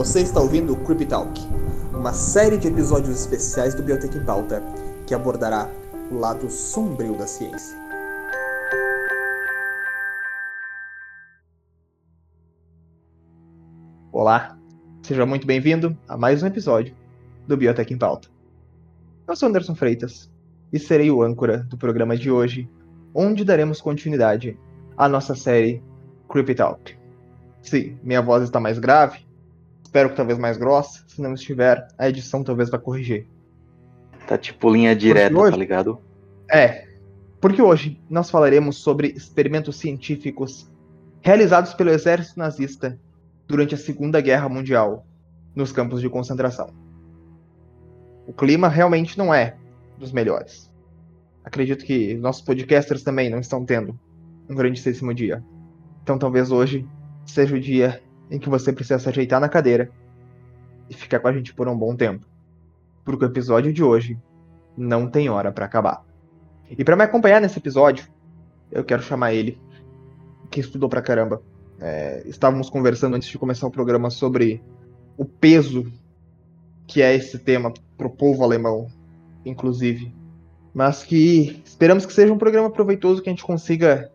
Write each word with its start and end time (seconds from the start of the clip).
Você 0.00 0.22
está 0.22 0.40
ouvindo 0.40 0.72
o 0.72 1.06
Talk, 1.06 1.38
uma 1.92 2.14
série 2.14 2.56
de 2.56 2.68
episódios 2.68 3.20
especiais 3.20 3.74
do 3.74 3.82
Biotech 3.82 4.16
em 4.16 4.24
Pauta 4.24 4.62
que 5.06 5.14
abordará 5.14 5.68
o 6.10 6.18
lado 6.18 6.48
sombrio 6.48 7.18
da 7.18 7.26
ciência. 7.26 7.76
Olá, 14.10 14.56
seja 15.02 15.26
muito 15.26 15.46
bem-vindo 15.46 15.94
a 16.08 16.16
mais 16.16 16.42
um 16.42 16.46
episódio 16.46 16.96
do 17.46 17.54
Biotech 17.54 17.92
em 17.92 17.98
Pauta. 17.98 18.28
Eu 19.28 19.36
sou 19.36 19.50
Anderson 19.50 19.74
Freitas 19.74 20.30
e 20.72 20.78
serei 20.78 21.10
o 21.10 21.22
âncora 21.22 21.58
do 21.58 21.76
programa 21.76 22.16
de 22.16 22.30
hoje, 22.30 22.66
onde 23.14 23.44
daremos 23.44 23.82
continuidade 23.82 24.58
à 24.96 25.06
nossa 25.06 25.34
série 25.34 25.82
Creepy 26.26 26.54
Talk. 26.54 26.96
Sim, 27.60 27.98
minha 28.02 28.22
voz 28.22 28.44
está 28.44 28.58
mais 28.58 28.78
grave, 28.78 29.28
espero 29.90 30.10
que 30.10 30.14
talvez 30.16 30.38
mais 30.38 30.56
grossa, 30.56 31.02
se 31.08 31.20
não 31.20 31.34
estiver, 31.34 31.88
a 31.98 32.08
edição 32.08 32.44
talvez 32.44 32.70
vá 32.70 32.78
corrigir. 32.78 33.26
Tá 34.28 34.38
tipo 34.38 34.70
linha 34.70 34.94
direta, 34.94 35.36
hoje- 35.36 35.50
tá 35.50 35.56
ligado? 35.56 35.98
É, 36.48 36.86
porque 37.40 37.60
hoje 37.60 38.00
nós 38.08 38.30
falaremos 38.30 38.76
sobre 38.76 39.08
experimentos 39.08 39.74
científicos 39.76 40.70
realizados 41.22 41.74
pelo 41.74 41.90
exército 41.90 42.38
nazista 42.38 42.96
durante 43.48 43.74
a 43.74 43.78
Segunda 43.78 44.20
Guerra 44.20 44.48
Mundial 44.48 45.04
nos 45.56 45.72
campos 45.72 46.00
de 46.00 46.08
concentração. 46.08 46.70
O 48.28 48.32
clima 48.32 48.68
realmente 48.68 49.18
não 49.18 49.34
é 49.34 49.56
dos 49.98 50.12
melhores. 50.12 50.72
Acredito 51.44 51.84
que 51.84 52.14
nossos 52.14 52.42
podcasters 52.42 53.02
também 53.02 53.28
não 53.28 53.40
estão 53.40 53.64
tendo 53.64 53.98
um 54.48 54.54
grandíssimo 54.54 55.12
dia. 55.12 55.42
Então 56.04 56.16
talvez 56.16 56.52
hoje 56.52 56.86
seja 57.26 57.56
o 57.56 57.60
dia 57.60 58.00
em 58.30 58.38
que 58.38 58.48
você 58.48 58.72
precisa 58.72 58.98
se 58.98 59.08
ajeitar 59.08 59.40
na 59.40 59.48
cadeira 59.48 59.90
e 60.88 60.94
ficar 60.94 61.20
com 61.20 61.28
a 61.28 61.32
gente 61.32 61.52
por 61.52 61.68
um 61.68 61.76
bom 61.76 61.96
tempo. 61.96 62.24
Porque 63.04 63.24
o 63.24 63.28
episódio 63.28 63.72
de 63.72 63.82
hoje 63.82 64.18
não 64.76 65.08
tem 65.08 65.28
hora 65.28 65.50
para 65.50 65.66
acabar. 65.66 66.04
E 66.70 66.84
para 66.84 66.96
me 66.96 67.02
acompanhar 67.02 67.40
nesse 67.40 67.58
episódio, 67.58 68.06
eu 68.70 68.84
quero 68.84 69.02
chamar 69.02 69.34
ele, 69.34 69.58
que 70.50 70.60
estudou 70.60 70.88
pra 70.88 71.02
caramba. 71.02 71.42
É, 71.80 72.22
estávamos 72.26 72.70
conversando 72.70 73.16
antes 73.16 73.28
de 73.28 73.38
começar 73.38 73.66
o 73.66 73.70
programa 73.70 74.10
sobre 74.10 74.62
o 75.16 75.24
peso 75.24 75.90
que 76.86 77.02
é 77.02 77.14
esse 77.14 77.38
tema 77.38 77.72
pro 77.96 78.10
povo 78.10 78.42
alemão, 78.44 78.88
inclusive. 79.44 80.12
Mas 80.74 81.02
que 81.02 81.62
esperamos 81.64 82.04
que 82.04 82.12
seja 82.12 82.32
um 82.32 82.38
programa 82.38 82.70
proveitoso 82.70 83.22
que 83.22 83.28
a 83.28 83.32
gente 83.32 83.44
consiga 83.44 84.10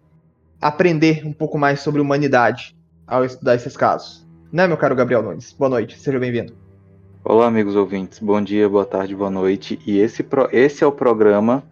aprender 0.61 1.25
um 1.25 1.33
pouco 1.33 1.58
mais 1.58 1.80
sobre 1.81 2.02
humanidade 2.02 2.75
ao 3.08 3.23
estudar 3.25 3.56
esses 3.56 3.75
casos. 3.78 4.25
Né, 4.52 4.67
meu 4.67 4.78
caro 4.78 4.95
Gabriel 4.95 5.22
Nunes? 5.22 5.53
Boa 5.53 5.70
noite, 5.70 5.98
seja 5.98 6.20
bem-vindo. 6.20 6.53
Olá, 7.23 7.48
amigos 7.48 7.75
ouvintes. 7.75 8.20
Bom 8.20 8.42
dia, 8.42 8.70
boa 8.70 8.86
tarde, 8.86 9.16
boa 9.16 9.31
noite. 9.31 9.80
E 9.86 10.00
esse, 10.00 10.23
pro- 10.23 10.50
esse 10.52 10.84
é 10.84 10.88
o 10.88 10.92
programa 10.92 11.64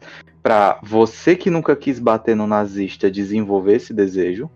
para 0.41 0.79
você 0.83 1.35
que 1.35 1.49
nunca 1.49 1.75
quis 1.75 1.99
bater 1.99 2.35
no 2.35 2.47
nazista 2.47 3.09
desenvolver 3.09 3.75
esse 3.75 3.93
desejo. 3.93 4.49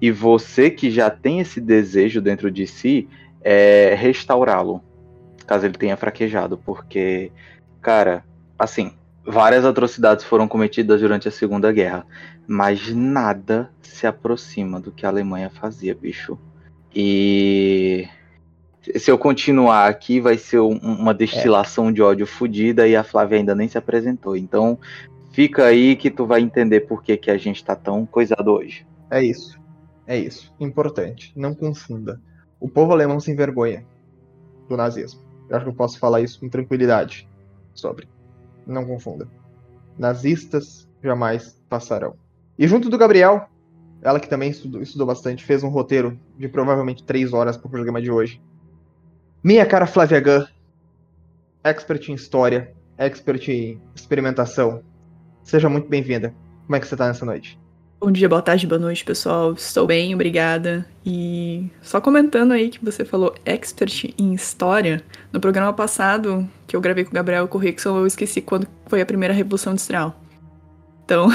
E 0.00 0.10
você 0.10 0.70
que 0.70 0.90
já 0.90 1.10
tem 1.10 1.40
esse 1.40 1.60
desejo 1.60 2.20
dentro 2.20 2.50
de 2.50 2.66
si, 2.66 3.08
é 3.42 3.94
restaurá-lo. 3.94 4.82
Caso 5.46 5.66
ele 5.66 5.74
tenha 5.74 5.96
fraquejado. 5.96 6.56
Porque, 6.58 7.30
cara, 7.82 8.24
assim, 8.58 8.94
várias 9.28 9.64
atrocidades 9.64 10.24
foram 10.24 10.48
cometidas 10.48 11.00
durante 11.00 11.28
a 11.28 11.30
Segunda 11.30 11.70
Guerra. 11.70 12.06
Mas 12.46 12.92
nada 12.94 13.70
se 13.82 14.06
aproxima 14.06 14.80
do 14.80 14.90
que 14.90 15.04
a 15.04 15.08
Alemanha 15.08 15.50
fazia, 15.50 15.94
bicho. 15.94 16.38
E 16.94 18.08
se 18.96 19.10
eu 19.10 19.18
continuar 19.18 19.86
aqui, 19.86 20.20
vai 20.20 20.38
ser 20.38 20.60
um- 20.60 20.78
uma 20.78 21.12
destilação 21.12 21.92
de 21.92 22.00
ódio 22.00 22.26
fodida 22.26 22.88
e 22.88 22.96
a 22.96 23.04
Flávia 23.04 23.38
ainda 23.38 23.54
nem 23.54 23.68
se 23.68 23.76
apresentou. 23.76 24.36
Então, 24.36 24.78
fica 25.32 25.66
aí 25.66 25.94
que 25.94 26.10
tu 26.10 26.24
vai 26.24 26.40
entender 26.40 26.80
por 26.80 27.02
que, 27.02 27.16
que 27.16 27.30
a 27.30 27.36
gente 27.36 27.62
tá 27.62 27.76
tão 27.76 28.06
coisado 28.06 28.50
hoje. 28.50 28.86
É 29.10 29.22
isso. 29.22 29.58
É 30.06 30.16
isso. 30.16 30.52
Importante. 30.58 31.32
Não 31.36 31.54
confunda. 31.54 32.20
O 32.58 32.68
povo 32.68 32.92
alemão 32.92 33.20
se 33.20 33.30
envergonha 33.30 33.84
do 34.68 34.76
nazismo. 34.76 35.20
Eu 35.48 35.56
acho 35.56 35.66
que 35.66 35.70
eu 35.70 35.76
posso 35.76 35.98
falar 35.98 36.20
isso 36.22 36.40
com 36.40 36.48
tranquilidade 36.48 37.28
sobre. 37.74 38.08
Não 38.68 38.84
confunda. 38.84 39.26
Nazistas 39.98 40.86
jamais 41.02 41.58
passarão. 41.68 42.14
E 42.58 42.68
junto 42.68 42.90
do 42.90 42.98
Gabriel, 42.98 43.48
ela 44.02 44.20
que 44.20 44.28
também 44.28 44.50
estudou, 44.50 44.82
estudou 44.82 45.06
bastante, 45.06 45.44
fez 45.44 45.64
um 45.64 45.68
roteiro 45.68 46.20
de 46.36 46.48
provavelmente 46.48 47.02
três 47.02 47.32
horas 47.32 47.56
para 47.56 47.66
o 47.66 47.70
programa 47.70 48.00
de 48.00 48.10
hoje. 48.10 48.42
Minha 49.42 49.64
cara 49.64 49.86
Flávia 49.86 50.20
Gunn, 50.20 50.44
expert 51.64 52.08
em 52.10 52.14
história, 52.14 52.74
expert 52.98 53.48
em 53.48 53.80
experimentação. 53.94 54.82
Seja 55.42 55.68
muito 55.68 55.88
bem-vinda. 55.88 56.34
Como 56.66 56.76
é 56.76 56.80
que 56.80 56.86
você 56.86 56.96
tá 56.96 57.06
nessa 57.06 57.24
noite? 57.24 57.58
Bom 58.00 58.12
dia, 58.12 58.28
boa 58.28 58.40
tarde, 58.40 58.64
boa 58.64 58.78
noite, 58.78 59.04
pessoal. 59.04 59.54
Estou 59.54 59.84
bem, 59.84 60.14
obrigada. 60.14 60.86
E 61.04 61.68
só 61.82 62.00
comentando 62.00 62.52
aí 62.52 62.70
que 62.70 62.84
você 62.84 63.04
falou 63.04 63.34
expert 63.44 64.14
em 64.16 64.32
história, 64.32 65.02
no 65.32 65.40
programa 65.40 65.72
passado 65.72 66.48
que 66.68 66.76
eu 66.76 66.80
gravei 66.80 67.02
com 67.02 67.10
o 67.10 67.14
Gabriel 67.14 67.48
Corrixon, 67.48 67.98
eu 67.98 68.06
esqueci 68.06 68.40
quando 68.40 68.68
foi 68.86 69.00
a 69.00 69.06
primeira 69.06 69.34
Revolução 69.34 69.72
Industrial. 69.72 70.14
Então. 71.04 71.28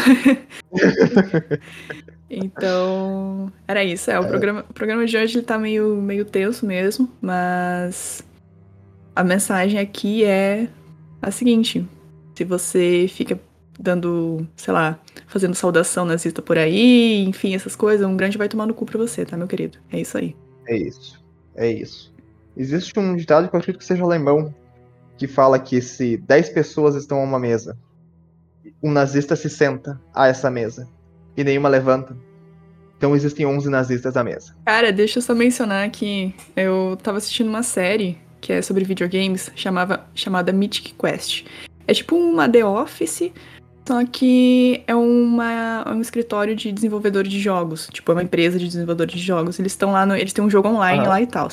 então. 2.30 3.52
Era 3.68 3.84
isso. 3.84 4.10
É, 4.10 4.18
o, 4.18 4.26
Programa, 4.26 4.66
o 4.70 4.74
programa 4.74 5.06
de 5.06 5.18
hoje 5.18 5.40
ele 5.40 5.46
tá 5.46 5.58
meio, 5.58 5.98
meio 5.98 6.24
tenso 6.24 6.66
mesmo, 6.66 7.12
mas. 7.22 8.24
A 9.14 9.24
mensagem 9.24 9.82
aqui 9.82 10.24
é 10.24 10.70
a 11.22 11.30
seguinte: 11.30 11.86
se 12.34 12.46
você 12.46 13.06
fica 13.10 13.38
dando, 13.80 14.48
sei 14.56 14.74
lá, 14.74 15.00
fazendo 15.28 15.56
saudação 15.56 16.06
nazista 16.06 16.42
por 16.42 16.58
aí, 16.58 17.24
enfim, 17.26 17.56
essas 17.56 17.76
coisas, 17.76 18.06
um 18.06 18.16
grande 18.16 18.38
vai 18.38 18.48
tomar 18.48 18.66
no 18.66 18.74
cu 18.74 18.86
pra 18.86 18.98
você, 18.98 19.26
tá, 19.26 19.36
meu 19.36 19.48
querido? 19.48 19.78
É 19.92 20.00
isso 20.00 20.18
aí. 20.18 20.36
É 20.68 20.76
isso. 20.76 21.24
É 21.56 21.72
isso. 21.72 22.14
Existe 22.56 22.98
um 23.00 23.16
ditado 23.16 23.50
que 23.50 23.56
eu 23.56 23.60
acredito 23.60 23.80
que 23.80 23.86
seja 23.86 24.04
alemão 24.04 24.54
que 25.18 25.28
fala 25.28 25.60
que 25.60 25.82
se 25.82 26.18
10 26.18 26.50
pessoas 26.50 26.96
estão 26.96 27.20
a 27.20 27.24
uma 27.24 27.40
mesa, 27.40 27.78
um 28.82 28.92
nazista 28.92 29.36
se 29.36 29.50
senta 29.50 30.00
a 30.14 30.28
essa 30.28 30.50
mesa 30.50 30.88
e 31.36 31.44
nenhuma 31.44 31.70
levanta. 31.70 32.16
Então 32.98 33.16
existem 33.16 33.46
11 33.46 33.70
nazistas 33.70 34.16
à 34.16 34.24
mesa. 34.24 34.56
Cara, 34.66 34.92
deixa 34.92 35.20
eu 35.20 35.22
só 35.22 35.36
mencionar 35.36 35.90
que 35.90 36.34
eu 36.56 36.98
tava 37.02 37.18
assistindo 37.18 37.50
uma 37.50 37.64
série 37.64 38.18
que 38.40 38.52
é 38.52 38.62
sobre 38.62 38.84
videogames, 38.84 39.50
chamava, 39.56 40.06
chamada 40.14 40.52
Mythic 40.52 40.94
Quest. 40.96 41.46
É 41.88 41.94
tipo 41.94 42.16
uma 42.16 42.48
The 42.48 42.66
Office, 42.66 43.32
só 43.86 44.06
que 44.06 44.82
é 44.88 44.96
uma, 44.96 45.84
é 45.86 45.90
um 45.92 46.02
escritório 46.02 46.56
de 46.56 46.72
desenvolvedores 46.72 47.32
de 47.32 47.40
jogos. 47.40 47.90
Tipo, 47.92 48.12
é 48.12 48.16
uma 48.16 48.24
empresa 48.24 48.58
de 48.58 48.66
desenvolvedores 48.66 49.14
de 49.14 49.20
jogos. 49.20 49.60
Eles 49.60 49.74
estão 49.74 49.92
lá, 49.92 50.06
no, 50.06 50.16
eles 50.16 50.32
têm 50.32 50.44
um 50.44 50.50
jogo 50.50 50.70
online 50.70 51.02
Aham. 51.02 51.10
lá 51.10 51.22
e 51.22 51.28
tal. 51.28 51.50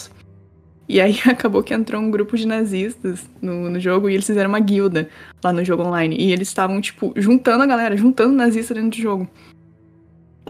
E 0.89 1.01
aí 1.01 1.19
acabou 1.29 1.63
que 1.63 1.75
entrou 1.75 2.01
um 2.01 2.11
grupo 2.11 2.37
de 2.37 2.47
nazistas 2.47 3.29
no, 3.43 3.69
no 3.69 3.81
jogo 3.81 4.09
e 4.09 4.15
eles 4.15 4.27
fizeram 4.27 4.49
uma 4.49 4.60
guilda 4.60 5.09
lá 5.43 5.53
no 5.53 5.65
jogo 5.65 5.83
online. 5.83 6.16
E 6.16 6.33
eles 6.33 6.49
estavam, 6.49 6.81
tipo, 6.81 7.13
juntando 7.16 7.65
a 7.65 7.66
galera, 7.66 7.97
juntando 7.97 8.34
nazista 8.34 8.75
dentro 8.75 8.91
do 8.91 9.03
jogo. 9.03 9.28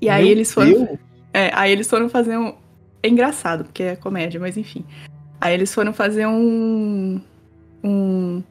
E 0.02 0.08
aí 0.08 0.24
Meu 0.24 0.32
eles 0.32 0.52
foram. 0.52 0.84
Deus! 0.84 0.98
É, 1.32 1.50
aí 1.54 1.72
eles 1.72 1.88
foram 1.88 2.08
fazer 2.10 2.36
um. 2.36 2.54
É 3.02 3.08
engraçado, 3.08 3.64
porque 3.64 3.82
é 3.82 3.96
comédia, 3.96 4.38
mas 4.38 4.56
enfim. 4.58 4.84
Aí 5.40 5.54
eles 5.54 5.72
foram 5.72 5.92
fazer 5.94 6.26
um. 6.26 7.20
Um. 7.82 8.42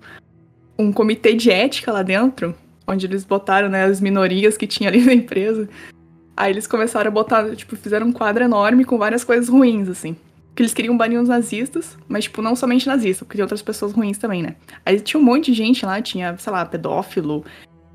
Um 0.77 0.93
comitê 0.93 1.33
de 1.33 1.51
ética 1.51 1.91
lá 1.91 2.01
dentro, 2.01 2.55
onde 2.89 3.05
eles 3.05 3.23
botaram, 3.23 3.69
né, 3.69 3.83
as 3.83 4.01
minorias 4.01 4.57
que 4.57 4.67
tinha 4.67 4.89
ali 4.89 5.01
na 5.05 5.13
empresa. 5.13 5.69
Aí 6.35 6.51
eles 6.51 6.67
começaram 6.67 7.09
a 7.09 7.11
botar, 7.11 7.55
tipo, 7.55 7.75
fizeram 7.75 8.07
um 8.07 8.11
quadro 8.11 8.43
enorme 8.43 8.85
com 8.85 8.97
várias 8.97 9.23
coisas 9.23 9.49
ruins, 9.49 9.89
assim. 9.89 10.15
Que 10.55 10.63
eles 10.63 10.73
queriam 10.73 10.97
banir 10.97 11.19
os 11.19 11.27
nazistas, 11.27 11.97
mas, 12.07 12.23
tipo, 12.25 12.41
não 12.41 12.55
somente 12.55 12.87
nazistas, 12.87 13.25
porque 13.25 13.37
tem 13.37 13.43
outras 13.43 13.61
pessoas 13.61 13.91
ruins 13.91 14.17
também, 14.17 14.41
né? 14.41 14.55
Aí 14.85 14.99
tinha 14.99 15.19
um 15.19 15.23
monte 15.23 15.51
de 15.51 15.57
gente 15.57 15.85
lá, 15.85 16.01
tinha, 16.01 16.37
sei 16.37 16.51
lá, 16.51 16.65
pedófilo, 16.65 17.43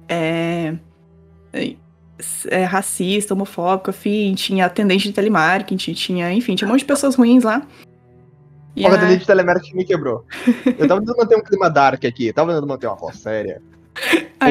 é. 0.08 0.74
é, 2.50 2.64
racista, 2.64 3.34
homofóbico, 3.34 3.90
enfim, 3.90 4.34
tinha 4.34 4.66
atendente 4.66 5.08
de 5.08 5.14
telemarketing, 5.14 5.94
tinha, 5.94 6.32
enfim, 6.32 6.54
tinha 6.54 6.68
um 6.68 6.70
monte 6.70 6.80
de 6.80 6.86
pessoas 6.86 7.14
ruins 7.14 7.44
lá. 7.44 7.66
E 8.76 8.84
O 8.84 8.88
atendente 8.88 9.20
de 9.20 9.26
telemarketing 9.26 9.76
me 9.76 9.84
quebrou. 9.84 10.26
Eu 10.78 10.86
tava 10.88 11.00
tentando 11.00 11.16
manter 11.16 11.36
um 11.36 11.42
clima 11.42 11.70
dark 11.70 12.04
aqui, 12.04 12.32
tava 12.32 12.50
tentando 12.50 12.66
manter 12.66 12.88
uma 12.88 12.96
voz 12.96 13.16
séria. 13.18 13.62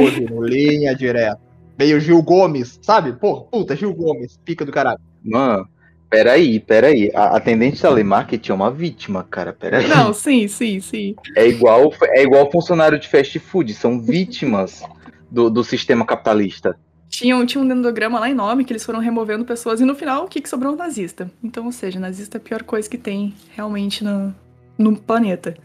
Hoje, 0.01 0.21
no 0.21 0.43
linha 0.43 0.95
direta. 0.95 1.39
Meio 1.77 1.99
Gil 1.99 2.21
Gomes, 2.21 2.79
sabe? 2.81 3.13
Porra, 3.13 3.43
puta, 3.45 3.75
Gil 3.75 3.93
Gomes, 3.93 4.37
pica 4.45 4.63
do 4.63 4.71
caralho. 4.71 4.99
Mano, 5.23 5.67
peraí, 6.09 6.59
peraí. 6.59 7.11
A 7.13 7.35
atendente 7.37 7.75
de 7.77 7.81
telemarketing 7.81 8.51
é 8.51 8.55
uma 8.55 8.71
vítima, 8.71 9.23
cara. 9.23 9.51
Peraí. 9.53 9.87
Não, 9.87 10.13
sim, 10.13 10.47
sim, 10.47 10.79
sim. 10.79 11.15
É 11.35 11.47
igual, 11.47 11.91
é 12.09 12.21
igual 12.23 12.51
funcionário 12.51 12.99
de 12.99 13.07
fast 13.07 13.37
food, 13.39 13.73
são 13.73 13.99
vítimas 13.99 14.83
do, 15.31 15.49
do 15.49 15.63
sistema 15.63 16.05
capitalista. 16.05 16.77
Tinha, 17.09 17.35
um- 17.37 17.45
tinha 17.45 17.63
um 17.63 17.67
dendograma 17.67 18.19
lá 18.19 18.29
enorme 18.29 18.63
que 18.63 18.71
eles 18.73 18.83
foram 18.85 18.99
removendo 18.99 19.45
pessoas 19.45 19.79
e 19.81 19.85
no 19.85 19.93
final 19.95 20.25
o 20.25 20.27
que, 20.27 20.41
que 20.41 20.49
sobrou? 20.49 20.75
Nazista. 20.75 21.29
Então, 21.43 21.65
ou 21.65 21.71
seja, 21.71 21.99
nazista 21.99 22.37
é 22.37 22.39
a 22.39 22.41
pior 22.41 22.63
coisa 22.63 22.89
que 22.89 22.97
tem 22.97 23.33
realmente 23.55 24.03
no, 24.03 24.33
no 24.77 24.95
planeta. 24.95 25.55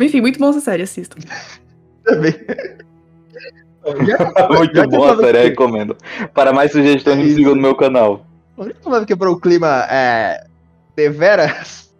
Enfim, 0.00 0.20
muito 0.20 0.38
bom 0.38 0.50
essa 0.50 0.60
série, 0.60 0.82
assistam. 0.82 1.18
Também. 2.04 2.34
Muito 4.56 4.88
bom 4.88 5.08
a 5.08 5.16
série, 5.16 5.42
recomendo. 5.42 5.96
Para 6.32 6.52
mais 6.52 6.70
sugestões, 6.72 7.18
me 7.18 7.34
sigam 7.34 7.54
no 7.54 7.62
meu 7.62 7.74
canal. 7.74 8.24
Vamos 8.56 9.06
quebrou 9.06 9.34
o 9.34 9.40
clima 9.40 9.86
é, 9.90 10.46
deveras. 10.94 11.92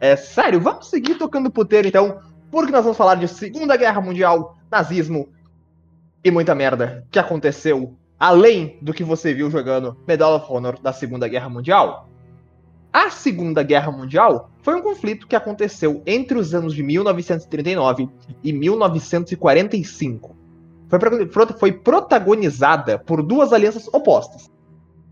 É 0.00 0.16
sério, 0.16 0.60
vamos 0.60 0.88
seguir 0.88 1.16
tocando 1.16 1.50
puteiro 1.50 1.86
então, 1.86 2.18
porque 2.50 2.72
nós 2.72 2.82
vamos 2.82 2.96
falar 2.96 3.16
de 3.16 3.28
Segunda 3.28 3.76
Guerra 3.76 4.00
Mundial, 4.00 4.56
nazismo 4.70 5.28
e 6.24 6.30
muita 6.30 6.54
merda 6.54 7.06
que 7.10 7.18
aconteceu 7.18 7.94
além 8.18 8.78
do 8.82 8.92
que 8.92 9.04
você 9.04 9.32
viu 9.32 9.50
jogando 9.50 9.96
Medal 10.06 10.36
of 10.36 10.46
Honor 10.50 10.78
da 10.80 10.92
Segunda 10.92 11.28
Guerra 11.28 11.48
Mundial. 11.48 12.09
A 12.92 13.08
Segunda 13.08 13.62
Guerra 13.62 13.92
Mundial 13.92 14.50
foi 14.62 14.74
um 14.74 14.82
conflito 14.82 15.28
que 15.28 15.36
aconteceu 15.36 16.02
entre 16.04 16.36
os 16.36 16.54
anos 16.54 16.74
de 16.74 16.82
1939 16.82 18.08
e 18.42 18.52
1945. 18.52 20.36
Foi, 21.58 21.70
protagonizada 21.70 22.98
por 22.98 23.22
duas 23.22 23.52
alianças 23.52 23.86
opostas: 23.92 24.50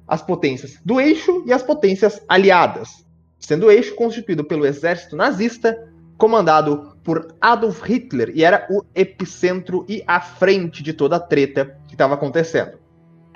as 0.09 0.21
potências 0.21 0.81
do 0.85 1.01
eixo 1.01 1.45
e 1.47 1.53
as 1.53 1.63
potências 1.63 2.21
aliadas, 2.29 3.07
sendo 3.39 3.67
o 3.67 3.71
eixo 3.71 3.95
constituído 3.95 4.43
pelo 4.43 4.67
exército 4.67 5.15
nazista, 5.15 5.89
comandado 6.17 6.97
por 7.05 7.33
Adolf 7.41 7.81
Hitler, 7.83 8.33
e 8.35 8.43
era 8.43 8.67
o 8.69 8.83
epicentro 8.93 9.87
e 9.89 10.03
a 10.05 10.21
frente 10.21 10.83
de 10.83 10.93
toda 10.93 11.15
a 11.15 11.21
treta 11.21 11.79
que 11.87 11.95
estava 11.95 12.15
acontecendo. 12.15 12.77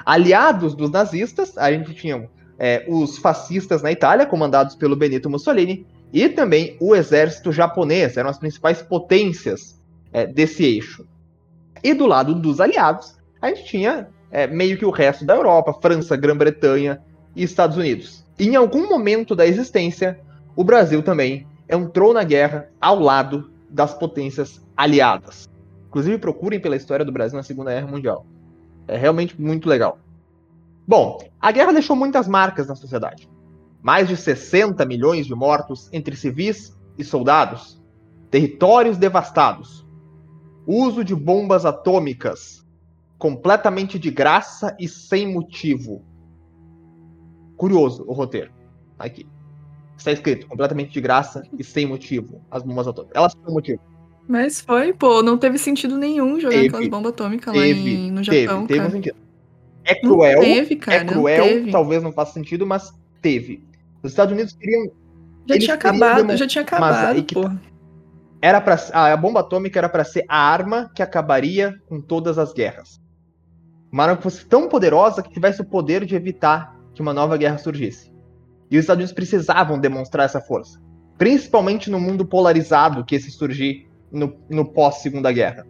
Aliados 0.05 0.75
dos 0.75 0.91
nazistas, 0.91 1.57
a 1.57 1.71
gente 1.71 1.95
tinha 1.95 2.29
é, 2.63 2.85
os 2.87 3.19
fascistas 3.19 3.83
na 3.83 3.91
Itália, 3.91 4.25
comandados 4.25 4.77
pelo 4.77 4.95
Benito 4.95 5.29
Mussolini, 5.29 5.85
e 6.13 6.29
também 6.29 6.77
o 6.79 6.95
exército 6.95 7.51
japonês, 7.51 8.17
eram 8.17 8.31
as 8.31 8.39
principais 8.39 8.81
potências 8.81 9.83
é, 10.13 10.29
desse 10.29 10.63
eixo. 10.63 11.05
E 11.83 11.93
do 11.93 12.07
lado 12.07 12.37
dos 12.37 12.61
aliados, 12.61 13.17
a 13.41 13.49
gente 13.49 13.65
tinha 13.65 14.07
é, 14.31 14.47
meio 14.47 14.79
que 14.79 14.85
o 14.85 14.91
resto 14.91 15.25
da 15.25 15.35
Europa, 15.35 15.77
França, 15.83 16.17
Grã-Bretanha 16.17 17.03
e 17.35 17.43
Estados 17.43 17.77
Unidos. 17.77 18.25
E 18.39 18.47
em 18.47 18.55
algum 18.55 18.89
momento 18.89 19.35
da 19.35 19.45
existência, 19.45 20.21
o 20.55 20.63
Brasil 20.63 21.03
também 21.03 21.45
entrou 21.69 22.15
na 22.15 22.23
guerra 22.23 22.69
ao 22.81 23.01
lado 23.01 23.51
das 23.69 23.93
potências 23.93 24.65
aliadas. 24.77 25.51
Inclusive, 25.89 26.17
procurem 26.17 26.61
pela 26.61 26.77
história 26.77 27.05
do 27.05 27.11
Brasil 27.11 27.37
na 27.37 27.43
Segunda 27.43 27.73
Guerra 27.73 27.89
Mundial. 27.89 28.25
É 28.87 28.97
realmente 28.97 29.41
muito 29.41 29.69
legal. 29.69 29.99
Bom, 30.87 31.19
a 31.41 31.53
guerra 31.53 31.73
deixou 31.73 31.97
muitas 31.97 32.27
marcas 32.27 32.67
na 32.67 32.75
sociedade. 32.75 33.29
Mais 33.83 34.09
de 34.09 34.17
60 34.17 34.85
milhões 34.85 35.27
de 35.27 35.35
mortos 35.35 35.89
entre 35.93 36.17
civis 36.17 36.77
e 36.99 37.05
soldados, 37.05 37.83
territórios 38.31 38.97
devastados, 38.99 39.87
uso 40.67 41.05
de 41.05 41.15
bombas 41.15 41.65
atômicas 41.65 42.63
completamente 43.19 43.99
de 43.99 44.11
graça 44.11 44.77
e 44.81 44.89
sem 44.89 45.33
motivo. 45.33 46.05
Curioso 47.57 48.05
o 48.07 48.13
roteiro. 48.13 48.51
Aqui. 48.99 49.27
Está 49.97 50.11
escrito 50.11 50.49
completamente 50.49 50.93
de 50.93 51.01
graça 51.01 51.45
e 51.57 51.63
sem 51.63 51.87
motivo 51.87 52.45
as 52.51 52.65
bombas 52.65 52.89
atômicas. 52.89 53.17
Elas 53.17 53.35
têm 53.35 53.55
motivo. 53.55 53.81
Mas 54.29 54.61
foi, 54.61 54.93
pô, 54.93 55.23
não 55.23 55.39
teve 55.39 55.59
sentido 55.59 55.97
nenhum 55.97 56.41
jogar 56.41 56.57
teve, 56.57 56.67
aquelas 56.69 56.89
bombas 56.89 57.13
atômicas 57.13 57.55
lá 57.55 57.67
em, 57.67 58.11
no 58.11 58.23
Japão. 58.23 58.67
Teve, 58.67 58.67
teve 58.67 58.79
cara. 58.79 58.89
um 58.89 58.93
sentido. 58.93 59.17
É 59.85 59.95
cruel, 59.95 60.41
teve, 60.41 60.77
cara, 60.77 60.99
é 60.99 61.05
cruel, 61.05 61.71
talvez 61.71 62.03
não 62.03 62.13
faça 62.13 62.33
sentido, 62.33 62.67
mas 62.67 62.93
teve. 63.21 63.65
Os 64.03 64.13
Estados 64.13 64.33
Unidos 64.33 64.53
queriam. 64.53 64.91
Já 65.49 65.59
tinha 65.59 65.75
acabado, 65.75 66.37
já 66.37 66.47
tinha 66.47 66.63
acabado, 66.63 67.25
pô. 67.25 67.51
Era 68.41 68.61
para 68.61 68.77
a 68.93 69.17
bomba 69.17 69.41
atômica 69.41 69.79
era 69.79 69.89
para 69.89 70.05
ser 70.05 70.25
a 70.29 70.37
arma 70.37 70.91
que 70.95 71.03
acabaria 71.03 71.75
com 71.87 72.01
todas 72.01 72.39
as 72.39 72.53
guerras. 72.53 73.01
Uma 73.91 74.05
arma 74.05 74.17
que 74.17 74.23
fosse 74.23 74.45
tão 74.47 74.69
poderosa 74.69 75.23
que 75.23 75.33
tivesse 75.33 75.61
o 75.61 75.65
poder 75.65 76.05
de 76.05 76.17
evitar 76.17 76.77
que 76.95 77.03
uma 77.03 77.13
nova 77.13 77.37
guerra 77.37 77.59
surgisse. 77.59 78.13
E 78.71 78.77
os 78.77 78.83
Estados 78.83 79.01
Unidos 79.01 79.13
precisavam 79.13 79.79
demonstrar 79.79 80.25
essa 80.25 80.41
força, 80.41 80.81
principalmente 81.19 81.91
no 81.91 82.01
mundo 82.01 82.25
polarizado 82.25 83.05
que 83.05 83.15
esse 83.15 83.31
surgir 83.31 83.89
no, 84.11 84.37
no 84.49 84.65
pós 84.65 84.97
Segunda 84.97 85.31
Guerra. 85.31 85.67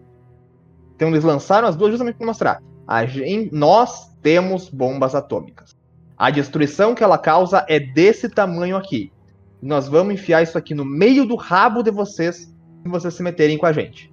Então 0.95 1.09
eles 1.09 1.25
lançaram 1.25 1.67
as 1.67 1.77
duas 1.77 1.91
justamente 1.91 2.17
para 2.17 2.27
mostrar 2.27 2.63
Gente, 3.07 3.55
nós 3.55 4.13
temos 4.23 4.69
bombas 4.69 5.15
atômicas. 5.15 5.75
A 6.17 6.31
destruição 6.31 6.95
que 6.95 7.03
ela 7.03 7.19
causa 7.19 7.65
é 7.69 7.81
desse 7.81 8.29
tamanho 8.29 8.77
aqui. 8.77 9.13
Nós 9.61 9.89
vamos 9.89 10.15
enfiar 10.15 10.43
isso 10.43 10.59
aqui 10.59 10.75
no 10.75 10.85
meio 10.85 11.25
do 11.25 11.37
rabo 11.37 11.83
de 11.83 11.91
vocês 11.91 12.53
se 12.83 12.89
vocês 12.89 13.15
se 13.15 13.23
meterem 13.23 13.59
com 13.59 13.67
a 13.67 13.73
gente. 13.73 14.13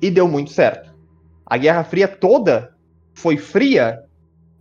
E 0.00 0.10
deu 0.10 0.26
muito 0.26 0.50
certo. 0.50 0.92
A 1.46 1.56
Guerra 1.56 1.84
Fria 1.84 2.08
toda 2.08 2.74
foi 3.14 3.36
fria 3.36 4.02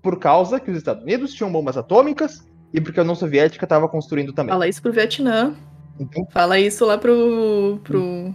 por 0.02 0.20
causa 0.20 0.60
que 0.60 0.72
os 0.72 0.78
Estados 0.78 1.04
Unidos 1.04 1.34
tinham 1.34 1.52
bombas 1.52 1.78
atômicas 1.78 2.46
e 2.74 2.82
porque 2.82 3.00
a 3.00 3.04
União 3.04 3.16
Soviética 3.16 3.66
estava 3.66 3.88
construindo 3.88 4.34
também. 4.34 4.52
Fala 4.52 4.68
isso 4.68 4.82
pro 4.82 4.92
Vietnã. 4.92 5.56
Então, 6.00 6.26
Fala 6.32 6.60
isso 6.60 6.86
lá 6.86 6.98
pro, 6.98 7.80
pro, 7.84 8.34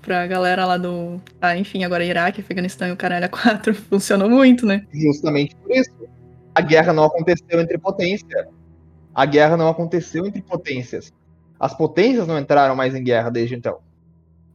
pra 0.00 0.26
galera 0.26 0.64
lá 0.66 0.76
do. 0.76 1.20
Ah, 1.40 1.56
enfim, 1.56 1.84
agora 1.84 2.04
Iraque, 2.04 2.40
Afeganistão 2.40 2.88
e 2.88 2.92
o 2.92 2.96
caralho 2.96 3.26
a 3.26 3.28
4 3.28 3.74
funcionou 3.88 4.28
muito, 4.28 4.66
né? 4.66 4.86
Justamente 4.92 5.54
por 5.56 5.70
isso. 5.70 5.90
A 6.54 6.60
guerra 6.60 6.92
não 6.92 7.04
aconteceu 7.04 7.60
entre 7.60 7.78
potências. 7.78 8.46
A 9.14 9.24
guerra 9.24 9.56
não 9.56 9.68
aconteceu 9.68 10.26
entre 10.26 10.42
potências. 10.42 11.12
As 11.58 11.74
potências 11.74 12.26
não 12.26 12.38
entraram 12.38 12.74
mais 12.74 12.94
em 12.94 13.02
guerra 13.02 13.30
desde 13.30 13.54
então. 13.54 13.78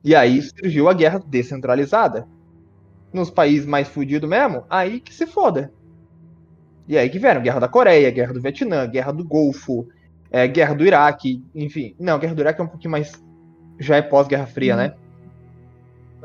E 0.03 0.15
aí 0.15 0.41
surgiu 0.41 0.89
a 0.89 0.93
guerra 0.93 1.21
descentralizada. 1.25 2.27
Nos 3.13 3.29
países 3.29 3.65
mais 3.65 3.87
fudidos 3.87 4.29
mesmo, 4.29 4.65
aí 4.69 4.99
que 4.99 5.13
se 5.13 5.25
foda. 5.25 5.71
E 6.87 6.97
aí 6.97 7.09
que 7.09 7.17
vieram 7.17 7.41
guerra 7.41 7.59
da 7.59 7.67
Coreia, 7.67 8.11
guerra 8.11 8.33
do 8.33 8.41
Vietnã, 8.41 8.85
guerra 8.85 9.11
do 9.11 9.23
Golfo, 9.23 9.87
é, 10.29 10.47
guerra 10.47 10.75
do 10.75 10.85
Iraque, 10.85 11.43
enfim. 11.55 11.95
Não, 11.99 12.19
guerra 12.19 12.35
do 12.35 12.41
Iraque 12.41 12.61
é 12.61 12.63
um 12.63 12.67
pouquinho 12.67 12.91
mais. 12.91 13.13
Já 13.79 13.97
é 13.97 14.01
pós-Guerra 14.01 14.45
Fria, 14.45 14.73
hum. 14.73 14.77
né? 14.77 14.95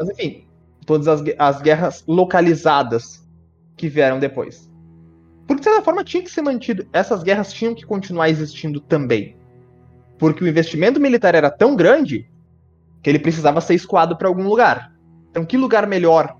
Mas 0.00 0.08
enfim, 0.08 0.46
todas 0.86 1.06
as, 1.06 1.22
as 1.38 1.60
guerras 1.60 2.02
localizadas 2.08 3.22
que 3.76 3.86
vieram 3.86 4.18
depois. 4.18 4.70
Porque 5.46 5.60
de 5.60 5.64
certa 5.64 5.82
forma 5.82 6.02
tinha 6.02 6.22
que 6.22 6.30
ser 6.30 6.40
mantido. 6.40 6.86
Essas 6.90 7.22
guerras 7.22 7.52
tinham 7.52 7.74
que 7.74 7.84
continuar 7.84 8.30
existindo 8.30 8.80
também. 8.80 9.36
Porque 10.18 10.42
o 10.42 10.48
investimento 10.48 10.98
militar 10.98 11.34
era 11.34 11.50
tão 11.50 11.76
grande 11.76 12.30
que 13.02 13.10
ele 13.10 13.18
precisava 13.18 13.60
ser 13.60 13.74
escoado 13.74 14.16
para 14.16 14.28
algum 14.28 14.48
lugar. 14.48 14.94
Então, 15.30 15.44
que 15.44 15.58
lugar 15.58 15.86
melhor 15.86 16.36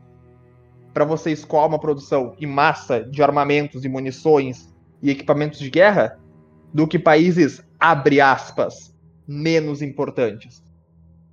para 0.95 1.05
você 1.05 1.31
escoar 1.31 1.67
uma 1.67 1.79
produção 1.79 2.35
em 2.41 2.47
massa 2.47 3.05
de 3.05 3.23
armamentos 3.23 3.85
e 3.85 3.89
munições 3.89 4.73
e 5.03 5.11
equipamentos 5.11 5.59
de 5.59 5.71
guerra 5.71 6.19
do 6.73 6.87
que 6.87 6.99
países, 6.99 7.63
abre 7.79 8.21
aspas, 8.21 8.97
menos 9.27 9.83
importantes 9.83 10.65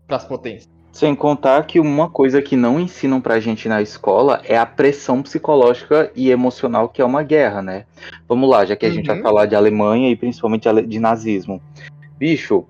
para 0.05 0.17
as 0.17 0.25
potências? 0.25 0.76
Sem 0.97 1.13
contar 1.13 1.63
que 1.67 1.79
uma 1.79 2.09
coisa 2.09 2.41
que 2.41 2.55
não 2.55 2.79
ensinam 2.79 3.21
pra 3.21 3.39
gente 3.39 3.69
na 3.69 3.83
escola 3.83 4.41
é 4.43 4.57
a 4.57 4.65
pressão 4.65 5.21
psicológica 5.21 6.11
e 6.15 6.31
emocional 6.31 6.89
que 6.89 7.03
é 7.03 7.05
uma 7.05 7.21
guerra, 7.21 7.61
né? 7.61 7.85
Vamos 8.27 8.49
lá, 8.49 8.65
já 8.65 8.75
que 8.75 8.83
a 8.83 8.89
uhum. 8.89 8.95
gente 8.95 9.05
vai 9.05 9.17
uhum. 9.17 9.21
falar 9.21 9.45
de 9.45 9.53
Alemanha 9.53 10.09
e 10.09 10.15
principalmente 10.15 10.67
de 10.87 10.99
nazismo. 10.99 11.61
Bicho, 12.17 12.65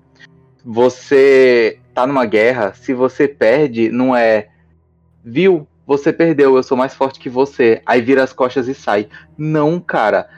você 0.62 1.78
tá 1.94 2.06
numa 2.06 2.26
guerra, 2.26 2.74
se 2.74 2.92
você 2.92 3.26
perde, 3.26 3.90
não 3.90 4.14
é. 4.14 4.48
Viu? 5.24 5.66
Você 5.86 6.12
perdeu, 6.12 6.54
eu 6.54 6.62
sou 6.62 6.76
mais 6.76 6.94
forte 6.94 7.18
que 7.18 7.30
você. 7.30 7.80
Aí 7.86 8.02
vira 8.02 8.22
as 8.22 8.34
costas 8.34 8.68
e 8.68 8.74
sai. 8.74 9.08
Não, 9.38 9.80
cara. 9.80 10.28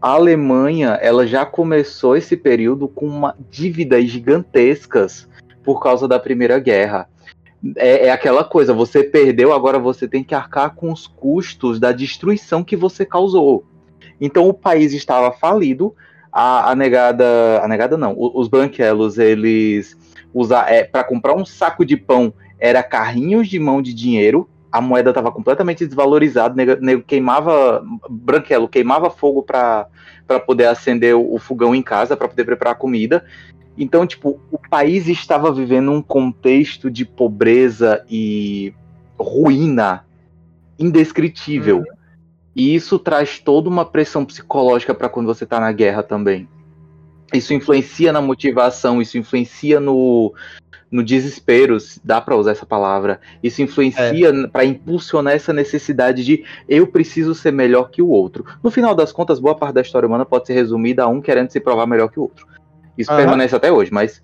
A 0.00 0.12
Alemanha, 0.12 0.98
ela 1.02 1.26
já 1.26 1.44
começou 1.44 2.16
esse 2.16 2.34
período 2.34 2.88
com 2.88 3.06
uma 3.06 3.36
dívidas 3.50 4.06
gigantescas 4.06 5.28
por 5.62 5.82
causa 5.82 6.08
da 6.08 6.18
Primeira 6.18 6.58
Guerra 6.58 7.06
é, 7.76 8.06
é, 8.06 8.10
aquela 8.10 8.44
coisa, 8.44 8.72
você 8.72 9.02
perdeu, 9.02 9.52
agora 9.52 9.78
você 9.78 10.06
tem 10.06 10.22
que 10.22 10.34
arcar 10.34 10.74
com 10.74 10.92
os 10.92 11.06
custos 11.06 11.80
da 11.80 11.92
destruição 11.92 12.62
que 12.62 12.76
você 12.76 13.04
causou. 13.04 13.64
Então 14.20 14.48
o 14.48 14.54
país 14.54 14.92
estava 14.92 15.32
falido, 15.32 15.94
a, 16.32 16.70
a 16.70 16.74
negada, 16.74 17.60
a 17.62 17.68
negada 17.68 17.96
não, 17.96 18.14
os 18.16 18.48
branquelos, 18.48 19.18
eles 19.18 19.96
é, 20.68 20.84
para 20.84 21.02
comprar 21.04 21.34
um 21.34 21.46
saco 21.46 21.84
de 21.84 21.96
pão 21.96 22.32
era 22.58 22.82
carrinhos 22.82 23.48
de 23.48 23.58
mão 23.58 23.80
de 23.80 23.94
dinheiro, 23.94 24.48
a 24.70 24.80
moeda 24.80 25.10
estava 25.10 25.32
completamente 25.32 25.86
desvalorizada, 25.86 26.54
nego 26.80 27.02
queimava, 27.02 27.82
branquelo 28.10 28.68
queimava 28.68 29.08
fogo 29.08 29.42
para 29.42 29.88
poder 30.46 30.66
acender 30.66 31.16
o, 31.16 31.34
o 31.34 31.38
fogão 31.38 31.74
em 31.74 31.82
casa, 31.82 32.16
para 32.16 32.28
poder 32.28 32.44
preparar 32.44 32.74
comida, 32.74 33.24
então, 33.76 34.06
tipo, 34.06 34.40
o 34.50 34.58
país 34.70 35.06
estava 35.06 35.52
vivendo 35.52 35.92
um 35.92 36.00
contexto 36.00 36.90
de 36.90 37.04
pobreza 37.04 38.04
e 38.08 38.72
ruína 39.18 40.04
indescritível. 40.78 41.78
Uhum. 41.78 41.84
E 42.54 42.74
isso 42.74 42.98
traz 42.98 43.38
toda 43.38 43.68
uma 43.68 43.84
pressão 43.84 44.24
psicológica 44.24 44.94
para 44.94 45.10
quando 45.10 45.26
você 45.26 45.44
tá 45.44 45.60
na 45.60 45.70
guerra 45.72 46.02
também. 46.02 46.48
isso 47.34 47.52
influencia 47.52 48.12
na 48.12 48.22
motivação, 48.22 49.02
isso 49.02 49.18
influencia 49.18 49.78
no, 49.78 50.32
no 50.90 51.04
desespero, 51.04 51.76
dá 52.02 52.18
para 52.18 52.36
usar 52.36 52.52
essa 52.52 52.64
palavra. 52.64 53.20
Isso 53.42 53.60
influencia 53.60 54.30
é. 54.30 54.46
para 54.46 54.64
impulsionar 54.64 55.34
essa 55.34 55.52
necessidade 55.52 56.24
de 56.24 56.44
eu 56.66 56.86
preciso 56.86 57.34
ser 57.34 57.52
melhor 57.52 57.90
que 57.90 58.00
o 58.00 58.08
outro. 58.08 58.46
No 58.62 58.70
final 58.70 58.94
das 58.94 59.12
contas, 59.12 59.38
boa 59.38 59.54
parte 59.54 59.74
da 59.74 59.82
história 59.82 60.06
humana 60.06 60.24
pode 60.24 60.46
ser 60.46 60.54
resumida 60.54 61.04
a 61.04 61.08
um 61.08 61.20
querendo 61.20 61.50
se 61.50 61.60
provar 61.60 61.86
melhor 61.86 62.08
que 62.08 62.18
o 62.18 62.22
outro. 62.22 62.46
Isso 62.96 63.10
uhum. 63.10 63.16
permanece 63.16 63.54
até 63.54 63.70
hoje, 63.70 63.92
mas 63.92 64.22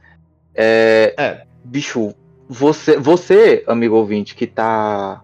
é, 0.54 1.14
é. 1.18 1.46
bicho, 1.64 2.14
você, 2.48 2.96
você, 2.98 3.64
amigo 3.66 3.96
ouvinte, 3.96 4.34
que 4.34 4.46
tá 4.46 5.22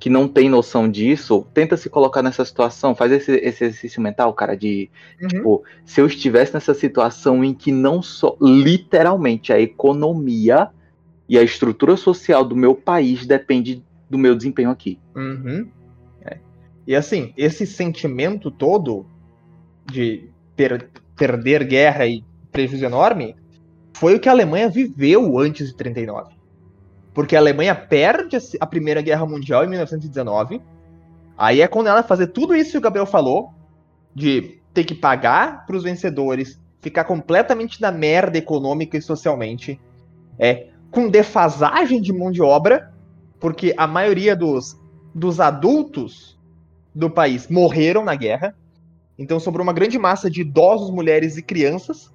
que 0.00 0.08
não 0.08 0.26
tem 0.26 0.48
noção 0.48 0.90
disso, 0.90 1.46
tenta 1.52 1.76
se 1.76 1.90
colocar 1.90 2.22
nessa 2.22 2.42
situação, 2.42 2.94
faz 2.94 3.12
esse, 3.12 3.32
esse 3.32 3.64
exercício 3.64 4.00
mental, 4.00 4.32
cara, 4.32 4.56
de 4.56 4.88
uhum. 5.20 5.28
tipo, 5.28 5.64
se 5.84 6.00
eu 6.00 6.06
estivesse 6.06 6.54
nessa 6.54 6.72
situação 6.72 7.44
em 7.44 7.52
que 7.52 7.70
não 7.70 8.00
só 8.00 8.34
literalmente 8.40 9.52
a 9.52 9.60
economia 9.60 10.70
e 11.28 11.38
a 11.38 11.42
estrutura 11.42 11.98
social 11.98 12.42
do 12.46 12.56
meu 12.56 12.74
país 12.74 13.26
depende 13.26 13.84
do 14.08 14.16
meu 14.16 14.34
desempenho 14.34 14.70
aqui. 14.70 14.98
Uhum. 15.14 15.68
É. 16.24 16.38
E 16.86 16.96
assim, 16.96 17.34
esse 17.36 17.66
sentimento 17.66 18.50
todo 18.50 19.04
de 19.84 20.30
per 20.56 20.88
perder 21.14 21.62
guerra 21.64 22.06
e 22.06 22.24
prejuízo 22.50 22.84
enorme 22.84 23.36
foi 23.92 24.14
o 24.14 24.20
que 24.20 24.28
a 24.28 24.32
Alemanha 24.32 24.68
viveu 24.68 25.38
antes 25.38 25.68
de 25.68 25.74
39. 25.74 26.34
Porque 27.12 27.36
a 27.36 27.38
Alemanha 27.38 27.74
perde 27.74 28.36
a 28.58 28.66
Primeira 28.66 29.02
Guerra 29.02 29.26
Mundial 29.26 29.64
em 29.64 29.68
1919. 29.68 30.62
Aí 31.36 31.60
é 31.60 31.68
quando 31.68 31.88
ela 31.88 32.02
fazer 32.02 32.28
tudo 32.28 32.54
isso 32.54 32.72
que 32.72 32.78
o 32.78 32.80
Gabriel 32.80 33.06
falou, 33.06 33.52
de 34.14 34.60
ter 34.72 34.84
que 34.84 34.94
pagar 34.94 35.66
para 35.66 35.76
os 35.76 35.82
vencedores, 35.82 36.60
ficar 36.80 37.04
completamente 37.04 37.80
na 37.80 37.90
merda 37.90 38.38
econômica 38.38 38.96
e 38.96 39.02
socialmente, 39.02 39.80
é 40.38 40.68
com 40.90 41.08
defasagem 41.08 42.00
de 42.00 42.12
mão 42.12 42.30
de 42.30 42.42
obra, 42.42 42.92
porque 43.38 43.74
a 43.76 43.86
maioria 43.86 44.34
dos, 44.34 44.78
dos 45.14 45.40
adultos 45.40 46.38
do 46.94 47.10
país 47.10 47.48
morreram 47.48 48.04
na 48.04 48.14
guerra. 48.14 48.54
Então 49.18 49.38
sobrou 49.38 49.62
uma 49.62 49.72
grande 49.72 49.98
massa 49.98 50.30
de 50.30 50.40
idosos, 50.40 50.90
mulheres 50.90 51.36
e 51.36 51.42
crianças 51.42 52.10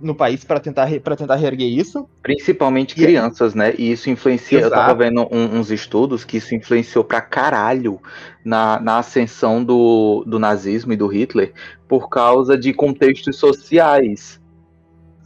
no 0.00 0.14
país 0.14 0.44
para 0.44 0.60
tentar, 0.60 0.88
tentar 0.88 1.36
reerguer 1.36 1.68
isso. 1.68 2.08
Principalmente 2.22 2.92
e 2.92 3.04
crianças, 3.04 3.54
é... 3.54 3.58
né? 3.58 3.74
E 3.78 3.90
isso 3.90 4.10
influencia. 4.10 4.58
Exato. 4.58 4.74
Eu 4.74 4.78
tava 4.78 4.94
vendo 4.94 5.26
um, 5.30 5.58
uns 5.58 5.70
estudos 5.70 6.24
que 6.24 6.36
isso 6.36 6.54
influenciou 6.54 7.04
pra 7.04 7.20
caralho 7.20 8.00
na, 8.44 8.80
na 8.80 8.98
ascensão 8.98 9.64
do, 9.64 10.24
do 10.26 10.38
nazismo 10.38 10.92
e 10.92 10.96
do 10.96 11.06
Hitler 11.06 11.52
por 11.88 12.08
causa 12.08 12.56
de 12.56 12.72
contextos 12.72 13.36
sociais. 13.36 14.40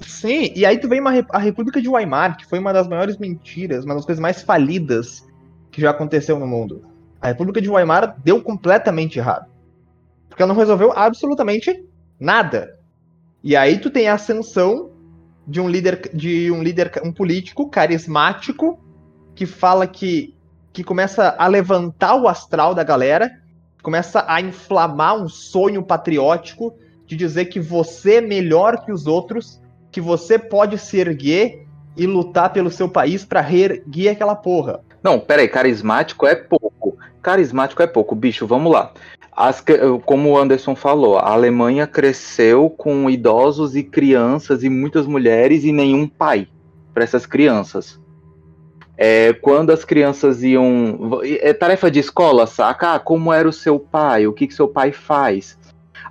Sim, 0.01 0.53
e 0.57 0.65
aí 0.65 0.79
tu 0.79 0.89
vem 0.89 1.01
uma, 1.01 1.13
a 1.31 1.39
República 1.39 1.81
de 1.81 1.89
Weimar, 1.89 2.37
que 2.37 2.47
foi 2.47 2.59
uma 2.59 2.73
das 2.73 2.89
maiores 2.89 3.19
mentiras, 3.19 3.85
uma 3.85 3.95
das 3.95 4.07
coisas 4.07 4.21
mais 4.21 4.43
falidas 4.43 5.29
que 5.71 5.81
já 5.81 5.91
aconteceu 5.91 6.39
no 6.39 6.47
mundo. 6.47 6.83
A 7.21 7.29
República 7.29 7.61
de 7.61 7.69
Weimar 7.69 8.17
deu 8.25 8.43
completamente 8.43 9.19
errado. 9.19 9.51
Porque 10.29 10.43
ela 10.43 10.53
não 10.53 10.59
resolveu 10.59 10.93
absolutamente 10.97 11.85
nada. 12.19 12.80
E 13.43 13.57
aí 13.57 13.79
tu 13.79 13.91
tem 13.91 14.09
a 14.09 14.15
ascensão 14.15 14.91
de 15.47 15.61
um 15.61 15.69
líder, 15.69 16.11
de 16.13 16.51
um 16.51 16.63
líder, 16.63 16.93
um 17.05 17.13
político 17.13 17.69
carismático 17.69 18.79
que 19.35 19.47
fala 19.47 19.87
que 19.87 20.35
que 20.73 20.85
começa 20.85 21.35
a 21.37 21.47
levantar 21.47 22.15
o 22.15 22.29
astral 22.29 22.75
da 22.75 22.85
galera, 22.85 23.31
começa 23.83 24.25
a 24.29 24.41
inflamar 24.41 25.17
um 25.17 25.29
sonho 25.29 25.83
patriótico 25.83 26.75
de 27.07 27.17
dizer 27.17 27.47
que 27.47 27.59
você 27.59 28.17
é 28.17 28.21
melhor 28.21 28.85
que 28.85 28.93
os 28.93 29.07
outros, 29.07 29.61
que 29.91 30.01
você 30.01 30.39
pode 30.39 30.79
se 30.79 30.99
erguer 30.99 31.67
e 31.97 32.07
lutar 32.07 32.53
pelo 32.53 32.71
seu 32.71 32.89
país 32.89 33.25
para 33.25 33.41
reerguer 33.41 34.13
aquela 34.13 34.37
porra. 34.37 34.81
Não, 35.03 35.19
peraí, 35.19 35.49
carismático 35.49 36.27
é 36.27 36.37
pouco. 36.37 36.97
Carismático 37.21 37.83
é 37.83 37.87
pouco, 37.87 38.15
bicho, 38.15 38.47
vamos 38.47 38.73
lá. 38.73 38.93
As, 39.41 39.65
como 40.05 40.29
o 40.29 40.37
Anderson 40.37 40.77
falou, 40.77 41.17
a 41.17 41.33
Alemanha 41.33 41.87
cresceu 41.87 42.69
com 42.69 43.09
idosos 43.09 43.75
e 43.75 43.83
crianças 43.83 44.63
e 44.63 44.69
muitas 44.69 45.07
mulheres 45.07 45.65
e 45.65 45.73
nenhum 45.73 46.07
pai 46.07 46.47
para 46.93 47.05
essas 47.05 47.25
crianças. 47.25 47.99
É, 48.99 49.33
quando 49.33 49.71
as 49.71 49.83
crianças 49.83 50.43
iam. 50.43 51.21
É 51.23 51.55
tarefa 51.55 51.91
de 51.91 52.01
escola, 52.01 52.47
saca? 52.47 52.97
Ah, 52.97 52.99
como 52.99 53.33
era 53.33 53.49
o 53.49 53.53
seu 53.53 53.81
pai? 53.81 54.27
O 54.27 54.33
que, 54.35 54.47
que 54.47 54.53
seu 54.53 54.69
pai 54.69 54.93
faz? 54.93 55.59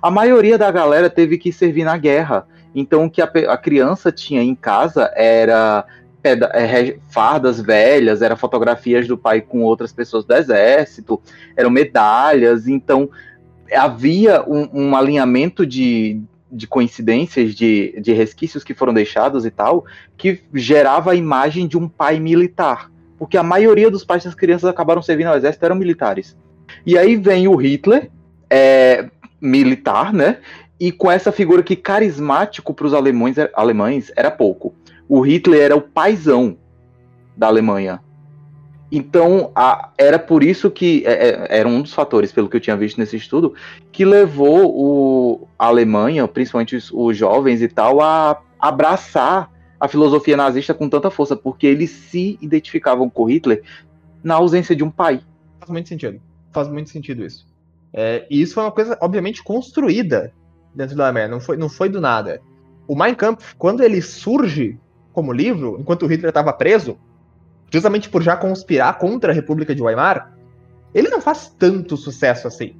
A 0.02 0.10
maioria 0.10 0.58
da 0.58 0.68
galera 0.72 1.08
teve 1.08 1.38
que 1.38 1.52
servir 1.52 1.84
na 1.84 1.96
guerra. 1.96 2.48
Então, 2.74 3.04
o 3.04 3.10
que 3.10 3.22
a, 3.22 3.30
a 3.48 3.56
criança 3.56 4.10
tinha 4.10 4.42
em 4.42 4.56
casa 4.56 5.08
era 5.14 5.86
fardas 7.08 7.60
velhas, 7.60 8.22
eram 8.22 8.36
fotografias 8.36 9.06
do 9.08 9.16
pai 9.16 9.40
com 9.40 9.62
outras 9.62 9.92
pessoas 9.92 10.24
do 10.24 10.34
exército, 10.34 11.20
eram 11.56 11.70
medalhas, 11.70 12.68
então 12.68 13.10
havia 13.72 14.42
um, 14.46 14.68
um 14.72 14.96
alinhamento 14.96 15.64
de, 15.64 16.20
de 16.50 16.66
coincidências, 16.66 17.54
de, 17.54 17.98
de 18.00 18.12
resquícios 18.12 18.64
que 18.64 18.74
foram 18.74 18.92
deixados 18.92 19.44
e 19.44 19.50
tal, 19.50 19.84
que 20.16 20.40
gerava 20.54 21.12
a 21.12 21.14
imagem 21.14 21.66
de 21.66 21.78
um 21.78 21.88
pai 21.88 22.18
militar. 22.18 22.90
Porque 23.18 23.36
a 23.36 23.42
maioria 23.42 23.90
dos 23.90 24.04
pais 24.04 24.24
das 24.24 24.34
crianças 24.34 24.68
acabaram 24.68 25.02
servindo 25.02 25.28
ao 25.28 25.36
exército 25.36 25.64
eram 25.64 25.76
militares. 25.76 26.36
E 26.84 26.96
aí 26.96 27.16
vem 27.16 27.46
o 27.46 27.54
Hitler, 27.54 28.10
é, 28.48 29.08
militar, 29.40 30.12
né? 30.12 30.38
E 30.78 30.90
com 30.90 31.10
essa 31.10 31.30
figura 31.30 31.62
que 31.62 31.76
carismático 31.76 32.72
para 32.72 32.86
os 32.86 32.94
alemães, 32.94 33.36
alemães 33.54 34.10
era 34.16 34.30
pouco 34.30 34.74
o 35.10 35.22
Hitler 35.22 35.60
era 35.60 35.76
o 35.76 35.80
paizão 35.80 36.56
da 37.36 37.48
Alemanha. 37.48 38.00
Então, 38.92 39.50
a, 39.56 39.90
era 39.98 40.20
por 40.20 40.44
isso 40.44 40.70
que 40.70 41.02
é, 41.04 41.30
é, 41.30 41.58
era 41.58 41.68
um 41.68 41.82
dos 41.82 41.92
fatores, 41.92 42.30
pelo 42.30 42.48
que 42.48 42.56
eu 42.56 42.60
tinha 42.60 42.76
visto 42.76 42.96
nesse 42.96 43.16
estudo, 43.16 43.52
que 43.90 44.04
levou 44.04 44.72
o, 44.72 45.48
a 45.58 45.66
Alemanha, 45.66 46.28
principalmente 46.28 46.76
os, 46.76 46.92
os 46.92 47.16
jovens 47.16 47.60
e 47.60 47.66
tal, 47.66 48.00
a 48.00 48.40
abraçar 48.56 49.50
a 49.80 49.88
filosofia 49.88 50.36
nazista 50.36 50.72
com 50.72 50.88
tanta 50.88 51.10
força, 51.10 51.34
porque 51.34 51.66
eles 51.66 51.90
se 51.90 52.38
identificavam 52.40 53.10
com 53.10 53.24
Hitler 53.24 53.64
na 54.22 54.34
ausência 54.34 54.76
de 54.76 54.84
um 54.84 54.90
pai. 54.92 55.20
Faz 55.58 55.70
muito 55.72 55.88
sentido. 55.88 56.20
Faz 56.52 56.68
muito 56.68 56.88
sentido 56.88 57.24
isso. 57.24 57.44
É, 57.92 58.26
e 58.30 58.40
isso 58.40 58.54
foi 58.54 58.62
uma 58.62 58.72
coisa, 58.72 58.96
obviamente, 59.00 59.42
construída 59.42 60.32
dentro 60.72 60.94
da 60.94 61.06
Alemanha, 61.06 61.26
não 61.26 61.40
foi, 61.40 61.56
não 61.56 61.68
foi 61.68 61.88
do 61.88 62.00
nada. 62.00 62.40
O 62.86 62.94
Mein 62.94 63.16
Kampf, 63.16 63.56
quando 63.56 63.82
ele 63.82 64.00
surge 64.00 64.78
como 65.12 65.32
livro, 65.32 65.76
enquanto 65.78 66.06
Hitler 66.06 66.30
estava 66.30 66.52
preso, 66.52 66.98
justamente 67.70 68.08
por 68.08 68.22
já 68.22 68.36
conspirar 68.36 68.98
contra 68.98 69.32
a 69.32 69.34
República 69.34 69.74
de 69.74 69.82
Weimar, 69.82 70.32
ele 70.94 71.08
não 71.08 71.20
faz 71.20 71.48
tanto 71.58 71.96
sucesso 71.96 72.48
assim. 72.48 72.76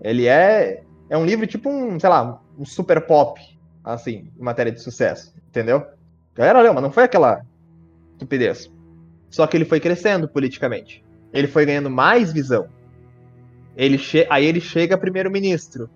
Ele 0.00 0.26
é 0.26 0.82
é 1.08 1.16
um 1.16 1.26
livro 1.26 1.46
tipo 1.46 1.68
um, 1.68 2.00
sei 2.00 2.08
lá, 2.08 2.40
um 2.58 2.64
super 2.64 3.00
pop, 3.02 3.40
assim, 3.84 4.30
em 4.38 4.42
matéria 4.42 4.72
de 4.72 4.80
sucesso, 4.80 5.34
entendeu? 5.48 5.84
Galera 6.34 6.62
leu, 6.62 6.72
mas 6.72 6.82
não 6.82 6.90
foi 6.90 7.04
aquela 7.04 7.44
estupidez. 8.12 8.72
Só 9.28 9.46
que 9.46 9.56
ele 9.56 9.64
foi 9.66 9.78
crescendo 9.78 10.26
politicamente. 10.26 11.04
Ele 11.32 11.46
foi 11.46 11.66
ganhando 11.66 11.90
mais 11.90 12.32
visão. 12.32 12.68
Ele 13.76 13.98
aí 14.30 14.46
ele 14.46 14.60
chega 14.60 14.96
primeiro-ministro. 14.96 15.90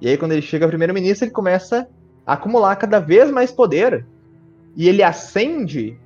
E 0.00 0.08
aí 0.08 0.16
quando 0.16 0.32
ele 0.32 0.42
chega 0.42 0.68
primeiro-ministro, 0.68 1.26
ele 1.26 1.32
começa 1.32 1.88
a 2.24 2.34
acumular 2.34 2.76
cada 2.76 3.00
vez 3.00 3.30
mais 3.30 3.50
poder 3.50 4.06
e 4.76 4.88
ele 4.88 5.02
ascende 5.02 5.98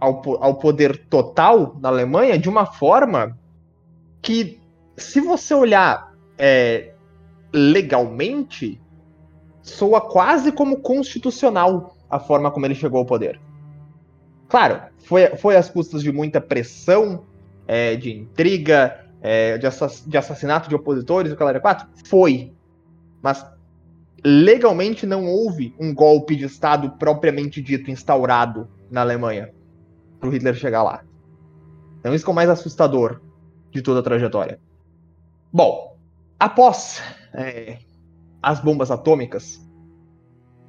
ao, 0.00 0.22
ao 0.42 0.54
poder 0.56 1.06
total 1.08 1.74
da 1.74 1.88
Alemanha 1.88 2.38
de 2.38 2.48
uma 2.48 2.66
forma 2.66 3.38
que, 4.22 4.60
se 4.96 5.20
você 5.20 5.54
olhar 5.54 6.14
é, 6.36 6.92
legalmente, 7.52 8.80
soa 9.62 10.00
quase 10.00 10.52
como 10.52 10.78
constitucional 10.80 11.96
a 12.08 12.18
forma 12.18 12.50
como 12.50 12.66
ele 12.66 12.74
chegou 12.74 13.00
ao 13.00 13.06
poder. 13.06 13.40
Claro, 14.48 14.82
foi, 14.98 15.36
foi 15.36 15.56
às 15.56 15.68
custas 15.68 16.02
de 16.02 16.10
muita 16.10 16.40
pressão, 16.40 17.24
é, 17.66 17.96
de 17.96 18.10
intriga, 18.10 19.04
é, 19.20 19.58
de, 19.58 19.66
assass 19.66 20.02
de, 20.06 20.16
assassinato 20.16 20.68
de 20.68 20.74
opositores, 20.74 21.32
o 21.32 21.36
Calário 21.36 21.60
4? 21.60 21.86
Foi. 22.06 22.52
Mas 23.20 23.44
legalmente 24.24 25.06
não 25.06 25.26
houve 25.26 25.74
um 25.78 25.94
golpe 25.94 26.34
de 26.34 26.44
Estado 26.44 26.90
propriamente 26.98 27.62
dito 27.62 27.90
instaurado 27.90 28.68
na 28.90 29.00
Alemanha 29.00 29.52
para 30.18 30.28
o 30.28 30.32
Hitler 30.32 30.54
chegar 30.54 30.82
lá. 30.82 31.04
Então 32.00 32.14
isso 32.14 32.26
é 32.26 32.30
o 32.30 32.34
mais 32.34 32.48
assustador 32.48 33.20
de 33.70 33.82
toda 33.82 34.00
a 34.00 34.02
trajetória. 34.02 34.60
Bom, 35.52 35.96
após 36.38 37.02
é, 37.32 37.78
as 38.42 38.60
bombas 38.60 38.90
atômicas, 38.90 39.64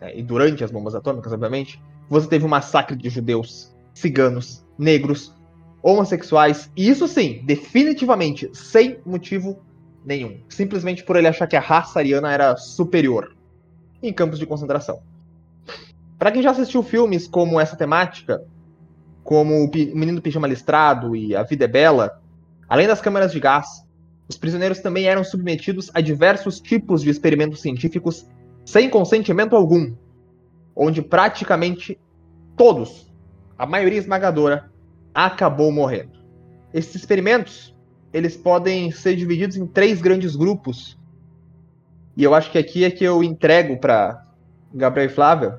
é, 0.01 0.17
e 0.17 0.23
durante 0.23 0.63
as 0.63 0.71
bombas 0.71 0.95
atômicas, 0.95 1.33
obviamente, 1.33 1.81
você 2.09 2.27
teve 2.27 2.45
um 2.45 2.49
massacre 2.49 2.95
de 2.95 3.09
judeus, 3.09 3.75
ciganos, 3.93 4.65
negros, 4.77 5.33
homossexuais, 5.81 6.71
e 6.75 6.89
isso 6.89 7.07
sim, 7.07 7.41
definitivamente, 7.45 8.49
sem 8.53 8.99
motivo 9.05 9.59
nenhum. 10.05 10.39
Simplesmente 10.49 11.03
por 11.03 11.15
ele 11.15 11.27
achar 11.27 11.47
que 11.47 11.55
a 11.55 11.61
raça 11.61 11.99
ariana 11.99 12.31
era 12.31 12.55
superior 12.57 13.35
em 14.01 14.13
campos 14.13 14.39
de 14.39 14.45
concentração. 14.45 15.01
Para 16.17 16.31
quem 16.31 16.41
já 16.41 16.51
assistiu 16.51 16.83
filmes 16.83 17.27
como 17.27 17.59
essa 17.59 17.75
temática, 17.75 18.43
como 19.23 19.63
O 19.63 19.71
Menino 19.73 20.21
Pijama 20.21 20.47
Listrado 20.47 21.15
e 21.15 21.35
A 21.35 21.43
Vida 21.43 21.65
é 21.65 21.67
Bela, 21.67 22.21
além 22.67 22.87
das 22.87 23.01
câmeras 23.01 23.31
de 23.31 23.39
gás, 23.39 23.85
os 24.27 24.37
prisioneiros 24.37 24.79
também 24.79 25.05
eram 25.05 25.23
submetidos 25.23 25.89
a 25.93 26.01
diversos 26.01 26.59
tipos 26.59 27.01
de 27.01 27.09
experimentos 27.09 27.61
científicos 27.61 28.27
sem 28.65 28.89
consentimento 28.89 29.55
algum, 29.55 29.95
onde 30.75 31.01
praticamente 31.01 31.97
todos, 32.55 33.11
a 33.57 33.65
maioria 33.65 33.97
esmagadora, 33.97 34.69
acabou 35.13 35.71
morrendo. 35.71 36.19
Esses 36.71 36.93
experimentos, 36.93 37.75
eles 38.13 38.37
podem 38.37 38.91
ser 38.91 39.15
divididos 39.15 39.57
em 39.57 39.65
três 39.65 40.01
grandes 40.01 40.35
grupos. 40.35 40.98
E 42.19 42.23
eu 42.25 42.35
acho 42.35 42.51
que 42.51 42.57
aqui 42.57 42.83
é 42.83 42.91
que 42.91 43.05
eu 43.05 43.23
entrego 43.23 43.77
para 43.77 44.21
Gabriel 44.73 45.09
e 45.09 45.13
Flávia, 45.13 45.57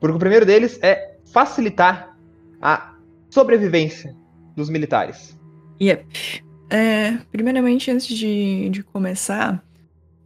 porque 0.00 0.16
o 0.16 0.18
primeiro 0.18 0.44
deles 0.44 0.76
é 0.82 1.14
facilitar 1.26 2.16
a 2.60 2.96
sobrevivência 3.30 4.12
dos 4.56 4.68
militares. 4.68 5.38
Yep. 5.80 6.42
É, 6.68 7.18
primeiramente, 7.30 7.88
antes 7.88 8.08
de, 8.08 8.68
de 8.70 8.82
começar, 8.82 9.62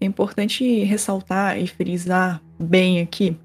é 0.01 0.07
importante 0.07 0.83
ressaltar 0.85 1.59
e 1.61 1.67
frisar 1.67 2.41
bem 2.59 3.03
aqui 3.03 3.37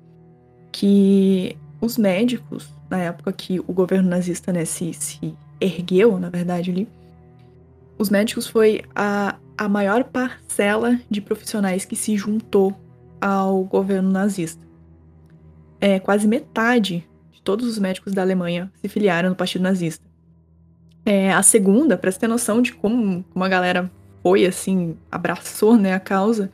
que 0.71 1.57
os 1.81 1.97
médicos, 1.97 2.73
na 2.89 2.99
época 2.99 3.33
que 3.33 3.59
o 3.59 3.73
governo 3.73 4.07
nazista 4.07 4.53
né, 4.53 4.63
se, 4.63 4.93
se 4.93 5.35
ergueu, 5.59 6.17
na 6.17 6.29
verdade, 6.29 6.71
ali, 6.71 6.87
os 7.97 8.09
médicos 8.09 8.47
foi 8.47 8.83
a, 8.95 9.35
a 9.61 9.69
maior 9.69 10.05
parcela 10.05 10.99
de 11.07 11.21
profissionais 11.21 11.85
que 11.85 11.95
se 11.95 12.17
juntou 12.17 12.75
ao 13.21 13.63
governo 13.63 14.09
nazista. 14.09 14.65
É, 15.79 15.99
quase 15.99 16.27
metade 16.27 17.07
de 17.31 17.39
todos 17.43 17.67
os 17.67 17.77
médicos 17.77 18.11
da 18.11 18.23
Alemanha 18.23 18.71
se 18.81 18.89
filiaram 18.89 19.29
no 19.29 19.35
Partido 19.35 19.61
Nazista. 19.61 20.03
É, 21.05 21.31
a 21.31 21.43
segunda, 21.43 21.95
para 21.95 22.11
você 22.11 22.17
ter 22.17 22.27
noção 22.27 22.59
de 22.59 22.73
como, 22.73 23.23
como 23.31 23.45
a 23.45 23.47
galera 23.47 23.91
foi, 24.23 24.47
assim, 24.47 24.97
abraçou 25.11 25.77
né, 25.77 25.93
a 25.93 25.99
causa, 25.99 26.51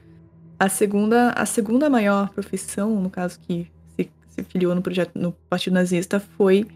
a 0.59 0.67
segunda, 0.67 1.29
a 1.29 1.45
segunda 1.45 1.89
maior 1.89 2.27
profissão, 2.31 2.99
no 2.99 3.09
caso 3.09 3.39
que 3.39 3.71
se, 3.95 4.11
se 4.27 4.43
filiou 4.43 4.75
no 4.75 4.81
projeto 4.81 5.13
no 5.15 5.31
Partido 5.49 5.75
Nazista, 5.75 6.19
foi 6.19 6.67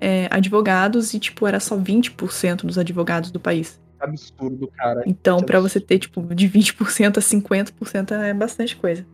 é, 0.00 0.26
advogados 0.32 1.14
e, 1.14 1.20
tipo, 1.20 1.46
era 1.46 1.60
só 1.60 1.78
20% 1.78 2.64
dos 2.64 2.76
advogados 2.76 3.30
do 3.30 3.38
país. 3.38 3.80
Absurdo, 3.98 4.68
cara. 4.68 5.02
Então, 5.06 5.42
para 5.42 5.60
você 5.60 5.80
ter, 5.80 5.98
tipo, 5.98 6.22
de 6.34 6.48
20% 6.48 7.18
a 7.18 7.20
50% 7.20 8.12
é 8.12 8.34
bastante 8.34 8.76
coisa. 8.76 9.06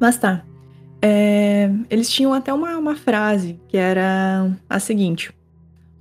Mas 0.00 0.18
tá. 0.18 0.44
É, 1.02 1.70
eles 1.90 2.08
tinham 2.08 2.32
até 2.32 2.52
uma, 2.52 2.76
uma 2.76 2.96
frase 2.96 3.60
que 3.68 3.76
era 3.76 4.50
a 4.68 4.80
seguinte: 4.80 5.32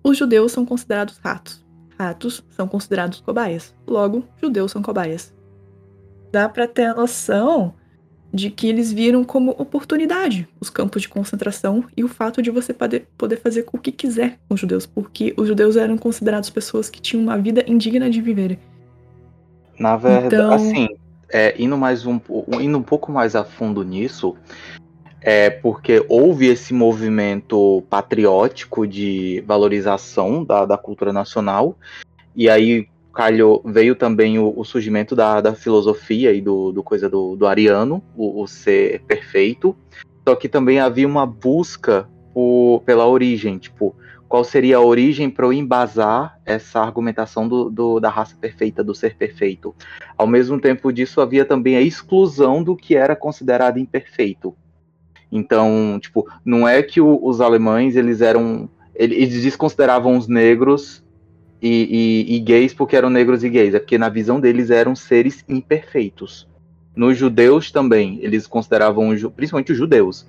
Os 0.04 0.18
judeus 0.18 0.52
são 0.52 0.66
considerados 0.66 1.18
ratos. 1.18 1.66
Ratos 1.98 2.44
são 2.50 2.68
considerados 2.68 3.20
cobaias. 3.22 3.74
Logo, 3.88 4.26
judeus 4.42 4.72
são 4.72 4.82
cobaias. 4.82 5.34
Dá 6.32 6.50
para 6.50 6.68
ter 6.68 6.86
a 6.86 6.94
noção 6.94 7.74
de 8.36 8.50
que 8.50 8.68
eles 8.68 8.92
viram 8.92 9.24
como 9.24 9.52
oportunidade 9.52 10.46
os 10.60 10.70
campos 10.70 11.04
de 11.04 11.08
concentração 11.08 11.86
e 11.96 12.04
o 12.04 12.08
fato 12.10 12.42
de 12.42 12.52
você 12.52 12.74
poder, 12.74 13.08
fazer 13.42 13.66
o 13.72 13.78
que 13.78 13.94
quiser 13.94 14.38
com 14.48 14.56
os 14.56 14.60
judeus, 14.60 14.86
porque 14.86 15.34
os 15.38 15.48
judeus 15.48 15.78
eram 15.78 15.98
considerados 15.98 16.50
pessoas 16.50 16.90
que 16.90 17.02
tinham 17.02 17.24
uma 17.24 17.38
vida 17.38 17.64
indigna 17.66 18.10
de 18.10 18.22
viver. 18.22 18.60
Na 19.80 19.96
verdade, 19.96 20.36
então... 20.36 20.52
assim, 20.52 20.90
é, 21.30 21.56
indo, 21.58 21.78
mais 21.78 22.06
um, 22.06 22.20
indo 22.60 22.78
um 22.78 22.84
pouco 22.84 23.10
mais 23.10 23.38
a 23.38 23.46
fundo 23.46 23.84
nisso, 23.84 24.36
é 25.22 25.50
porque 25.50 26.06
houve 26.10 26.48
esse 26.48 26.74
movimento 26.74 27.84
patriótico 27.90 28.86
de 28.86 29.42
valorização 29.48 30.44
da, 30.44 30.66
da 30.66 30.78
cultura 30.78 31.14
nacional, 31.14 31.78
e 32.36 32.50
aí 32.50 32.90
calhou, 33.16 33.64
veio 33.66 33.96
também 33.96 34.38
o, 34.38 34.54
o 34.56 34.66
surgimento 34.66 35.16
da, 35.16 35.40
da, 35.40 35.56
filosofia 35.56 36.34
e 36.34 36.42
do, 36.42 36.74
do 36.74 36.84
coisa 36.84 37.10
do, 37.10 37.38
do 37.38 37.48
ariano, 37.48 38.04
o, 38.14 38.44
o, 38.44 38.46
ser 38.48 39.02
perfeito. 39.04 39.76
Só 40.28 40.36
que 40.36 40.50
também 40.50 40.80
havia 40.80 41.08
uma 41.08 41.26
busca 41.26 42.10
por, 42.34 42.84
pela 42.86 43.08
origem, 43.08 43.58
tipo, 43.58 43.96
qual 44.28 44.44
seria 44.44 44.78
a 44.78 44.82
origem 44.82 45.30
para 45.30 45.46
eu 45.46 45.54
embasar 45.54 46.38
essa 46.46 46.82
argumentação 46.82 47.48
do, 47.48 47.70
do, 47.70 48.00
da 48.02 48.10
raça 48.10 48.36
perfeita, 48.36 48.84
do 48.84 48.94
ser 48.94 49.16
perfeito. 49.16 49.74
Ao 50.18 50.28
mesmo 50.28 50.60
tempo 50.60 50.92
disso, 50.92 51.22
havia 51.22 51.46
também 51.46 51.78
a 51.78 51.82
exclusão 51.82 52.62
do 52.62 52.76
que 52.76 52.98
era 52.98 53.16
considerado 53.16 53.80
imperfeito. 53.80 54.54
Então, 55.32 55.98
tipo, 56.02 56.28
não 56.44 56.68
é 56.68 56.84
que 56.84 57.00
o, 57.00 57.18
os 57.24 57.40
alemães 57.40 57.96
eles 57.96 58.20
eram 58.20 58.70
eles 58.94 59.42
desconsideravam 59.42 60.18
os 60.18 60.28
negros 60.28 61.05
e, 61.66 62.28
e, 62.30 62.36
e, 62.36 62.40
gays 62.42 62.76
porque 62.76 62.96
eram 62.96 63.10
negros 63.10 63.44
e 63.44 63.50
gays, 63.50 63.74
é 63.74 63.80
porque 63.80 63.98
na 63.98 64.08
visão 64.08 64.40
deles 64.40 64.70
eram 64.70 64.96
seres 64.96 65.44
imperfeitos. 65.50 66.48
Nos 66.96 67.18
judeus 67.18 67.72
também, 67.72 68.20
eles 68.22 68.46
consideravam, 68.46 69.10
principalmente 69.36 69.72
os 69.72 69.78
judeus, 69.78 70.28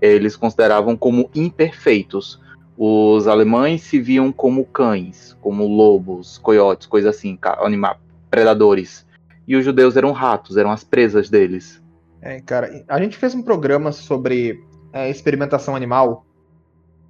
eles 0.00 0.34
consideravam 0.34 0.96
como 0.96 1.28
imperfeitos. 1.34 2.40
Os 2.74 3.26
alemães 3.26 3.82
se 3.82 4.00
viam 4.00 4.32
como 4.32 4.64
cães, 4.64 5.36
como 5.42 5.66
lobos, 5.66 6.38
coiotes, 6.38 6.86
coisas 6.86 7.14
assim, 7.14 7.38
anima 7.58 7.98
predadores. 8.30 9.06
E 9.46 9.56
os 9.56 9.64
judeus 9.66 9.94
eram 9.94 10.12
ratos, 10.12 10.56
eram 10.56 10.70
as 10.70 10.84
presas 10.84 11.28
deles. 11.28 11.82
É, 12.22 12.40
cara, 12.40 12.82
a 12.88 12.98
gente 12.98 13.18
fez 13.18 13.34
um 13.34 13.42
programa 13.42 13.92
sobre 13.92 14.58
é, 14.90 15.10
experimentação 15.10 15.76
animal. 15.76 16.24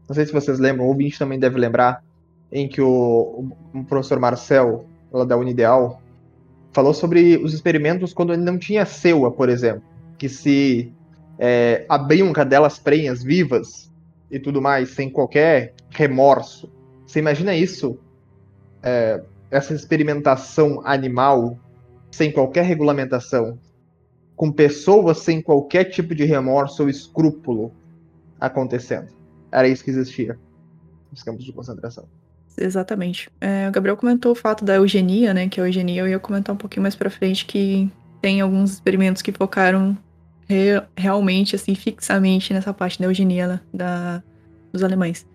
Não 0.08 0.16
sei 0.16 0.26
se 0.26 0.32
vocês 0.32 0.58
lembram, 0.58 0.84
o 0.84 0.88
ouvinte 0.88 1.16
também 1.16 1.38
deve 1.38 1.60
lembrar 1.60 2.02
em 2.50 2.68
que 2.68 2.80
o, 2.80 3.50
o 3.74 3.84
professor 3.84 4.18
Marcel, 4.18 4.87
lá 5.12 5.24
da 5.24 5.37
Unideal, 5.37 6.02
falou 6.72 6.94
sobre 6.94 7.37
os 7.37 7.52
experimentos 7.52 8.12
quando 8.12 8.32
ele 8.32 8.42
não 8.42 8.58
tinha 8.58 8.84
seua, 8.84 9.30
por 9.30 9.48
exemplo, 9.48 9.82
que 10.16 10.28
se 10.28 10.92
é, 11.38 11.84
abriam 11.88 12.32
cadelas 12.32 12.78
prenhas 12.78 13.22
vivas 13.22 13.90
e 14.30 14.38
tudo 14.38 14.61
mais, 14.61 14.90
sem 14.90 15.11
qualquer 15.11 15.74
remorso. 15.90 16.70
Você 17.06 17.18
imagina 17.18 17.54
isso? 17.54 17.98
É, 18.82 19.22
essa 19.50 19.74
experimentação 19.74 20.82
animal 20.84 21.58
sem 22.11 22.30
qualquer 22.32 22.64
regulamentação, 22.64 23.58
com 24.37 24.52
pessoas 24.52 25.18
sem 25.18 25.42
qualquer 25.42 25.84
tipo 25.84 26.14
de 26.14 26.24
remorso 26.24 26.82
ou 26.82 26.88
escrúpulo 26.88 27.72
acontecendo. 28.38 29.08
Era 29.50 29.68
isso 29.68 29.82
que 29.82 29.90
existia 29.90 30.38
nos 31.11 31.22
campos 31.22 31.44
de 31.44 31.52
concentração 31.52 32.06
exatamente. 32.58 33.30
É, 33.40 33.68
o 33.68 33.72
Gabriel 33.72 33.96
comentou 33.96 34.32
o 34.32 34.34
fato 34.34 34.64
da 34.64 34.76
eugenia, 34.76 35.32
né? 35.32 35.48
Que 35.48 35.60
a 35.60 35.66
eugenia 35.66 36.02
eu 36.02 36.08
ia 36.08 36.18
comentar 36.18 36.54
um 36.54 36.58
pouquinho 36.58 36.82
mais 36.82 36.94
pra 36.94 37.10
frente 37.10 37.46
que 37.46 37.90
tem 38.20 38.40
alguns 38.40 38.72
experimentos 38.72 39.22
que 39.22 39.32
focaram 39.32 39.96
re 40.48 40.82
realmente, 40.96 41.54
assim, 41.54 41.74
fixamente 41.74 42.52
nessa 42.52 42.72
parte 42.72 42.98
da 42.98 43.06
eugenia 43.06 43.46
né, 43.46 43.60
da, 43.72 44.22
dos 44.72 44.82
alemães. 44.82 45.26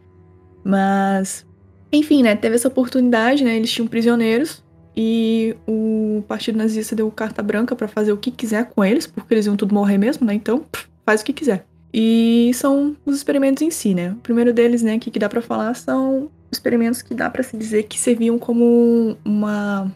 Mas, 0.63 1.45
enfim, 1.91 2.23
né? 2.23 2.35
Teve 2.35 2.55
essa 2.55 2.67
oportunidade, 2.67 3.43
né? 3.43 3.55
Eles 3.55 3.71
tinham 3.71 3.87
prisioneiros 3.87 4.63
e 4.95 5.55
o 5.67 6.23
Partido 6.27 6.57
Nazista 6.57 6.95
deu 6.95 7.09
carta 7.11 7.41
branca 7.41 7.75
para 7.75 7.87
fazer 7.87 8.11
o 8.11 8.17
que 8.17 8.31
quiser 8.31 8.69
com 8.69 8.83
eles, 8.83 9.07
porque 9.07 9.33
eles 9.33 9.45
iam 9.45 9.55
tudo 9.55 9.73
morrer 9.73 9.97
mesmo, 9.97 10.25
né? 10.25 10.33
Então, 10.33 10.65
faz 11.05 11.21
o 11.21 11.25
que 11.25 11.33
quiser. 11.33 11.65
E 11.93 12.51
são 12.55 12.95
os 13.05 13.15
experimentos 13.15 13.61
em 13.61 13.69
si, 13.69 13.93
né? 13.93 14.11
O 14.11 14.15
primeiro 14.15 14.51
deles, 14.51 14.81
né, 14.81 14.97
que, 14.97 15.11
que 15.11 15.19
dá 15.19 15.29
para 15.29 15.41
falar 15.41 15.75
são 15.75 16.31
experimentos 16.57 17.01
que 17.01 17.13
dá 17.13 17.29
para 17.29 17.43
se 17.43 17.57
dizer 17.57 17.83
que 17.83 17.99
serviam 17.99 18.39
como 18.39 19.17
uma 19.25 19.91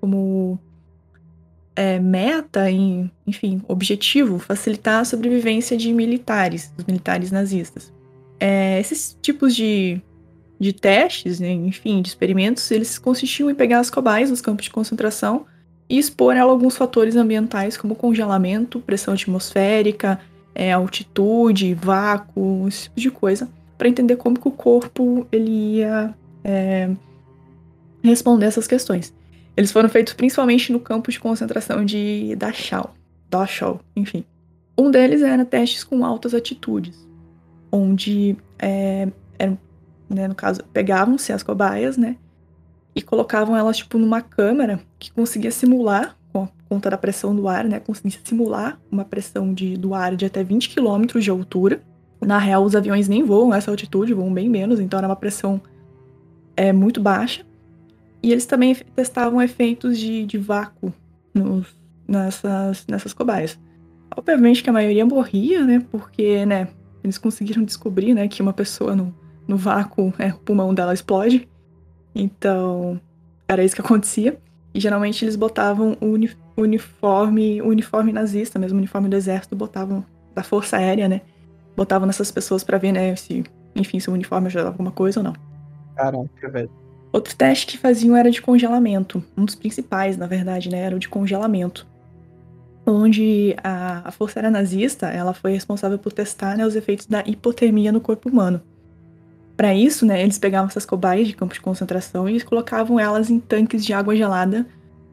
como 0.00 0.58
é, 1.74 1.98
meta, 1.98 2.70
em, 2.70 3.10
enfim, 3.26 3.62
objetivo, 3.68 4.38
facilitar 4.38 5.00
a 5.00 5.04
sobrevivência 5.04 5.76
de 5.76 5.92
militares, 5.92 6.72
dos 6.76 6.86
militares 6.86 7.30
nazistas. 7.30 7.92
É, 8.40 8.80
esses 8.80 9.16
tipos 9.20 9.54
de, 9.54 10.00
de 10.58 10.72
testes, 10.72 11.38
né, 11.38 11.50
enfim, 11.50 12.00
de 12.00 12.08
experimentos, 12.08 12.70
eles 12.70 12.98
consistiam 12.98 13.50
em 13.50 13.54
pegar 13.54 13.80
as 13.80 13.90
cobaias 13.90 14.30
nos 14.30 14.40
campos 14.40 14.64
de 14.64 14.70
concentração 14.70 15.46
e 15.88 15.98
expor 15.98 16.36
a 16.36 16.42
alguns 16.42 16.76
fatores 16.76 17.14
ambientais 17.14 17.76
como 17.76 17.94
congelamento, 17.94 18.80
pressão 18.80 19.14
atmosférica, 19.14 20.18
é, 20.54 20.72
altitude, 20.72 21.74
vácuo, 21.74 22.66
esse 22.66 22.84
tipo 22.84 23.00
de 23.00 23.10
coisa, 23.10 23.48
para 23.76 23.88
entender 23.88 24.16
como 24.16 24.38
que 24.38 24.48
o 24.48 24.52
corpo 24.52 25.26
ele 25.30 25.76
ia 25.76 26.14
é, 26.44 26.90
responder 28.02 28.46
essas 28.46 28.66
questões. 28.66 29.14
Eles 29.56 29.72
foram 29.72 29.88
feitos 29.88 30.12
principalmente 30.12 30.72
no 30.72 30.80
campo 30.80 31.10
de 31.10 31.18
concentração 31.18 31.84
de 31.84 32.34
Dachau, 32.36 32.94
Dachau, 33.30 33.80
enfim. 33.94 34.24
Um 34.78 34.90
deles 34.90 35.22
era 35.22 35.44
testes 35.44 35.82
com 35.82 36.04
altas 36.04 36.34
atitudes, 36.34 37.08
onde, 37.72 38.36
é, 38.58 39.08
eram, 39.38 39.58
né, 40.08 40.28
no 40.28 40.34
caso, 40.34 40.62
pegavam-se 40.72 41.32
as 41.32 41.42
cobaias, 41.42 41.96
né, 41.96 42.16
e 42.96 43.02
colocavam 43.02 43.54
elas, 43.54 43.76
tipo, 43.76 43.98
numa 43.98 44.22
câmera 44.22 44.80
que 44.98 45.12
conseguia 45.12 45.50
simular, 45.50 46.16
com, 46.32 46.48
conta 46.68 46.88
da 46.88 46.96
pressão 46.96 47.36
do 47.36 47.46
ar, 47.46 47.64
né? 47.64 47.78
Conseguia 47.78 48.18
simular 48.24 48.80
uma 48.90 49.04
pressão 49.04 49.52
de, 49.52 49.76
do 49.76 49.94
ar 49.94 50.16
de 50.16 50.24
até 50.24 50.42
20 50.42 50.74
km 50.74 51.20
de 51.20 51.30
altura. 51.30 51.82
Na 52.20 52.38
real, 52.38 52.64
os 52.64 52.74
aviões 52.74 53.08
nem 53.08 53.22
voam 53.22 53.54
essa 53.54 53.70
altitude, 53.70 54.14
voam 54.14 54.32
bem 54.32 54.48
menos, 54.48 54.80
então 54.80 54.98
era 54.98 55.06
uma 55.06 55.16
pressão 55.16 55.60
é, 56.56 56.72
muito 56.72 57.00
baixa. 57.00 57.44
E 58.22 58.32
eles 58.32 58.46
também 58.46 58.74
testavam 58.74 59.40
efeitos 59.40 59.98
de, 59.98 60.24
de 60.24 60.38
vácuo 60.38 60.92
nos, 61.32 61.68
nessas, 62.08 62.86
nessas 62.88 63.12
cobaias. 63.12 63.58
Obviamente 64.16 64.62
que 64.62 64.70
a 64.70 64.72
maioria 64.72 65.04
morria, 65.04 65.64
né? 65.64 65.84
Porque, 65.90 66.46
né, 66.46 66.68
eles 67.04 67.18
conseguiram 67.18 67.62
descobrir, 67.62 68.14
né, 68.14 68.26
que 68.26 68.42
uma 68.42 68.52
pessoa 68.52 68.96
no, 68.96 69.14
no 69.46 69.56
vácuo, 69.56 70.12
é, 70.18 70.28
o 70.28 70.38
pulmão 70.38 70.74
dela 70.74 70.94
explode. 70.94 71.48
Então, 72.14 73.00
era 73.46 73.62
isso 73.62 73.74
que 73.74 73.80
acontecia. 73.80 74.38
E 74.74 74.80
geralmente 74.80 75.24
eles 75.24 75.36
botavam 75.36 75.96
uni 76.00 76.30
uniforme, 76.56 77.60
uniforme 77.60 78.12
nazista, 78.12 78.58
mesmo 78.58 78.78
uniforme 78.78 79.08
do 79.08 79.16
exército, 79.16 79.54
botavam 79.54 80.04
da 80.34 80.42
força 80.42 80.78
aérea, 80.78 81.06
né? 81.06 81.20
Botavam 81.76 82.06
nessas 82.06 82.30
pessoas 82.30 82.64
para 82.64 82.78
ver, 82.78 82.92
né, 82.92 83.14
se, 83.16 83.44
enfim, 83.74 84.00
se 84.00 84.08
o 84.08 84.12
uniforme 84.12 84.46
ajudava 84.46 84.70
alguma 84.70 84.90
coisa 84.90 85.20
ou 85.20 85.24
não. 85.24 85.34
Caraca, 85.94 86.48
velho. 86.48 86.70
Outro 87.12 87.34
teste 87.34 87.66
que 87.66 87.78
faziam 87.78 88.16
era 88.16 88.30
de 88.30 88.42
congelamento. 88.42 89.22
Um 89.36 89.44
dos 89.44 89.54
principais, 89.54 90.16
na 90.16 90.26
verdade, 90.26 90.68
né, 90.68 90.78
era 90.78 90.96
o 90.96 90.98
de 90.98 91.08
congelamento. 91.08 91.86
Onde 92.86 93.56
a, 93.62 94.08
a 94.08 94.10
Força 94.10 94.38
Aérea 94.38 94.50
Nazista 94.50 95.08
ela 95.08 95.32
foi 95.32 95.52
responsável 95.52 95.98
por 95.98 96.12
testar 96.12 96.56
né, 96.56 96.66
os 96.66 96.76
efeitos 96.76 97.06
da 97.06 97.22
hipotermia 97.26 97.90
no 97.90 98.00
corpo 98.00 98.28
humano. 98.28 98.60
Para 99.56 99.74
isso, 99.74 100.04
né, 100.04 100.22
eles 100.22 100.38
pegavam 100.38 100.68
essas 100.68 100.84
cobaias 100.84 101.26
de 101.26 101.34
campo 101.34 101.54
de 101.54 101.60
concentração 101.60 102.28
e 102.28 102.32
eles 102.32 102.44
colocavam 102.44 103.00
elas 103.00 103.30
em 103.30 103.40
tanques 103.40 103.84
de 103.84 103.92
água 103.92 104.14
gelada 104.14 104.66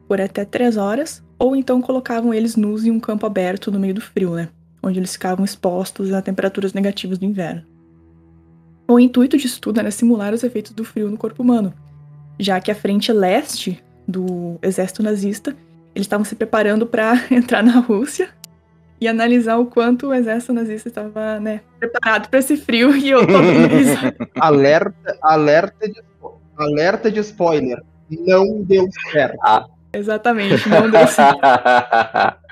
por 0.06 0.20
até 0.20 0.44
três 0.44 0.76
horas, 0.76 1.24
ou 1.38 1.56
então 1.56 1.80
colocavam 1.80 2.34
eles 2.34 2.54
nus 2.54 2.84
em 2.84 2.90
um 2.90 3.00
campo 3.00 3.24
aberto 3.24 3.72
no 3.72 3.78
meio 3.78 3.94
do 3.94 4.02
frio, 4.02 4.34
né, 4.34 4.50
onde 4.84 4.98
eles 4.98 5.12
ficavam 5.12 5.44
expostos 5.44 6.12
a 6.12 6.20
temperaturas 6.20 6.72
negativas 6.72 7.18
do 7.18 7.24
inverno. 7.24 7.62
O 8.86 9.00
intuito 9.00 9.36
disso 9.36 9.60
tudo 9.60 9.80
era 9.80 9.90
simular 9.90 10.34
os 10.34 10.44
efeitos 10.44 10.72
do 10.72 10.84
frio 10.84 11.10
no 11.10 11.16
corpo 11.16 11.42
humano, 11.42 11.72
já 12.38 12.60
que 12.60 12.70
a 12.70 12.74
frente 12.74 13.12
leste 13.12 13.82
do 14.06 14.58
exército 14.62 15.02
nazista 15.02 15.56
eles 15.94 16.06
estavam 16.06 16.24
se 16.24 16.34
preparando 16.34 16.86
para 16.86 17.14
entrar 17.30 17.62
na 17.62 17.78
Rússia 17.78 18.28
e 19.00 19.08
analisar 19.08 19.56
o 19.56 19.66
quanto 19.66 20.08
o 20.08 20.14
exército 20.14 20.52
nazista 20.52 20.88
estava, 20.88 21.40
né, 21.40 21.60
preparado 21.78 22.28
para 22.28 22.38
esse 22.38 22.56
frio 22.56 22.94
e 22.94 23.10
eu 23.10 23.26
tô 23.26 23.32
alerta, 24.38 25.18
alerta 25.22 25.88
de, 25.88 26.02
alerta 26.56 27.10
de 27.10 27.20
spoiler. 27.20 27.82
Não 28.10 28.62
deu 28.62 28.86
certo. 29.10 29.38
Ah. 29.42 29.66
Exatamente, 29.92 30.68
não 30.68 30.90
deu 30.90 31.06
certo. 31.06 31.40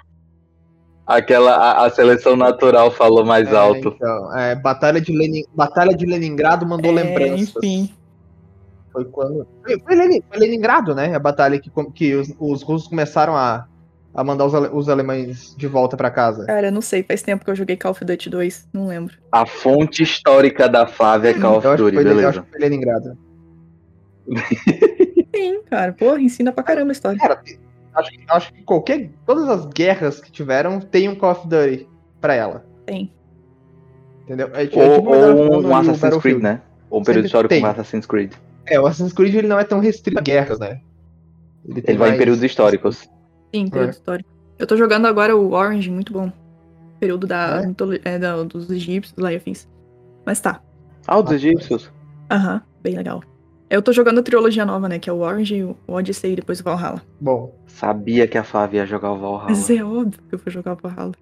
Aquela 1.17 1.55
a, 1.55 1.87
a, 1.87 1.91
seleção 1.91 2.37
natural 2.37 2.91
falou 2.91 3.25
mais 3.25 3.53
é, 3.53 3.57
alto. 3.57 3.95
Então, 3.97 4.39
é, 4.39 4.55
Batalha, 4.55 5.01
de 5.01 5.17
Lenin, 5.17 5.45
Batalha 5.55 5.95
de 5.95 6.07
Leningrado 6.07 6.67
mandou 6.67 6.91
é, 6.93 7.03
lembranças. 7.03 7.55
Enfim. 7.57 7.91
Foi 8.93 9.05
quando. 9.05 9.47
Foi, 9.85 9.95
Lenin, 9.95 10.23
foi 10.29 10.39
Leningrado, 10.39 10.95
né? 10.95 11.15
A 11.15 11.19
batalha 11.19 11.59
que, 11.59 11.71
que 11.95 12.15
os, 12.15 12.35
os 12.39 12.63
russos 12.63 12.89
começaram 12.89 13.37
a 13.37 13.67
a 14.15 14.23
mandar 14.23 14.45
os, 14.45 14.55
ale 14.55 14.69
os 14.73 14.89
alemães 14.89 15.55
de 15.57 15.67
volta 15.67 15.97
para 15.97 16.11
casa? 16.11 16.45
Cara, 16.47 16.71
não 16.71 16.83
sei, 16.83 17.03
faz 17.03 17.23
tempo 17.23 17.45
que 17.45 17.51
eu 17.51 17.57
joguei 17.57 17.77
Call 17.77 17.93
of 17.93 18.05
Duty 18.05 18.29
2, 18.29 18.69
não 18.73 18.87
lembro. 18.87 19.17
A 19.31 19.47
fonte 19.47 20.03
histórica 20.03 20.69
da 20.69 20.87
Flávia 20.87 21.31
é 21.31 21.35
Call 21.35 21.59
of 21.59 21.77
Duty, 21.77 21.97
beleza. 21.97 22.21
Eu 22.21 22.29
acho 22.29 22.43
que 22.43 22.51
foi 22.51 22.61
Leningrado. 22.61 23.19
Sim, 25.35 25.63
cara, 25.65 25.93
porra, 25.93 26.21
ensina 26.21 26.53
pra 26.53 26.63
caramba 26.63 26.91
a 26.91 26.93
história. 26.93 27.19
Cara, 27.19 27.43
acho, 27.95 28.11
acho 28.29 28.53
que 28.53 28.63
qualquer. 28.63 29.11
Todas 29.27 29.49
as 29.49 29.67
guerras 29.67 30.21
que 30.21 30.31
tiveram 30.31 30.81
tem 30.81 31.09
um 31.09 31.15
Call 31.15 31.33
of 31.33 31.49
Duty 31.49 31.89
pra 32.21 32.35
ela. 32.35 32.65
Tem. 32.87 33.13
Entendeu? 34.23 34.51
É, 34.55 34.65
é 34.65 34.71
ou, 34.73 34.97
tipo 34.97 35.11
ou 35.11 35.63
um 35.63 35.77
Assassin's 35.77 36.17
Creed, 36.19 36.43
né? 36.43 36.61
Ou 36.91 37.01
um 37.01 37.05
período 37.05 37.27
histórico 37.27 37.55
como 37.55 37.67
Assassin's 37.67 38.07
Creed. 38.07 38.33
É, 38.67 38.79
o 38.79 38.87
Assassin's 38.87 39.13
Creed 39.13 39.35
ele 39.35 39.49
não 39.49 39.59
é 39.59 39.65
tão 39.65 39.81
restrito 39.81 40.19
a 40.19 40.23
guerras, 40.23 40.59
né? 40.59 40.81
Ele, 41.65 41.83
ele 41.87 41.99
vai 41.99 42.09
mais... 42.09 42.15
em 42.15 42.19
períodos 42.19 42.43
históricos. 42.43 43.09
Sim, 43.55 43.69
período 43.69 43.89
é. 43.89 43.91
histórico. 43.91 44.31
Eu 44.59 44.67
tô 44.67 44.77
jogando 44.77 45.07
agora 45.07 45.37
o 45.37 45.53
Orange, 45.53 45.91
muito 45.91 46.13
bom. 46.13 46.31
Período 47.01 47.27
da, 47.27 47.63
é? 48.05 48.15
é 48.15 48.19
da 48.19 48.43
dos 48.45 48.71
egípcios, 48.71 49.17
lá 49.19 49.33
e 49.33 49.37
afins. 49.37 49.69
Mas 50.25 50.41
tá. 50.41 50.61
Ah, 51.07 51.21
dos 51.21 51.33
egípcios? 51.33 51.91
Aham, 52.31 52.63
bem 52.81 52.95
legal. 52.95 53.23
Eu 53.73 53.81
tô 53.81 53.91
jogando 53.91 54.21
a 54.21 54.23
trilogia 54.23 54.67
nova, 54.67 54.87
né? 54.87 54.99
Que 54.99 55.09
é 55.09 55.13
o 55.13 55.21
Orange, 55.21 55.65
o 55.65 55.77
Odyssey 55.89 56.35
e 56.35 56.37
depois 56.37 56.61
o 56.61 56.63
Valhalla. 56.63 57.03
Bom. 57.19 57.59
Sabia 57.67 58.29
que 58.29 58.37
a 58.37 58.45
Flávia 58.45 58.81
ia 58.81 58.87
jogar 58.87 59.13
o 59.13 59.19
Valhalla. 59.19 59.47
Mas 59.49 59.71
é 59.71 59.83
óbvio 59.83 60.21
que 60.29 60.35
eu 60.35 60.39
vou 60.39 60.53
jogar 60.53 60.75
o 60.75 60.77
Valhalla. 60.77 61.15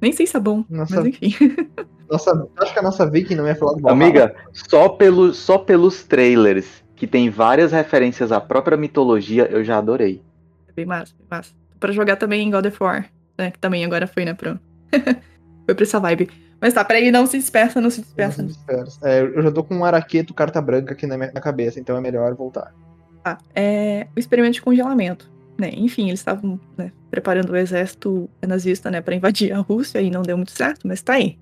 Nem 0.00 0.12
sei 0.12 0.26
se 0.26 0.36
é 0.36 0.40
bom, 0.40 0.64
nossa, 0.68 0.96
mas 0.96 1.06
enfim. 1.06 1.32
Nossa, 2.10 2.48
acho 2.58 2.72
que 2.72 2.78
a 2.80 2.82
nossa 2.82 3.08
Vicky 3.08 3.36
não 3.36 3.46
ia 3.46 3.54
falar 3.54 3.74
do 3.74 3.82
Valhalla. 3.82 4.02
Amiga, 4.02 4.34
só, 4.52 4.88
pelo, 4.88 5.32
só 5.32 5.58
pelos 5.58 6.02
trailers, 6.02 6.82
que 6.96 7.06
tem 7.06 7.30
várias 7.30 7.70
referências 7.70 8.32
à 8.32 8.40
própria 8.40 8.76
mitologia, 8.76 9.46
eu 9.48 9.62
já 9.62 9.78
adorei. 9.78 10.20
É 10.66 10.72
bem 10.72 10.86
massa, 10.86 11.14
bem 11.16 11.26
massa 11.30 11.54
para 11.80 11.92
jogar 11.92 12.16
também 12.16 12.46
em 12.46 12.50
God 12.50 12.66
of 12.66 12.76
War, 12.80 13.06
né? 13.38 13.50
Que 13.50 13.58
também 13.58 13.84
agora 13.84 14.06
foi, 14.06 14.24
né, 14.24 14.34
pro... 14.34 14.60
foi 15.64 15.74
pra 15.74 15.84
essa 15.84 15.98
vibe. 15.98 16.30
Mas 16.60 16.74
tá, 16.74 16.84
peraí, 16.84 17.10
não 17.10 17.26
se 17.26 17.38
dispersa, 17.38 17.80
não 17.80 17.90
se 17.90 18.02
dispersa. 18.02 18.42
Não 18.42 18.50
se 18.50 18.56
dispersa. 18.56 18.98
É, 19.02 19.22
eu 19.22 19.42
já 19.42 19.50
tô 19.50 19.64
com 19.64 19.76
um 19.76 19.84
araqueto 19.84 20.34
carta 20.34 20.60
branca 20.60 20.92
aqui 20.92 21.06
na 21.06 21.16
minha 21.16 21.32
cabeça, 21.32 21.80
então 21.80 21.96
é 21.96 22.00
melhor 22.00 22.34
voltar. 22.34 22.74
Tá, 23.22 23.38
é 23.54 24.06
o 24.14 24.20
experimento 24.20 24.54
de 24.54 24.62
congelamento. 24.62 25.30
Né? 25.58 25.70
Enfim, 25.74 26.08
eles 26.08 26.20
estavam 26.20 26.58
né, 26.76 26.92
preparando 27.10 27.50
o 27.50 27.56
exército 27.56 28.28
nazista 28.46 28.90
né, 28.90 29.00
para 29.00 29.14
invadir 29.14 29.52
a 29.52 29.58
Rússia 29.58 30.00
e 30.00 30.10
não 30.10 30.22
deu 30.22 30.36
muito 30.36 30.52
certo, 30.52 30.86
mas 30.86 31.02
tá 31.02 31.14
aí. 31.14 31.38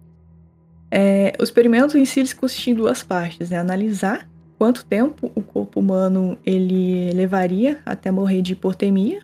É, 0.90 1.33
o 1.38 1.42
experimento 1.42 1.98
em 1.98 2.04
si 2.04 2.35
consistia 2.35 2.72
em 2.72 2.76
duas 2.76 3.02
partes, 3.02 3.50
né? 3.50 3.59
Analisar 3.59 4.28
quanto 4.59 4.85
tempo 4.85 5.31
o 5.35 5.42
corpo 5.42 5.81
humano 5.81 6.38
ele 6.44 7.12
levaria 7.12 7.78
até 7.85 8.11
morrer 8.11 8.42
de 8.42 8.54
hipotermia, 8.54 9.20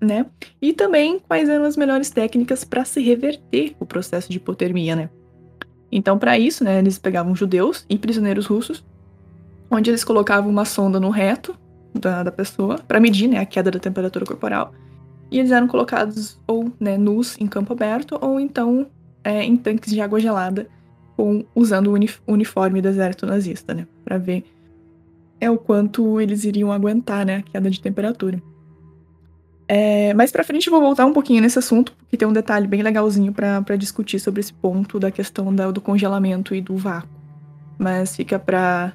né? 0.00 0.26
E 0.60 0.72
também 0.72 1.18
quais 1.18 1.48
eram 1.48 1.64
as 1.64 1.76
melhores 1.76 2.10
técnicas 2.10 2.64
para 2.64 2.84
se 2.84 3.00
reverter 3.02 3.74
o 3.78 3.86
processo 3.86 4.30
de 4.30 4.38
hipotermia, 4.38 4.96
né? 4.96 5.10
Então, 5.92 6.18
para 6.18 6.38
isso, 6.38 6.62
né, 6.62 6.78
eles 6.78 6.98
pegavam 6.98 7.34
judeus 7.34 7.84
e 7.88 7.98
prisioneiros 7.98 8.46
russos, 8.46 8.84
onde 9.70 9.90
eles 9.90 10.04
colocavam 10.04 10.48
uma 10.48 10.64
sonda 10.64 11.00
no 11.00 11.10
reto 11.10 11.54
da, 11.92 12.22
da 12.22 12.32
pessoa 12.32 12.78
para 12.78 13.00
medir, 13.00 13.28
né, 13.28 13.38
a 13.38 13.46
queda 13.46 13.70
da 13.70 13.78
temperatura 13.78 14.24
corporal. 14.24 14.72
E 15.30 15.38
eles 15.38 15.50
eram 15.50 15.66
colocados 15.66 16.40
ou 16.46 16.72
né, 16.78 16.96
nus 16.96 17.38
em 17.40 17.46
campo 17.46 17.72
aberto 17.72 18.18
ou 18.20 18.38
então 18.40 18.86
é, 19.22 19.42
em 19.42 19.56
tanques 19.56 19.92
de 19.92 20.00
água 20.00 20.20
gelada, 20.20 20.68
com, 21.16 21.44
usando 21.54 21.92
o 21.92 22.32
uniforme 22.32 22.80
do 22.80 22.88
exército 22.88 23.26
nazista, 23.26 23.74
né, 23.74 23.86
para 24.04 24.16
ver 24.16 24.44
é 25.40 25.50
o 25.50 25.56
quanto 25.56 26.20
eles 26.20 26.44
iriam 26.44 26.70
aguentar, 26.70 27.24
né, 27.24 27.36
a 27.36 27.42
queda 27.42 27.70
de 27.70 27.80
temperatura. 27.80 28.42
É, 29.72 30.12
mais 30.14 30.32
pra 30.32 30.42
frente 30.42 30.66
eu 30.66 30.72
vou 30.72 30.80
voltar 30.80 31.06
um 31.06 31.12
pouquinho 31.12 31.40
nesse 31.40 31.56
assunto, 31.56 31.92
porque 31.92 32.16
tem 32.16 32.26
um 32.26 32.32
detalhe 32.32 32.66
bem 32.66 32.82
legalzinho 32.82 33.32
para 33.32 33.76
discutir 33.76 34.18
sobre 34.18 34.40
esse 34.40 34.52
ponto 34.52 34.98
da 34.98 35.12
questão 35.12 35.54
da, 35.54 35.70
do 35.70 35.80
congelamento 35.80 36.52
e 36.56 36.60
do 36.60 36.76
vácuo. 36.76 37.08
Mas 37.78 38.16
fica 38.16 38.36
pra 38.36 38.92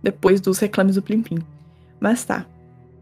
depois 0.00 0.40
dos 0.40 0.60
reclames 0.60 0.94
do 0.94 1.02
Plim 1.02 1.22
Plim. 1.22 1.40
Mas 1.98 2.24
tá. 2.24 2.46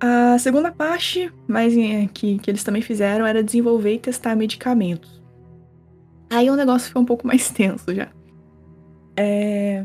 A 0.01 0.39
segunda 0.39 0.73
parte, 0.73 1.31
mais 1.47 1.75
que, 2.15 2.39
que 2.39 2.51
eles 2.51 2.65
também 2.65 2.81
fizeram, 2.81 3.27
era 3.27 3.45
desenvolver 3.45 3.93
e 3.93 3.99
testar 3.99 4.35
medicamentos. 4.35 5.23
Aí 6.31 6.49
o 6.49 6.57
negócio 6.57 6.89
ficou 6.89 7.03
um 7.03 7.07
pouco 7.07 7.27
mais 7.27 7.51
tenso 7.53 7.95
já. 7.95 8.09
É, 9.15 9.85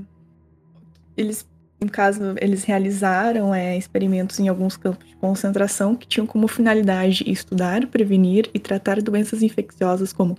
eles 1.17 1.45
no 1.81 1.89
caso, 1.89 2.35
eles 2.39 2.63
realizaram 2.63 3.53
é, 3.53 3.75
experimentos 3.75 4.39
em 4.39 4.47
alguns 4.47 4.77
campos 4.77 5.07
de 5.07 5.15
concentração 5.15 5.95
que 5.95 6.07
tinham 6.07 6.27
como 6.27 6.47
finalidade 6.47 7.23
estudar, 7.25 7.87
prevenir 7.87 8.49
e 8.53 8.59
tratar 8.59 9.01
doenças 9.01 9.41
infecciosas 9.41 10.13
como 10.13 10.37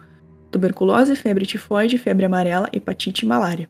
tuberculose, 0.53 1.17
febre 1.17 1.45
tifoide, 1.45 1.99
febre 1.99 2.27
amarela, 2.27 2.69
hepatite 2.73 3.25
e 3.25 3.29
malária. 3.29 3.69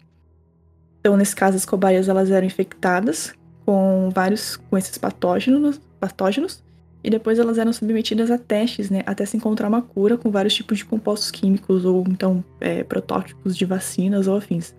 Então, 1.00 1.16
nesse 1.16 1.34
caso, 1.34 1.56
as 1.56 1.64
cobaias 1.64 2.08
elas 2.08 2.30
eram 2.30 2.46
infectadas 2.46 3.32
com 3.64 4.10
vários 4.14 4.56
com 4.56 4.76
esses 4.76 4.98
patógenos, 4.98 5.80
patógenos 5.98 6.62
e 7.02 7.08
depois 7.08 7.38
elas 7.38 7.56
eram 7.56 7.72
submetidas 7.72 8.30
a 8.30 8.36
testes, 8.36 8.90
né, 8.90 9.02
até 9.06 9.24
se 9.24 9.36
encontrar 9.36 9.68
uma 9.68 9.82
cura 9.82 10.16
com 10.18 10.30
vários 10.30 10.54
tipos 10.54 10.78
de 10.78 10.84
compostos 10.84 11.30
químicos 11.30 11.84
ou 11.84 12.04
então 12.06 12.44
é, 12.60 12.84
protótipos 12.84 13.56
de 13.56 13.64
vacinas 13.64 14.26
ou 14.26 14.36
afins. 14.36 14.74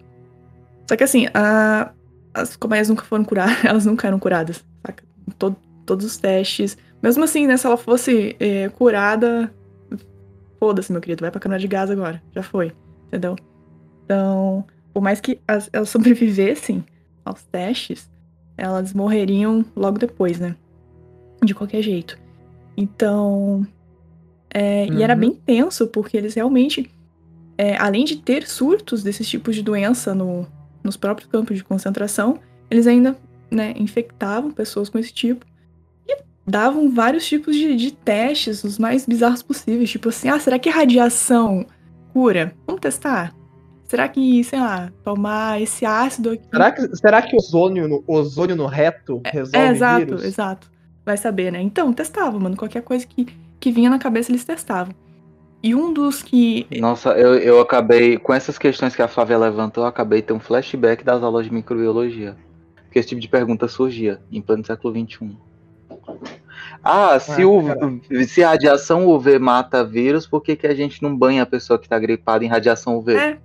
Só 0.88 0.96
que 0.96 1.04
assim, 1.04 1.28
a, 1.34 1.92
as 2.34 2.56
cobaias 2.56 2.90
nunca 2.90 3.04
foram 3.04 3.24
curadas, 3.24 3.64
elas 3.66 3.86
nunca 3.86 4.08
eram 4.08 4.20
curadas, 4.20 4.64
saca? 4.86 5.04
Todo, 5.38 5.56
todos 5.86 6.06
os 6.06 6.18
testes. 6.18 6.78
Mesmo 7.02 7.24
assim, 7.24 7.48
né, 7.48 7.58
se 7.58 7.66
ela 7.66 7.78
fosse 7.78 8.36
é, 8.40 8.70
curada, 8.70 9.54
foda-se, 10.60 10.92
meu 10.92 11.02
querido, 11.02 11.22
vai 11.22 11.32
pra 11.32 11.40
câmara 11.40 11.60
de 11.60 11.68
gás 11.68 11.92
agora. 11.92 12.22
Já 12.34 12.42
foi, 12.42 12.74
entendeu? 13.08 13.36
Então, 14.06 14.66
por 14.94 15.02
mais 15.02 15.20
que 15.20 15.40
as, 15.48 15.70
elas 15.72 15.90
sobrevivessem 15.90 16.84
aos 17.26 17.44
testes, 17.44 18.10
elas 18.58 18.94
morreriam 18.94 19.66
logo 19.76 19.98
depois, 19.98 20.40
né? 20.40 20.56
De 21.44 21.54
qualquer 21.54 21.82
jeito. 21.82 22.18
Então. 22.76 23.68
É, 24.50 24.86
uhum. 24.86 25.00
E 25.00 25.04
era 25.04 25.14
uhum. 25.14 25.20
bem 25.20 25.32
tenso, 25.32 25.88
porque 25.88 26.16
eles 26.16 26.36
realmente, 26.36 26.90
é, 27.58 27.76
além 27.76 28.06
de 28.06 28.18
ter 28.18 28.48
surtos 28.48 29.02
desses 29.02 29.28
tipos 29.28 29.56
de 29.56 29.64
doença 29.64 30.14
no, 30.14 30.48
nos 30.84 30.98
próprios 30.98 31.30
campos 31.30 31.58
de 31.58 31.64
concentração, 31.64 32.40
eles 32.70 32.88
ainda 32.88 33.18
né, 33.50 33.74
infectavam 33.78 34.52
pessoas 34.52 34.90
com 34.90 35.00
esse 35.00 35.14
tipo 35.14 35.46
e 36.08 36.18
davam 36.46 36.90
vários 36.90 37.26
tipos 37.26 37.56
de, 37.56 37.76
de 37.76 37.92
testes, 37.92 38.64
os 38.64 38.78
mais 38.78 39.06
bizarros 39.06 39.42
possíveis. 39.42 39.90
Tipo 39.90 40.10
assim, 40.10 40.30
ah, 40.30 40.40
será 40.40 40.60
que 40.60 40.70
radiação 40.70 41.66
cura? 42.12 42.54
Vamos 42.66 42.82
testar? 42.82 43.34
Será 43.86 44.08
que, 44.08 44.44
sei 44.44 44.60
lá, 44.60 44.92
tomar 45.04 45.62
esse 45.62 45.86
ácido 45.86 46.32
aqui. 46.32 46.44
Será 46.50 46.72
que, 46.72 46.96
será 46.96 47.22
que 47.22 47.36
ozônio, 47.36 47.88
no, 47.88 48.04
ozônio 48.08 48.56
no 48.56 48.66
reto 48.66 49.22
é, 49.24 49.30
resolve 49.30 49.58
é, 49.58 49.68
é, 49.68 49.72
exato, 49.72 50.06
vírus? 50.06 50.24
exato. 50.24 50.72
Vai 51.06 51.16
saber, 51.16 51.52
né? 51.52 51.62
Então, 51.62 51.94
testava, 51.94 52.40
mano. 52.40 52.56
Qualquer 52.56 52.82
coisa 52.82 53.06
que, 53.06 53.28
que 53.60 53.72
vinha 53.72 53.90
na 53.90 54.00
cabeça, 54.00 54.32
eles 54.32 54.44
testavam. 54.44 54.96
E 55.64 55.74
um 55.74 55.94
dos 55.94 56.22
que. 56.22 56.68
Nossa, 56.78 57.12
eu, 57.12 57.36
eu 57.36 57.62
acabei. 57.62 58.18
Com 58.18 58.34
essas 58.34 58.58
questões 58.58 58.94
que 58.94 59.02
a 59.02 59.08
Flávia 59.08 59.38
levantou, 59.38 59.86
eu 59.86 59.88
acabei 59.88 60.20
de 60.20 60.28
ter 60.28 60.34
um 60.34 60.40
flashback 60.40 61.06
das 61.06 61.24
aulas 61.24 61.46
de 61.46 61.54
microbiologia. 61.54 62.36
Porque 62.84 63.00
esse 63.00 63.08
tipo 63.08 63.22
de 63.22 63.30
pergunta 63.30 63.68
surgia 63.70 64.20
em 64.30 64.42
pleno 64.42 64.66
século 64.66 64.94
XXI. 64.94 65.38
Ah, 66.84 67.18
se, 67.18 67.44
ah, 67.44 67.48
o, 67.48 68.26
se 68.28 68.44
a 68.44 68.50
radiação 68.50 69.08
UV 69.08 69.40
mata 69.40 69.86
vírus, 69.86 70.28
por 70.28 70.42
que, 70.42 70.54
que 70.56 70.68
a 70.68 70.76
gente 70.76 71.02
não 71.02 71.16
banha 71.16 71.44
a 71.44 71.46
pessoa 71.46 71.80
que 71.80 71.86
está 71.86 71.98
gripada 71.98 72.44
em 72.44 72.50
radiação 72.50 72.98
UV? 72.98 73.16
É, 73.16 73.38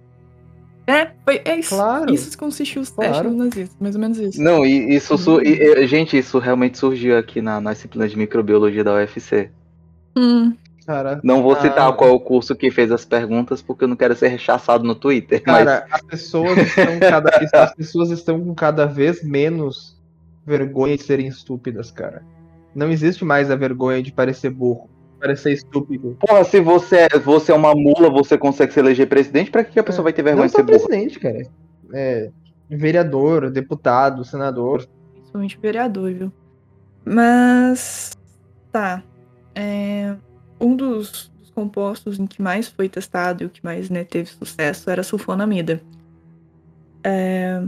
é, 0.88 1.12
foi, 1.24 1.40
é 1.44 1.56
isso. 1.56 1.76
Claro. 1.76 2.12
Isso 2.12 2.36
consistiu 2.36 2.82
os 2.82 2.90
testes 2.90 3.20
claro. 3.20 3.30
nazistas, 3.30 3.76
mais 3.78 3.94
ou 3.94 4.00
menos 4.00 4.18
isso. 4.18 4.42
Não, 4.42 4.66
e 4.66 4.96
isso, 4.96 5.14
uhum. 5.14 5.40
e, 5.40 5.86
gente, 5.86 6.18
isso 6.18 6.38
realmente 6.38 6.78
surgiu 6.78 7.16
aqui 7.16 7.40
na, 7.40 7.60
na 7.60 7.72
disciplina 7.72 8.08
de 8.08 8.18
microbiologia 8.18 8.82
da 8.82 8.94
UFC. 8.94 9.50
Hum. 10.16 10.54
Cara, 10.88 11.20
não 11.22 11.42
vou 11.42 11.54
citar 11.54 11.94
qual 11.96 12.08
é 12.08 12.12
o 12.14 12.18
curso 12.18 12.56
que 12.56 12.70
fez 12.70 12.90
as 12.90 13.04
perguntas, 13.04 13.60
porque 13.60 13.84
eu 13.84 13.88
não 13.88 13.94
quero 13.94 14.16
ser 14.16 14.28
rechaçado 14.28 14.84
no 14.84 14.94
Twitter. 14.94 15.42
Cara, 15.42 15.86
mas... 15.86 16.00
as, 16.00 16.00
pessoas 16.00 16.56
estão 16.56 16.98
cada, 16.98 17.30
as 17.52 17.74
pessoas 17.74 18.10
estão 18.10 18.42
com 18.42 18.54
cada 18.54 18.86
vez 18.86 19.22
menos 19.22 20.00
vergonha 20.46 20.96
de 20.96 21.02
serem 21.02 21.26
estúpidas, 21.26 21.90
cara. 21.90 22.22
Não 22.74 22.88
existe 22.88 23.22
mais 23.22 23.50
a 23.50 23.54
vergonha 23.54 24.02
de 24.02 24.10
parecer 24.10 24.48
burro 24.48 24.88
parecer 25.20 25.52
estúpido. 25.52 26.16
Porra, 26.26 26.42
se 26.44 26.58
você 26.58 27.06
é, 27.12 27.18
você 27.18 27.52
é 27.52 27.54
uma 27.54 27.74
mula, 27.74 28.08
você 28.08 28.38
consegue 28.38 28.72
se 28.72 28.80
eleger 28.80 29.06
presidente, 29.06 29.50
pra 29.50 29.64
que 29.64 29.78
a 29.78 29.84
pessoa 29.84 30.04
é. 30.04 30.04
vai 30.04 30.12
ter 30.14 30.22
vergonha 30.22 30.44
Não 30.44 30.50
de 30.50 30.56
ser 30.56 30.64
presidente, 30.64 31.20
cara. 31.20 31.42
É, 31.92 32.30
vereador, 32.70 33.50
deputado, 33.50 34.24
senador. 34.24 34.88
Principalmente 35.12 35.58
vereador, 35.60 36.14
viu? 36.14 36.32
Mas. 37.04 38.12
Tá. 38.72 39.02
É, 39.54 40.14
um 40.60 40.74
dos, 40.76 41.30
compostos 41.58 42.20
em 42.20 42.26
que 42.26 42.40
mais 42.40 42.68
foi 42.68 42.88
testado 42.88 43.42
e 43.42 43.46
o 43.46 43.50
que 43.50 43.64
mais 43.64 43.90
né, 43.90 44.04
teve 44.04 44.30
sucesso 44.30 44.88
era 44.88 45.00
a 45.00 45.04
sulfonamida. 45.04 45.82
É, 47.02 47.60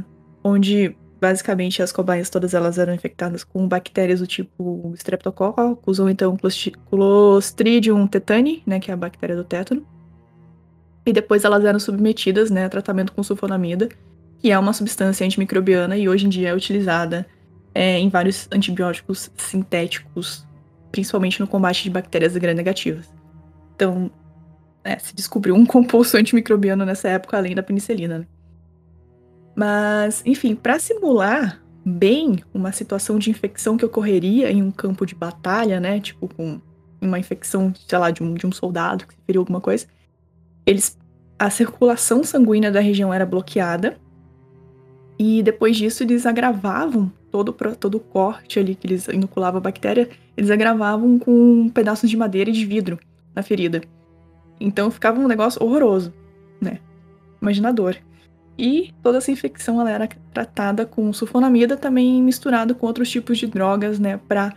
onde 0.44 0.96
basicamente 1.20 1.82
as 1.82 1.90
cobaias 1.90 2.30
todas 2.30 2.54
elas 2.54 2.78
eram 2.78 2.94
infectadas 2.94 3.42
com 3.42 3.66
bactérias 3.66 4.20
do 4.20 4.28
tipo 4.28 4.92
Streptococcus 4.94 5.98
ou 5.98 6.08
então 6.08 6.36
Clostridium 6.88 8.06
tetani, 8.06 8.62
né, 8.64 8.78
que 8.78 8.92
é 8.92 8.94
a 8.94 8.96
bactéria 8.96 9.34
do 9.34 9.42
tétano. 9.42 9.84
E 11.04 11.12
depois 11.12 11.44
elas 11.44 11.64
eram 11.64 11.80
submetidas, 11.80 12.48
né, 12.48 12.66
a 12.66 12.68
tratamento 12.68 13.12
com 13.12 13.24
sulfonamida, 13.24 13.88
que 14.38 14.52
é 14.52 14.58
uma 14.58 14.72
substância 14.72 15.26
antimicrobiana 15.26 15.96
e 15.96 16.08
hoje 16.08 16.26
em 16.26 16.28
dia 16.28 16.50
é 16.50 16.54
utilizada 16.54 17.26
é, 17.74 17.98
em 17.98 18.08
vários 18.08 18.48
antibióticos 18.52 19.32
sintéticos, 19.36 20.46
principalmente 20.90 21.40
no 21.40 21.46
combate 21.46 21.82
de 21.84 21.90
bactérias 21.90 22.36
gram-negativas. 22.36 23.12
Então, 23.74 24.10
é, 24.84 24.98
se 24.98 25.14
descobriu 25.14 25.54
um 25.54 25.64
composto 25.66 26.16
antimicrobiano 26.16 26.84
nessa 26.84 27.08
época 27.08 27.36
além 27.36 27.54
da 27.54 27.62
penicilina. 27.62 28.20
Né? 28.20 28.26
Mas, 29.54 30.22
enfim, 30.24 30.54
para 30.54 30.78
simular 30.78 31.60
bem 31.84 32.42
uma 32.52 32.72
situação 32.72 33.18
de 33.18 33.30
infecção 33.30 33.76
que 33.76 33.84
ocorreria 33.84 34.50
em 34.50 34.62
um 34.62 34.70
campo 34.70 35.06
de 35.06 35.14
batalha, 35.14 35.80
né? 35.80 36.00
Tipo, 36.00 36.28
com 36.28 36.60
uma 37.00 37.18
infecção, 37.18 37.72
sei 37.86 37.98
lá, 37.98 38.10
de 38.10 38.22
um, 38.22 38.34
de 38.34 38.46
um 38.46 38.52
soldado 38.52 39.06
que 39.06 39.14
feriu 39.26 39.42
alguma 39.42 39.60
coisa, 39.60 39.86
eles. 40.66 40.98
A 41.38 41.48
circulação 41.48 42.22
sanguínea 42.22 42.70
da 42.70 42.80
região 42.80 43.14
era 43.14 43.24
bloqueada. 43.24 43.96
E 45.18 45.42
depois 45.42 45.74
disso, 45.74 46.02
eles 46.02 46.26
agravavam 46.26 47.10
todo, 47.30 47.52
todo 47.52 47.94
o 47.96 48.00
corte 48.00 48.58
ali 48.58 48.74
que 48.74 48.86
eles 48.86 49.06
inoculavam 49.08 49.58
a 49.58 49.62
bactéria, 49.62 50.08
eles 50.36 50.50
agravavam 50.50 51.18
com 51.18 51.68
pedaços 51.68 52.08
de 52.10 52.16
madeira 52.16 52.50
e 52.50 52.52
de 52.52 52.64
vidro 52.64 52.98
na 53.34 53.42
ferida. 53.42 53.82
Então 54.60 54.90
ficava 54.90 55.18
um 55.20 55.28
negócio 55.28 55.62
horroroso, 55.62 56.12
né? 56.60 56.78
Imaginador. 57.40 57.96
E 58.58 58.92
toda 59.02 59.18
essa 59.18 59.30
infecção 59.30 59.80
ela 59.80 59.90
era 59.90 60.08
tratada 60.34 60.84
com 60.84 61.12
sulfonamida, 61.12 61.76
também 61.76 62.22
misturado 62.22 62.74
com 62.74 62.86
outros 62.86 63.08
tipos 63.08 63.38
de 63.38 63.46
drogas, 63.46 63.98
né, 63.98 64.20
para 64.28 64.52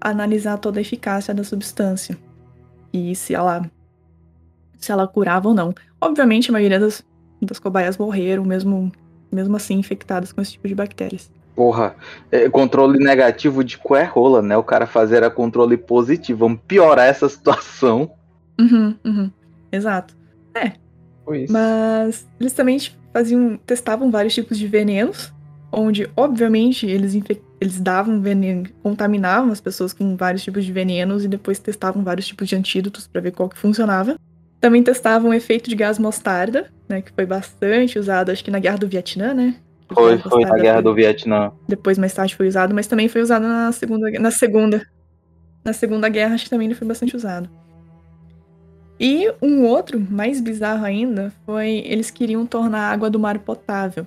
analisar 0.00 0.58
toda 0.58 0.78
a 0.78 0.82
eficácia 0.82 1.34
da 1.34 1.42
substância 1.42 2.18
e 2.92 3.14
se 3.14 3.34
ela 3.34 3.68
se 4.76 4.92
ela 4.92 5.08
curava 5.08 5.48
ou 5.48 5.54
não. 5.54 5.74
Obviamente, 6.00 6.50
a 6.50 6.52
maioria 6.52 6.78
das, 6.78 7.04
das 7.40 7.58
cobaias 7.58 7.96
morreram, 7.96 8.44
mesmo 8.44 8.92
mesmo 9.32 9.56
assim 9.56 9.74
infectadas 9.74 10.32
com 10.32 10.40
esse 10.40 10.52
tipo 10.52 10.68
de 10.68 10.74
bactérias. 10.74 11.30
Porra, 11.54 11.94
é, 12.32 12.48
controle 12.48 12.98
negativo 12.98 13.62
de 13.62 13.78
qual 13.78 14.00
é 14.00 14.04
rola, 14.04 14.42
né? 14.42 14.56
O 14.56 14.64
cara 14.64 14.86
fazer 14.86 15.22
a 15.22 15.30
controle 15.30 15.76
positivo. 15.76 16.40
Vamos 16.40 16.60
piorar 16.66 17.06
essa 17.06 17.28
situação. 17.30 18.10
Uhum, 18.60 18.96
uhum. 19.04 19.30
Exato. 19.70 20.16
É. 20.54 20.72
Mas 21.48 22.28
eles 22.38 22.52
também 22.52 22.78
faziam, 23.12 23.56
testavam 23.64 24.10
vários 24.10 24.34
tipos 24.34 24.58
de 24.58 24.66
venenos, 24.66 25.32
onde, 25.72 26.08
obviamente, 26.16 26.86
eles, 26.86 27.14
eles 27.60 27.80
davam 27.80 28.20
veneno, 28.20 28.68
contaminavam 28.82 29.50
as 29.50 29.60
pessoas 29.60 29.92
com 29.92 30.16
vários 30.16 30.42
tipos 30.42 30.64
de 30.64 30.72
venenos 30.72 31.24
e 31.24 31.28
depois 31.28 31.58
testavam 31.58 32.04
vários 32.04 32.26
tipos 32.26 32.48
de 32.48 32.56
antídotos 32.56 33.06
para 33.06 33.20
ver 33.20 33.32
qual 33.32 33.48
que 33.48 33.58
funcionava. 33.58 34.16
Também 34.60 34.82
testavam 34.82 35.30
o 35.30 35.34
efeito 35.34 35.68
de 35.68 35.76
gás 35.76 35.98
mostarda, 35.98 36.70
né, 36.88 37.02
que 37.02 37.12
foi 37.12 37.26
bastante 37.26 37.98
usado, 37.98 38.30
acho 38.30 38.44
que 38.44 38.50
na 38.50 38.58
Guerra 38.58 38.78
do 38.78 38.88
Vietnã, 38.88 39.34
né? 39.34 39.56
Foi, 39.94 40.18
foi 40.18 40.42
na 40.44 40.56
Guerra 40.56 40.74
foi, 40.74 40.82
do 40.82 40.94
Vietnã. 40.94 41.52
Depois, 41.68 41.98
mais 41.98 42.12
tarde, 42.12 42.34
foi 42.34 42.48
usado, 42.48 42.74
mas 42.74 42.86
também 42.86 43.08
foi 43.08 43.22
usado 43.22 43.46
na 43.46 43.72
Segunda, 43.72 44.10
na 44.18 44.30
segunda, 44.30 44.86
na 45.64 45.72
segunda 45.72 46.08
Guerra, 46.08 46.34
acho 46.34 46.44
que 46.44 46.50
também 46.50 46.66
ele 46.66 46.74
foi 46.74 46.86
bastante 46.86 47.16
usado. 47.16 47.48
E 48.98 49.32
um 49.42 49.64
outro, 49.64 49.98
mais 49.98 50.40
bizarro 50.40 50.84
ainda, 50.84 51.32
foi 51.44 51.82
eles 51.84 52.10
queriam 52.10 52.46
tornar 52.46 52.80
a 52.80 52.92
água 52.92 53.10
do 53.10 53.18
mar 53.18 53.38
potável. 53.40 54.06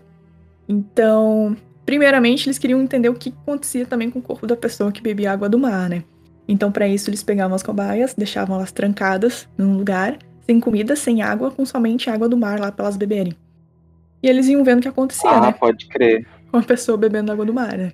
Então, 0.67 1.56
primeiramente, 1.86 2.47
eles 2.47 2.58
queriam 2.58 2.82
entender 2.82 3.10
o 3.10 3.13
que 3.13 3.34
acontecia 3.43 3.86
também 3.86 4.10
com 4.10 4.19
o 4.19 4.21
corpo 4.21 4.47
da 4.47 4.56
pessoa 4.56 4.91
que 4.91 5.02
bebia 5.02 5.32
água 5.32 5.50
do 5.50 5.60
mar, 5.60 5.89
né? 5.89 6.04
Então, 6.47 6.71
para 6.71 6.88
isso, 6.88 7.10
eles 7.10 7.23
pegavam 7.23 7.56
as 7.56 7.63
cobaias, 7.63 8.13
deixavam 8.13 8.56
elas 8.56 8.71
trancadas 8.71 9.47
num 9.58 9.76
lugar, 9.76 10.17
sem 10.45 10.60
comida, 10.60 10.95
sem 10.95 11.21
água, 11.21 11.52
com 11.52 11.65
somente 11.65 12.10
água 12.10 12.30
do 12.30 12.38
mar 12.38 12.60
lá 12.60 12.71
para 12.71 12.86
elas 12.86 12.95
beberem. 12.95 13.34
E 14.21 14.27
eles 14.27 14.47
iam 14.47 14.63
vendo 14.63 14.80
o 14.80 14.82
que 14.82 14.88
acontecia, 14.88 15.30
ah, 15.30 15.41
né? 15.41 15.51
pode 15.51 15.88
crer. 15.88 16.25
Com 16.51 16.58
a 16.58 16.63
pessoa 16.63 16.97
bebendo 16.97 17.32
água 17.32 17.45
do 17.45 17.53
mar, 17.53 17.77
né? 17.77 17.91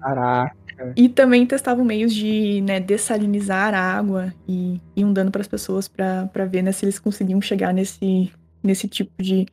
Caraca. 0.00 0.56
E 0.96 1.08
também 1.08 1.44
testavam 1.44 1.84
meios 1.84 2.14
de 2.14 2.60
né, 2.60 2.78
dessalinizar 2.78 3.74
a 3.74 3.80
água 3.80 4.32
e 4.48 4.80
iam 4.94 5.12
dando 5.12 5.30
para 5.30 5.40
as 5.40 5.48
pessoas 5.48 5.88
para 5.88 6.44
ver 6.48 6.62
né, 6.62 6.70
se 6.70 6.84
eles 6.84 6.98
conseguiam 6.98 7.40
chegar 7.40 7.74
nesse, 7.74 8.30
nesse 8.62 8.86
tipo 8.86 9.10
de, 9.20 9.46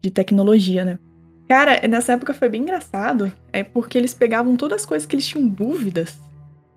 de 0.00 0.10
tecnologia, 0.10 0.84
né? 0.84 0.98
Cara, 1.46 1.86
nessa 1.86 2.12
época 2.12 2.32
foi 2.32 2.48
bem 2.48 2.62
engraçado, 2.62 3.32
é 3.52 3.62
porque 3.62 3.98
eles 3.98 4.14
pegavam 4.14 4.56
todas 4.56 4.80
as 4.80 4.86
coisas 4.86 5.06
que 5.06 5.14
eles 5.14 5.26
tinham 5.26 5.46
dúvidas. 5.46 6.18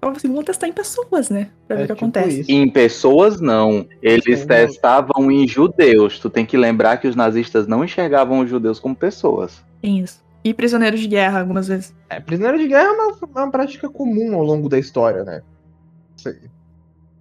Falavam 0.03 0.17
assim, 0.17 0.27
vamos 0.27 0.43
testar 0.43 0.67
em 0.67 0.73
pessoas, 0.73 1.29
né? 1.29 1.49
Pra 1.65 1.77
ver 1.77 1.83
é, 1.83 1.85
o 1.85 1.87
que 1.87 1.93
tipo 1.93 2.05
acontece. 2.05 2.41
Isso. 2.41 2.51
Em 2.51 2.69
pessoas, 2.69 3.39
não. 3.39 3.87
Eles 4.01 4.41
Sim, 4.41 4.47
testavam 4.47 5.23
não. 5.23 5.31
em 5.31 5.47
judeus. 5.47 6.19
Tu 6.19 6.29
tem 6.29 6.45
que 6.45 6.57
lembrar 6.57 6.97
que 6.97 7.07
os 7.07 7.15
nazistas 7.15 7.67
não 7.67 7.85
enxergavam 7.85 8.39
os 8.39 8.49
judeus 8.49 8.81
como 8.81 8.93
pessoas. 8.93 9.63
Tem 9.81 9.99
isso. 9.99 10.21
E 10.43 10.53
prisioneiros 10.53 10.99
de 10.99 11.07
guerra, 11.07 11.39
algumas 11.39 11.69
vezes. 11.69 11.95
É, 12.09 12.19
prisioneiro 12.19 12.61
de 12.61 12.67
guerra 12.67 12.89
é 12.89 12.91
uma, 12.91 13.11
é 13.13 13.39
uma 13.39 13.49
prática 13.49 13.89
comum 13.89 14.35
ao 14.35 14.43
longo 14.43 14.67
da 14.67 14.77
história, 14.77 15.23
né? 15.23 15.41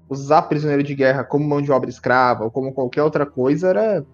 Usar 0.08 0.42
prisioneiro 0.42 0.82
de 0.82 0.94
guerra 0.96 1.22
como 1.22 1.48
mão 1.48 1.62
de 1.62 1.70
obra 1.70 1.88
escrava 1.88 2.42
ou 2.42 2.50
como 2.50 2.72
qualquer 2.72 3.04
outra 3.04 3.24
coisa 3.24 3.68
era. 3.68 4.04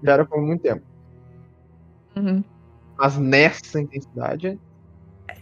Já 0.00 0.12
era 0.12 0.24
por 0.24 0.40
muito 0.40 0.62
tempo. 0.62 0.82
Uhum. 2.14 2.44
Mas 2.96 3.18
nessa 3.18 3.80
intensidade. 3.80 4.60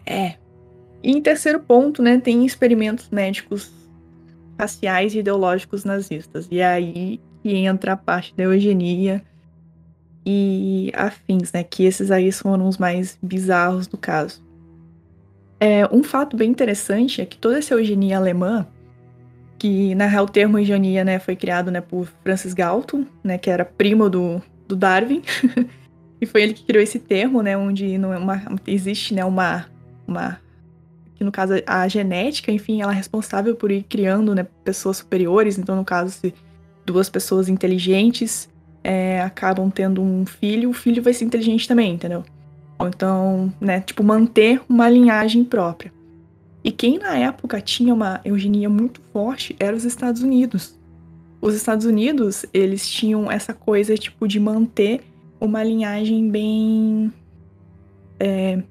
É. 0.07 0.37
E 1.05 1.11
em 1.11 1.21
terceiro 1.21 1.61
ponto, 1.61 2.03
né, 2.03 2.19
tem 2.19 2.47
experimentos 2.47 3.11
médicos 3.11 3.71
raciais 4.59 5.15
e 5.15 5.19
ideológicos 5.19 5.85
nazistas. 5.85 6.49
E 6.51 6.61
é 6.61 6.67
aí 6.67 7.21
que 7.43 7.55
entra 7.55 7.93
a 7.93 7.97
parte 7.97 8.35
da 8.35 8.45
eugenia 8.45 9.23
e 10.25 10.91
afins, 10.95 11.53
né? 11.53 11.63
Que 11.63 11.85
esses 11.85 12.11
aí 12.11 12.33
foram 12.33 12.67
os 12.67 12.79
mais 12.79 13.19
bizarros 13.23 13.87
do 13.87 13.99
caso. 13.99 14.43
É, 15.61 15.87
um 15.93 16.03
fato 16.03 16.39
bem 16.39 16.51
interessante 16.51 17.21
é 17.21 17.27
que 17.27 17.37
toda 17.37 17.59
essa 17.59 17.75
eugenia 17.75 18.17
alemã, 18.17 18.67
que 19.59 19.95
na 19.95 20.07
real 20.07 20.25
o 20.25 20.29
termo 20.29 20.59
eugenia 20.59 21.05
né, 21.05 21.19
foi 21.19 21.37
criado 21.37 21.71
né, 21.71 21.83
por 21.83 22.09
Francis 22.23 22.55
Galton, 22.55 23.05
né, 23.23 23.37
que 23.37 23.51
era 23.51 23.65
primo 23.65 24.09
do, 24.09 24.43
do 24.67 24.75
Darwin, 24.75 25.23
e 26.21 26.27
foi 26.27 26.43
ele 26.43 26.55
que 26.55 26.65
criou 26.65 26.83
esse 26.83 26.99
termo, 26.99 27.43
né, 27.43 27.57
onde 27.57 27.99
não 27.99 28.13
é 28.13 28.19
uma, 28.19 28.43
existe 28.67 29.15
né, 29.15 29.25
uma, 29.25 29.67
uma 30.07 30.39
que 31.15 31.25
no 31.25 31.33
caso 31.33 31.55
a 31.67 31.87
genética, 31.89 32.51
enfim, 32.51 32.83
ela 32.83 32.93
é 32.93 32.97
responsável 32.97 33.55
por 33.55 33.71
ir 33.71 33.85
criando 33.85 34.35
né, 34.35 34.47
pessoas 34.65 34.99
superiores. 34.99 35.59
Então, 35.59 35.77
no 35.77 35.85
caso, 35.85 36.11
se 36.11 36.35
duas 36.85 37.09
pessoas 37.09 37.49
inteligentes 37.49 38.49
é, 38.83 39.21
acabam 39.23 39.71
tendo 39.71 40.03
um 40.03 40.27
filho, 40.27 40.71
o 40.71 40.75
filho 40.75 41.03
vai 41.03 41.15
ser 41.15 41.25
inteligente 41.25 41.67
também, 41.67 41.95
entendeu? 41.95 42.25
Então, 42.81 43.53
né, 43.61 43.81
tipo, 43.81 44.03
manter 44.03 44.61
uma 44.69 44.89
linhagem 44.89 45.45
própria. 45.45 45.93
E 46.63 46.73
quem 46.73 46.99
na 46.99 47.17
época 47.17 47.61
tinha 47.61 47.93
uma 47.93 48.21
eugenia 48.25 48.69
muito 48.69 49.01
forte 49.13 49.55
eram 49.61 49.77
os 49.77 49.85
Estados 49.85 50.23
Unidos. 50.23 50.79
Os 51.41 51.55
Estados 51.55 51.85
Unidos, 51.85 52.47
eles 52.55 52.89
tinham 52.89 53.31
essa 53.31 53.53
coisa, 53.53 53.97
tipo, 53.97 54.27
de 54.27 54.41
manter 54.41 55.03
uma 55.39 55.63
linhagem 55.63 56.31
bem. 56.31 57.13
É, 58.19 58.63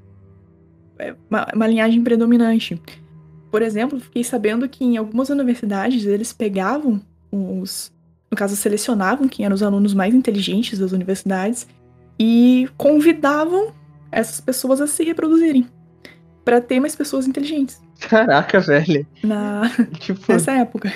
é 1.00 1.16
uma, 1.30 1.48
uma 1.54 1.68
linhagem 1.68 2.04
predominante. 2.04 2.82
Por 3.52 3.62
exemplo, 3.62 4.00
fiquei 4.00 4.24
sabendo 4.24 4.68
que 4.68 4.84
em 4.84 4.98
algumas 4.98 5.30
universidades 5.30 6.06
eles 6.06 6.34
pegavam 6.34 7.02
os. 7.32 7.92
No 8.32 8.38
caso, 8.38 8.56
selecionavam 8.56 9.28
quem 9.28 9.46
eram 9.46 9.54
os 9.54 9.62
alunos 9.62 9.94
mais 9.94 10.14
inteligentes 10.14 10.80
das 10.80 10.92
universidades 10.92 11.68
e 12.20 12.68
convidavam 12.78 13.72
essas 14.12 14.42
pessoas 14.42 14.82
a 14.82 14.88
se 14.88 15.04
reproduzirem. 15.04 15.68
para 16.44 16.60
ter 16.60 16.80
mais 16.80 16.96
pessoas 16.96 17.28
inteligentes. 17.28 17.82
Caraca, 18.00 18.60
velho. 18.60 19.06
Na... 19.24 19.70
Tipo... 20.00 20.32
Nessa 20.32 20.52
época. 20.54 20.92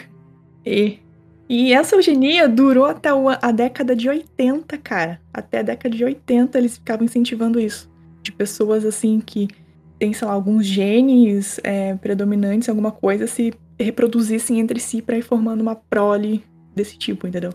E, 0.65 0.99
e 1.47 1.73
essa 1.73 1.95
eugenia 1.95 2.49
durou 2.49 2.85
até 2.85 3.09
a 3.41 3.51
década 3.51 3.95
de 3.95 4.09
80, 4.09 4.77
cara. 4.79 5.21
Até 5.33 5.59
a 5.59 5.61
década 5.61 5.95
de 5.95 6.03
80 6.03 6.57
eles 6.57 6.77
ficavam 6.77 7.05
incentivando 7.05 7.59
isso. 7.59 7.89
De 8.21 8.31
pessoas 8.31 8.83
assim 8.83 9.21
que 9.25 9.47
têm, 9.99 10.13
sei 10.13 10.27
lá, 10.27 10.33
alguns 10.33 10.65
genes 10.65 11.59
é, 11.63 11.95
predominantes 11.95 12.69
alguma 12.69 12.91
coisa 12.91 13.27
se 13.27 13.53
reproduzissem 13.79 14.59
entre 14.59 14.79
si 14.79 15.01
para 15.01 15.17
ir 15.17 15.21
formando 15.21 15.61
uma 15.61 15.75
prole 15.75 16.43
desse 16.75 16.97
tipo, 16.97 17.27
entendeu? 17.27 17.53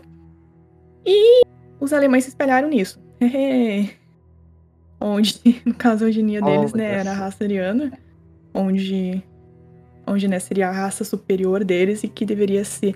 E 1.05 1.43
os 1.79 1.93
alemães 1.93 2.23
se 2.23 2.29
espelharam 2.29 2.69
nisso. 2.69 3.01
onde, 5.03 5.39
no 5.65 5.73
caso, 5.73 6.05
a 6.05 6.07
eugenia 6.07 6.39
oh, 6.41 6.45
deles, 6.45 6.73
né, 6.73 6.99
era 6.99 7.11
a 7.11 7.13
raça 7.13 7.43
ariana, 7.43 7.91
onde, 8.53 9.21
onde 10.07 10.27
né, 10.29 10.39
seria 10.39 10.69
a 10.69 10.71
raça 10.71 11.03
superior 11.03 11.63
deles 11.63 12.03
e 12.03 12.07
que 12.07 12.25
deveria 12.25 12.63
se 12.63 12.95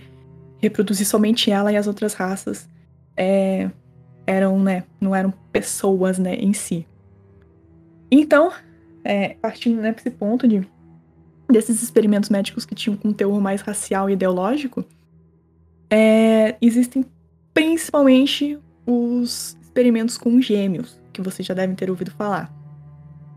reproduzir 0.59 1.05
somente 1.05 1.51
ela 1.51 1.71
e 1.71 1.75
as 1.75 1.85
outras 1.85 2.13
raças 2.13 2.67
é, 3.15 3.69
eram, 4.25 4.57
né, 4.59 4.85
não 5.01 5.13
eram 5.13 5.33
pessoas, 5.51 6.17
né, 6.17 6.35
em 6.35 6.53
si. 6.53 6.87
Então, 8.09 8.53
é, 9.07 9.37
partindo 9.41 9.79
né, 9.79 9.95
esse 9.97 10.11
ponto 10.11 10.45
de 10.45 10.67
desses 11.49 11.81
experimentos 11.81 12.29
médicos 12.29 12.65
que 12.65 12.75
tinham 12.75 12.99
um 13.05 13.13
teor 13.13 13.39
mais 13.39 13.61
racial 13.61 14.09
e 14.09 14.13
ideológico, 14.13 14.83
é, 15.89 16.57
existem 16.61 17.05
principalmente 17.53 18.59
os 18.85 19.57
experimentos 19.61 20.17
com 20.17 20.41
gêmeos, 20.41 21.01
que 21.13 21.21
vocês 21.21 21.47
já 21.47 21.53
devem 21.53 21.73
ter 21.73 21.89
ouvido 21.89 22.11
falar. 22.11 22.53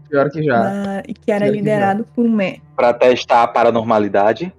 Pior 0.09 0.29
que 0.29 0.43
já. 0.43 0.61
Uh, 0.61 1.15
que 1.15 1.31
era 1.31 1.45
Pior 1.45 1.55
liderado 1.55 2.03
que 2.03 2.11
por 2.15 2.27
um. 2.27 2.37
Pra 2.75 2.93
testar 2.93 3.45
a 3.45 3.47
paranormalidade. 3.47 4.53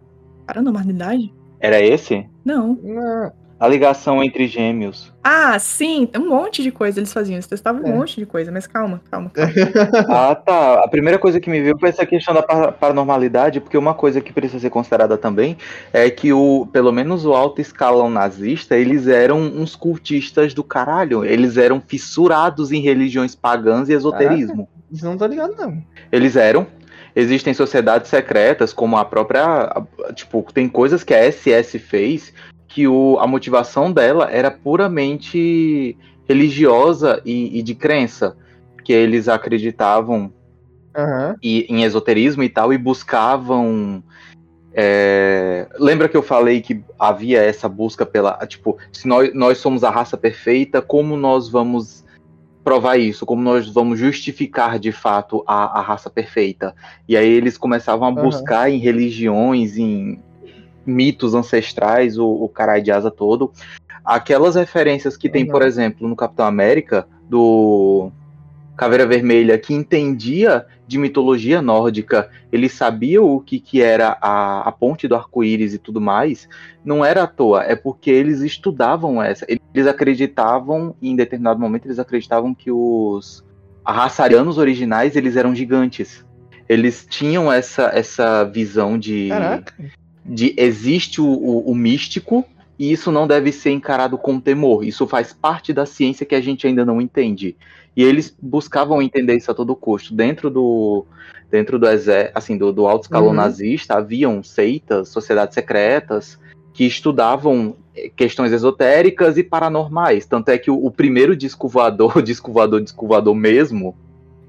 Paranormalidade? 0.47 1.33
Era 1.59 1.81
esse? 1.81 2.25
Não. 2.45 2.79
Não. 2.81 3.33
A 3.61 3.67
ligação 3.67 4.23
entre 4.23 4.47
gêmeos. 4.47 5.13
Ah, 5.23 5.59
sim, 5.59 6.09
um 6.17 6.27
monte 6.29 6.63
de 6.63 6.71
coisa 6.71 6.99
eles 6.99 7.13
faziam. 7.13 7.35
Eles 7.35 7.45
testavam 7.45 7.85
é. 7.85 7.89
um 7.91 7.95
monte 7.95 8.15
de 8.15 8.25
coisa, 8.25 8.51
mas 8.51 8.65
calma, 8.65 8.99
calma, 9.11 9.29
calma. 9.29 9.53
ah, 10.09 10.33
tá. 10.33 10.83
A 10.83 10.87
primeira 10.87 11.19
coisa 11.19 11.39
que 11.39 11.47
me 11.47 11.61
veio 11.61 11.77
foi 11.77 11.89
essa 11.89 12.03
questão 12.03 12.33
da 12.33 12.41
paranormalidade, 12.71 13.61
porque 13.61 13.77
uma 13.77 13.93
coisa 13.93 14.19
que 14.19 14.33
precisa 14.33 14.61
ser 14.61 14.71
considerada 14.71 15.15
também 15.15 15.55
é 15.93 16.09
que 16.09 16.33
o, 16.33 16.67
pelo 16.73 16.91
menos 16.91 17.23
o 17.23 17.35
alto 17.35 17.61
escalão 17.61 18.09
nazista, 18.09 18.75
eles 18.75 19.07
eram 19.07 19.37
uns 19.39 19.75
cultistas 19.75 20.55
do 20.55 20.63
caralho. 20.63 21.23
Eles 21.23 21.55
eram 21.55 21.79
fissurados 21.79 22.71
em 22.71 22.81
religiões 22.81 23.35
pagãs 23.35 23.89
e 23.89 23.93
esoterismo. 23.93 24.65
Caraca, 24.65 24.69
isso 24.91 25.05
não 25.05 25.15
tá 25.15 25.27
ligado, 25.27 25.53
não. 25.55 25.83
Eles 26.11 26.35
eram. 26.35 26.65
Existem 27.15 27.53
sociedades 27.53 28.09
secretas, 28.09 28.73
como 28.73 28.97
a 28.97 29.05
própria. 29.05 29.71
Tipo, 30.15 30.47
tem 30.51 30.67
coisas 30.67 31.03
que 31.03 31.13
a 31.13 31.31
SS 31.31 31.77
fez 31.77 32.33
que 32.73 32.87
o, 32.87 33.17
a 33.19 33.27
motivação 33.27 33.91
dela 33.91 34.31
era 34.31 34.49
puramente 34.49 35.97
religiosa 36.27 37.21
e, 37.25 37.59
e 37.59 37.61
de 37.61 37.75
crença, 37.75 38.37
que 38.83 38.93
eles 38.93 39.27
acreditavam 39.27 40.31
uhum. 40.97 41.35
e, 41.43 41.65
em 41.69 41.83
esoterismo 41.83 42.43
e 42.43 42.49
tal 42.49 42.71
e 42.71 42.77
buscavam 42.77 44.01
é... 44.73 45.67
Lembra 45.77 46.07
que 46.07 46.15
eu 46.15 46.23
falei 46.23 46.61
que 46.61 46.81
havia 46.97 47.41
essa 47.43 47.67
busca 47.67 48.05
pela. 48.05 48.37
Tipo, 48.47 48.77
se 48.93 49.05
nós, 49.05 49.33
nós 49.33 49.57
somos 49.57 49.83
a 49.83 49.89
raça 49.89 50.15
perfeita, 50.15 50.81
como 50.81 51.17
nós 51.17 51.49
vamos 51.49 52.05
provar 52.63 52.95
isso? 52.95 53.25
Como 53.25 53.41
nós 53.41 53.67
vamos 53.67 53.99
justificar 53.99 54.79
de 54.79 54.93
fato 54.93 55.43
a, 55.45 55.79
a 55.79 55.81
raça 55.81 56.09
perfeita? 56.09 56.73
E 57.05 57.17
aí 57.17 57.27
eles 57.27 57.57
começavam 57.57 58.07
a 58.07 58.11
uhum. 58.11 58.23
buscar 58.23 58.69
em 58.69 58.77
religiões, 58.77 59.77
em 59.77 60.21
mitos 60.85 61.33
ancestrais, 61.33 62.17
o, 62.17 62.27
o 62.27 62.49
caralho 62.49 62.83
de 62.83 62.91
asa 62.91 63.11
todo. 63.11 63.51
Aquelas 64.03 64.55
referências 64.55 65.15
que 65.15 65.29
tem, 65.29 65.43
uhum. 65.43 65.51
por 65.51 65.61
exemplo, 65.61 66.07
no 66.07 66.15
Capitão 66.15 66.45
América, 66.45 67.07
do 67.29 68.11
Caveira 68.75 69.05
Vermelha, 69.05 69.57
que 69.57 69.73
entendia 69.73 70.65
de 70.87 70.97
mitologia 70.97 71.61
nórdica, 71.61 72.29
ele 72.51 72.67
sabia 72.67 73.21
o 73.21 73.39
que, 73.39 73.59
que 73.59 73.81
era 73.81 74.17
a, 74.21 74.67
a 74.67 74.71
ponte 74.71 75.07
do 75.07 75.15
arco-íris 75.15 75.73
e 75.73 75.77
tudo 75.77 76.01
mais, 76.01 76.49
não 76.83 77.05
era 77.05 77.23
à 77.23 77.27
toa, 77.27 77.63
é 77.63 77.75
porque 77.75 78.09
eles 78.09 78.41
estudavam 78.41 79.21
essa. 79.21 79.45
Eles 79.47 79.87
acreditavam, 79.87 80.95
em 81.01 81.15
determinado 81.15 81.59
momento, 81.59 81.85
eles 81.85 81.99
acreditavam 81.99 82.53
que 82.53 82.71
os 82.71 83.45
arraçarianos 83.85 84.57
originais, 84.57 85.15
eles 85.15 85.35
eram 85.37 85.55
gigantes. 85.55 86.25
Eles 86.67 87.05
tinham 87.09 87.51
essa, 87.51 87.91
essa 87.93 88.43
visão 88.43 88.97
de, 88.97 89.29
Caraca 89.29 89.73
de 90.25 90.53
existe 90.57 91.19
o, 91.19 91.25
o, 91.25 91.71
o 91.71 91.75
místico 91.75 92.45
e 92.77 92.91
isso 92.91 93.11
não 93.11 93.27
deve 93.27 93.51
ser 93.51 93.71
encarado 93.71 94.17
com 94.17 94.39
temor. 94.39 94.83
Isso 94.83 95.05
faz 95.05 95.33
parte 95.33 95.71
da 95.71 95.85
ciência 95.85 96.25
que 96.25 96.35
a 96.35 96.41
gente 96.41 96.65
ainda 96.65 96.83
não 96.83 96.99
entende. 96.99 97.55
E 97.95 98.03
eles 98.03 98.35
buscavam 98.41 99.01
entender 99.01 99.35
isso 99.35 99.51
a 99.51 99.53
todo 99.53 99.75
custo. 99.75 100.13
Dentro 100.13 100.49
do 100.49 101.05
dentro 101.49 101.77
do 101.77 101.85
assim, 102.33 102.57
do, 102.57 102.71
do 102.71 102.87
alto 102.87 103.03
escalão 103.03 103.27
uhum. 103.27 103.33
nazista, 103.35 103.95
haviam 103.95 104.41
seitas, 104.41 105.09
sociedades 105.09 105.53
secretas 105.53 106.39
que 106.73 106.85
estudavam 106.85 107.75
eh, 107.93 108.09
questões 108.15 108.53
esotéricas 108.53 109.37
e 109.37 109.43
paranormais. 109.43 110.25
Tanto 110.25 110.49
é 110.49 110.57
que 110.57 110.71
o, 110.71 110.85
o 110.85 110.89
primeiro 110.89 111.35
disco 111.35 111.67
voador, 111.69 112.21
disco 112.23 112.51
voador, 112.51 112.81
disco 112.81 113.05
voador 113.05 113.35
mesmo, 113.35 113.95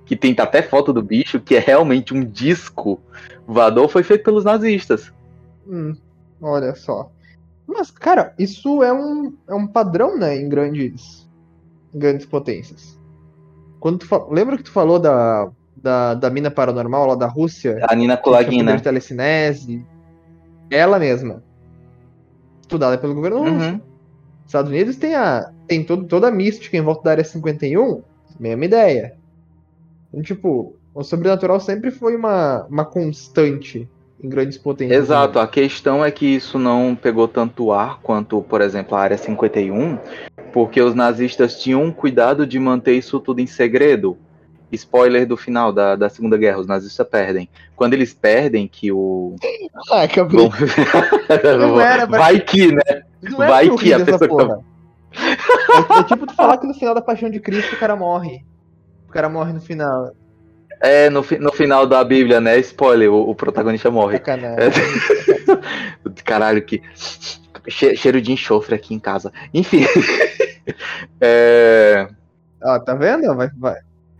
que 0.06 0.16
tem 0.16 0.34
até 0.38 0.62
foto 0.62 0.92
do 0.92 1.02
bicho, 1.02 1.40
que 1.40 1.56
é 1.56 1.58
realmente 1.58 2.14
um 2.14 2.24
disco 2.24 3.00
voador, 3.46 3.88
foi 3.88 4.02
feito 4.02 4.24
pelos 4.24 4.44
nazistas. 4.44 5.12
Hum, 5.66 5.94
olha 6.40 6.74
só. 6.74 7.10
Mas, 7.66 7.90
cara, 7.90 8.34
isso 8.38 8.82
é 8.82 8.92
um, 8.92 9.34
é 9.48 9.54
um 9.54 9.66
padrão, 9.66 10.18
né, 10.18 10.36
em 10.36 10.48
grandes, 10.48 11.28
em 11.94 11.98
grandes 11.98 12.26
potências. 12.26 12.98
Quando 13.80 13.98
tu 13.98 14.28
Lembra 14.30 14.56
que 14.56 14.62
tu 14.62 14.70
falou 14.70 14.98
da, 14.98 15.50
da, 15.76 16.14
da 16.14 16.30
mina 16.30 16.50
paranormal 16.50 17.06
lá 17.06 17.14
da 17.14 17.26
Rússia? 17.26 17.78
A 17.88 17.94
Nina 17.94 18.16
Kulagina. 18.16 18.76
De 18.76 18.82
telecinese. 18.82 19.84
Ela 20.70 20.98
mesma. 20.98 21.42
Estudada 22.60 22.96
pelo 22.98 23.14
governo 23.14 23.38
uhum. 23.38 23.54
russo. 23.54 23.80
Estados 24.46 24.70
Unidos 24.70 24.96
tem, 24.96 25.14
a, 25.14 25.50
tem 25.66 25.84
todo, 25.84 26.04
toda 26.04 26.28
a 26.28 26.30
mística 26.30 26.76
em 26.76 26.80
volta 26.80 27.04
da 27.04 27.10
área 27.12 27.24
51. 27.24 28.02
Mesma 28.38 28.64
ideia. 28.64 29.16
Então, 30.08 30.22
tipo, 30.22 30.76
o 30.94 31.02
sobrenatural 31.02 31.58
sempre 31.58 31.90
foi 31.90 32.14
uma, 32.14 32.64
uma 32.66 32.84
constante 32.84 33.88
em 34.22 34.28
grandes 34.28 34.56
potências. 34.56 35.04
Exato, 35.04 35.38
a 35.38 35.46
questão 35.46 36.04
é 36.04 36.10
que 36.10 36.26
isso 36.26 36.58
não 36.58 36.94
pegou 36.94 37.26
tanto 37.26 37.72
ar 37.72 37.98
quanto, 38.02 38.40
por 38.42 38.60
exemplo, 38.60 38.96
a 38.96 39.00
Área 39.00 39.18
51, 39.18 39.98
porque 40.52 40.80
os 40.80 40.94
nazistas 40.94 41.60
tinham 41.60 41.90
cuidado 41.90 42.46
de 42.46 42.58
manter 42.58 42.94
isso 42.94 43.18
tudo 43.18 43.40
em 43.40 43.46
segredo. 43.46 44.16
Spoiler 44.70 45.26
do 45.26 45.36
final 45.36 45.70
da, 45.70 45.96
da 45.96 46.08
Segunda 46.08 46.38
Guerra, 46.38 46.60
os 46.60 46.66
nazistas 46.66 47.06
perdem. 47.06 47.46
Quando 47.76 47.92
eles 47.92 48.14
perdem, 48.14 48.66
que 48.66 48.90
o. 48.90 49.36
Ah, 49.90 50.04
acabei. 50.04 50.48
não 51.58 51.78
era, 51.78 52.06
Vai 52.06 52.40
que, 52.40 52.72
né? 52.72 53.02
Não 53.20 53.36
Vai 53.36 53.68
que 53.76 53.92
a 53.92 54.02
pessoa. 54.02 54.28
Porra. 54.28 54.64
É, 55.14 56.00
é 56.00 56.04
tipo 56.04 56.26
tu 56.26 56.34
falar 56.34 56.56
que 56.56 56.66
no 56.66 56.72
final 56.72 56.94
da 56.94 57.02
Paixão 57.02 57.28
de 57.28 57.38
Cristo 57.38 57.74
o 57.74 57.78
cara 57.78 57.94
morre. 57.94 58.46
O 59.06 59.12
cara 59.12 59.28
morre 59.28 59.52
no 59.52 59.60
final. 59.60 60.12
É, 60.82 61.08
no, 61.08 61.24
no 61.38 61.52
final 61.52 61.86
da 61.86 62.02
Bíblia, 62.02 62.40
né? 62.40 62.58
Spoiler, 62.58 63.08
o, 63.08 63.30
o 63.30 63.34
protagonista 63.36 63.88
morre. 63.88 64.18
Sacanagem. 64.18 64.82
Caralho, 66.24 66.60
que. 66.60 66.82
Cheiro 67.68 68.20
de 68.20 68.32
enxofre 68.32 68.74
aqui 68.74 68.92
em 68.92 68.98
casa. 68.98 69.32
Enfim. 69.54 69.84
é... 71.20 72.08
Ó, 72.60 72.78
tá 72.80 72.96
vendo? 72.96 73.32
Vai, 73.36 73.48
vai. 73.56 73.76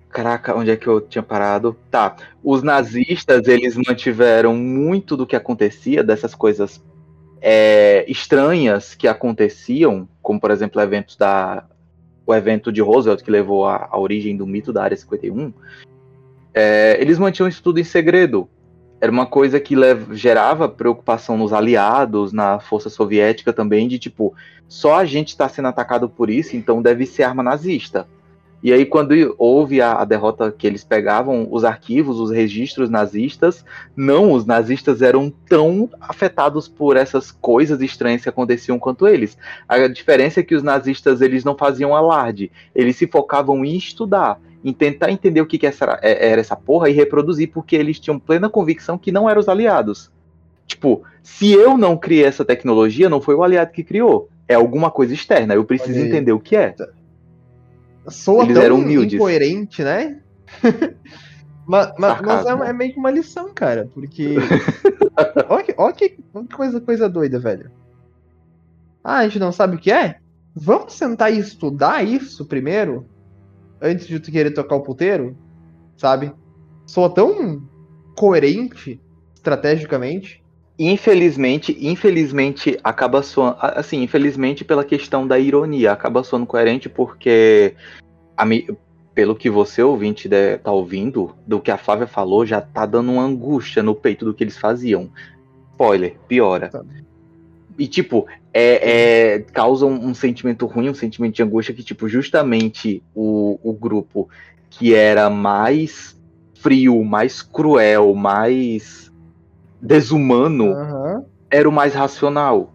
Caraca, 0.09 0.55
onde 0.55 0.71
é 0.71 0.77
que 0.77 0.87
eu 0.87 1.01
tinha 1.01 1.23
parado? 1.23 1.77
Tá. 1.91 2.15
Os 2.45 2.63
nazistas, 2.63 3.49
eles 3.49 3.77
mantiveram 3.77 4.55
muito 4.55 5.17
do 5.17 5.27
que 5.27 5.35
acontecia, 5.35 6.05
dessas 6.05 6.33
coisas 6.33 6.81
é, 7.41 8.05
estranhas 8.07 8.95
que 8.95 9.09
aconteciam, 9.09 10.09
como 10.23 10.39
por 10.39 10.53
exemplo 10.53 10.81
eventos 10.81 11.17
da, 11.17 11.65
o 12.25 12.33
evento 12.33 12.71
de 12.71 12.81
Roosevelt 12.81 13.23
que 13.23 13.31
levou 13.31 13.67
à, 13.67 13.89
origem 13.99 14.37
do 14.37 14.47
mito 14.47 14.73
da 14.73 14.85
Área 14.85 14.97
51. 14.97 15.53
É, 16.55 16.97
eles 17.01 17.19
mantinham 17.19 17.49
isso 17.49 17.63
tudo 17.63 17.81
em 17.81 17.85
segredo. 17.85 18.49
Era 19.01 19.11
uma 19.11 19.27
coisa 19.27 19.59
que 19.59 19.75
gerava 20.13 20.69
preocupação 20.69 21.37
nos 21.37 21.53
aliados, 21.53 22.33
na 22.33 22.61
força 22.61 22.89
soviética 22.89 23.53
também, 23.53 23.89
de 23.89 23.99
tipo, 23.99 24.33
só 24.69 24.95
a 24.95 25.05
gente 25.05 25.29
está 25.29 25.49
sendo 25.49 25.69
atacado 25.69 26.09
por 26.09 26.31
isso, 26.31 26.57
então 26.57 26.81
deve 26.81 27.05
ser 27.05 27.25
arma 27.25 27.43
nazista. 27.43 28.07
E 28.63 28.73
aí, 28.73 28.87
quando 28.87 29.13
houve 29.39 29.81
a, 29.81 29.95
a, 29.95 30.05
derrota 30.05 30.53
que 30.53 30.69
eles 30.69 30.85
pegavam 30.85 31.49
os 31.51 31.65
arquivos, 31.65 32.21
os 32.21 32.31
registros 32.31 32.89
nazistas, 32.89 33.65
não, 33.97 34.33
os 34.33 34.47
nazistas 34.47 35.03
eram 35.03 35.33
tão 35.49 35.91
afetados 36.01 36.69
por 36.69 36.97
essas 36.97 37.33
coisas 37.33 37.81
estranhas 37.81 38.23
que 38.23 38.29
aconteciam 38.29 38.79
quanto 38.79 39.09
eles. 39.09 39.37
A 39.69 39.89
diferença 39.89 40.39
é 40.39 40.43
que 40.45 40.55
os 40.55 40.63
nazistas 40.63 41.21
eles 41.21 41.43
não 41.43 41.57
faziam 41.57 41.97
alarde, 41.97 42.53
eles 42.73 42.95
se 42.95 43.09
focavam 43.09 43.65
em 43.65 43.77
estudar, 43.77 44.41
em 44.65 44.73
tentar 44.73 45.11
entender 45.11 45.41
o 45.41 45.47
que, 45.47 45.59
que 45.59 45.67
essa, 45.67 45.99
é, 46.03 46.31
era 46.31 46.41
essa 46.41 46.57
porra 46.57 46.89
e 46.89 46.93
reproduzir, 46.93 47.51
porque 47.53 47.75
eles 47.75 47.99
tinham 47.99 48.19
plena 48.19 48.49
convicção 48.49 48.97
que 48.97 49.11
não 49.11 49.29
eram 49.29 49.41
os 49.41 49.49
aliados. 49.49 50.11
Tipo, 50.67 51.03
se 51.23 51.53
eu 51.53 51.77
não 51.77 51.97
criei 51.97 52.25
essa 52.25 52.45
tecnologia, 52.45 53.09
não 53.09 53.21
foi 53.21 53.35
o 53.35 53.43
aliado 53.43 53.73
que 53.73 53.83
criou. 53.83 54.29
É 54.49 54.55
alguma 54.55 54.91
coisa 54.91 55.15
externa, 55.15 55.55
eu 55.55 55.65
preciso 55.65 55.99
entender 55.99 56.33
o 56.33 56.41
que 56.41 56.57
é. 56.57 56.75
Soa 58.09 58.45
Eles 58.45 58.59
tão 58.59 58.91
incoerente, 58.91 59.83
né? 59.83 60.21
mas, 61.67 61.93
mas, 61.99 62.21
mas 62.21 62.47
é, 62.47 62.51
é, 62.51 62.73
meio 62.73 62.93
que 62.93 62.99
uma 62.99 63.11
lição, 63.11 63.53
cara, 63.55 63.89
porque. 63.95 64.37
olha, 65.49 65.65
que, 65.65 65.75
olha 65.77 65.93
que 65.95 66.17
coisa, 66.55 66.81
coisa 66.81 67.09
doida, 67.09 67.39
velho. 67.39 67.71
Ah, 69.05 69.19
a 69.19 69.25
gente 69.25 69.39
não 69.39 69.53
sabe 69.53 69.77
o 69.77 69.79
que 69.79 69.91
é? 69.91 70.17
Vamos 70.55 70.95
sentar 70.95 71.33
e 71.33 71.39
estudar 71.39 72.05
isso 72.05 72.45
primeiro? 72.45 73.07
Antes 73.83 74.07
de 74.07 74.20
tu 74.20 74.30
querer 74.30 74.53
tocar 74.53 74.76
o 74.76 74.83
puteiro? 74.83 75.37
Sabe? 75.97 76.33
Soa 76.87 77.11
tão 77.11 77.62
coerente 78.16 79.01
estrategicamente. 79.35 80.43
Infelizmente, 80.78 81.76
infelizmente 81.80 82.78
acaba 82.83 83.22
soando, 83.22 83.57
assim, 83.61 84.03
infelizmente 84.03 84.64
pela 84.64 84.85
questão 84.85 85.26
da 85.26 85.39
ironia, 85.39 85.93
acaba 85.93 86.24
soando 86.24 86.47
coerente 86.47 86.89
porque 86.89 87.74
a, 88.37 88.45
pelo 89.14 89.37
que 89.37 89.51
você 89.51 89.83
ouvinte 89.83 90.28
de, 90.28 90.59
tá 90.59 90.72
ouvindo, 90.72 91.35
do 91.47 91.61
que 91.61 91.70
a 91.70 91.76
Flávia 91.76 92.07
falou, 92.07 92.47
já 92.47 92.61
tá 92.61 92.87
dando 92.87 93.12
uma 93.12 93.22
angústia 93.22 93.83
no 93.83 93.95
peito 93.95 94.24
do 94.24 94.33
que 94.33 94.45
eles 94.45 94.57
faziam. 94.57 95.11
Spoiler, 95.72 96.16
piora. 96.26 96.68
Tá. 96.68 96.83
E 97.78 97.87
tipo, 97.87 98.26
é, 98.53 99.35
é 99.35 99.39
causa 99.41 99.87
um, 99.87 100.09
um, 100.09 100.15
sentimento 100.15 100.67
ruim, 100.67 100.91
um 100.91 100.95
sentimento 100.95 101.35
de 101.35 101.43
angústia 101.43 101.75
que, 101.75 101.83
tipo, 101.83 102.09
justamente 102.09 103.03
o, 103.15 103.59
o 103.63 103.73
grupo 103.73 104.29
que 104.69 104.95
era 104.95 105.29
mais 105.31 106.19
frio, 106.55 107.03
mais 107.05 107.43
cruel, 107.43 108.15
mais 108.15 109.11
desumano 109.81 110.73
uhum. 110.73 111.25
era 111.51 111.69
o 111.69 111.73
mais 111.73 111.95
racional. 111.95 112.73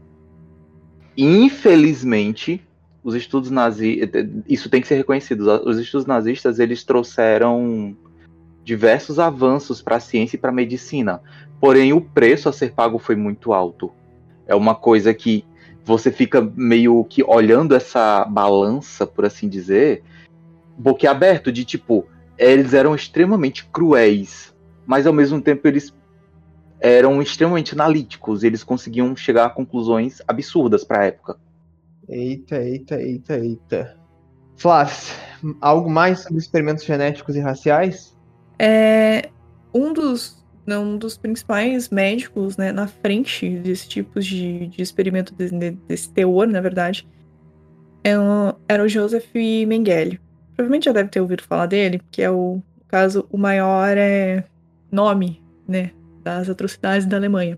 Infelizmente, 1.16 2.62
os 3.04 3.16
estudos 3.16 3.50
nazistas, 3.50 4.26
isso 4.48 4.70
tem 4.70 4.82
que 4.82 4.88
ser 4.88 4.96
reconhecido, 4.96 5.48
os 5.66 5.80
estudos 5.80 6.06
nazistas 6.06 6.60
eles 6.60 6.84
trouxeram 6.84 7.96
diversos 8.64 9.18
avanços 9.18 9.82
para 9.82 9.96
a 9.96 10.00
ciência 10.00 10.36
e 10.36 10.40
para 10.40 10.50
a 10.50 10.54
medicina. 10.54 11.22
Porém, 11.60 11.94
o 11.94 12.02
preço 12.02 12.50
a 12.50 12.54
ser 12.54 12.74
pago 12.74 13.00
foi 13.00 13.16
muito 13.16 13.54
alto. 13.54 13.92
É 14.46 14.54
uma 14.54 14.76
coisa 14.76 15.14
que 15.14 15.46
você 15.88 16.12
fica 16.12 16.42
meio 16.54 17.02
que 17.06 17.24
olhando 17.24 17.74
essa 17.74 18.26
balança, 18.26 19.08
por 19.08 19.26
assim 19.26 19.48
dizer, 19.48 20.04
boquiaberto, 20.78 21.50
de 21.50 21.64
tipo, 21.64 22.06
eles 22.38 22.74
eram 22.74 22.94
extremamente 22.94 23.66
cruéis, 23.72 24.54
mas 24.86 25.08
ao 25.08 25.14
mesmo 25.14 25.42
tempo 25.42 25.66
eles 25.66 25.94
eram 26.82 27.22
extremamente 27.22 27.74
analíticos, 27.74 28.44
eles 28.44 28.66
conseguiam 28.66 29.16
chegar 29.16 29.46
a 29.46 29.50
conclusões 29.50 30.22
absurdas 30.28 30.84
para 30.84 31.00
a 31.00 31.06
época. 31.06 31.38
Eita, 32.10 32.62
eita, 32.62 33.02
eita, 33.02 33.38
eita. 33.40 33.98
Flávio, 34.58 34.94
algo 35.62 35.90
mais 35.90 36.20
sobre 36.20 36.40
experimentos 36.40 36.84
genéticos 36.84 37.38
e 37.38 37.40
raciais? 37.40 38.14
É, 38.60 39.30
um 39.74 39.94
dos, 39.94 40.37
um 40.76 40.98
dos 40.98 41.18
principais 41.18 41.90
médicos 41.90 42.58
né, 42.58 42.72
na 42.72 42.88
frente 42.88 43.50
desse 43.60 43.88
tipo 43.88 44.20
de, 44.20 44.68
de 44.68 44.82
experimento, 44.82 45.34
de, 45.34 45.72
desse 45.88 46.12
teor, 46.12 46.48
na 46.48 46.60
verdade, 46.60 47.08
é 48.04 48.14
era 48.68 48.84
o 48.84 48.88
Joseph 48.88 49.34
Mengele. 49.34 50.20
Provavelmente 50.56 50.86
já 50.86 50.92
deve 50.92 51.10
ter 51.10 51.22
ouvido 51.22 51.44
falar 51.44 51.68
dele, 51.68 52.02
que 52.12 52.22
é 52.22 52.30
o, 52.30 52.62
caso, 52.88 53.26
o 53.32 53.38
maior 53.38 53.96
é, 53.98 54.44
nome 54.92 55.42
né, 55.68 55.92
das 56.24 56.50
atrocidades 56.50 57.06
da 57.06 57.18
Alemanha. 57.18 57.58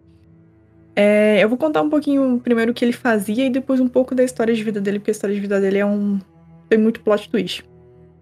É, 0.95 1.41
eu 1.41 1.47
vou 1.47 1.57
contar 1.57 1.81
um 1.81 1.89
pouquinho 1.89 2.41
primeiro 2.43 2.71
o 2.71 2.73
que 2.73 2.83
ele 2.83 2.91
fazia 2.91 3.45
e 3.45 3.49
depois 3.49 3.79
um 3.79 3.87
pouco 3.87 4.13
da 4.13 4.23
história 4.23 4.53
de 4.53 4.63
vida 4.63 4.81
dele, 4.81 4.99
porque 4.99 5.11
a 5.11 5.13
história 5.13 5.33
de 5.33 5.41
vida 5.41 5.59
dele 5.61 5.77
é 5.77 5.85
um. 5.85 6.19
tem 6.67 6.77
muito 6.77 6.99
plot 7.01 7.29
twist. 7.29 7.63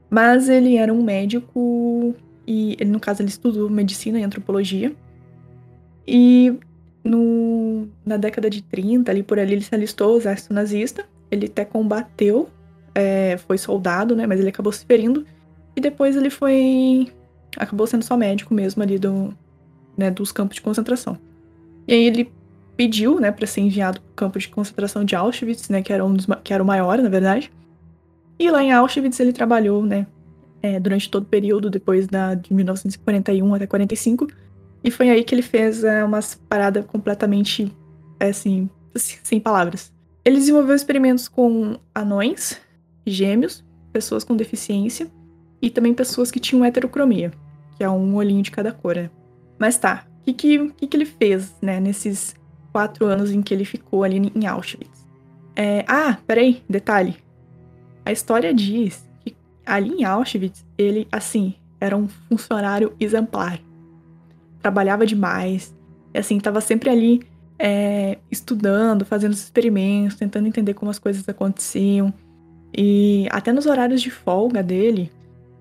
Mas 0.09 0.47
ele 0.47 0.77
era 0.77 0.93
um 0.93 1.01
médico 1.01 2.15
e, 2.47 2.77
ele, 2.79 2.89
no 2.89 2.99
caso, 2.99 3.21
ele 3.21 3.29
estudou 3.29 3.69
medicina 3.69 4.19
e 4.19 4.23
antropologia. 4.23 4.95
E 6.07 6.57
no, 7.03 7.87
na 8.05 8.15
década 8.15 8.49
de 8.49 8.63
30, 8.63 9.11
ali 9.11 9.21
por 9.21 9.37
ali, 9.37 9.53
ele 9.53 9.61
se 9.61 9.75
alistou 9.75 10.11
ao 10.11 10.17
exército 10.17 10.53
nazista. 10.53 11.05
Ele 11.29 11.47
até 11.47 11.65
combateu, 11.65 12.49
é, 12.95 13.37
foi 13.37 13.57
soldado, 13.57 14.15
né? 14.15 14.25
Mas 14.25 14.39
ele 14.39 14.47
acabou 14.47 14.71
se 14.71 14.85
ferindo. 14.85 15.25
E 15.75 15.81
depois 15.81 16.15
ele 16.15 16.29
foi. 16.29 17.11
acabou 17.57 17.85
sendo 17.85 18.03
só 18.03 18.15
médico 18.15 18.53
mesmo 18.53 18.81
ali 18.81 18.97
do, 18.97 19.33
né, 19.97 20.09
dos 20.09 20.31
campos 20.31 20.55
de 20.55 20.61
concentração. 20.61 21.17
E 21.85 21.93
aí 21.93 22.05
ele 22.05 22.31
pediu, 22.77 23.19
né, 23.19 23.31
para 23.31 23.45
ser 23.45 23.61
enviado 23.61 23.99
para 23.99 24.09
o 24.09 24.13
campo 24.13 24.39
de 24.39 24.47
concentração 24.47 25.03
de 25.03 25.15
Auschwitz, 25.15 25.67
né, 25.67 25.81
que 25.81 25.91
era 25.91 26.05
um 26.05 26.13
dos 26.13 26.27
que 26.43 26.53
era 26.53 26.63
o 26.63 26.65
maior, 26.65 26.97
na 26.99 27.09
verdade. 27.09 27.51
E 28.39 28.49
lá 28.49 28.63
em 28.63 28.71
Auschwitz 28.71 29.19
ele 29.19 29.33
trabalhou, 29.33 29.83
né, 29.83 30.05
é, 30.61 30.79
durante 30.79 31.09
todo 31.09 31.23
o 31.23 31.27
período 31.27 31.69
depois 31.69 32.07
da 32.07 32.33
de 32.33 32.53
1941 32.53 33.53
até 33.53 33.67
45. 33.67 34.27
E 34.83 34.91
foi 34.91 35.09
aí 35.09 35.23
que 35.23 35.33
ele 35.35 35.41
fez 35.41 35.83
é, 35.83 36.03
umas 36.03 36.35
paradas 36.35 36.85
completamente 36.85 37.71
é, 38.19 38.29
assim, 38.29 38.69
assim, 38.95 39.17
sem 39.23 39.39
palavras. 39.39 39.91
Ele 40.23 40.37
desenvolveu 40.37 40.75
experimentos 40.75 41.27
com 41.27 41.77
anões, 41.95 42.59
gêmeos, 43.05 43.63
pessoas 43.93 44.23
com 44.23 44.35
deficiência 44.35 45.07
e 45.61 45.69
também 45.69 45.93
pessoas 45.93 46.29
que 46.29 46.39
tinham 46.39 46.65
heterocromia, 46.65 47.31
que 47.75 47.83
é 47.83 47.89
um 47.89 48.15
olhinho 48.15 48.41
de 48.41 48.51
cada 48.51 48.71
cor, 48.71 48.95
né? 48.95 49.09
Mas 49.57 49.77
tá, 49.77 50.05
o 50.21 50.33
que, 50.33 50.69
que, 50.69 50.87
que, 50.87 50.97
ele 50.97 51.05
fez, 51.05 51.55
né, 51.61 51.79
nesses 51.79 52.35
quatro 52.71 53.05
anos 53.05 53.31
em 53.31 53.41
que 53.41 53.53
ele 53.53 53.65
ficou 53.65 54.03
ali 54.03 54.31
em 54.35 54.45
Auschwitz? 54.45 55.07
É, 55.55 55.83
ah, 55.87 56.17
peraí, 56.27 56.61
detalhe. 56.69 57.15
A 58.05 58.11
história 58.11 58.53
diz 58.53 59.03
que 59.03 59.06
ali 59.67 59.89
em 59.89 60.03
Auschwitz, 60.03 60.65
ele, 60.77 61.07
assim, 61.11 61.53
era 61.79 61.95
um 61.95 62.07
funcionário 62.07 62.93
exemplar. 62.99 63.59
Trabalhava 64.61 65.05
demais, 65.05 65.75
assim, 66.13 66.39
tava 66.39 66.61
sempre 66.61 66.89
ali 66.89 67.21
é, 67.59 68.17
estudando, 68.31 69.05
fazendo 69.05 69.33
experimentos, 69.33 70.17
tentando 70.17 70.47
entender 70.47 70.73
como 70.73 70.89
as 70.89 70.99
coisas 70.99 71.27
aconteciam. 71.27 72.13
E 72.75 73.27
até 73.29 73.51
nos 73.51 73.65
horários 73.65 74.01
de 74.01 74.11
folga 74.11 74.63
dele, 74.63 75.11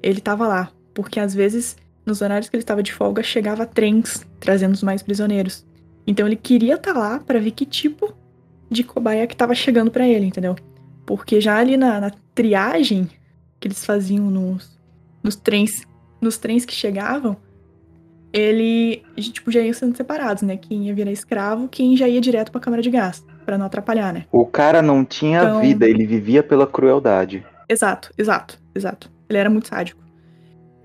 ele 0.02 0.20
tava 0.20 0.46
lá, 0.46 0.70
porque 0.94 1.20
às 1.20 1.34
vezes 1.34 1.76
nos 2.06 2.20
horários 2.20 2.48
que 2.48 2.54
ele 2.54 2.62
estava 2.62 2.82
de 2.82 2.92
folga, 2.92 3.22
chegava 3.22 3.66
trens 3.66 4.24
trazendo 4.38 4.74
os 4.74 4.82
mais 4.82 5.02
prisioneiros. 5.02 5.66
Então 6.06 6.24
ele 6.26 6.36
queria 6.36 6.76
estar 6.76 6.94
tá 6.94 6.98
lá 6.98 7.18
para 7.18 7.40
ver 7.40 7.50
que 7.50 7.66
tipo 7.66 8.14
de 8.70 8.84
cobaia 8.84 9.26
que 9.26 9.34
estava 9.34 9.54
chegando 9.54 9.90
para 9.90 10.06
ele, 10.06 10.26
entendeu? 10.26 10.54
Porque 11.04 11.40
já 11.40 11.58
ali 11.58 11.76
na, 11.76 12.00
na, 12.00 12.12
triagem 12.34 13.08
que 13.66 13.72
eles 13.72 13.84
faziam 13.84 14.30
nos, 14.30 14.78
nos 15.22 15.34
trens, 15.34 15.82
nos 16.20 16.38
trens 16.38 16.64
que 16.64 16.72
chegavam, 16.72 17.36
ele 18.32 19.02
tipo 19.16 19.50
já 19.50 19.60
iam 19.60 19.72
sendo 19.72 19.96
separados, 19.96 20.42
né? 20.42 20.56
Quem 20.56 20.86
ia 20.86 20.94
virar 20.94 21.10
escravo, 21.10 21.68
quem 21.68 21.96
já 21.96 22.08
ia 22.08 22.20
direto 22.20 22.52
para 22.52 22.60
a 22.60 22.62
câmara 22.62 22.82
de 22.82 22.90
gás, 22.90 23.24
para 23.44 23.58
não 23.58 23.66
atrapalhar, 23.66 24.12
né? 24.12 24.24
O 24.30 24.46
cara 24.46 24.80
não 24.80 25.04
tinha 25.04 25.42
então... 25.42 25.60
vida, 25.60 25.88
ele 25.88 26.06
vivia 26.06 26.42
pela 26.42 26.66
crueldade. 26.66 27.44
Exato, 27.68 28.12
exato, 28.16 28.58
exato. 28.74 29.10
Ele 29.28 29.38
era 29.38 29.50
muito 29.50 29.66
sádico. 29.68 30.00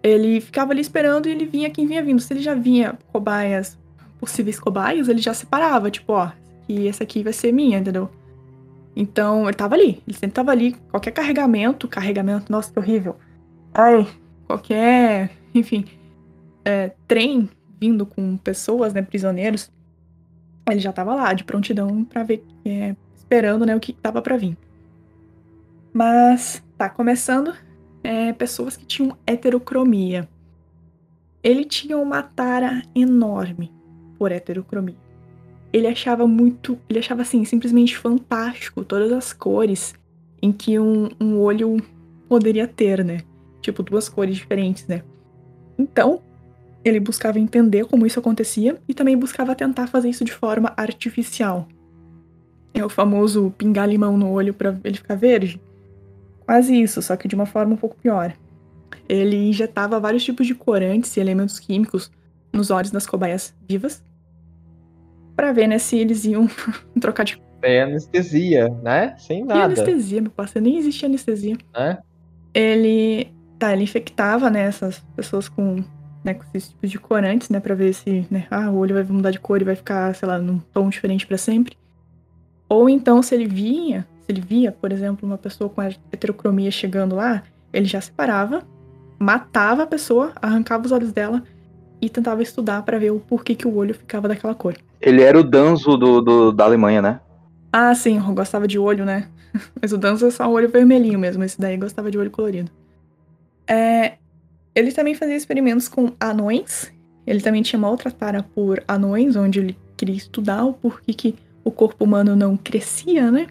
ele 0.02 0.42
ficava 0.42 0.72
ali 0.72 0.82
esperando 0.82 1.28
e 1.28 1.32
ele 1.32 1.46
vinha 1.46 1.70
quem 1.70 1.86
vinha 1.86 2.04
vindo. 2.04 2.20
Se 2.20 2.34
ele 2.34 2.42
já 2.42 2.56
vinha 2.56 2.98
cobaias, 3.14 3.78
possíveis 4.20 4.60
cobaias, 4.60 5.08
ele 5.08 5.22
já 5.22 5.34
separava, 5.36 5.92
tipo, 5.92 6.14
ó, 6.14 6.32
que 6.66 6.88
esse 6.88 7.04
aqui 7.04 7.22
vai 7.22 7.34
ser 7.34 7.52
minha, 7.52 7.78
entendeu? 7.78 8.10
Então, 8.96 9.46
ele 9.46 9.54
tava 9.54 9.76
ali, 9.76 10.02
ele 10.08 10.18
sempre 10.18 10.36
tava 10.36 10.52
ali. 10.52 10.74
Qualquer 10.90 11.12
carregamento, 11.12 11.88
carregamento, 11.88 12.52
nossa, 12.52 12.72
que 12.72 12.80
horrível. 12.80 13.16
Ai, 13.74 14.08
qualquer, 14.48 15.32
enfim, 15.56 15.86
é, 16.66 16.92
trem 17.08 17.50
vindo 17.80 18.06
com 18.06 18.38
pessoas, 18.38 18.94
né, 18.94 19.02
prisioneiros, 19.02 19.72
ele 20.70 20.80
já 20.80 20.94
tava 20.94 21.16
lá, 21.16 21.34
de 21.34 21.44
prontidão 21.44 22.04
para 22.04 22.24
ver, 22.24 22.46
é, 22.64 22.96
esperando, 23.16 23.66
né, 23.66 23.76
o 23.76 23.80
que 23.80 23.94
tava 23.94 24.22
para 24.22 24.38
vir. 24.38 24.58
Mas, 25.94 26.64
tá, 26.78 26.90
começando, 26.90 27.54
é, 28.04 28.34
pessoas 28.34 28.78
que 28.78 28.86
tinham 28.86 29.18
heterocromia. 29.26 30.30
Ele 31.44 31.66
tinha 31.66 31.98
uma 31.98 32.22
tara 32.22 32.84
enorme 32.96 33.72
por 34.18 34.32
heterocromia. 34.32 35.01
Ele 35.74 35.88
achava 35.88 36.28
muito, 36.28 36.78
ele 36.90 37.00
achava 37.00 37.22
assim, 37.22 37.46
simplesmente 37.46 37.98
fantástico 37.98 38.84
todas 38.84 39.12
as 39.12 39.32
cores 39.32 39.94
em 40.42 40.52
que 40.52 40.78
um, 40.80 41.10
um 41.20 41.40
olho 41.40 41.78
poderia 42.28 42.68
ter, 42.68 43.04
né? 43.06 43.20
Tipo, 43.62 43.84
duas 43.84 44.10
cores 44.10 44.36
diferentes, 44.36 44.88
né? 44.88 45.04
Então, 45.78 46.22
ele 46.84 47.00
buscava 47.00 47.40
entender 47.40 47.86
como 47.86 48.06
isso 48.06 48.20
acontecia 48.20 48.78
e 48.88 48.94
também 48.94 49.16
buscava 49.16 49.56
tentar 49.56 49.88
fazer 49.88 50.10
isso 50.10 50.26
de 50.26 50.34
forma 50.34 50.74
artificial. 50.76 51.68
É 52.74 52.84
o 52.84 52.90
famoso 52.90 53.54
pingar 53.58 53.88
limão 53.88 54.18
no 54.18 54.32
olho 54.32 54.54
para 54.54 54.80
ele 54.84 54.98
ficar 54.98 55.16
verde. 55.16 55.62
Quase 56.46 56.82
isso, 56.82 57.02
só 57.02 57.16
que 57.16 57.28
de 57.28 57.36
uma 57.36 57.46
forma 57.46 57.74
um 57.74 57.78
pouco 57.78 57.96
pior. 57.98 58.34
Ele 59.08 59.50
injetava 59.50 60.00
vários 60.00 60.24
tipos 60.24 60.48
de 60.48 60.56
corantes 60.56 61.16
e 61.16 61.20
elementos 61.20 61.60
químicos 61.60 62.12
nos 62.52 62.72
olhos 62.72 62.92
das 62.92 63.06
cobaias 63.06 63.54
vivas 63.68 64.04
para 65.42 65.52
ver 65.52 65.66
né, 65.66 65.80
se 65.80 65.98
eles 65.98 66.24
iam 66.24 66.48
trocar 67.02 67.24
de. 67.24 67.42
É 67.64 67.82
anestesia, 67.82 68.70
né? 68.84 69.16
Sem 69.18 69.44
nada. 69.44 69.60
E 69.60 69.64
anestesia, 69.64 70.22
meu 70.22 70.30
parceiro, 70.30 70.68
nem 70.68 70.78
existia 70.78 71.08
anestesia. 71.08 71.58
É? 71.76 71.98
Ele. 72.54 73.34
Tá, 73.58 73.74
ele 73.74 73.84
infectava, 73.84 74.50
né, 74.50 74.62
essas 74.62 75.00
pessoas 75.16 75.48
com 75.48 75.84
né, 76.24 76.34
com 76.36 76.44
esses 76.44 76.70
tipos 76.70 76.90
de 76.90 77.00
corantes, 77.00 77.50
né, 77.50 77.60
para 77.60 77.76
ver 77.76 77.94
se, 77.94 78.26
né, 78.30 78.48
ah, 78.50 78.70
o 78.72 78.78
olho 78.78 78.96
vai 78.96 79.04
mudar 79.04 79.32
de 79.32 79.40
cor 79.40 79.62
e 79.62 79.66
vai 79.66 79.76
ficar, 79.76 80.14
sei 80.16 80.28
lá, 80.28 80.38
num 80.38 80.60
tom 80.60 80.90
diferente 80.90 81.26
para 81.26 81.38
sempre. 81.38 81.76
Ou 82.70 82.90
então, 82.90 83.22
se 83.22 83.34
ele 83.36 83.48
vinha, 83.48 84.08
se 84.22 84.32
ele 84.32 84.42
via, 84.42 84.72
por 84.72 84.92
exemplo, 84.92 85.28
uma 85.28 85.38
pessoa 85.38 85.70
com 85.70 85.82
heterocromia 85.82 86.72
chegando 86.72 87.16
lá, 87.16 87.44
ele 87.72 87.86
já 87.86 88.02
separava, 88.02 88.64
matava 89.20 89.84
a 89.84 89.88
pessoa, 89.88 90.32
arrancava 90.42 90.86
os 90.86 90.92
olhos 90.92 91.12
dela 91.12 91.44
e 92.02 92.10
tentava 92.10 92.42
estudar 92.42 92.82
para 92.82 92.98
ver 92.98 93.12
o 93.12 93.20
porquê 93.20 93.54
que 93.54 93.68
o 93.68 93.76
olho 93.76 93.94
ficava 93.94 94.28
daquela 94.28 94.56
cor. 94.56 94.76
Ele 95.00 95.22
era 95.22 95.40
o 95.40 95.44
Danzo 95.44 95.96
do, 95.98 96.22
do, 96.22 96.52
da 96.52 96.66
Alemanha, 96.66 97.02
né? 97.02 97.20
Ah, 97.72 97.94
sim, 97.94 98.20
gostava 98.34 98.68
de 98.68 98.80
olho, 98.80 99.06
né? 99.06 99.28
Mas 99.80 99.94
o 99.94 99.98
Danzo 99.98 100.26
é 100.26 100.32
só 100.32 100.48
o 100.48 100.52
olho 100.52 100.68
vermelhinho 100.68 101.20
mesmo, 101.20 101.44
esse 101.44 101.60
daí 101.60 101.78
gostava 101.78 102.10
de 102.10 102.18
olho 102.18 102.32
colorido. 102.32 102.72
É, 103.68 104.14
ele 104.74 104.92
também 104.92 105.16
fazia 105.16 105.36
experimentos 105.36 105.88
com 105.88 106.12
anões. 106.20 106.92
Ele 107.26 107.42
também 107.42 107.62
tinha 107.62 107.78
uma 107.78 107.90
outra 107.90 108.12
tara 108.12 108.44
por 108.44 108.84
anões, 108.88 109.36
onde 109.36 109.60
ele 109.60 109.78
queria 109.96 110.16
estudar 110.16 110.66
o 110.66 110.74
porquê 110.74 111.14
que 111.14 111.36
o 111.64 111.72
corpo 111.72 112.04
humano 112.04 112.36
não 112.36 112.58
crescia, 112.58 113.32
né? 113.32 113.48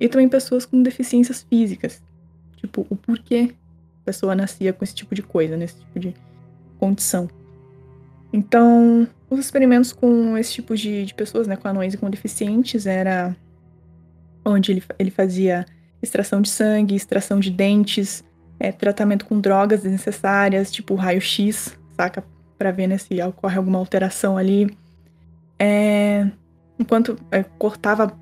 E 0.00 0.08
também 0.08 0.28
pessoas 0.28 0.64
com 0.64 0.82
deficiências 0.82 1.44
físicas. 1.48 2.02
Tipo, 2.56 2.86
o 2.88 2.96
porquê 2.96 3.54
a 4.02 4.04
pessoa 4.06 4.34
nascia 4.34 4.72
com 4.72 4.82
esse 4.82 4.94
tipo 4.94 5.14
de 5.14 5.22
coisa, 5.22 5.56
nesse 5.56 5.76
tipo 5.80 5.98
de 5.98 6.14
condição. 6.78 7.28
Então, 8.32 9.08
os 9.30 9.38
experimentos 9.40 9.92
com 9.92 10.36
esse 10.36 10.52
tipo 10.52 10.76
de, 10.76 11.06
de 11.06 11.14
pessoas, 11.14 11.46
né, 11.46 11.56
com 11.56 11.68
anões 11.68 11.94
e 11.94 11.96
com 11.96 12.10
deficientes, 12.10 12.86
era 12.86 13.34
onde 14.44 14.72
ele, 14.72 14.82
ele 14.98 15.10
fazia 15.10 15.66
extração 16.02 16.40
de 16.40 16.48
sangue, 16.48 16.94
extração 16.94 17.40
de 17.40 17.50
dentes, 17.50 18.24
é, 18.60 18.72
tratamento 18.72 19.26
com 19.26 19.40
drogas 19.40 19.82
desnecessárias, 19.82 20.70
tipo 20.70 20.94
raio-x, 20.94 21.76
saca? 21.96 22.24
Pra 22.56 22.70
ver 22.70 22.86
né, 22.86 22.98
se 22.98 23.20
ocorre 23.22 23.56
alguma 23.56 23.78
alteração 23.78 24.36
ali. 24.36 24.76
É, 25.58 26.28
enquanto 26.78 27.18
é, 27.30 27.42
cortava 27.42 28.16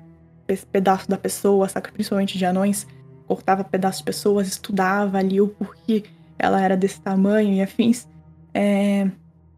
pedaço 0.71 1.09
da 1.09 1.17
pessoa, 1.17 1.67
saca? 1.67 1.91
Principalmente 1.91 2.37
de 2.37 2.45
anões, 2.45 2.87
cortava 3.27 3.63
pedaços 3.63 3.99
de 3.99 4.05
pessoas, 4.05 4.47
estudava 4.47 5.17
ali 5.17 5.41
o 5.41 5.47
porquê 5.47 6.03
ela 6.39 6.61
era 6.61 6.77
desse 6.77 7.01
tamanho 7.01 7.53
e 7.53 7.61
afins. 7.61 8.07
É, 8.53 9.09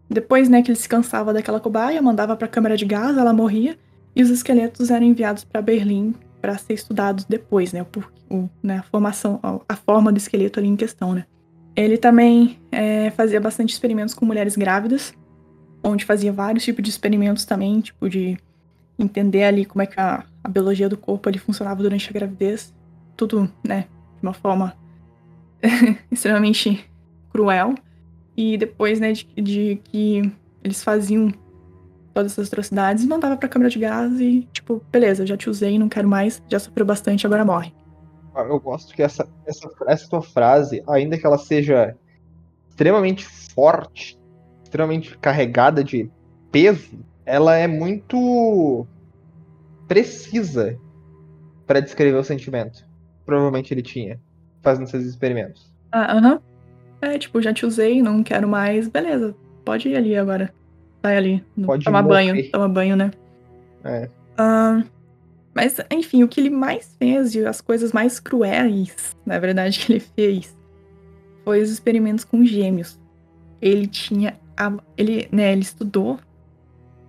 depois, 0.09 0.49
né, 0.49 0.61
que 0.61 0.71
ele 0.71 0.77
se 0.77 0.89
cansava 0.89 1.31
daquela 1.33 1.59
cobaia, 1.59 2.01
mandava 2.01 2.35
pra 2.35 2.47
câmara 2.47 2.75
de 2.75 2.85
gás, 2.85 3.17
ela 3.17 3.31
morria, 3.31 3.77
e 4.15 4.23
os 4.23 4.29
esqueletos 4.29 4.89
eram 4.89 5.05
enviados 5.05 5.43
para 5.43 5.61
Berlim 5.61 6.15
para 6.41 6.57
ser 6.57 6.73
estudados 6.73 7.25
depois, 7.25 7.73
né? 7.73 7.83
Por, 7.83 8.11
o, 8.29 8.49
né, 8.63 8.77
a 8.77 8.83
formação, 8.83 9.39
a 9.67 9.75
forma 9.75 10.11
do 10.11 10.17
esqueleto 10.17 10.59
ali 10.59 10.67
em 10.67 10.75
questão, 10.75 11.13
né? 11.13 11.25
Ele 11.75 11.97
também 11.97 12.59
é, 12.71 13.11
fazia 13.11 13.39
bastante 13.39 13.71
experimentos 13.71 14.13
com 14.13 14.25
mulheres 14.25 14.55
grávidas, 14.55 15.13
onde 15.83 16.05
fazia 16.05 16.31
vários 16.31 16.63
tipos 16.63 16.83
de 16.83 16.89
experimentos 16.89 17.45
também, 17.45 17.79
tipo 17.79 18.09
de 18.09 18.37
entender 18.97 19.43
ali 19.43 19.63
como 19.65 19.81
é 19.81 19.85
que 19.85 19.99
a, 19.99 20.25
a 20.43 20.49
biologia 20.49 20.89
do 20.89 20.97
corpo 20.97 21.29
ali 21.29 21.37
funcionava 21.37 21.81
durante 21.81 22.09
a 22.09 22.13
gravidez, 22.13 22.73
tudo, 23.15 23.49
né, 23.65 23.85
de 24.19 24.27
uma 24.27 24.33
forma 24.33 24.75
extremamente 26.11 26.89
cruel. 27.31 27.75
E 28.39 28.57
depois, 28.57 29.01
né, 29.01 29.11
de, 29.11 29.25
de 29.35 29.81
que 29.83 30.31
eles 30.63 30.81
faziam 30.81 31.29
todas 32.13 32.31
essas 32.31 32.47
atrocidades, 32.47 33.03
mandava 33.03 33.35
pra 33.35 33.49
câmara 33.49 33.69
de 33.69 33.77
gás 33.77 34.17
e, 34.17 34.47
tipo, 34.53 34.81
beleza, 34.89 35.27
já 35.27 35.35
te 35.35 35.49
usei, 35.49 35.77
não 35.77 35.89
quero 35.89 36.07
mais, 36.07 36.41
já 36.47 36.57
sofreu 36.57 36.85
bastante, 36.85 37.27
agora 37.27 37.43
morre. 37.43 37.73
Ah, 38.33 38.43
eu 38.43 38.57
gosto 38.57 38.95
que 38.95 39.03
essa, 39.03 39.27
essa, 39.45 39.69
essa 39.87 40.09
tua 40.09 40.21
frase, 40.21 40.81
ainda 40.87 41.17
que 41.17 41.25
ela 41.27 41.37
seja 41.37 41.93
extremamente 42.69 43.25
forte, 43.25 44.17
extremamente 44.63 45.17
carregada 45.17 45.83
de 45.83 46.09
peso, 46.49 46.97
ela 47.25 47.57
é 47.57 47.67
muito 47.67 48.87
precisa 49.85 50.79
para 51.67 51.81
descrever 51.81 52.17
o 52.17 52.23
sentimento. 52.23 52.87
Provavelmente 53.25 53.73
ele 53.73 53.81
tinha, 53.81 54.17
fazendo 54.61 54.85
esses 54.85 55.05
experimentos. 55.05 55.75
Ah, 55.91 56.13
aham. 56.13 56.35
Uh 56.35 56.37
-huh. 56.37 56.48
É, 57.01 57.17
tipo, 57.17 57.41
já 57.41 57.53
te 57.53 57.65
usei, 57.65 58.01
não 58.01 58.21
quero 58.23 58.47
mais, 58.47 58.87
beleza, 58.87 59.35
pode 59.63 59.89
ir 59.89 59.95
ali 59.95 60.15
agora. 60.17 60.53
Vai 61.01 61.17
ali. 61.17 61.43
Pode 61.65 61.85
tomar 61.85 62.03
morrer. 62.03 62.33
banho. 62.33 62.51
Toma 62.51 62.67
banho, 62.67 62.95
né? 62.95 63.11
É. 63.83 64.09
Uh, 64.37 64.83
mas, 65.53 65.77
enfim, 65.91 66.23
o 66.23 66.27
que 66.27 66.39
ele 66.41 66.49
mais 66.49 66.95
fez, 66.99 67.35
e 67.35 67.45
as 67.45 67.61
coisas 67.61 67.91
mais 67.91 68.19
cruéis, 68.19 69.15
na 69.25 69.39
verdade, 69.39 69.79
que 69.85 69.93
ele 69.93 69.99
fez, 69.99 70.57
foi 71.43 71.61
os 71.61 71.69
experimentos 71.69 72.23
com 72.25 72.43
gêmeos. 72.45 72.99
Ele 73.61 73.87
tinha. 73.87 74.37
A, 74.57 74.73
ele, 74.97 75.27
né, 75.31 75.51
ele 75.51 75.61
estudou. 75.61 76.19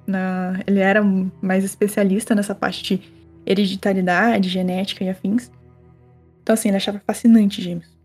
Na, 0.07 0.61
ele 0.67 0.81
era 0.81 1.03
mais 1.41 1.63
especialista 1.63 2.35
nessa 2.35 2.55
parte 2.55 2.83
de 2.83 3.03
hereditariedade, 3.47 4.49
genética 4.49 5.05
e 5.05 5.09
afins. 5.09 5.51
Então, 6.43 6.55
assim, 6.55 6.69
ele 6.69 6.77
achava 6.77 7.01
fascinante 7.07 7.63
gêmeos. 7.63 8.00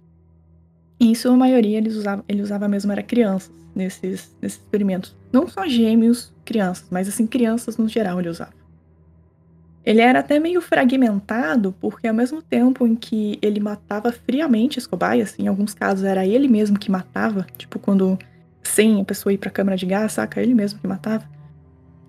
E 0.99 1.09
em 1.09 1.15
sua 1.15 1.35
maioria, 1.35 1.77
ele 1.77 1.89
usava, 1.89 2.23
ele 2.27 2.41
usava 2.41 2.67
mesmo 2.67 2.91
era 2.91 3.03
crianças 3.03 3.51
nesses, 3.75 4.35
nesses 4.41 4.59
experimentos. 4.59 5.15
Não 5.31 5.47
só 5.47 5.67
gêmeos, 5.67 6.33
crianças, 6.45 6.87
mas 6.89 7.07
assim, 7.07 7.27
crianças 7.27 7.77
no 7.77 7.87
geral 7.87 8.19
ele 8.19 8.29
usava. 8.29 8.53
Ele 9.85 10.01
era 10.01 10.19
até 10.19 10.39
meio 10.39 10.61
fragmentado, 10.61 11.75
porque 11.79 12.07
ao 12.07 12.13
mesmo 12.13 12.41
tempo 12.41 12.87
em 12.87 12.95
que 12.95 13.37
ele 13.41 13.59
matava 13.59 14.11
friamente 14.11 14.79
as 14.79 14.87
cobaias, 14.87 15.37
em 15.37 15.47
alguns 15.47 15.75
casos 15.75 16.03
era 16.03 16.25
ele 16.25 16.47
mesmo 16.47 16.79
que 16.79 16.89
matava, 16.89 17.45
tipo 17.55 17.77
quando 17.77 18.17
sem 18.63 18.99
a 18.99 19.05
pessoa 19.05 19.31
ir 19.31 19.37
pra 19.37 19.51
câmara 19.51 19.77
de 19.77 19.85
gás, 19.85 20.13
saca? 20.13 20.41
Ele 20.41 20.55
mesmo 20.55 20.79
que 20.79 20.87
matava. 20.87 21.29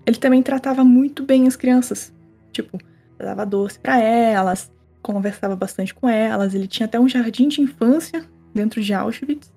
Ele 0.05 0.17
também 0.17 0.41
tratava 0.41 0.83
muito 0.83 1.23
bem 1.23 1.47
as 1.47 1.55
crianças. 1.55 2.11
Tipo, 2.51 2.79
dava 3.19 3.45
doce 3.45 3.77
para 3.77 3.99
elas, 4.01 4.71
conversava 5.01 5.55
bastante 5.55 5.93
com 5.93 6.09
elas. 6.09 6.55
Ele 6.55 6.67
tinha 6.67 6.85
até 6.87 6.99
um 6.99 7.07
jardim 7.07 7.47
de 7.47 7.61
infância 7.61 8.25
dentro 8.57 8.81
de 8.81 8.93
Auschwitz. 8.93 9.51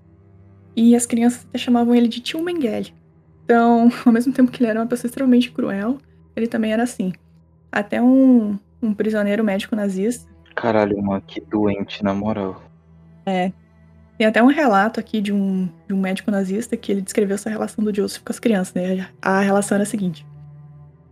E 0.76 0.94
as 0.94 1.07
crianças 1.07 1.44
até 1.48 1.59
chamavam 1.59 1.94
ele 1.94 2.07
de 2.07 2.20
tio 2.20 2.42
Mengele. 2.42 2.94
Então, 3.44 3.90
ao 4.07 4.12
mesmo 4.12 4.32
tempo 4.32 4.51
que 4.51 4.62
ele 4.62 4.70
era 4.70 4.80
uma 4.80 4.86
pessoa 4.86 5.09
extremamente 5.09 5.51
cruel, 5.51 5.98
ele 6.36 6.46
também 6.46 6.72
era 6.72 6.84
assim. 6.84 7.12
Até 7.72 8.01
um, 8.01 8.59
um 8.80 8.94
prisioneiro 8.94 9.42
médico 9.42 9.74
nazista. 9.74 10.30
Caralho, 10.55 11.03
mano, 11.03 11.22
que 11.26 11.40
doente, 11.40 12.03
na 12.05 12.14
moral. 12.14 12.62
É. 13.26 13.53
Tem 14.18 14.26
até 14.26 14.42
um 14.42 14.48
relato 14.48 15.01
aqui 15.01 15.20
de 15.20 15.32
um, 15.32 15.68
de 15.88 15.94
um 15.94 16.01
médico 16.01 16.30
nazista 16.30 16.76
que 16.76 16.92
ele 16.92 17.01
descreveu 17.01 17.36
essa 17.36 17.48
relação 17.48 17.82
do 17.82 17.94
Joseph 17.94 18.22
com 18.22 18.32
as 18.32 18.38
crianças, 18.38 18.74
né? 18.74 19.09
A 19.22 19.40
relação 19.40 19.76
era 19.76 19.82
a 19.82 19.86
seguinte. 19.86 20.26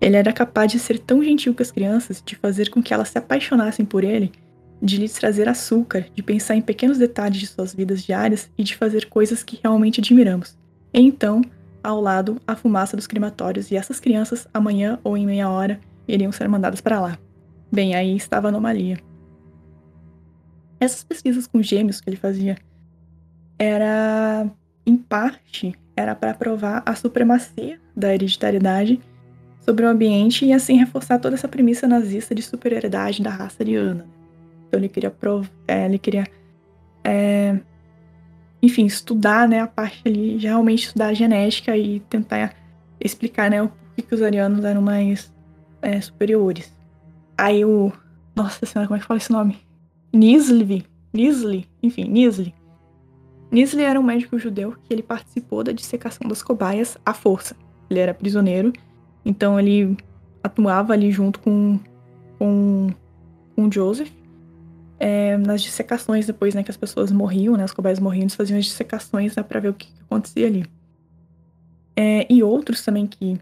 Ele 0.00 0.16
era 0.16 0.32
capaz 0.32 0.70
de 0.70 0.78
ser 0.78 0.98
tão 0.98 1.22
gentil 1.22 1.54
com 1.54 1.62
as 1.62 1.70
crianças, 1.70 2.22
de 2.24 2.36
fazer 2.36 2.68
com 2.70 2.82
que 2.82 2.92
elas 2.92 3.08
se 3.08 3.18
apaixonassem 3.18 3.84
por 3.84 4.04
ele, 4.04 4.30
de 4.80 4.96
lhes 4.96 5.12
trazer 5.12 5.48
açúcar, 5.48 6.06
de 6.14 6.22
pensar 6.22 6.54
em 6.54 6.62
pequenos 6.62 6.98
detalhes 6.98 7.38
de 7.38 7.46
suas 7.46 7.74
vidas 7.74 8.02
diárias 8.02 8.50
e 8.56 8.62
de 8.62 8.76
fazer 8.76 9.06
coisas 9.06 9.42
que 9.42 9.58
realmente 9.62 10.00
admiramos. 10.00 10.56
E 10.92 11.00
então, 11.00 11.42
ao 11.82 12.00
lado, 12.00 12.40
a 12.46 12.54
fumaça 12.54 12.96
dos 12.96 13.06
crematórios 13.06 13.70
e 13.70 13.76
essas 13.76 14.00
crianças, 14.00 14.46
amanhã 14.52 14.98
ou 15.02 15.16
em 15.16 15.26
meia 15.26 15.48
hora, 15.48 15.80
iriam 16.06 16.32
ser 16.32 16.48
mandadas 16.48 16.80
para 16.80 17.00
lá. 17.00 17.18
Bem, 17.70 17.94
aí 17.94 18.16
estava 18.16 18.48
a 18.48 18.50
anomalia. 18.50 18.98
Essas 20.80 21.02
pesquisas 21.02 21.46
com 21.46 21.62
gêmeos 21.62 22.00
que 22.00 22.08
ele 22.08 22.16
fazia 22.16 22.56
era, 23.58 24.48
em 24.86 24.96
parte, 24.96 25.74
era 25.96 26.14
para 26.14 26.34
provar 26.34 26.82
a 26.86 26.94
supremacia 26.94 27.80
da 27.96 28.14
hereditariedade 28.14 29.00
sobre 29.60 29.84
o 29.84 29.88
ambiente 29.88 30.46
e 30.46 30.52
assim 30.52 30.76
reforçar 30.78 31.18
toda 31.18 31.34
essa 31.34 31.48
premissa 31.48 31.86
nazista 31.86 32.34
de 32.34 32.42
superioridade 32.42 33.22
da 33.22 33.30
raça 33.30 33.62
ariana. 33.62 34.17
Então 34.68 34.78
ele 34.78 34.88
queria 34.88 35.10
provar, 35.10 35.50
é, 35.66 35.86
ele 35.86 35.98
queria, 35.98 36.26
é, 37.02 37.58
enfim, 38.62 38.86
estudar, 38.86 39.48
né, 39.48 39.60
a 39.60 39.66
parte 39.66 40.02
ali, 40.06 40.36
realmente 40.36 40.86
estudar 40.86 41.08
a 41.08 41.14
genética 41.14 41.76
e 41.76 42.00
tentar 42.00 42.54
explicar, 43.00 43.50
né, 43.50 43.62
o 43.62 43.70
que 43.96 44.14
os 44.14 44.22
arianos 44.22 44.64
eram 44.64 44.82
mais 44.82 45.32
é, 45.82 46.00
superiores. 46.00 46.72
Aí 47.36 47.64
o, 47.64 47.92
nossa 48.36 48.64
senhora, 48.66 48.86
como 48.86 48.96
é 48.96 49.00
que 49.00 49.06
fala 49.06 49.18
esse 49.18 49.32
nome? 49.32 49.58
Nisli, 50.12 50.86
Nisli, 51.12 51.66
enfim, 51.82 52.04
Nisli. 52.04 52.54
Nisli 53.50 53.82
era 53.82 53.98
um 53.98 54.02
médico 54.02 54.38
judeu 54.38 54.76
que 54.84 54.92
ele 54.92 55.02
participou 55.02 55.64
da 55.64 55.72
dissecação 55.72 56.28
das 56.28 56.42
cobaias 56.42 56.98
à 57.04 57.14
força. 57.14 57.56
Ele 57.88 58.00
era 58.00 58.12
prisioneiro, 58.12 58.72
então 59.24 59.58
ele 59.58 59.96
atuava 60.42 60.92
ali 60.92 61.10
junto 61.10 61.40
com 61.40 61.78
com, 62.38 62.88
com 63.54 63.70
Joseph 63.70 64.10
é, 64.98 65.36
nas 65.36 65.62
dissecações 65.62 66.26
depois, 66.26 66.54
né, 66.54 66.62
que 66.62 66.70
as 66.70 66.76
pessoas 66.76 67.12
morriam, 67.12 67.56
né, 67.56 67.64
as 67.64 67.72
cobaias 67.72 68.00
morriam, 68.00 68.22
eles 68.22 68.34
faziam 68.34 68.58
as 68.58 68.64
dissecações 68.64 69.36
né, 69.36 69.42
para 69.42 69.60
ver 69.60 69.68
o 69.68 69.74
que, 69.74 69.86
que 69.86 70.02
acontecia 70.02 70.46
ali. 70.46 70.66
É, 71.96 72.26
e 72.32 72.42
outros 72.42 72.84
também 72.84 73.06
que 73.06 73.40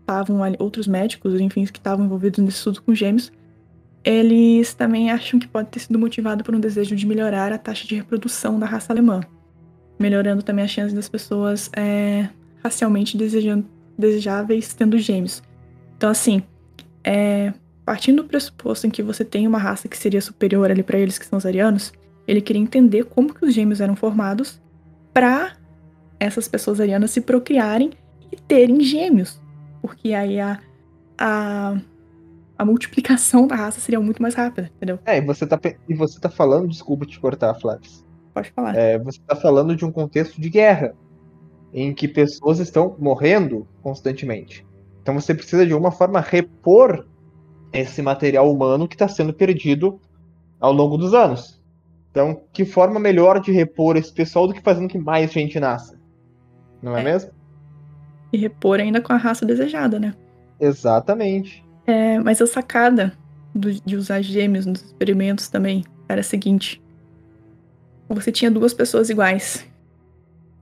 estavam 0.00 0.40
outros 0.58 0.86
médicos, 0.86 1.40
enfim, 1.40 1.64
que 1.64 1.78
estavam 1.78 2.04
envolvidos 2.04 2.42
nesse 2.44 2.58
estudo 2.58 2.82
com 2.82 2.94
gêmeos, 2.94 3.32
eles 4.04 4.74
também 4.74 5.10
acham 5.10 5.38
que 5.38 5.46
pode 5.46 5.68
ter 5.68 5.78
sido 5.78 5.98
motivado 5.98 6.42
por 6.42 6.54
um 6.54 6.60
desejo 6.60 6.96
de 6.96 7.06
melhorar 7.06 7.52
a 7.52 7.58
taxa 7.58 7.86
de 7.86 7.94
reprodução 7.94 8.58
da 8.58 8.66
raça 8.66 8.92
alemã, 8.92 9.20
melhorando 9.98 10.42
também 10.42 10.64
a 10.64 10.68
chance 10.68 10.94
das 10.94 11.08
pessoas 11.08 11.70
é, 11.76 12.28
racialmente 12.62 13.16
desejando, 13.16 13.64
desejáveis 13.96 14.74
tendo 14.74 14.98
gêmeos. 14.98 15.42
Então, 15.96 16.10
assim, 16.10 16.42
é, 17.04 17.52
partindo 17.84 18.22
do 18.22 18.28
pressuposto 18.28 18.86
em 18.86 18.90
que 18.90 19.02
você 19.02 19.24
tem 19.24 19.46
uma 19.46 19.58
raça 19.58 19.88
que 19.88 19.96
seria 19.96 20.20
superior 20.20 20.70
ali 20.70 20.82
para 20.82 20.98
eles 20.98 21.18
que 21.18 21.26
são 21.26 21.38
os 21.38 21.46
arianos, 21.46 21.92
ele 22.26 22.40
queria 22.40 22.62
entender 22.62 23.04
como 23.04 23.34
que 23.34 23.44
os 23.44 23.52
gêmeos 23.52 23.80
eram 23.80 23.96
formados 23.96 24.60
para 25.12 25.56
essas 26.18 26.46
pessoas 26.46 26.80
arianas 26.80 27.10
se 27.10 27.20
procriarem 27.20 27.90
e 28.30 28.36
terem 28.36 28.80
gêmeos, 28.80 29.40
porque 29.80 30.14
aí 30.14 30.38
a, 30.40 30.58
a 31.18 31.76
a 32.62 32.64
multiplicação 32.64 33.46
da 33.46 33.56
raça 33.56 33.80
seria 33.80 34.00
muito 34.00 34.22
mais 34.22 34.34
rápida, 34.34 34.70
entendeu? 34.76 34.98
É, 35.04 35.18
e 35.18 35.20
você 35.20 35.46
tá, 35.46 35.58
e 35.88 35.94
você 35.94 36.18
tá 36.20 36.30
falando, 36.30 36.68
desculpa 36.68 37.04
te 37.04 37.18
cortar, 37.18 37.54
Flávio. 37.54 37.90
Pode 38.32 38.50
falar. 38.52 38.76
É, 38.76 38.98
você 38.98 39.18
tá 39.26 39.36
falando 39.36 39.76
de 39.76 39.84
um 39.84 39.92
contexto 39.92 40.40
de 40.40 40.48
guerra, 40.48 40.94
em 41.72 41.92
que 41.92 42.06
pessoas 42.06 42.58
estão 42.58 42.96
morrendo 42.98 43.66
constantemente. 43.82 44.66
Então 45.02 45.14
você 45.14 45.34
precisa 45.34 45.66
de 45.66 45.72
alguma 45.72 45.90
forma 45.90 46.20
repor 46.20 47.06
esse 47.72 48.02
material 48.02 48.50
humano 48.50 48.86
que 48.86 48.94
está 48.94 49.08
sendo 49.08 49.32
perdido 49.32 50.00
ao 50.60 50.72
longo 50.72 50.96
dos 50.96 51.14
anos. 51.14 51.60
Então, 52.10 52.42
que 52.52 52.64
forma 52.64 53.00
melhor 53.00 53.40
de 53.40 53.50
repor 53.50 53.96
esse 53.96 54.12
pessoal 54.12 54.46
do 54.46 54.52
que 54.52 54.60
fazendo 54.60 54.88
que 54.88 54.98
mais 54.98 55.32
gente 55.32 55.58
nasça? 55.58 55.98
Não 56.82 56.96
é, 56.96 57.00
é. 57.00 57.04
mesmo? 57.04 57.30
E 58.32 58.36
repor 58.36 58.78
ainda 58.80 59.00
com 59.00 59.12
a 59.12 59.16
raça 59.16 59.46
desejada, 59.46 59.98
né? 59.98 60.14
Exatamente. 60.60 61.64
É, 61.86 62.18
mas 62.18 62.40
a 62.40 62.46
sacada 62.46 63.12
do, 63.54 63.72
de 63.72 63.96
usar 63.96 64.22
gêmeos 64.22 64.66
nos 64.66 64.82
experimentos 64.82 65.48
também 65.48 65.84
era 66.08 66.20
a 66.20 66.24
seguinte: 66.24 66.82
você 68.08 68.30
tinha 68.30 68.50
duas 68.50 68.74
pessoas 68.74 69.10
iguais. 69.10 69.66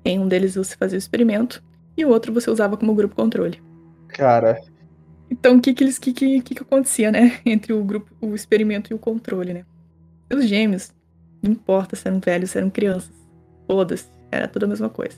Em 0.05 0.19
um 0.19 0.29
deles 0.29 0.55
você 0.55 0.77
fazia 0.77 0.97
o 0.97 0.99
experimento 0.99 1.63
e 1.97 2.05
o 2.05 2.09
outro 2.09 2.33
você 2.33 2.51
usava 2.51 2.77
como 2.77 2.95
grupo 2.95 3.15
controle. 3.15 3.61
Cara, 4.09 4.59
então, 5.31 5.57
o 5.57 5.61
que 5.61 5.73
que, 5.73 5.85
eles, 5.85 5.99
que, 5.99 6.13
que, 6.13 6.41
que 6.43 6.61
acontecia, 6.61 7.13
né? 7.13 7.41
Entre 7.47 7.73
o 7.73 7.85
grupo, 7.85 8.11
o 8.21 8.35
experimento 8.35 8.93
e 8.93 8.95
o 8.95 8.99
controle, 8.99 9.55
né? 9.55 9.65
Os 10.33 10.47
gêmeos, 10.47 10.93
não 11.43 11.53
importa 11.53 11.95
se 11.95 12.07
eram 12.07 12.19
velhos, 12.19 12.51
se 12.51 12.59
eram 12.59 12.69
crianças, 12.69 13.13
todas, 13.67 14.11
era 14.31 14.49
tudo 14.49 14.65
a 14.65 14.69
mesma 14.69 14.89
coisa. 14.89 15.17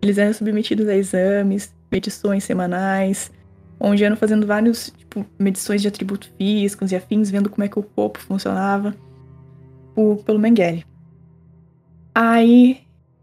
Eles 0.00 0.16
eram 0.16 0.32
submetidos 0.32 0.88
a 0.88 0.96
exames, 0.96 1.74
medições 1.90 2.44
semanais, 2.44 3.30
onde 3.78 4.04
eram 4.04 4.16
fazendo 4.16 4.46
vários, 4.46 4.92
tipo, 4.96 5.26
medições 5.38 5.82
de 5.82 5.88
atributos 5.88 6.30
físicos 6.38 6.90
e 6.90 6.96
afins, 6.96 7.30
vendo 7.30 7.50
como 7.50 7.64
é 7.64 7.68
que 7.68 7.78
o 7.78 7.82
corpo 7.82 8.18
funcionava, 8.18 8.94
por, 9.94 10.22
pelo 10.24 10.38
Mengele. 10.38 10.84
Aí, 12.14 12.80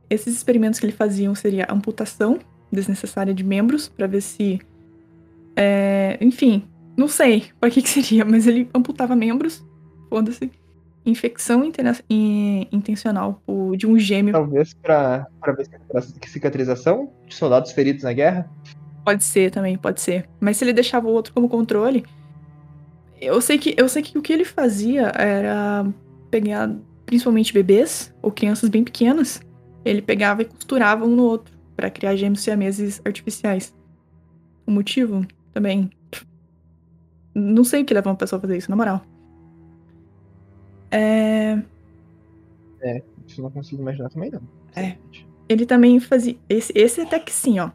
esses 0.09 0.35
experimentos 0.35 0.79
que 0.79 0.85
ele 0.85 0.93
faziam 0.93 1.33
seria 1.33 1.67
amputação 1.69 2.39
desnecessária 2.71 3.33
de 3.33 3.43
membros, 3.43 3.87
para 3.87 4.07
ver 4.07 4.21
se 4.21 4.59
é, 5.55 6.17
enfim, 6.21 6.67
não 6.97 7.07
sei 7.07 7.45
para 7.59 7.69
que, 7.69 7.81
que 7.81 7.89
seria, 7.89 8.23
mas 8.25 8.47
ele 8.47 8.69
amputava 8.73 9.15
membros, 9.15 9.65
foda-se. 10.09 10.51
Infecção 11.07 11.63
intencional 11.63 13.39
de 13.77 13.85
um 13.85 13.97
gêmeo. 13.99 14.33
Talvez 14.33 14.73
para 14.73 15.27
ver 15.55 15.67
cicatrização 16.25 17.11
de 17.27 17.35
soldados 17.35 17.71
feridos 17.73 18.03
na 18.03 18.11
guerra? 18.11 18.49
Pode 19.05 19.23
ser 19.23 19.51
também, 19.51 19.77
pode 19.77 20.01
ser. 20.01 20.27
Mas 20.39 20.57
se 20.57 20.63
ele 20.63 20.73
deixava 20.73 21.07
o 21.07 21.11
outro 21.11 21.31
como 21.31 21.47
controle. 21.47 22.03
Eu 23.21 23.39
sei 23.39 23.59
que, 23.59 23.75
eu 23.77 23.87
sei 23.87 24.01
que 24.01 24.17
o 24.17 24.21
que 24.21 24.33
ele 24.33 24.43
fazia 24.43 25.11
era 25.15 25.85
pegar 26.31 26.75
principalmente 27.05 27.53
bebês 27.53 28.11
ou 28.19 28.31
crianças 28.31 28.67
bem 28.67 28.83
pequenas. 28.83 29.39
Ele 29.85 30.01
pegava 30.01 30.41
e 30.41 30.45
costurava 30.45 31.05
um 31.05 31.15
no 31.15 31.23
outro 31.23 31.55
para 31.75 31.91
criar 31.91 32.15
gêmeos 32.15 32.41
siameses 32.41 32.99
artificiais. 33.05 33.75
O 34.65 34.71
motivo? 34.71 35.23
Também. 35.55 35.89
Não 37.33 37.63
sei 37.63 37.81
o 37.81 37.85
que 37.85 37.93
leva 37.93 38.09
uma 38.09 38.15
pessoa 38.15 38.37
a 38.37 38.41
fazer 38.41 38.57
isso, 38.57 38.69
na 38.69 38.75
moral. 38.75 39.01
É. 40.91 41.57
É, 42.81 43.01
isso 43.25 43.39
eu 43.39 43.43
não 43.43 43.51
consigo 43.51 43.81
imaginar 43.81 44.09
também, 44.09 44.29
não. 44.29 44.41
É. 44.75 44.97
Ele 45.47 45.65
também 45.65 45.99
fazia. 45.99 46.37
Esse, 46.49 46.73
esse 46.75 47.01
até 47.01 47.19
que 47.19 47.31
sim, 47.31 47.59
ó. 47.59 47.71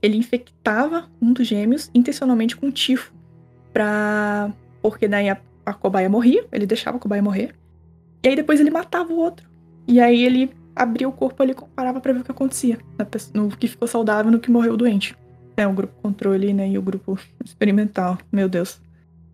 Ele 0.00 0.16
infectava 0.16 1.10
um 1.20 1.32
dos 1.32 1.46
gêmeos 1.46 1.90
intencionalmente 1.92 2.56
com 2.56 2.70
tifo. 2.70 3.12
Pra. 3.72 4.52
Porque 4.80 5.08
daí 5.08 5.28
a, 5.28 5.40
a 5.66 5.74
cobaia 5.74 6.08
morria, 6.08 6.46
ele 6.52 6.66
deixava 6.66 6.96
a 6.96 7.00
cobaia 7.00 7.22
morrer. 7.22 7.54
E 8.22 8.28
aí 8.28 8.36
depois 8.36 8.60
ele 8.60 8.70
matava 8.70 9.12
o 9.12 9.16
outro. 9.16 9.48
E 9.88 10.00
aí 10.00 10.22
ele 10.22 10.52
abria 10.74 11.08
o 11.08 11.12
corpo 11.12 11.42
ali 11.42 11.52
e 11.52 11.56
comparava 11.56 12.00
pra 12.00 12.12
ver 12.12 12.20
o 12.20 12.24
que 12.24 12.30
acontecia. 12.30 12.78
No 13.34 13.48
que 13.56 13.66
ficou 13.66 13.88
saudável 13.88 14.30
no 14.30 14.38
que 14.38 14.50
morreu 14.50 14.76
doente. 14.76 15.16
É, 15.56 15.66
o 15.66 15.72
grupo 15.72 15.92
controle, 16.02 16.52
né? 16.52 16.68
E 16.68 16.78
o 16.78 16.82
grupo 16.82 17.18
experimental. 17.44 18.18
Meu 18.30 18.48
Deus. 18.48 18.80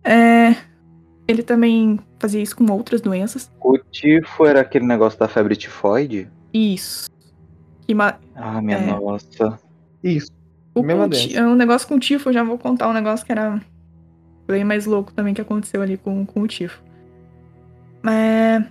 É, 0.03 0.55
ele 1.27 1.43
também 1.43 1.99
fazia 2.19 2.41
isso 2.41 2.55
com 2.55 2.65
outras 2.71 3.01
doenças. 3.01 3.51
O 3.61 3.77
tifo 3.77 4.45
era 4.45 4.61
aquele 4.61 4.85
negócio 4.85 5.19
da 5.19 5.27
febre 5.27 5.55
tifoide? 5.55 6.27
Isso. 6.53 7.09
Ma... 7.93 8.17
Ah, 8.35 8.61
minha 8.61 8.77
é... 8.77 8.85
nossa. 8.85 9.59
Isso. 10.03 10.31
O 10.75 10.83
é 10.83 11.41
um 11.45 11.55
negócio 11.55 11.87
com 11.87 11.99
tifo, 11.99 12.29
eu 12.29 12.33
já 12.33 12.43
vou 12.43 12.57
contar 12.57 12.87
um 12.87 12.93
negócio 12.93 13.25
que 13.25 13.31
era 13.31 13.59
bem 14.47 14.63
mais 14.63 14.85
louco 14.85 15.11
também 15.13 15.33
que 15.33 15.41
aconteceu 15.41 15.81
ali 15.81 15.97
com, 15.97 16.25
com 16.25 16.41
o 16.41 16.47
tifo. 16.47 16.81
É... 18.07 18.63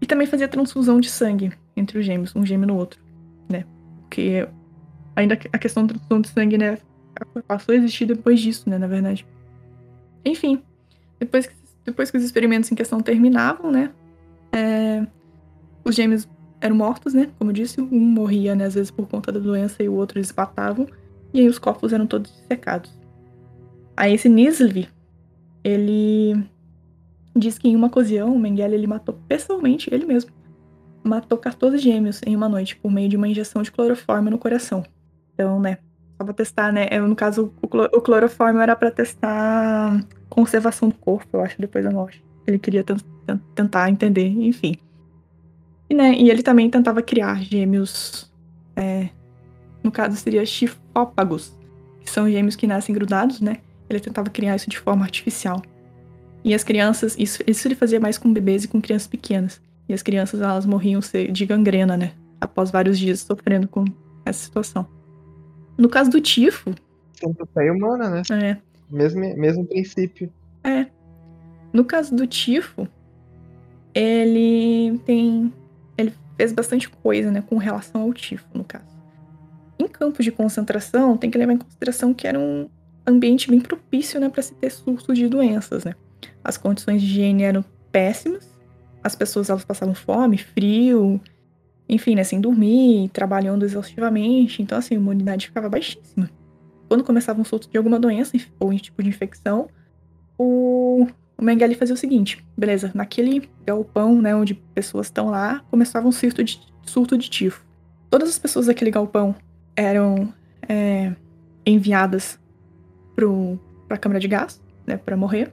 E 0.00 0.06
também 0.06 0.26
fazia 0.26 0.48
transfusão 0.48 1.00
de 1.00 1.10
sangue 1.10 1.52
entre 1.76 1.98
os 1.98 2.04
gêmeos, 2.04 2.34
um 2.34 2.44
gêmeo 2.44 2.66
no 2.66 2.76
outro, 2.76 3.00
né? 3.50 3.64
Porque 4.00 4.46
Ainda 5.14 5.38
a 5.52 5.58
questão 5.58 5.86
da 5.86 5.94
transfusão 5.94 6.20
de 6.20 6.28
sangue, 6.28 6.58
né? 6.58 6.78
Passou 7.46 7.74
a 7.74 7.76
existir 7.76 8.06
depois 8.06 8.40
disso, 8.40 8.68
né? 8.68 8.78
Na 8.78 8.86
verdade. 8.86 9.26
Enfim. 10.24 10.62
Depois 11.20 11.46
que, 11.46 11.54
depois 11.84 12.10
que 12.10 12.16
os 12.16 12.24
experimentos 12.24 12.70
em 12.72 12.74
questão 12.74 13.00
terminavam, 13.00 13.70
né? 13.70 13.90
É, 14.52 15.06
os 15.84 15.94
gêmeos 15.94 16.28
eram 16.60 16.76
mortos, 16.76 17.12
né? 17.12 17.30
Como 17.38 17.50
eu 17.50 17.54
disse, 17.54 17.80
um 17.80 17.98
morria, 17.98 18.54
né? 18.54 18.64
Às 18.64 18.74
vezes 18.74 18.90
por 18.90 19.06
conta 19.08 19.32
da 19.32 19.40
doença 19.40 19.82
e 19.82 19.88
o 19.88 19.94
outro 19.94 20.18
eles. 20.18 20.32
E 21.34 21.40
aí 21.40 21.48
os 21.48 21.58
corpos 21.58 21.92
eram 21.92 22.06
todos 22.06 22.30
secados. 22.48 22.92
Aí 23.96 24.14
esse 24.14 24.28
Nisli, 24.28 24.88
ele 25.64 26.44
diz 27.36 27.58
que 27.58 27.68
em 27.68 27.76
uma 27.76 27.86
ocasião 27.86 28.34
o 28.34 28.38
Mengele 28.38 28.74
ele 28.74 28.86
matou 28.86 29.18
pessoalmente 29.28 29.92
ele 29.92 30.06
mesmo. 30.06 30.30
Matou 31.02 31.36
14 31.36 31.78
gêmeos 31.78 32.20
em 32.24 32.36
uma 32.36 32.48
noite 32.48 32.76
por 32.76 32.90
meio 32.90 33.08
de 33.08 33.16
uma 33.16 33.26
injeção 33.26 33.62
de 33.62 33.72
cloroforme 33.72 34.30
no 34.30 34.38
coração. 34.38 34.84
Então, 35.34 35.60
né, 35.60 35.78
só 36.16 36.24
pra 36.24 36.34
testar, 36.34 36.72
né? 36.72 36.88
Eu, 36.90 37.08
no 37.08 37.16
caso, 37.16 37.52
o, 37.60 37.68
clor 37.68 37.90
o 37.92 38.00
clorofórmio 38.00 38.60
era 38.60 38.76
para 38.76 38.90
testar 38.90 40.04
conservação 40.28 40.88
do 40.88 40.94
corpo, 40.94 41.28
eu 41.36 41.40
acho, 41.40 41.60
depois 41.60 41.84
da 41.84 41.90
morte. 41.90 42.24
Ele 42.46 42.58
queria 42.58 42.84
tentar 43.54 43.90
entender, 43.90 44.28
enfim. 44.28 44.76
E, 45.90 45.94
né, 45.94 46.14
e 46.14 46.30
ele 46.30 46.42
também 46.42 46.70
tentava 46.70 47.02
criar 47.02 47.42
gêmeos, 47.42 48.32
é, 48.74 49.08
no 49.82 49.90
caso 49.90 50.16
seria 50.16 50.44
chifópagos, 50.46 51.56
que 52.00 52.10
são 52.10 52.30
gêmeos 52.30 52.56
que 52.56 52.66
nascem 52.66 52.94
grudados, 52.94 53.40
né? 53.40 53.58
Ele 53.90 54.00
tentava 54.00 54.30
criar 54.30 54.56
isso 54.56 54.70
de 54.70 54.78
forma 54.78 55.04
artificial. 55.04 55.62
E 56.44 56.54
as 56.54 56.64
crianças, 56.64 57.14
isso, 57.18 57.42
isso 57.46 57.68
ele 57.68 57.74
fazia 57.74 58.00
mais 58.00 58.18
com 58.18 58.32
bebês 58.32 58.64
e 58.64 58.68
com 58.68 58.80
crianças 58.80 59.06
pequenas. 59.06 59.60
E 59.88 59.92
as 59.92 60.02
crianças, 60.02 60.40
elas 60.40 60.64
morriam 60.64 61.00
de 61.30 61.46
gangrena, 61.46 61.96
né? 61.96 62.12
Após 62.40 62.70
vários 62.70 62.98
dias 62.98 63.20
sofrendo 63.20 63.68
com 63.68 63.84
essa 64.24 64.42
situação. 64.42 64.88
No 65.76 65.88
caso 65.88 66.10
do 66.10 66.20
tifo. 66.20 66.74
Centopeia 67.14 67.72
humana, 67.72 68.10
né? 68.10 68.22
É. 68.30 68.56
Mesmo, 68.90 69.20
mesmo 69.36 69.64
princípio. 69.64 70.32
É. 70.64 70.86
No 71.72 71.84
caso 71.84 72.14
do 72.14 72.26
tifo, 72.26 72.86
ele 73.94 74.98
tem. 75.04 75.52
Ele 75.96 76.12
fez 76.36 76.52
bastante 76.52 76.88
coisa, 76.88 77.30
né? 77.30 77.42
Com 77.42 77.56
relação 77.56 78.02
ao 78.02 78.12
tifo, 78.12 78.46
no 78.54 78.64
caso. 78.64 78.92
Em 79.78 79.88
campos 79.88 80.24
de 80.24 80.30
concentração, 80.30 81.16
tem 81.16 81.30
que 81.30 81.38
levar 81.38 81.52
em 81.52 81.58
consideração 81.58 82.12
que 82.12 82.26
era 82.26 82.38
um 82.38 82.68
ambiente 83.06 83.50
bem 83.50 83.60
propício, 83.60 84.20
né? 84.20 84.28
Para 84.28 84.42
se 84.42 84.54
ter 84.54 84.70
surtos 84.70 85.16
de 85.16 85.28
doenças, 85.28 85.84
né? 85.84 85.94
As 86.44 86.56
condições 86.56 87.00
de 87.00 87.08
higiene 87.08 87.44
eram 87.44 87.64
péssimas. 87.90 88.50
As 89.02 89.16
pessoas 89.16 89.50
elas 89.50 89.64
passavam 89.64 89.94
fome, 89.94 90.38
frio, 90.38 91.20
enfim, 91.88 92.14
né, 92.14 92.24
sem 92.24 92.40
dormir, 92.40 93.10
trabalhando 93.12 93.64
exaustivamente. 93.64 94.62
Então, 94.62 94.78
assim, 94.78 94.94
a 94.94 94.98
imunidade 94.98 95.46
ficava 95.46 95.68
baixíssima. 95.68 96.30
Quando 96.88 97.04
começava 97.04 97.40
um 97.40 97.44
surto 97.44 97.70
de 97.70 97.76
alguma 97.76 97.98
doença 97.98 98.36
ou 98.58 98.70
um 98.70 98.76
tipo 98.76 99.02
de 99.02 99.08
infecção, 99.08 99.68
o, 100.38 101.06
o 101.38 101.44
Mengele 101.44 101.74
fazia 101.74 101.94
o 101.94 101.98
seguinte: 101.98 102.44
beleza, 102.56 102.90
naquele 102.94 103.48
galpão, 103.66 104.20
né, 104.20 104.34
onde 104.34 104.54
pessoas 104.54 105.06
estão 105.06 105.30
lá, 105.30 105.64
começava 105.70 106.06
um 106.06 106.12
surto 106.12 106.44
de, 106.44 106.60
surto 106.84 107.16
de 107.16 107.28
tifo. 107.28 107.64
Todas 108.10 108.28
as 108.28 108.38
pessoas 108.38 108.66
daquele 108.66 108.90
galpão 108.90 109.34
eram 109.74 110.32
é, 110.68 111.14
enviadas 111.64 112.38
para 113.14 113.96
a 113.96 113.98
câmara 113.98 114.20
de 114.20 114.28
gás, 114.28 114.60
né, 114.86 114.96
para 114.96 115.16
morrer. 115.16 115.52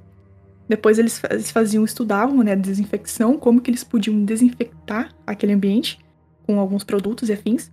Depois 0.67 0.99
eles, 0.99 1.19
faziam, 1.51 1.83
estudavam, 1.83 2.43
né, 2.43 2.55
desinfecção, 2.55 3.37
como 3.37 3.59
que 3.59 3.71
eles 3.71 3.83
podiam 3.83 4.23
desinfectar 4.23 5.09
aquele 5.25 5.53
ambiente 5.53 5.97
com 6.49 6.59
alguns 6.59 6.83
produtos 6.83 7.29
e 7.29 7.33
afins. 7.33 7.71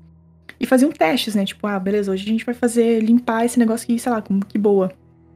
E 0.60 0.66
faziam 0.66 0.92
testes, 0.92 1.34
né, 1.34 1.46
tipo, 1.46 1.66
ah, 1.66 1.78
beleza, 1.78 2.12
hoje 2.12 2.24
a 2.24 2.28
gente 2.28 2.44
vai 2.44 2.54
fazer, 2.54 3.02
limpar 3.02 3.46
esse 3.46 3.58
negócio 3.58 3.84
aqui, 3.84 3.98
sei 3.98 4.12
lá, 4.12 4.20
como 4.20 4.44
que 4.44 4.58
boa. 4.58 4.92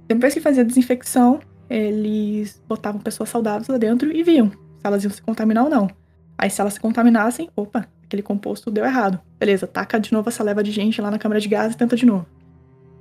Depois 0.06 0.34
que 0.34 0.40
fazia 0.40 0.62
a 0.62 0.66
desinfecção, 0.66 1.40
eles 1.68 2.62
botavam 2.68 3.00
pessoas 3.00 3.30
saudáveis 3.30 3.66
lá 3.68 3.78
dentro 3.78 4.14
e 4.14 4.22
viam 4.22 4.50
se 4.50 4.56
elas 4.84 5.04
iam 5.04 5.10
se 5.10 5.22
contaminar 5.22 5.64
ou 5.64 5.70
não. 5.70 5.88
Aí 6.36 6.50
se 6.50 6.60
elas 6.60 6.74
se 6.74 6.80
contaminassem, 6.80 7.48
opa, 7.56 7.88
aquele 8.04 8.22
composto 8.22 8.70
deu 8.70 8.84
errado. 8.84 9.18
Beleza, 9.38 9.66
taca 9.66 9.98
de 9.98 10.12
novo 10.12 10.28
essa 10.28 10.44
leva 10.44 10.62
de 10.62 10.70
gente 10.70 11.00
lá 11.00 11.10
na 11.10 11.18
câmara 11.18 11.40
de 11.40 11.48
gás 11.48 11.72
e 11.72 11.76
tenta 11.78 11.96
de 11.96 12.04
novo. 12.04 12.26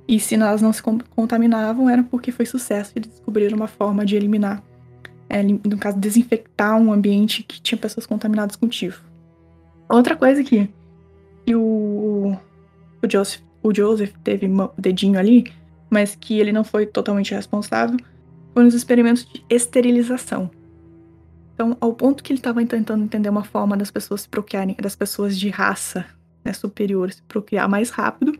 E 0.08 0.18
se 0.18 0.36
elas 0.36 0.62
não 0.62 0.72
se 0.72 0.82
contaminavam, 0.82 1.88
era 1.88 2.02
porque 2.02 2.32
foi 2.32 2.46
sucesso 2.46 2.92
e 2.96 3.00
descobriram 3.00 3.56
uma 3.56 3.68
forma 3.68 4.06
de 4.06 4.16
eliminar, 4.16 4.62
é, 5.28 5.42
no 5.42 5.78
caso, 5.78 5.98
desinfectar 5.98 6.78
um 6.78 6.90
ambiente 6.90 7.42
que 7.42 7.60
tinha 7.60 7.78
pessoas 7.78 8.06
contaminadas 8.06 8.56
com 8.56 8.66
tifo. 8.66 9.09
Outra 9.90 10.14
coisa 10.14 10.44
que, 10.44 10.68
que 11.44 11.54
o, 11.56 12.36
o, 13.02 13.10
Joseph, 13.10 13.40
o 13.60 13.74
Joseph 13.74 14.12
teve 14.22 14.48
dedinho 14.78 15.18
ali, 15.18 15.52
mas 15.90 16.14
que 16.14 16.38
ele 16.38 16.52
não 16.52 16.62
foi 16.62 16.86
totalmente 16.86 17.34
responsável, 17.34 17.98
foram 18.54 18.68
os 18.68 18.74
experimentos 18.74 19.24
de 19.24 19.44
esterilização. 19.50 20.48
Então, 21.54 21.76
ao 21.80 21.92
ponto 21.92 22.22
que 22.22 22.32
ele 22.32 22.38
estava 22.38 22.64
tentando 22.64 23.02
entender 23.02 23.28
uma 23.28 23.42
forma 23.42 23.76
das 23.76 23.90
pessoas 23.90 24.22
se 24.22 24.28
procriarem, 24.28 24.76
das 24.80 24.94
pessoas 24.94 25.36
de 25.36 25.48
raça 25.50 26.06
né, 26.44 26.52
superior 26.52 27.12
se 27.12 27.22
procriar 27.22 27.68
mais 27.68 27.90
rápido, 27.90 28.38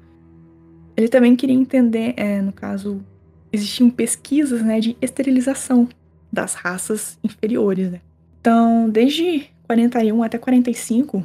ele 0.96 1.09
também 1.09 1.34
queria 1.34 1.57
entender, 1.57 2.14
é, 2.16 2.40
no 2.40 2.53
caso, 2.53 3.05
existiam 3.53 3.90
pesquisas 3.90 4.62
né, 4.62 4.78
de 4.78 4.96
esterilização 5.03 5.88
das 6.32 6.55
raças 6.55 7.18
inferiores. 7.24 7.90
Né? 7.90 8.01
Então, 8.40 8.88
desde 8.88 9.51
41 9.64 10.22
até 10.22 10.38
45, 10.38 11.24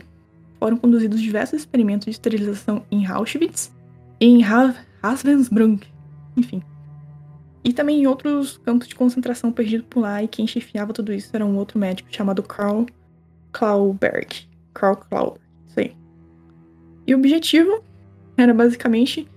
foram 0.60 0.78
conduzidos 0.78 1.22
diversos 1.22 1.62
experimentos 1.62 2.06
de 2.06 2.12
esterilização 2.12 2.84
em 2.92 3.06
Auschwitz 3.06 3.72
e 4.20 4.26
em 4.26 4.42
Ravensbrück, 4.42 5.88
enfim. 6.36 6.62
E 7.64 7.74
também 7.74 8.02
em 8.02 8.08
outros 8.08 8.58
campos 8.58 8.88
de 8.88 8.96
concentração 8.96 9.52
perdidos 9.52 9.88
por 9.90 10.02
lá, 10.02 10.22
e 10.22 10.28
quem 10.28 10.46
chefiava 10.46 10.94
tudo 10.94 11.12
isso 11.12 11.32
era 11.34 11.46
um 11.46 11.58
outro 11.58 11.80
médico 11.80 12.10
chamado 12.12 12.44
Karl 12.44 12.86
Klauberg. 13.52 14.48
Karl 14.74 14.96
Klauberg, 14.96 15.42
isso 15.68 15.80
aí. 15.80 15.96
E 17.08 17.16
o 17.16 17.18
objetivo 17.18 17.84
era 18.38 18.54
basicamente 18.54 19.28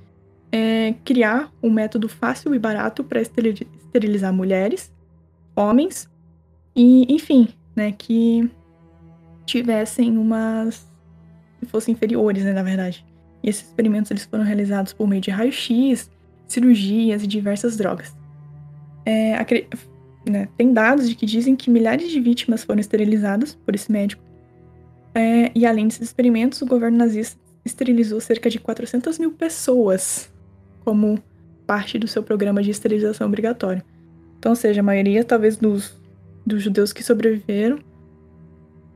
é 0.51 0.95
criar 1.05 1.53
um 1.63 1.71
método 1.71 2.09
fácil 2.09 2.55
e 2.55 2.59
barato 2.59 3.05
para 3.05 3.21
esterilizar 3.21 4.33
mulheres, 4.33 4.93
homens 5.55 6.09
e, 6.75 7.13
enfim, 7.13 7.49
né, 7.77 7.93
que 7.93 8.51
tivessem 9.45 10.17
umas 10.17 10.88
fossem 11.67 11.93
inferiores, 11.93 12.45
né, 12.45 12.53
na 12.53 12.63
verdade. 12.63 13.05
E 13.43 13.49
esses 13.49 13.67
experimentos 13.67 14.11
eles 14.11 14.25
foram 14.25 14.45
realizados 14.45 14.93
por 14.93 15.07
meio 15.07 15.21
de 15.21 15.31
raio-x, 15.31 16.11
cirurgias 16.47 17.23
e 17.23 17.27
diversas 17.27 17.77
drogas. 17.77 18.17
É, 19.05 19.35
né, 20.29 20.49
tem 20.57 20.73
dados 20.73 21.09
de 21.09 21.15
que 21.15 21.27
dizem 21.27 21.57
que 21.57 21.71
milhares 21.71 22.11
de 22.11 22.21
vítimas 22.21 22.65
foram 22.65 22.81
esterilizadas 22.81 23.55
por 23.55 23.75
esse 23.75 23.91
médico. 23.91 24.23
É, 25.15 25.51
e 25.55 25.67
além 25.67 25.87
desses 25.87 26.03
experimentos, 26.03 26.61
o 26.63 26.67
governo 26.67 26.99
nazista 26.99 27.41
esterilizou 27.65 28.21
cerca 28.21 28.49
de 28.49 28.59
400 28.59 29.19
mil 29.19 29.33
pessoas 29.33 30.31
como 30.85 31.19
parte 31.67 31.99
do 31.99 32.09
seu 32.09 32.23
programa 32.23 32.63
de 32.63 32.71
esterilização 32.71 33.27
obrigatório. 33.27 33.83
Então, 34.39 34.53
ou 34.53 34.57
seja, 34.57 34.81
a 34.81 34.83
maioria, 34.83 35.25
talvez, 35.25 35.57
dos, 35.57 35.95
dos 36.47 36.63
judeus 36.63 36.93
que 36.93 37.03
sobreviveram, 37.03 37.79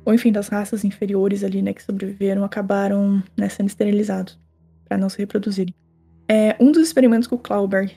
ou 0.05 0.13
enfim, 0.15 0.33
das 0.33 0.49
raças 0.49 0.85
inferiores 0.85 1.45
ali, 1.45 1.63
né, 1.63 1.73
que 1.73 1.83
sobreviveram, 1.83 2.45
acabaram 2.45 3.23
né, 3.37 3.49
sendo 3.49 3.69
esterilizados 3.69 4.39
para 4.89 4.99
não 4.99 5.09
se 5.09 5.19
reproduzirem. 5.19 5.75
É, 6.29 6.57
um 6.59 6.73
dos 6.73 6.83
experimentos 6.83 7.29
que 7.29 7.35
o 7.35 7.39
Klauberg 7.39 7.93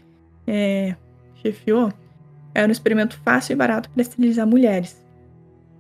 é, 0.48 0.96
chefiou 1.36 1.92
era 2.54 2.68
um 2.68 2.72
experimento 2.72 3.18
fácil 3.24 3.54
e 3.54 3.56
barato 3.56 3.90
para 3.90 4.02
esterilizar 4.02 4.48
mulheres. 4.48 5.04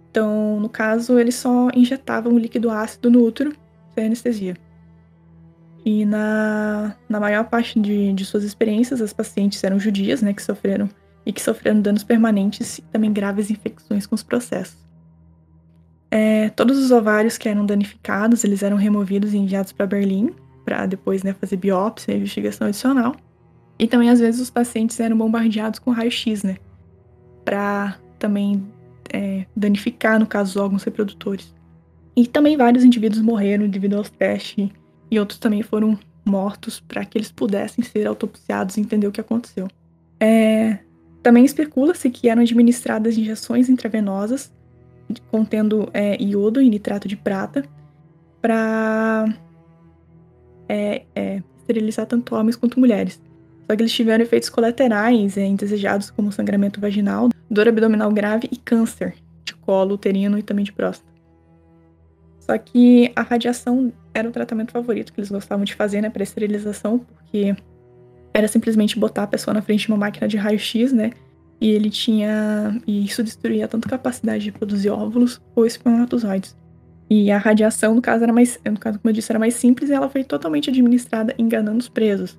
Então, 0.10 0.60
no 0.60 0.70
caso, 0.70 1.20
eles 1.20 1.36
só 1.36 1.70
injetavam 1.76 2.34
um 2.34 2.40
líquido 2.40 2.70
ácido 2.70 3.10
no 3.10 3.24
útero 3.24 3.54
sem 3.94 4.06
anestesia. 4.06 4.56
E 5.86 6.06
na, 6.06 6.96
na 7.08 7.20
maior 7.20 7.46
parte 7.46 7.80
de, 7.80 8.12
de 8.14 8.26
suas 8.26 8.44
experiências, 8.44 9.02
as 9.02 9.14
pacientes 9.14 9.64
eram 9.64 9.80
judias, 9.80 10.22
né, 10.22 10.34
que 10.34 10.42
sofreram 10.42 10.90
e 11.26 11.34
que 11.34 11.42
sofreram 11.42 11.82
danos 11.82 12.04
permanentes 12.04 12.80
e 12.80 12.82
também 12.84 13.12
graves 13.12 13.50
infecções 13.50 14.06
com 14.06 14.16
os 14.16 14.24
processos. 14.24 14.85
É, 16.12 16.50
todos 16.50 16.78
os 16.78 16.92
ovários 16.92 17.38
que 17.38 17.50
eram 17.50 17.66
danificados, 17.66 18.44
eles 18.44 18.64
eram 18.64 18.78
removidos 18.78 19.34
e 19.34 19.38
enviados 19.38 19.72
para 19.72 19.86
Berlim, 19.86 20.32
para 20.64 20.86
depois 20.86 21.24
né, 21.24 21.34
fazer 21.34 21.58
biópsia 21.58 22.14
e 22.14 22.18
investigação 22.18 22.68
adicional. 22.68 23.16
E 23.78 23.88
também, 23.88 24.10
às 24.10 24.20
vezes, 24.20 24.40
os 24.40 24.50
pacientes 24.50 25.00
eram 25.00 25.18
bombardeados 25.18 25.80
com 25.80 25.92
raio-x, 25.92 26.44
né? 26.44 26.58
Para 27.44 27.98
também 28.18 28.66
é, 29.12 29.46
danificar, 29.56 30.20
no 30.20 30.26
caso, 30.26 30.52
os 30.52 30.56
órgãos 30.56 30.84
reprodutores. 30.84 31.54
E 32.16 32.26
também 32.26 32.56
vários 32.56 32.84
indivíduos 32.84 33.22
morreram 33.22 33.68
devido 33.68 33.98
aos 33.98 34.10
testes 34.10 34.70
e 35.12 35.20
outros 35.20 35.38
também 35.38 35.62
foram 35.62 36.00
mortos 36.26 36.80
para 36.80 37.04
que 37.06 37.18
eles 37.18 37.32
pudessem 37.32 37.84
ser 37.84 38.08
autopsiados 38.08 38.78
e 38.78 38.82
entender 38.82 39.08
o 39.08 39.12
que 39.12 39.22
aconteceu. 39.22 39.68
É, 40.20 40.80
também 41.22 41.44
especula-se 41.44 42.10
que 42.10 42.30
eram 42.30 42.42
administradas 42.42 43.18
injeções 43.18 43.70
intravenosas 43.70 44.52
contendo 45.32 45.90
é, 45.94 46.22
iodo 46.22 46.62
e 46.62 46.70
nitrato 46.70 47.08
de 47.08 47.16
prata 47.16 47.64
para 48.42 49.26
é, 50.68 51.04
é, 51.16 51.44
esterilizar 51.58 52.06
tanto 52.06 52.36
homens 52.36 52.56
quanto 52.56 52.80
mulheres. 52.80 53.22
Só 53.66 53.76
que 53.76 53.82
eles 53.82 53.94
tiveram 53.94 54.24
efeitos 54.24 54.50
colaterais 54.50 55.38
é, 55.38 55.46
indesejados, 55.46 56.12
como 56.12 56.32
sangramento 56.32 56.80
vaginal, 56.80 57.30
dor 57.50 57.68
abdominal 57.68 58.12
grave 58.12 58.48
e 58.52 58.58
câncer 58.58 59.16
de 59.44 59.56
colo 59.56 59.96
uterino 59.96 60.38
e 60.38 60.44
também 60.44 60.64
de 60.64 60.72
próstata. 60.72 61.12
Só 62.40 62.56
que 62.60 63.12
a 63.16 63.24
radiação 63.24 63.92
era 64.14 64.30
o 64.30 64.32
tratamento 64.32 64.72
favorito 64.72 65.12
que 65.12 65.20
eles 65.20 65.32
gostavam 65.32 65.66
de 65.66 65.74
fazer, 65.74 66.02
né, 66.02 66.12
para 66.12 66.22
esterilização, 66.22 67.00
porque 67.00 67.56
era 68.32 68.48
simplesmente 68.48 69.00
botar 69.00 69.24
a 69.24 69.28
pessoa 69.28 69.54
na 69.54 69.62
frente 69.64 69.82
de 69.82 69.88
uma 69.88 69.98
máquina 69.98 70.28
de 70.28 70.38
raio-x, 70.38 70.94
né? 70.94 71.12
E 71.60 71.70
ele 71.70 71.90
tinha. 71.90 72.80
E 72.86 73.06
isso 73.06 73.24
destruía 73.24 73.68
tanto 73.68 73.88
capacidade 73.88 74.44
de 74.44 74.52
produzir 74.52 74.90
óvulos 74.90 75.42
ou 75.56 75.66
espermatozoides. 75.66 76.56
E 77.10 77.32
a 77.32 77.38
radiação, 77.38 77.96
no 77.96 78.02
caso, 78.02 78.24
era 78.24 78.34
mais. 78.34 78.60
No 78.66 78.80
caso, 78.80 79.00
como 79.00 79.10
eu 79.10 79.14
disse, 79.14 79.32
era 79.32 79.40
mais 79.40 79.56
simples 79.56 79.90
e 79.90 79.94
ela 79.94 80.10
foi 80.10 80.24
totalmente 80.24 80.70
administrada 80.70 81.34
enganando 81.38 81.80
os 81.80 81.90
presos. 81.90 82.38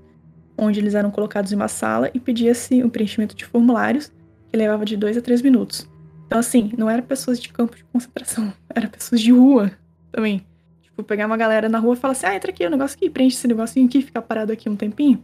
Onde 0.59 0.81
eles 0.81 0.95
eram 0.95 1.11
colocados 1.11 1.53
em 1.53 1.57
uma 1.57 1.69
sala 1.69 2.11
e 2.15 2.21
pedia-se 2.21 2.83
um 2.83 2.89
preenchimento 2.89 3.35
de 3.35 3.45
formulários, 3.45 4.11
que 4.49 4.57
levava 4.57 4.85
de 4.85 4.97
2 4.97 5.17
a 5.19 5.21
3 5.21 5.43
minutos. 5.43 5.89
Então, 6.27 6.39
assim, 6.39 6.73
não 6.77 6.91
era 6.91 7.03
pessoas 7.03 7.41
de 7.41 7.51
campo 7.51 7.77
de 7.77 7.85
concentração, 7.85 8.53
era 8.75 8.89
pessoas 8.89 9.21
de 9.21 9.33
rua 9.33 9.71
também. 10.11 10.45
Tipo, 10.83 11.05
pegar 11.05 11.27
uma 11.27 11.37
galera 11.37 11.69
na 11.69 11.79
rua 11.79 11.95
e 11.95 11.97
falar 11.97 12.13
assim: 12.13 12.27
ah, 12.27 12.35
entra 12.35 12.51
aqui, 12.51 12.65
o 12.65 12.69
um 12.69 12.71
negócio 12.71 12.97
aqui, 12.97 13.09
preenche 13.09 13.37
esse 13.37 13.47
negocinho 13.47 13.87
aqui, 13.87 14.03
fica 14.03 14.21
parado 14.21 14.53
aqui 14.53 14.69
um 14.69 14.77
tempinho. 14.77 15.23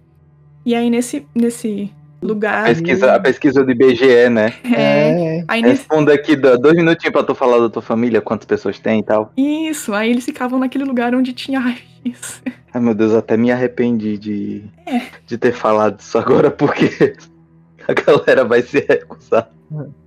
E 0.65 0.75
aí, 0.75 0.89
nesse, 0.89 1.27
nesse 1.35 1.91
lugar. 2.23 2.65
Pesquisa, 2.67 3.15
a 3.15 3.21
pesquisa 3.21 3.65
do 3.65 3.71
IBGE, 3.71 4.29
né? 4.31 4.53
É. 4.65 5.39
É. 5.41 5.45
Aí. 5.49 5.63
Responda 5.63 6.13
aqui 6.15 6.37
do- 6.37 6.57
dois 6.59 6.77
minutinhos 6.77 7.13
pra 7.13 7.23
tu 7.23 7.35
falar 7.35 7.59
da 7.59 7.69
tua 7.69 7.83
família, 7.83 8.21
quantas 8.21 8.47
pessoas 8.47 8.79
tem 8.79 9.01
e 9.01 9.03
tal. 9.03 9.33
Isso, 9.37 9.93
aí 9.93 10.11
eles 10.11 10.25
ficavam 10.25 10.59
naquele 10.59 10.85
lugar 10.85 11.15
onde 11.15 11.33
tinha 11.33 11.59
raio-x. 11.61 12.43
Ai 12.73 12.81
meu 12.81 12.95
Deus, 12.95 13.13
até 13.15 13.37
me 13.37 13.51
arrependi 13.53 14.17
de, 14.17 14.65
É. 14.87 15.03
de 15.27 15.37
ter 15.37 15.53
falado 15.53 16.01
isso 16.01 16.17
agora, 16.17 16.51
porque 16.51 17.15
a 17.87 17.93
galera 17.93 18.45
vai 18.45 18.63
se 18.63 18.81
recusar 18.89 19.51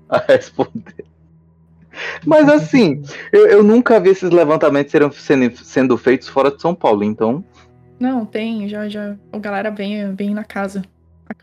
a 0.09 0.17
responder. 0.27 1.05
Mas 2.25 2.49
assim, 2.49 3.01
eu, 3.31 3.47
eu 3.47 3.63
nunca 3.63 3.99
vi 3.99 4.09
esses 4.09 4.29
levantamentos 4.29 4.91
serem 4.91 5.09
sendo, 5.11 5.57
sendo 5.63 5.97
feitos 5.97 6.27
fora 6.27 6.51
de 6.51 6.61
São 6.61 6.75
Paulo, 6.75 7.03
então. 7.03 7.43
Não, 7.99 8.25
tem, 8.25 8.67
já, 8.67 8.89
já. 8.89 9.15
A 9.31 9.37
galera 9.39 9.71
vem, 9.71 10.13
vem 10.13 10.33
na 10.33 10.43
casa 10.43 10.81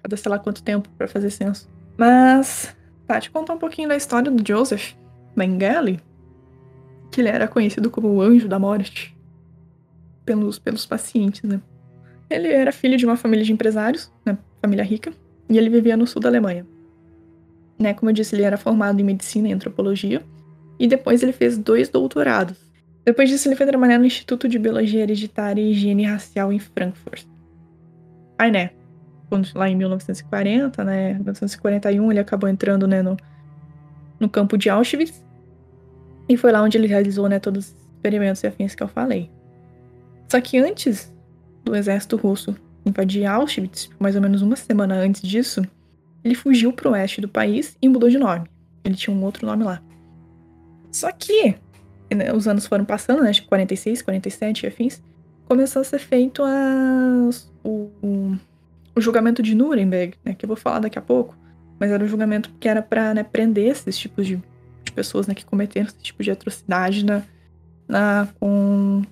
cada 0.02 0.16
sei 0.16 0.30
lá 0.30 0.38
quanto 0.38 0.62
tempo 0.62 0.88
pra 0.98 1.06
fazer 1.06 1.30
censo. 1.30 1.70
Mas, 1.96 2.74
tá, 3.06 3.20
te 3.20 3.30
contar 3.30 3.54
um 3.54 3.58
pouquinho 3.58 3.88
da 3.88 3.96
história 3.96 4.30
do 4.30 4.46
Joseph 4.46 4.94
Mengele, 5.36 6.00
que 7.10 7.20
ele 7.20 7.28
era 7.28 7.46
conhecido 7.46 7.90
como 7.90 8.08
o 8.08 8.20
anjo 8.20 8.48
da 8.48 8.58
morte 8.58 9.16
pelos, 10.24 10.58
pelos 10.58 10.86
pacientes, 10.86 11.42
né? 11.42 11.60
Ele 12.28 12.48
era 12.48 12.72
filho 12.72 12.96
de 12.96 13.04
uma 13.04 13.16
família 13.16 13.44
de 13.44 13.52
empresários, 13.52 14.10
né? 14.24 14.38
Família 14.60 14.84
rica, 14.84 15.12
e 15.48 15.58
ele 15.58 15.68
vivia 15.68 15.96
no 15.96 16.06
sul 16.06 16.22
da 16.22 16.28
Alemanha. 16.28 16.66
Né, 17.78 17.92
como 17.94 18.10
eu 18.10 18.14
disse, 18.14 18.34
ele 18.34 18.42
era 18.42 18.56
formado 18.56 19.00
em 19.00 19.04
medicina 19.04 19.48
e 19.48 19.52
antropologia, 19.52 20.22
e 20.78 20.86
depois 20.86 21.22
ele 21.22 21.32
fez 21.32 21.58
dois 21.58 21.88
doutorados. 21.88 22.56
Depois 23.04 23.28
disso, 23.28 23.48
ele 23.48 23.56
foi 23.56 23.66
trabalhar 23.66 23.98
no 23.98 24.04
Instituto 24.04 24.48
de 24.48 24.58
Biologia 24.58 25.02
Hereditária 25.02 25.60
e 25.60 25.72
Higiene 25.72 26.04
Racial 26.04 26.52
em 26.52 26.58
Frankfurt. 26.58 27.24
Aí, 28.38 28.50
né, 28.50 28.70
quando, 29.32 29.48
lá 29.54 29.66
em 29.66 29.74
1940, 29.74 30.84
né, 30.84 31.14
1941, 31.14 32.10
ele 32.10 32.20
acabou 32.20 32.50
entrando, 32.50 32.86
né, 32.86 33.00
no, 33.00 33.16
no 34.20 34.28
campo 34.28 34.58
de 34.58 34.68
Auschwitz. 34.68 35.24
E 36.28 36.36
foi 36.36 36.52
lá 36.52 36.62
onde 36.62 36.76
ele 36.76 36.86
realizou, 36.86 37.30
né, 37.30 37.38
todos 37.38 37.68
os 37.68 37.74
experimentos 37.94 38.42
e 38.42 38.46
afins 38.46 38.74
que 38.74 38.82
eu 38.82 38.88
falei. 38.88 39.30
Só 40.30 40.38
que 40.38 40.58
antes 40.58 41.10
do 41.64 41.74
exército 41.74 42.18
russo 42.18 42.54
invadir 42.84 43.24
Auschwitz, 43.24 43.88
mais 43.98 44.16
ou 44.16 44.20
menos 44.20 44.42
uma 44.42 44.54
semana 44.54 44.96
antes 44.96 45.22
disso, 45.22 45.62
ele 46.22 46.34
fugiu 46.34 46.70
pro 46.70 46.90
oeste 46.90 47.22
do 47.22 47.28
país 47.28 47.74
e 47.80 47.88
mudou 47.88 48.10
de 48.10 48.18
nome. 48.18 48.46
Ele 48.84 48.94
tinha 48.94 49.16
um 49.16 49.24
outro 49.24 49.46
nome 49.46 49.64
lá. 49.64 49.80
Só 50.90 51.10
que 51.10 51.54
né, 52.14 52.34
os 52.34 52.46
anos 52.46 52.66
foram 52.66 52.84
passando, 52.84 53.22
né? 53.22 53.30
Acho 53.30 53.40
que 53.40 53.48
46, 53.48 54.02
47 54.02 54.64
e 54.64 54.66
afins. 54.66 55.02
Começou 55.46 55.80
a 55.80 55.84
ser 55.86 56.00
feito 56.00 56.42
as, 56.44 57.50
o, 57.64 57.90
o, 58.02 58.36
o 58.94 59.00
julgamento 59.00 59.42
de 59.42 59.54
Nuremberg, 59.54 60.14
né? 60.24 60.34
Que 60.34 60.44
eu 60.44 60.48
vou 60.48 60.56
falar 60.56 60.80
daqui 60.80 60.98
a 60.98 61.02
pouco. 61.02 61.36
Mas 61.78 61.90
era 61.90 62.04
um 62.04 62.06
julgamento 62.06 62.50
que 62.60 62.68
era 62.68 62.82
pra 62.82 63.12
né, 63.14 63.22
prender 63.22 63.68
esses 63.68 63.98
tipos 63.98 64.26
de, 64.26 64.36
de 64.84 64.92
pessoas 64.92 65.26
né, 65.26 65.34
que 65.34 65.44
cometeram 65.44 65.86
esse 65.86 65.98
tipo 65.98 66.22
de 66.22 66.30
atrocidade 66.30 67.04
na, 67.04 67.22
na, 67.88 68.28
com, 68.38 69.02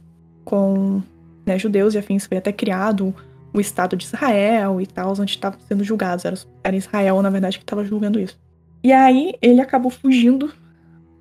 com 0.44 1.02
né, 1.44 1.58
judeus 1.58 1.94
e 1.94 1.98
afins. 1.98 2.26
Foi 2.26 2.38
até 2.38 2.52
criado 2.52 3.14
o 3.52 3.60
Estado 3.60 3.96
de 3.96 4.04
Israel 4.04 4.80
e 4.80 4.86
tal, 4.86 5.12
onde 5.12 5.32
estavam 5.32 5.58
sendo 5.66 5.82
julgados. 5.82 6.24
Era, 6.24 6.36
era 6.62 6.76
Israel, 6.76 7.20
na 7.22 7.30
verdade, 7.30 7.58
que 7.58 7.64
estava 7.64 7.84
julgando 7.84 8.20
isso. 8.20 8.38
E 8.84 8.92
aí 8.92 9.34
ele 9.42 9.60
acabou 9.60 9.90
fugindo 9.90 10.52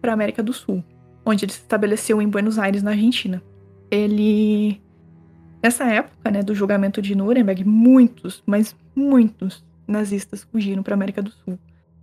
para 0.02 0.14
América 0.14 0.44
do 0.44 0.54
Sul 0.54 0.84
onde 1.30 1.46
ele 1.46 1.52
se 1.52 1.60
estabeleceu 1.60 2.22
em 2.22 2.28
Buenos 2.28 2.58
Aires, 2.58 2.84
na 2.84 2.92
Argentina. 2.92 3.42
Ele. 3.90 4.82
Nessa 5.62 5.86
época, 5.86 6.32
né, 6.32 6.42
do 6.42 6.56
julgamento 6.56 7.02
de 7.02 7.16
Nuremberg, 7.16 7.66
muitos, 7.66 8.42
mas 8.46 8.76
muitos 8.96 9.64
nazistas 9.88 10.44
fugiram 10.44 10.82
para 10.82 10.94
América 10.94 11.22
do 11.22 11.32
Sul, 11.32 11.60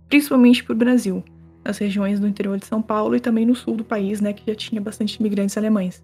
principalmente 0.07 0.63
para 0.63 0.73
o 0.73 0.77
Brasil, 0.77 1.23
nas 1.63 1.77
regiões 1.77 2.19
do 2.19 2.27
interior 2.27 2.57
de 2.57 2.65
São 2.65 2.81
Paulo 2.81 3.15
e 3.15 3.19
também 3.19 3.45
no 3.45 3.55
sul 3.55 3.75
do 3.75 3.83
país, 3.83 4.21
né, 4.21 4.31
que 4.31 4.43
já 4.45 4.55
tinha 4.55 4.79
bastante 4.79 5.15
imigrantes 5.15 5.57
alemães. 5.57 6.03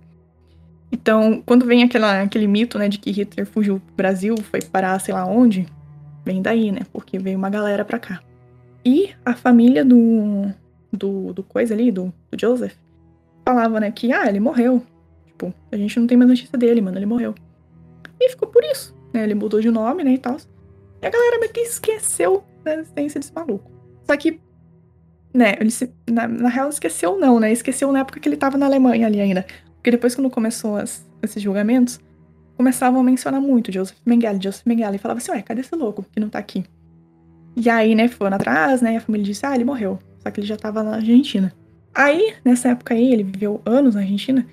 Então, 0.92 1.42
quando 1.46 1.66
vem 1.66 1.84
aquela, 1.84 2.22
aquele 2.22 2.48
mito, 2.48 2.78
né, 2.78 2.90
de 2.90 3.00
que 3.00 3.12
Hitler 3.12 3.46
fugiu 3.46 3.80
pro 3.80 3.96
Brasil, 3.96 4.36
foi 4.38 4.62
parar 4.62 5.00
sei 5.00 5.14
lá 5.14 5.26
onde, 5.26 5.66
vem 6.26 6.42
daí, 6.42 6.72
né, 6.72 6.82
porque 6.92 7.18
veio 7.20 7.38
uma 7.38 7.50
galera 7.50 7.86
para 7.86 8.00
cá. 8.00 8.22
E 8.86 9.12
a 9.26 9.34
família 9.34 9.86
do, 9.86 10.52
do, 10.92 11.34
do 11.34 11.44
coisa 11.44 11.74
ali, 11.74 11.92
do, 11.92 12.14
do 12.30 12.40
Joseph, 12.40 12.76
falava, 13.46 13.80
né, 13.80 13.92
que, 13.92 14.12
ah, 14.12 14.28
ele 14.28 14.40
morreu. 14.40 14.84
Tipo, 15.26 15.54
a 15.72 15.78
gente 15.78 16.00
não 16.00 16.08
tem 16.08 16.18
mais 16.18 16.30
notícia 16.30 16.58
dele, 16.58 16.82
mano, 16.82 16.98
ele 16.98 17.06
morreu. 17.06 17.34
E 18.20 18.30
ficou 18.30 18.48
por 18.48 18.64
isso, 18.64 18.96
né, 19.14 19.24
ele 19.24 19.36
mudou 19.36 19.60
de 19.60 19.70
nome, 19.70 20.04
né, 20.04 20.14
e 20.14 20.18
tal. 20.18 20.38
E 21.02 21.06
a 21.06 21.10
galera 21.10 21.40
meio 21.40 21.52
que 21.52 21.60
esqueceu 21.60 22.44
da 22.64 22.76
existência 22.76 23.20
desse 23.20 23.34
maluco. 23.34 23.70
Só 24.04 24.16
que, 24.16 24.40
né, 25.34 25.56
ele 25.60 25.72
se, 25.72 25.92
na, 26.10 26.28
na 26.28 26.50
real 26.50 26.70
esqueceu 26.70 27.20
não, 27.20 27.40
né, 27.40 27.52
esqueceu 27.52 27.92
na 27.92 28.00
época 28.00 28.20
que 28.20 28.30
ele 28.30 28.38
tava 28.38 28.58
na 28.58 28.66
Alemanha 28.66 29.08
ali 29.08 29.20
ainda. 29.20 29.46
Porque 29.76 29.92
depois 29.92 30.16
quando 30.16 30.30
começou 30.30 30.78
as, 30.78 31.06
esses 31.22 31.42
julgamentos, 31.42 32.00
começavam 32.56 33.02
a 33.02 33.04
mencionar 33.04 33.42
muito 33.42 33.72
Joseph 33.72 33.98
Mengele, 34.06 34.40
Joseph 34.42 34.66
Mengele, 34.66 34.96
e 34.96 35.00
falava 35.00 35.18
assim, 35.18 35.32
ué, 35.32 35.42
cadê 35.42 35.62
esse 35.62 35.76
louco 35.76 36.06
que 36.12 36.20
não 36.20 36.30
tá 36.30 36.40
aqui? 36.40 36.64
E 37.56 37.70
aí, 37.70 37.94
né, 37.94 38.08
foram 38.08 38.36
atrás, 38.36 38.82
né, 38.82 38.94
e 38.94 38.98
a 38.98 39.02
família 39.02 39.26
disse, 39.26 39.46
ah, 39.46 39.54
ele 39.54 39.64
morreu. 39.64 40.00
Só 40.20 40.32
que 40.32 40.40
ele 40.40 40.48
já 40.48 40.58
tava 40.58 40.82
na 40.82 40.96
Argentina. 40.96 41.54
Aí, 41.94 42.34
nessa 42.44 42.70
época 42.70 42.94
aí, 42.94 43.12
ele 43.12 43.24
viveu 43.24 43.62
anos 43.66 43.94
na 43.96 44.02
Argentina, 44.02 44.46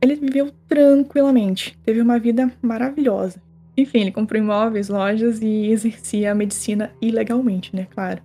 ele 0.00 0.14
viveu 0.14 0.50
tranquilamente, 0.66 1.78
teve 1.84 2.00
uma 2.00 2.18
vida 2.18 2.50
maravilhosa. 2.62 3.40
Enfim, 3.76 4.00
ele 4.00 4.12
comprou 4.12 4.40
imóveis, 4.40 4.88
lojas 4.88 5.40
e 5.40 5.70
exercia 5.70 6.32
a 6.32 6.34
medicina 6.34 6.90
ilegalmente, 7.00 7.74
né, 7.74 7.86
claro. 7.90 8.22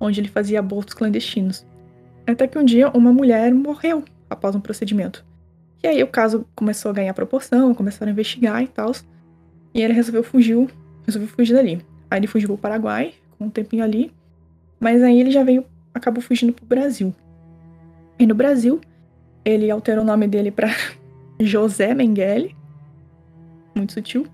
Onde 0.00 0.20
ele 0.20 0.28
fazia 0.28 0.58
abortos 0.58 0.94
clandestinos. 0.94 1.66
Até 2.26 2.46
que 2.46 2.58
um 2.58 2.64
dia 2.64 2.90
uma 2.90 3.12
mulher 3.12 3.52
morreu 3.52 4.04
após 4.28 4.54
um 4.54 4.60
procedimento. 4.60 5.24
E 5.82 5.86
aí 5.86 6.02
o 6.02 6.06
caso 6.06 6.46
começou 6.54 6.90
a 6.90 6.94
ganhar 6.94 7.14
proporção, 7.14 7.74
começaram 7.74 8.10
a 8.10 8.12
investigar 8.12 8.62
e 8.62 8.68
tal. 8.68 8.92
E 9.74 9.82
ele 9.82 9.92
resolveu 9.92 10.22
fugir, 10.22 10.68
resolveu 11.04 11.28
fugir 11.28 11.54
dali. 11.54 11.84
Aí 12.10 12.20
ele 12.20 12.26
fugiu 12.26 12.48
pro 12.48 12.58
Paraguai, 12.58 13.14
com 13.38 13.46
um 13.46 13.50
tempinho 13.50 13.82
ali. 13.82 14.12
Mas 14.78 15.02
aí 15.02 15.20
ele 15.20 15.30
já 15.30 15.42
veio, 15.42 15.64
acabou 15.94 16.22
fugindo 16.22 16.52
pro 16.52 16.64
Brasil. 16.64 17.14
E 18.18 18.26
no 18.26 18.34
Brasil, 18.34 18.80
ele 19.44 19.70
alterou 19.70 20.04
o 20.04 20.06
nome 20.06 20.28
dele 20.28 20.50
pra 20.50 20.68
José 21.46 21.94
Mengele. 21.94 22.56
Muito 23.74 23.92
sutil. 23.92 24.26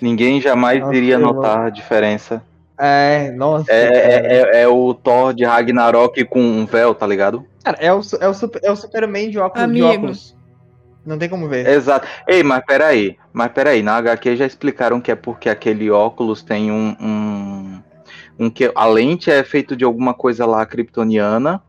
Ninguém 0.00 0.40
jamais 0.40 0.80
Nossa, 0.80 0.94
iria 0.94 1.18
notar 1.18 1.66
a 1.66 1.70
diferença. 1.70 2.42
É, 2.78 3.30
nossa. 3.30 3.70
É, 3.70 3.86
é, 3.86 4.36
é- 4.58 4.62
é 4.62 4.68
o 4.68 4.92
Thor 4.92 5.32
de 5.32 5.44
Ragnarok 5.44 6.24
com 6.24 6.40
um 6.40 6.66
véu, 6.66 6.94
tá 6.94 7.06
ligado? 7.06 7.44
Cara, 7.62 7.78
é 7.80 7.92
o, 7.92 8.00
é 8.20 8.28
o, 8.28 8.34
super, 8.34 8.60
é 8.62 8.70
o 8.70 8.76
Superman 8.76 9.30
de 9.30 9.38
óculos, 9.38 9.72
de 9.72 9.82
óculos. 9.82 10.36
Não 11.06 11.18
tem 11.18 11.28
como 11.28 11.48
ver. 11.48 11.66
Exato. 11.68 12.06
Ei, 12.26 12.42
mas 12.42 12.64
peraí. 12.64 13.16
Mas 13.32 13.52
peraí, 13.52 13.82
na 13.82 13.96
HQ 13.96 14.36
já 14.36 14.46
explicaram 14.46 15.00
que 15.00 15.10
é 15.10 15.14
porque 15.14 15.48
aquele 15.48 15.90
óculos 15.90 16.42
tem 16.42 16.70
um. 16.70 16.96
um, 17.00 17.73
um 18.38 18.50
que 18.50 18.70
a 18.74 18.86
lente 18.86 19.30
é 19.30 19.42
feito 19.44 19.76
de 19.76 19.84
alguma 19.84 20.12
coisa 20.12 20.44
lá 20.44 20.64
kryptoniana 20.66 21.62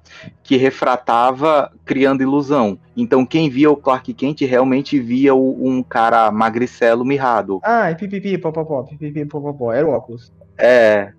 que 0.44 0.58
refratava 0.58 1.72
criando 1.86 2.22
ilusão. 2.24 2.80
Então 2.98 3.26
quem 3.26 3.50
via 3.50 3.70
o 3.70 3.76
Clark 3.78 4.14
Kent 4.14 4.42
realmente 4.42 5.00
via 5.00 5.36
o- 5.36 5.68
um 5.68 5.84
cara 5.84 6.32
magricelo 6.32 7.06
mirrado. 7.06 7.60
Ah, 7.64 7.92
e 7.92 7.96
pipipi, 7.96 8.38
popopó, 8.38 8.84
pipipi, 8.84 9.26
popopó. 9.26 9.72
Era 9.72 9.86
o 9.88 9.92
óculos. 9.92 10.32
É. 10.58 11.12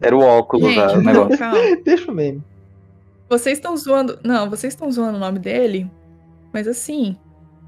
Era 0.00 0.16
o 0.16 0.20
óculos, 0.20 0.72
Gente, 0.72 0.78
é, 0.94 0.96
o 0.98 1.00
negócio. 1.02 1.38
Deixa 1.84 2.10
o 2.10 2.14
meme. 2.14 2.42
Vocês 3.28 3.58
estão 3.58 3.76
zoando. 3.76 4.18
Não, 4.22 4.48
vocês 4.48 4.72
estão 4.72 4.90
zoando 4.92 5.16
o 5.16 5.20
nome 5.20 5.38
dele. 5.40 5.90
Mas 6.52 6.68
assim, 6.68 7.16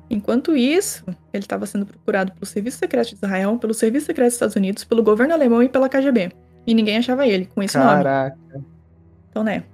enquanto 0.09 0.57
isso, 0.57 1.05
ele 1.33 1.43
estava 1.43 1.67
sendo 1.67 1.85
procurado 1.85 2.33
pelo 2.33 2.47
Serviço 2.47 2.79
Secreto 2.79 3.09
de 3.11 3.15
Israel, 3.17 3.59
pelo 3.59 3.75
Serviço 3.75 4.07
Secreto 4.07 4.29
dos 4.29 4.35
Estados 4.35 4.57
Unidos, 4.57 4.85
pelo 4.85 5.03
governo 5.03 5.35
alemão 5.35 5.63
e 5.63 5.69
pela 5.69 5.89
KGB. 5.89 6.31
E 6.67 6.75
ninguém 6.75 6.99
achava 6.99 7.27
ele 7.27 7.47
com 7.47 7.63
esse 7.63 7.77
nome. 7.79 7.91
Caraca, 8.05 8.37
Então, 9.31 9.43
né? 9.43 9.65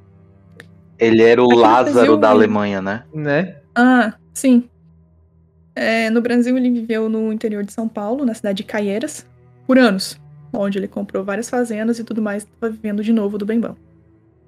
Ele 0.99 1.23
era 1.23 1.43
o 1.43 1.47
Aqui 1.47 1.57
Lázaro 1.61 1.93
Brasil, 1.95 2.17
da 2.17 2.31
Alemanha, 2.31 2.81
né? 2.81 3.05
né? 3.13 3.57
Ah, 3.75 4.15
sim. 4.33 4.69
É, 5.75 6.09
no 6.09 6.23
Brasil, 6.23 6.57
ele 6.57 6.71
viveu 6.71 7.09
no 7.09 7.33
interior 7.33 7.63
de 7.63 7.73
São 7.73 7.87
Paulo, 7.87 8.25
na 8.25 8.33
cidade 8.33 8.59
de 8.59 8.65
Caieiras, 8.65 9.27
por 9.67 9.79
anos. 9.79 10.19
Onde 10.53 10.79
ele 10.79 10.89
comprou 10.89 11.23
várias 11.23 11.51
fazendas 11.51 11.99
e 11.99 12.05
tudo 12.05 12.23
mais, 12.23 12.45
estava 12.45 12.73
vivendo 12.73 13.03
de 13.03 13.13
novo 13.13 13.37
do 13.37 13.45
bem-bom. 13.45 13.75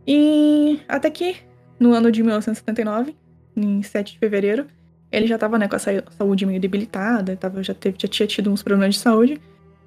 E 0.06 0.80
até 0.88 1.10
que, 1.10 1.36
no 1.78 1.92
ano 1.92 2.10
de 2.10 2.22
1979, 2.22 3.14
em 3.54 3.82
7 3.82 4.12
de 4.14 4.18
fevereiro, 4.18 4.66
ele 5.12 5.26
já 5.26 5.34
estava 5.34 5.58
né, 5.58 5.68
com 5.68 5.76
a 5.76 5.78
sa- 5.78 6.02
saúde 6.16 6.46
meio 6.46 6.60
debilitada, 6.60 7.36
tava, 7.36 7.62
já, 7.62 7.74
teve, 7.74 7.96
já 8.00 8.08
tinha 8.08 8.26
tido 8.26 8.50
uns 8.50 8.62
problemas 8.62 8.94
de 8.94 9.00
saúde. 9.02 9.38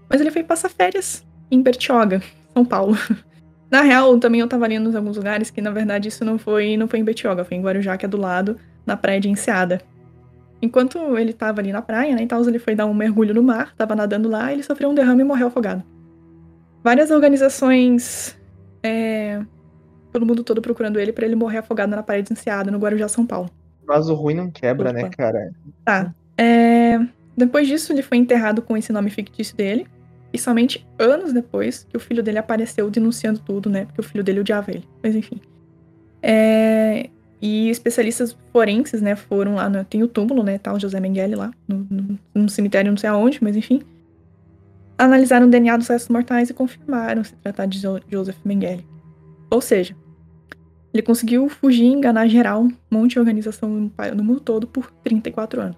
Mas 0.08 0.22
ele 0.22 0.30
foi 0.30 0.44
passar 0.44 0.70
férias 0.70 1.26
em 1.50 1.62
Bertioga, 1.62 2.22
São 2.54 2.66
Paulo. 2.66 2.98
Na 3.70 3.82
real, 3.82 4.18
também 4.20 4.42
eu 4.42 4.48
tava 4.48 4.68
lendo 4.68 4.92
em 4.92 4.96
alguns 4.96 5.16
lugares 5.16 5.50
que, 5.50 5.62
na 5.62 5.72
verdade, 5.72 6.10
isso 6.10 6.26
não 6.26 6.38
foi, 6.38 6.76
não 6.76 6.88
foi 6.88 7.00
em 7.00 7.04
Betioga, 7.06 7.46
foi 7.46 7.56
em 7.56 7.62
Guarujá, 7.62 7.96
que 7.98 8.06
é 8.06 8.10
do 8.10 8.18
lado, 8.18 8.58
na 8.86 8.98
praia 8.98 9.20
de 9.20 9.30
Enseada. 9.30 9.82
Enquanto 10.62 11.18
ele 11.18 11.32
tava 11.32 11.62
ali 11.62 11.72
na 11.72 11.82
praia, 11.82 12.14
né, 12.16 12.22
então 12.22 12.42
ele 12.48 12.60
foi 12.60 12.76
dar 12.76 12.86
um 12.86 12.94
mergulho 12.94 13.34
no 13.34 13.42
mar, 13.42 13.74
tava 13.76 13.96
nadando 13.96 14.28
lá, 14.28 14.52
ele 14.52 14.62
sofreu 14.62 14.90
um 14.90 14.94
derrame 14.94 15.22
e 15.22 15.24
morreu 15.24 15.48
afogado. 15.48 15.84
Várias 16.84 17.12
organizações 17.12 18.38
é, 18.84 19.42
todo 20.12 20.26
mundo 20.26 20.44
todo 20.44 20.62
procurando 20.62 21.00
ele 21.00 21.14
para 21.14 21.26
ele 21.26 21.36
morrer 21.36 21.60
afogado 21.60 21.90
na 21.92 22.04
praia 22.04 22.22
de 22.22 22.34
Enseada, 22.34 22.72
no 22.72 22.78
Guarujá, 22.78 23.08
São 23.08 23.26
Paulo. 23.26 23.50
Mas 23.88 24.10
o 24.10 24.14
ruim 24.14 24.36
não 24.36 24.52
quebra, 24.52 24.92
né, 24.92 25.02
Opa. 25.02 25.10
cara? 25.10 25.52
Tá. 25.86 26.14
É, 26.38 27.00
Depois 27.36 27.68
disso, 27.68 27.92
ele 27.94 28.02
foi 28.02 28.18
enterrado 28.18 28.62
com 28.62 28.76
esse 28.76 28.92
nome 28.92 29.10
fictício 29.10 29.56
dele. 29.56 29.88
E 30.34 30.38
somente 30.40 30.86
anos 30.98 31.34
depois 31.34 31.86
que 31.90 31.98
o 31.98 32.00
filho 32.00 32.24
dele 32.24 32.38
apareceu 32.38 32.90
denunciando 32.90 33.40
tudo, 33.40 33.70
né? 33.70 33.86
Porque 33.86 34.00
o 34.02 34.04
filho 34.04 34.24
dele 34.24 34.40
odiava 34.40 34.72
ele. 34.72 34.88
Mas 35.04 35.16
enfim. 35.16 35.40
É, 36.22 37.10
E 37.42 37.70
especialistas 37.70 38.38
forenses, 38.54 39.02
né, 39.02 39.16
foram 39.16 39.56
lá. 39.56 39.68
No... 39.68 39.84
Tem 39.84 40.04
o 40.04 40.08
túmulo, 40.08 40.44
né? 40.44 40.60
O 40.74 40.80
José 40.80 41.00
Mengele 41.00 41.36
lá. 41.36 41.52
No, 41.68 41.86
no- 41.90 42.20
no 42.36 42.50
cemitério, 42.50 42.92
não 42.92 42.98
sei 42.98 43.10
aonde, 43.10 43.40
mas 43.44 43.56
enfim. 43.58 43.82
Analisaram 44.98 45.48
o 45.48 45.50
DNA 45.50 45.76
dos 45.78 45.88
restos 45.88 46.10
mortais 46.10 46.50
e 46.50 46.54
confirmaram 46.54 47.24
se 47.24 47.36
tratar 47.38 47.66
de 47.66 47.80
Jo- 47.80 48.00
Joseph 48.08 48.38
Mengele. 48.46 48.86
Ou 49.50 49.60
seja, 49.60 49.96
ele 50.94 51.02
conseguiu 51.02 51.50
fugir 51.50 51.84
e 51.86 51.88
enganar 51.88 52.28
geral, 52.28 52.62
um 52.64 52.72
monte 52.90 53.14
de 53.14 53.20
organização 53.20 53.92
no 54.16 54.24
mundo 54.24 54.40
todo 54.40 54.68
por 54.68 54.92
34 55.04 55.60
anos. 55.62 55.78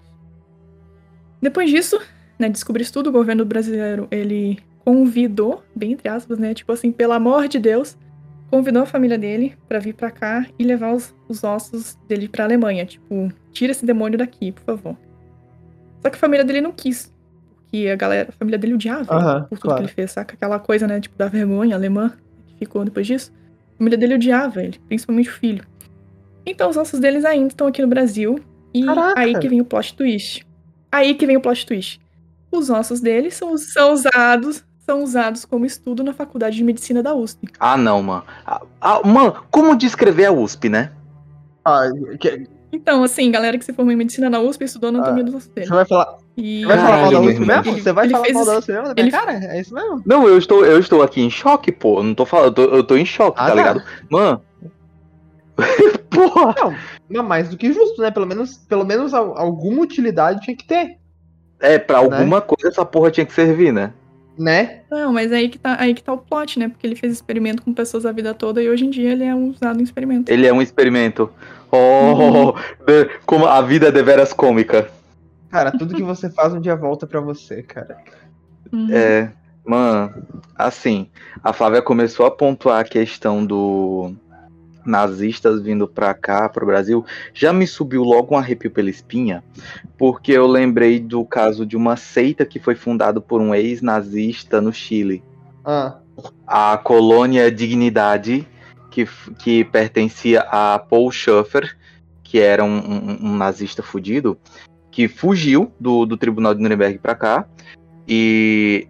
Depois 1.40 1.70
disso, 1.70 1.98
né, 2.38 2.48
descobrir 2.48 2.82
isso 2.82 2.92
tudo, 2.92 3.08
o 3.08 3.12
governo 3.12 3.44
brasileiro, 3.44 4.08
ele 4.10 4.58
convidou, 4.84 5.62
bem 5.74 5.92
entre 5.92 6.08
aspas, 6.08 6.38
né, 6.38 6.52
tipo 6.54 6.70
assim, 6.72 6.92
pelo 6.92 7.12
amor 7.12 7.48
de 7.48 7.58
Deus, 7.58 7.96
convidou 8.50 8.82
a 8.82 8.86
família 8.86 9.18
dele 9.18 9.56
pra 9.68 9.78
vir 9.78 9.94
pra 9.94 10.10
cá 10.10 10.46
e 10.58 10.64
levar 10.64 10.92
os, 10.92 11.14
os 11.28 11.42
ossos 11.42 11.98
dele 12.06 12.28
pra 12.28 12.44
Alemanha, 12.44 12.84
tipo, 12.84 13.32
tira 13.52 13.72
esse 13.72 13.84
demônio 13.84 14.18
daqui, 14.18 14.52
por 14.52 14.62
favor. 14.64 14.96
Só 16.02 16.10
que 16.10 16.16
a 16.16 16.18
família 16.18 16.44
dele 16.44 16.60
não 16.60 16.72
quis, 16.72 17.12
porque 17.54 17.88
a 17.88 17.96
galera, 17.96 18.28
a 18.28 18.32
família 18.32 18.58
dele 18.58 18.74
odiava 18.74 19.46
por 19.48 19.58
tudo 19.58 19.60
claro. 19.60 19.78
que 19.78 19.82
ele 19.86 19.92
fez, 19.92 20.12
saca? 20.12 20.34
Aquela 20.34 20.58
coisa, 20.58 20.86
né, 20.86 21.00
tipo, 21.00 21.16
da 21.16 21.28
vergonha 21.28 21.74
alemã 21.74 22.12
que 22.46 22.56
ficou 22.58 22.84
depois 22.84 23.06
disso. 23.06 23.32
A 23.74 23.78
família 23.78 23.98
dele 23.98 24.14
odiava 24.14 24.62
ele, 24.62 24.78
principalmente 24.86 25.30
o 25.30 25.32
filho. 25.32 25.64
Então 26.46 26.68
os 26.70 26.76
ossos 26.76 27.00
deles 27.00 27.24
ainda 27.24 27.48
estão 27.48 27.66
aqui 27.66 27.80
no 27.80 27.88
Brasil. 27.88 28.38
E 28.72 28.84
Caraca! 28.84 29.20
aí 29.20 29.38
que 29.38 29.48
vem 29.48 29.60
o 29.60 29.64
plot 29.64 29.94
twist. 29.94 30.46
Aí 30.92 31.14
que 31.14 31.26
vem 31.26 31.36
o 31.36 31.40
plot 31.40 31.66
twist. 31.66 32.00
Os 32.56 32.70
ossos 32.70 33.00
deles 33.00 33.34
são, 33.34 33.56
são 33.58 33.92
usados 33.92 34.64
são 34.86 35.02
usados 35.02 35.46
como 35.46 35.64
estudo 35.64 36.04
na 36.04 36.12
faculdade 36.12 36.56
de 36.56 36.62
medicina 36.62 37.02
da 37.02 37.14
USP. 37.14 37.48
Ah, 37.58 37.74
não, 37.74 38.02
mano. 38.02 38.22
Ah, 38.46 38.60
ah, 38.80 39.00
mano, 39.02 39.34
como 39.50 39.74
descrever 39.74 40.26
a 40.26 40.32
USP, 40.32 40.68
né? 40.68 40.92
Ah, 41.64 41.84
que- 42.20 42.46
Então, 42.70 43.02
assim, 43.02 43.30
galera 43.30 43.56
que 43.56 43.64
se 43.64 43.72
formou 43.72 43.92
em 43.92 43.96
medicina 43.96 44.28
na 44.28 44.40
USP 44.40 44.64
estudou 44.64 44.90
anatomia 44.90 45.24
dos 45.24 45.34
ossos 45.36 45.48
você 45.48 45.60
dele. 45.60 45.70
vai 45.70 45.86
falar, 45.86 46.18
E 46.36 46.60
você 46.60 46.66
vai 46.66 46.76
falar 46.78 46.96
mal 47.00 47.10
da 47.12 47.20
USP 47.20 47.40
mesmo? 47.40 47.52
Ele- 47.70 47.80
Você 47.82 47.92
vai 47.92 48.10
falar 48.10 48.24
fez 48.24 48.34
mal 48.36 48.44
da 48.44 48.58
USP 48.58 48.72
mesmo? 48.72 48.84
da 48.88 48.94
minha 48.94 49.04
ele- 49.06 49.10
cara? 49.10 49.32
É 49.32 49.60
isso 49.60 49.74
mesmo? 49.74 50.02
Não, 50.04 50.28
eu 50.28 50.36
estou, 50.36 50.66
eu 50.66 50.78
estou 50.78 51.02
aqui 51.02 51.22
em 51.22 51.30
choque, 51.30 51.72
pô. 51.72 52.00
Eu 52.00 52.02
não 52.04 52.14
tô 52.14 52.26
falando, 52.26 52.46
eu 52.48 52.52
tô, 52.52 52.62
eu 52.76 52.84
tô 52.84 52.96
em 52.96 53.06
choque, 53.06 53.38
Ah, 53.40 53.44
tá 53.46 53.48
tá. 53.50 53.54
ligado? 53.54 53.82
Mano. 54.10 54.42
Porra! 56.10 56.54
Não, 57.08 57.22
mas 57.22 57.26
mais 57.28 57.48
do 57.48 57.56
que 57.56 57.72
justo, 57.72 58.02
né? 58.02 58.10
Pelo 58.10 58.26
menos, 58.26 58.58
pelo 58.68 58.84
menos 58.84 59.14
al- 59.14 59.36
alguma 59.38 59.80
utilidade 59.82 60.40
tinha 60.42 60.56
que 60.56 60.66
ter, 60.66 60.98
É, 61.60 61.78
pra 61.78 61.98
alguma 61.98 62.40
coisa 62.40 62.68
essa 62.68 62.84
porra 62.84 63.10
tinha 63.10 63.24
que 63.26 63.32
servir, 63.32 63.72
né? 63.72 63.92
né? 64.38 64.80
Não, 64.90 65.12
mas 65.12 65.30
aí 65.32 65.48
que, 65.48 65.58
tá, 65.58 65.76
aí 65.78 65.94
que 65.94 66.02
tá 66.02 66.12
o 66.12 66.18
plot, 66.18 66.58
né? 66.58 66.68
Porque 66.68 66.86
ele 66.86 66.96
fez 66.96 67.12
experimento 67.12 67.62
com 67.62 67.72
pessoas 67.72 68.04
a 68.04 68.12
vida 68.12 68.34
toda 68.34 68.62
e 68.62 68.68
hoje 68.68 68.84
em 68.84 68.90
dia 68.90 69.12
ele 69.12 69.24
é 69.24 69.34
usado 69.34 69.80
em 69.80 69.84
experimento. 69.84 70.30
Ele 70.32 70.46
é 70.46 70.52
um 70.52 70.60
experimento. 70.60 71.30
Oh, 71.70 71.76
Uhum. 71.76 72.52
de- 72.86 73.10
como 73.24 73.46
a 73.46 73.60
vida 73.62 73.88
é 73.88 73.92
deveras 73.92 74.32
cômica. 74.32 74.88
Cara, 75.50 75.70
tudo 75.70 75.94
que 75.94 76.02
você 76.02 76.28
faz 76.30 76.52
um 76.52 76.60
dia 76.60 76.74
volta 76.74 77.06
pra 77.06 77.20
você, 77.20 77.62
cara. 77.62 77.96
Uhum. 78.72 78.88
É, 78.92 79.30
mano, 79.64 80.12
assim, 80.56 81.08
a 81.42 81.52
Flávia 81.52 81.80
começou 81.80 82.26
a 82.26 82.30
pontuar 82.30 82.80
a 82.80 82.84
questão 82.84 83.46
do 83.46 84.12
nazistas 84.84 85.60
vindo 85.62 85.86
pra 85.88 86.12
cá, 86.14 86.48
pro 86.48 86.66
Brasil, 86.66 87.04
já 87.32 87.52
me 87.52 87.66
subiu 87.66 88.02
logo 88.02 88.34
um 88.34 88.38
arrepio 88.38 88.70
pela 88.70 88.90
espinha, 88.90 89.42
porque 89.98 90.32
eu 90.32 90.46
lembrei 90.46 91.00
do 91.00 91.24
caso 91.24 91.64
de 91.66 91.76
uma 91.76 91.96
seita 91.96 92.44
que 92.44 92.58
foi 92.60 92.74
fundada 92.74 93.20
por 93.20 93.40
um 93.40 93.54
ex-nazista 93.54 94.60
no 94.60 94.72
Chile, 94.72 95.22
Ah, 96.46 96.72
a 96.72 96.76
colônia 96.78 97.50
Dignidade, 97.50 98.46
que, 98.90 99.08
que 99.38 99.64
pertencia 99.64 100.40
a 100.42 100.78
Paul 100.78 101.10
Schaffer, 101.10 101.76
que 102.22 102.38
era 102.38 102.62
um, 102.62 102.76
um- 102.78 103.18
um 103.28 103.36
nazista 103.36 103.82
fudido, 103.82 104.38
que 104.90 105.08
fugiu 105.08 105.72
do, 105.80 106.04
do 106.06 106.16
tribunal 106.16 106.54
de 106.54 106.60
Nuremberg 106.62 106.98
pra 106.98 107.14
cá 107.14 107.46
e 108.06 108.86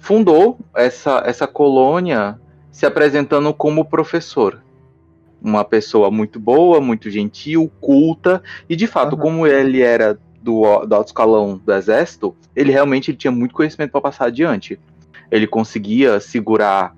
fundou 0.00 0.58
essa, 0.74 1.22
essa 1.26 1.46
colônia 1.46 2.40
se 2.70 2.86
apresentando 2.86 3.52
como 3.52 3.84
professor. 3.84 4.62
Uma 5.40 5.64
pessoa 5.64 6.10
muito 6.10 6.40
boa, 6.40 6.80
muito 6.80 7.10
gentil, 7.10 7.70
culta, 7.80 8.42
e 8.68 8.74
de 8.74 8.86
fato, 8.86 9.14
Aham. 9.14 9.22
como 9.22 9.46
ele 9.46 9.80
era 9.80 10.18
do, 10.42 10.84
do 10.84 10.94
alto 10.94 11.08
escalão 11.08 11.60
do 11.64 11.72
exército, 11.72 12.34
ele 12.54 12.72
realmente 12.72 13.14
tinha 13.14 13.30
muito 13.30 13.54
conhecimento 13.54 13.92
para 13.92 14.00
passar 14.00 14.26
adiante. 14.26 14.78
Ele 15.30 15.46
conseguia 15.46 16.18
segurar 16.20 16.96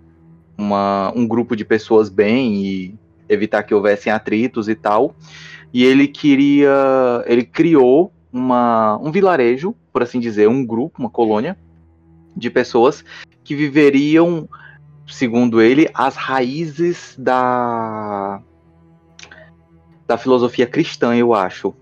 uma, 0.56 1.12
um 1.16 1.26
grupo 1.26 1.56
de 1.56 1.64
pessoas 1.64 2.08
bem 2.08 2.64
e 2.64 2.94
evitar 3.28 3.62
que 3.62 3.74
houvessem 3.74 4.12
atritos 4.12 4.68
e 4.68 4.74
tal. 4.74 5.14
E 5.72 5.84
ele 5.84 6.06
queria. 6.08 7.24
Ele 7.26 7.44
criou 7.44 8.12
uma, 8.32 8.98
um 8.98 9.10
vilarejo, 9.10 9.74
por 9.92 10.02
assim 10.02 10.20
dizer, 10.20 10.48
um 10.48 10.64
grupo, 10.64 11.00
uma 11.00 11.10
colônia 11.10 11.56
de 12.36 12.50
pessoas 12.50 13.04
que 13.42 13.54
viveriam, 13.54 14.48
segundo 15.10 15.60
ele, 15.60 15.88
as 15.94 16.16
raízes 16.16 17.14
da 17.18 18.40
da 20.10 20.18
filosofia 20.18 20.66
cristã, 20.66 21.14
eu 21.14 21.32
acho. 21.32 21.72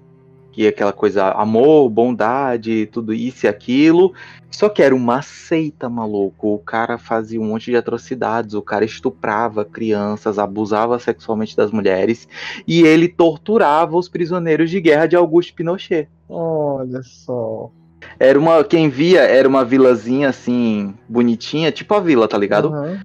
Que 0.53 0.67
é 0.67 0.69
aquela 0.69 0.93
coisa, 0.93 1.31
amor, 1.31 1.89
bondade, 1.89 2.87
tudo 2.93 3.15
isso 3.15 3.47
e 3.47 3.49
aquilo. 3.49 4.13
Só 4.51 4.69
que 4.69 4.83
era 4.83 4.95
uma 4.95 5.23
seita, 5.23 5.89
maluco. 5.89 6.55
O 6.55 6.59
cara 6.59 6.99
fazia 6.99 7.41
um 7.41 7.45
monte 7.45 7.71
de 7.71 7.77
atrocidades, 7.77 8.55
o 8.55 8.61
cara 8.61 8.85
estuprava 8.85 9.65
crianças, 9.65 10.39
abusava 10.39 10.99
sexualmente 10.99 11.57
das 11.57 11.71
mulheres 11.71 12.29
e 12.67 12.83
ele 12.83 13.09
torturava 13.09 13.97
os 13.97 14.09
prisioneiros 14.09 14.69
de 14.69 14.81
guerra 14.81 15.07
de 15.07 15.17
Augusto 15.17 15.55
Pinochet. 15.55 16.09
olha 16.29 17.03
só. 17.03 17.71
Era 18.19 18.39
uma, 18.39 18.63
quem 18.65 18.89
via 18.89 19.23
era 19.23 19.49
uma 19.49 19.65
vilazinha 19.65 20.29
assim, 20.29 20.95
bonitinha, 21.09 21.73
tipo 21.73 21.95
a 21.95 22.01
vila, 22.01 22.29
tá 22.29 22.37
ligado? 22.37 22.69
Aham. 22.69 23.01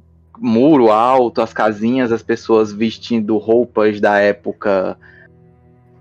Muro 0.46 0.92
alto, 0.92 1.42
as 1.42 1.54
casinhas, 1.54 2.12
as 2.12 2.22
pessoas 2.22 2.74
vestindo 2.74 3.38
roupas 3.38 4.02
da 4.02 4.20
época 4.20 4.98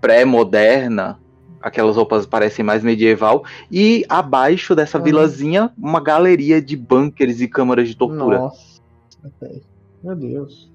pré-moderna, 0.01 1.16
aquelas 1.61 1.95
roupas 1.95 2.26
parecem 2.26 2.64
mais 2.64 2.82
medieval, 2.82 3.45
e 3.70 4.05
abaixo 4.09 4.74
dessa 4.74 4.99
Uhum. 4.99 5.05
vilazinha, 5.05 5.70
uma 5.78 6.01
galeria 6.01 6.61
de 6.61 6.76
bunkers 6.76 7.40
e 7.40 7.47
câmaras 7.47 7.86
de 7.86 7.95
tortura. 7.95 8.38
Nossa, 8.38 8.80
meu 10.03 10.16
Deus. 10.16 10.68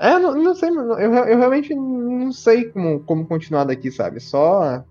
É, 0.00 0.14
eu 0.14 0.18
não, 0.18 0.34
não 0.34 0.54
sei, 0.56 0.68
eu, 0.68 0.98
eu 0.98 1.38
realmente 1.38 1.72
não 1.72 2.32
sei 2.32 2.64
como, 2.64 2.98
como 3.04 3.26
continuar 3.28 3.62
daqui, 3.62 3.92
sabe? 3.92 4.18
Só. 4.18 4.84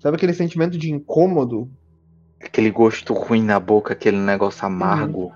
Sabe 0.00 0.16
aquele 0.16 0.34
sentimento 0.34 0.76
de 0.76 0.90
incômodo? 0.90 1.70
Aquele 2.42 2.72
gosto 2.72 3.14
ruim 3.14 3.44
na 3.44 3.60
boca, 3.60 3.92
aquele 3.92 4.18
negócio 4.18 4.66
amargo. 4.66 5.32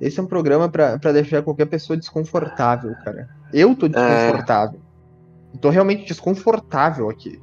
Esse 0.00 0.18
é 0.18 0.22
um 0.22 0.26
programa 0.26 0.68
pra 0.68 0.98
pra 0.98 1.12
deixar 1.12 1.42
qualquer 1.42 1.66
pessoa 1.66 1.96
desconfortável, 1.96 2.94
cara. 3.04 3.28
Eu 3.52 3.74
tô 3.76 3.88
desconfortável. 3.88 4.80
Eu 5.52 5.60
tô 5.60 5.70
realmente 5.70 6.06
desconfortável 6.06 7.08
aqui. 7.08 7.40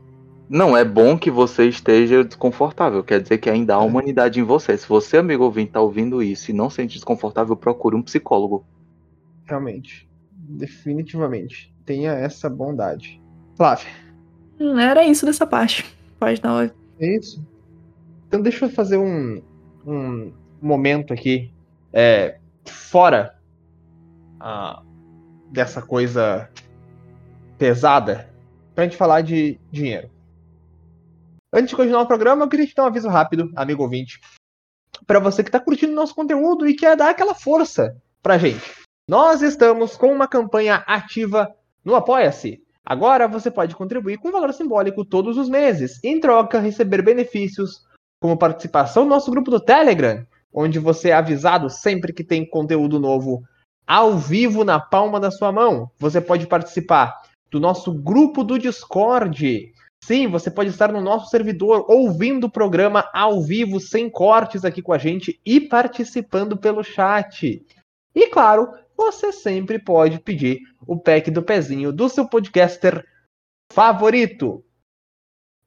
Não, 0.49 0.75
é 0.75 0.83
bom 0.83 1.17
que 1.17 1.31
você 1.31 1.69
esteja 1.69 2.25
desconfortável. 2.25 3.01
Quer 3.03 3.21
dizer 3.21 3.37
que 3.37 3.49
ainda 3.49 3.75
há 3.77 3.81
É. 3.81 3.85
humanidade 3.85 4.39
em 4.39 4.43
você. 4.43 4.77
Se 4.77 4.85
você, 4.87 5.17
amigo 5.17 5.45
ouvinte, 5.45 5.71
tá 5.71 5.79
ouvindo 5.79 6.21
isso 6.21 6.51
e 6.51 6.53
não 6.53 6.69
se 6.69 6.75
sente 6.77 6.95
desconfortável, 6.95 7.55
procure 7.55 7.95
um 7.95 8.01
psicólogo. 8.01 8.65
Realmente. 9.45 10.09
Definitivamente. 10.33 11.73
Tenha 11.85 12.11
essa 12.11 12.49
bondade. 12.49 13.21
Flávia, 13.55 13.87
Hum, 14.59 14.77
Era 14.77 15.05
isso 15.05 15.25
dessa 15.25 15.47
parte. 15.47 15.85
Pode 16.19 16.41
dar 16.41 16.71
é 16.99 17.17
isso? 17.17 17.43
Então 18.27 18.41
deixa 18.41 18.65
eu 18.65 18.69
fazer 18.69 18.97
um, 18.97 19.41
um 19.85 20.31
momento 20.61 21.13
aqui. 21.13 21.51
É, 21.93 22.37
fora 22.71 23.35
ah, 24.39 24.81
dessa 25.51 25.81
coisa 25.81 26.49
pesada. 27.57 28.29
Pra 28.73 28.85
gente 28.85 28.97
falar 28.97 29.21
de 29.21 29.59
dinheiro. 29.71 30.09
Antes 31.53 31.69
de 31.69 31.75
continuar 31.75 32.01
o 32.01 32.07
programa, 32.07 32.45
eu 32.45 32.49
queria 32.49 32.65
te 32.65 32.73
dar 32.73 32.83
um 32.83 32.87
aviso 32.87 33.09
rápido, 33.09 33.51
amigo 33.55 33.83
ouvinte. 33.83 34.19
Pra 35.05 35.19
você 35.19 35.43
que 35.43 35.51
tá 35.51 35.59
curtindo 35.59 35.93
nosso 35.93 36.15
conteúdo 36.15 36.65
e 36.65 36.73
quer 36.73 36.95
dar 36.95 37.09
aquela 37.09 37.35
força 37.35 37.95
pra 38.23 38.37
gente. 38.37 38.81
Nós 39.07 39.41
estamos 39.41 39.97
com 39.97 40.13
uma 40.13 40.27
campanha 40.27 40.83
ativa 40.87 41.53
no 41.83 41.95
Apoia-se. 41.95 42.63
Agora 42.85 43.27
você 43.27 43.51
pode 43.51 43.75
contribuir 43.75 44.17
com 44.17 44.31
valor 44.31 44.53
simbólico 44.53 45.05
todos 45.05 45.37
os 45.37 45.49
meses, 45.49 46.01
em 46.03 46.19
troca 46.19 46.59
receber 46.59 47.01
benefícios 47.01 47.85
como 48.21 48.37
participação 48.37 49.03
no 49.03 49.09
nosso 49.09 49.29
grupo 49.29 49.51
do 49.51 49.59
Telegram, 49.59 50.25
onde 50.53 50.79
você 50.79 51.09
é 51.09 51.13
avisado 51.13 51.69
sempre 51.69 52.13
que 52.13 52.23
tem 52.23 52.45
conteúdo 52.45 52.99
novo 52.99 53.43
ao 53.85 54.17
vivo 54.17 54.63
na 54.63 54.79
palma 54.79 55.19
da 55.19 55.31
sua 55.31 55.51
mão. 55.51 55.91
Você 55.99 56.21
pode 56.21 56.47
participar 56.47 57.21
do 57.49 57.59
nosso 57.59 57.93
grupo 57.93 58.43
do 58.43 58.57
Discord. 58.57 59.73
Sim, 60.03 60.27
você 60.27 60.49
pode 60.49 60.69
estar 60.69 60.91
no 60.91 61.01
nosso 61.01 61.29
servidor 61.29 61.85
ouvindo 61.87 62.45
o 62.45 62.51
programa 62.51 63.07
ao 63.13 63.41
vivo, 63.41 63.79
sem 63.79 64.09
cortes 64.09 64.65
aqui 64.65 64.81
com 64.81 64.93
a 64.93 64.97
gente 64.97 65.39
e 65.45 65.59
participando 65.59 66.57
pelo 66.57 66.83
chat. 66.83 67.63
E 68.15 68.27
claro, 68.27 68.69
você 68.97 69.31
sempre 69.31 69.77
pode 69.77 70.19
pedir 70.19 70.61
o 70.87 70.97
pack 70.97 71.29
do 71.29 71.43
pezinho 71.43 71.91
do 71.91 72.09
seu 72.09 72.27
podcaster 72.27 73.05
favorito. 73.71 74.63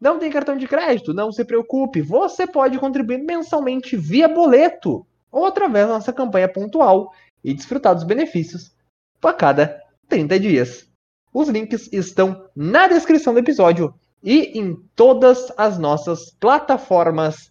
Não 0.00 0.18
tem 0.18 0.30
cartão 0.30 0.56
de 0.56 0.66
crédito? 0.66 1.14
Não 1.14 1.32
se 1.32 1.44
preocupe, 1.44 2.02
você 2.02 2.46
pode 2.46 2.78
contribuir 2.78 3.18
mensalmente 3.18 3.96
via 3.96 4.28
boleto 4.28 5.06
ou 5.30 5.46
através 5.46 5.86
da 5.86 5.94
nossa 5.94 6.12
campanha 6.12 6.48
pontual 6.48 7.12
e 7.42 7.54
desfrutar 7.54 7.94
dos 7.94 8.04
benefícios 8.04 8.74
a 9.22 9.32
cada 9.32 9.80
30 10.08 10.38
dias. 10.38 10.88
Os 11.32 11.48
links 11.48 11.90
estão 11.92 12.48
na 12.54 12.86
descrição 12.86 13.32
do 13.32 13.40
episódio 13.40 13.94
e 14.22 14.58
em 14.58 14.76
todas 14.94 15.52
as 15.56 15.78
nossas 15.78 16.30
plataformas 16.38 17.50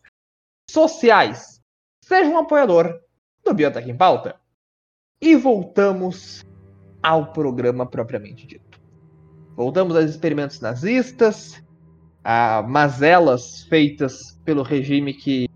sociais. 0.70 1.62
Seja 2.04 2.30
um 2.30 2.38
apoiador 2.38 3.00
do 3.44 3.54
Biotech 3.54 3.89
em 3.89 3.96
Pauta. 3.96 4.36
E 5.22 5.36
voltamos 5.36 6.44
ao 7.02 7.32
programa 7.32 7.86
propriamente 7.86 8.46
dito. 8.46 8.82
Voltamos 9.56 9.96
aos 9.96 10.10
experimentos 10.10 10.60
nazistas, 10.60 11.62
a 12.24 12.63
mazelas 12.67 13.63
feitas 13.63 14.39
pelo 14.45 14.63
regime 14.63 15.13
que 15.13 15.49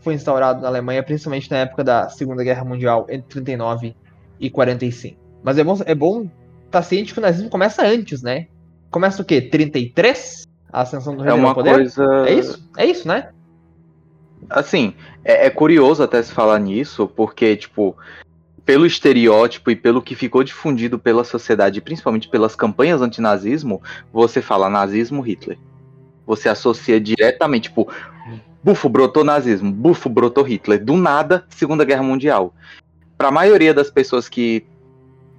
foi 0.00 0.14
instaurado 0.14 0.62
na 0.62 0.68
Alemanha, 0.68 1.02
principalmente 1.02 1.50
na 1.50 1.58
época 1.58 1.84
da 1.84 2.08
Segunda 2.08 2.42
Guerra 2.42 2.64
Mundial, 2.64 3.06
entre 3.08 3.28
39 3.28 3.94
e 4.40 4.50
45. 4.50 5.18
Mas 5.42 5.58
é 5.58 5.64
bom, 5.64 5.78
é 5.84 5.94
bom 5.94 6.22
estar 6.22 6.30
tá 6.70 6.82
ciente 6.82 7.12
que 7.12 7.18
o 7.18 7.22
nazismo 7.22 7.50
começa 7.50 7.84
antes, 7.84 8.22
né? 8.22 8.46
Começa 8.90 9.22
o 9.22 9.24
quê? 9.24 9.40
33? 9.40 10.44
A 10.72 10.82
ascensão 10.82 11.16
do 11.16 11.22
regime 11.22 11.42
é 11.42 11.44
uma 11.46 11.54
poder? 11.54 11.74
Coisa... 11.74 12.04
É 12.26 12.32
isso? 12.34 12.68
É 12.76 12.86
isso, 12.86 13.06
né? 13.06 13.30
Assim, 14.48 14.94
é, 15.24 15.46
é 15.46 15.50
curioso 15.50 16.02
até 16.02 16.22
se 16.22 16.32
falar 16.32 16.58
nisso, 16.58 17.08
porque, 17.08 17.56
tipo, 17.56 17.96
pelo 18.68 18.84
estereótipo 18.84 19.70
e 19.70 19.76
pelo 19.76 20.02
que 20.02 20.14
ficou 20.14 20.44
difundido 20.44 20.98
pela 20.98 21.24
sociedade, 21.24 21.80
principalmente 21.80 22.28
pelas 22.28 22.54
campanhas 22.54 23.00
antinazismo, 23.00 23.82
você 24.12 24.42
fala 24.42 24.68
nazismo 24.68 25.22
Hitler. 25.22 25.56
Você 26.26 26.50
associa 26.50 27.00
diretamente, 27.00 27.70
tipo, 27.70 27.90
bufo 28.62 28.86
brotou 28.90 29.24
nazismo, 29.24 29.72
bufo 29.72 30.10
brotou 30.10 30.44
Hitler. 30.44 30.84
Do 30.84 30.98
nada, 30.98 31.46
Segunda 31.48 31.82
Guerra 31.82 32.02
Mundial. 32.02 32.54
Para 33.16 33.28
a 33.28 33.32
maioria 33.32 33.72
das 33.72 33.90
pessoas 33.90 34.28
que 34.28 34.66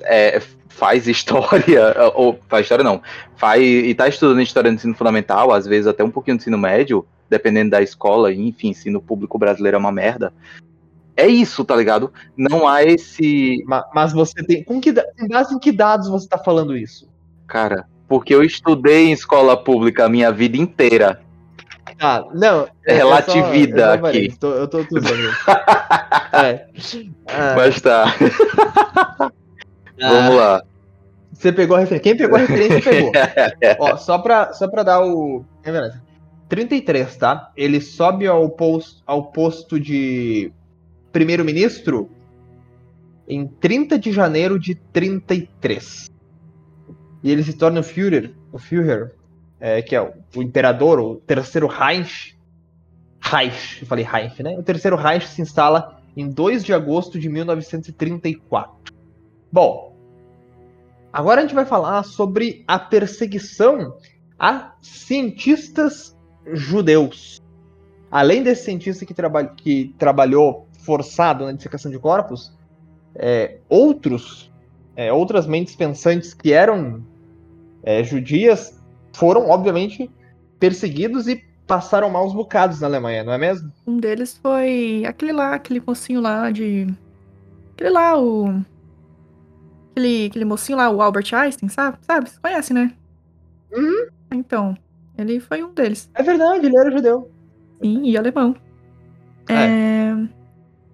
é, 0.02 0.42
faz 0.68 1.08
história, 1.08 1.94
ou 2.16 2.40
faz 2.48 2.64
história 2.64 2.84
não, 2.84 3.00
faz 3.36 3.62
e 3.62 3.94
tá 3.94 4.08
estudando 4.08 4.42
história 4.42 4.72
no 4.72 4.76
ensino 4.76 4.96
fundamental, 4.96 5.54
às 5.54 5.68
vezes 5.68 5.86
até 5.86 6.04
um 6.04 6.10
pouquinho 6.10 6.34
no 6.34 6.40
ensino 6.40 6.58
médio, 6.58 7.06
dependendo 7.30 7.70
da 7.70 7.80
escola, 7.80 8.34
enfim, 8.34 8.70
ensino 8.70 9.00
público 9.00 9.38
brasileiro 9.38 9.76
é 9.76 9.80
uma 9.80 9.92
merda. 9.92 10.34
É 11.20 11.28
isso, 11.28 11.66
tá 11.66 11.76
ligado? 11.76 12.14
Não 12.38 12.66
há 12.66 12.82
esse. 12.82 13.62
Mas, 13.68 13.84
mas 13.94 14.14
você 14.14 14.42
tem. 14.42 14.64
Com, 14.64 14.80
que, 14.80 14.94
com 14.94 15.28
base 15.28 15.54
em 15.54 15.60
que 15.60 15.70
dados 15.70 16.08
você 16.08 16.26
tá 16.26 16.38
falando 16.38 16.78
isso? 16.78 17.10
Cara, 17.46 17.86
porque 18.08 18.34
eu 18.34 18.42
estudei 18.42 19.08
em 19.08 19.12
escola 19.12 19.62
pública 19.62 20.06
a 20.06 20.10
minha 20.10 20.32
vida 20.32 20.56
inteira. 20.56 21.20
Ah, 22.00 22.24
não. 22.34 22.70
É 22.88 22.94
relativida 22.94 23.96
aqui. 23.96 24.28
Eu 24.28 24.38
tô, 24.38 24.52
eu 24.54 24.68
tô 24.70 24.86
tudo 24.86 25.06
é. 26.32 26.66
Ah. 27.28 27.54
Mas 27.58 27.82
tá. 27.82 28.06
Vamos 30.00 30.36
lá. 30.38 30.64
Você 31.34 31.52
pegou 31.52 31.76
a 31.76 31.82
referência. 31.82 32.04
Quem 32.04 32.16
pegou 32.16 32.38
a 32.38 32.40
referência 32.40 32.82
pegou. 32.82 33.12
Ó, 33.80 33.98
só 33.98 34.20
pra, 34.20 34.54
só 34.54 34.70
pra 34.70 34.84
dar 34.84 35.02
o. 35.02 35.44
É 35.66 35.72
verdade. 35.72 36.02
33, 36.48 37.18
tá? 37.18 37.52
Ele 37.58 37.82
sobe 37.82 38.26
ao 38.26 38.50
posto, 38.50 39.04
ao 39.06 39.32
posto 39.32 39.78
de 39.78 40.54
primeiro-ministro 41.12 42.10
em 43.28 43.48
30 43.48 44.00
de 44.00 44.12
janeiro 44.12 44.60
de 44.60 44.74
33. 44.74 46.12
E 47.24 47.32
ele 47.32 47.44
se 47.44 47.54
torna 47.54 47.82
o 47.82 47.84
Führer, 47.84 48.34
o 48.52 48.58
Führer, 48.58 49.14
é, 49.60 49.82
que 49.82 49.96
é 49.96 50.02
o, 50.02 50.14
o, 50.36 50.42
imperador, 50.42 51.00
o 51.00 51.16
terceiro 51.16 51.68
Reich. 51.68 52.38
Reich, 53.22 53.82
eu 53.82 53.88
falei 53.88 54.06
Reich, 54.06 54.42
né? 54.42 54.58
O 54.58 54.64
terceiro 54.64 54.96
Reich 54.96 55.28
se 55.28 55.42
instala 55.42 56.02
em 56.16 56.28
2 56.28 56.64
de 56.64 56.74
agosto 56.74 57.20
de 57.20 57.30
1934. 57.30 58.96
Bom, 59.52 59.96
agora 61.12 61.42
a 61.42 61.44
gente 61.44 61.56
vai 61.56 61.66
falar 61.66 62.04
sobre 62.04 62.64
a 62.68 62.80
perseguição 62.80 63.98
a 64.40 64.74
cientistas 64.82 66.18
judeus. 66.54 67.42
Além 68.10 68.42
desse 68.42 68.64
cientista 68.64 69.06
que, 69.06 69.14
que 69.58 69.94
trabalhou 69.98 70.69
forçado 70.80 71.46
na 71.46 71.52
dissecação 71.52 71.92
de 71.92 72.00
corpos, 72.00 72.54
é, 73.16 73.58
outros, 73.68 74.52
é, 74.96 75.12
outras 75.12 75.46
mentes 75.46 75.76
pensantes 75.76 76.34
que 76.34 76.54
eram 76.54 77.04
é, 77.84 78.04
judias 78.04 78.80
foram, 79.14 79.50
obviamente, 79.50 80.10
perseguidos 80.60 81.28
e 81.28 81.44
passaram 81.68 82.10
maus 82.10 82.34
bocados 82.34 82.82
na 82.82 82.88
Alemanha, 82.88 83.24
não 83.24 83.34
é 83.34 83.38
mesmo? 83.38 83.72
Um 83.86 83.98
deles 83.98 84.38
foi 84.42 85.04
aquele 85.06 85.32
lá, 85.32 85.54
aquele 85.54 85.82
mocinho 85.86 86.22
lá 86.22 86.50
de. 86.50 86.88
Aquele 87.74 87.92
lá, 87.92 88.20
o. 88.20 88.64
Aquele, 89.92 90.28
aquele 90.28 90.46
mocinho 90.46 90.78
lá, 90.78 90.90
o 90.90 91.02
Albert 91.02 91.34
Einstein, 91.34 91.70
sabe? 91.70 91.98
Sabe? 92.02 92.30
Você 92.30 92.40
conhece, 92.40 92.74
né? 92.74 92.94
Uhum. 93.72 94.08
Então, 94.32 94.78
ele 95.18 95.40
foi 95.40 95.64
um 95.64 95.74
deles. 95.74 96.10
É 96.16 96.24
verdade, 96.24 96.66
ele 96.66 96.78
era 96.78 96.92
judeu. 96.92 97.30
Sim, 97.82 98.04
e 98.04 98.18
alemão. 98.18 98.56
É. 99.48 99.54
é 99.54 100.39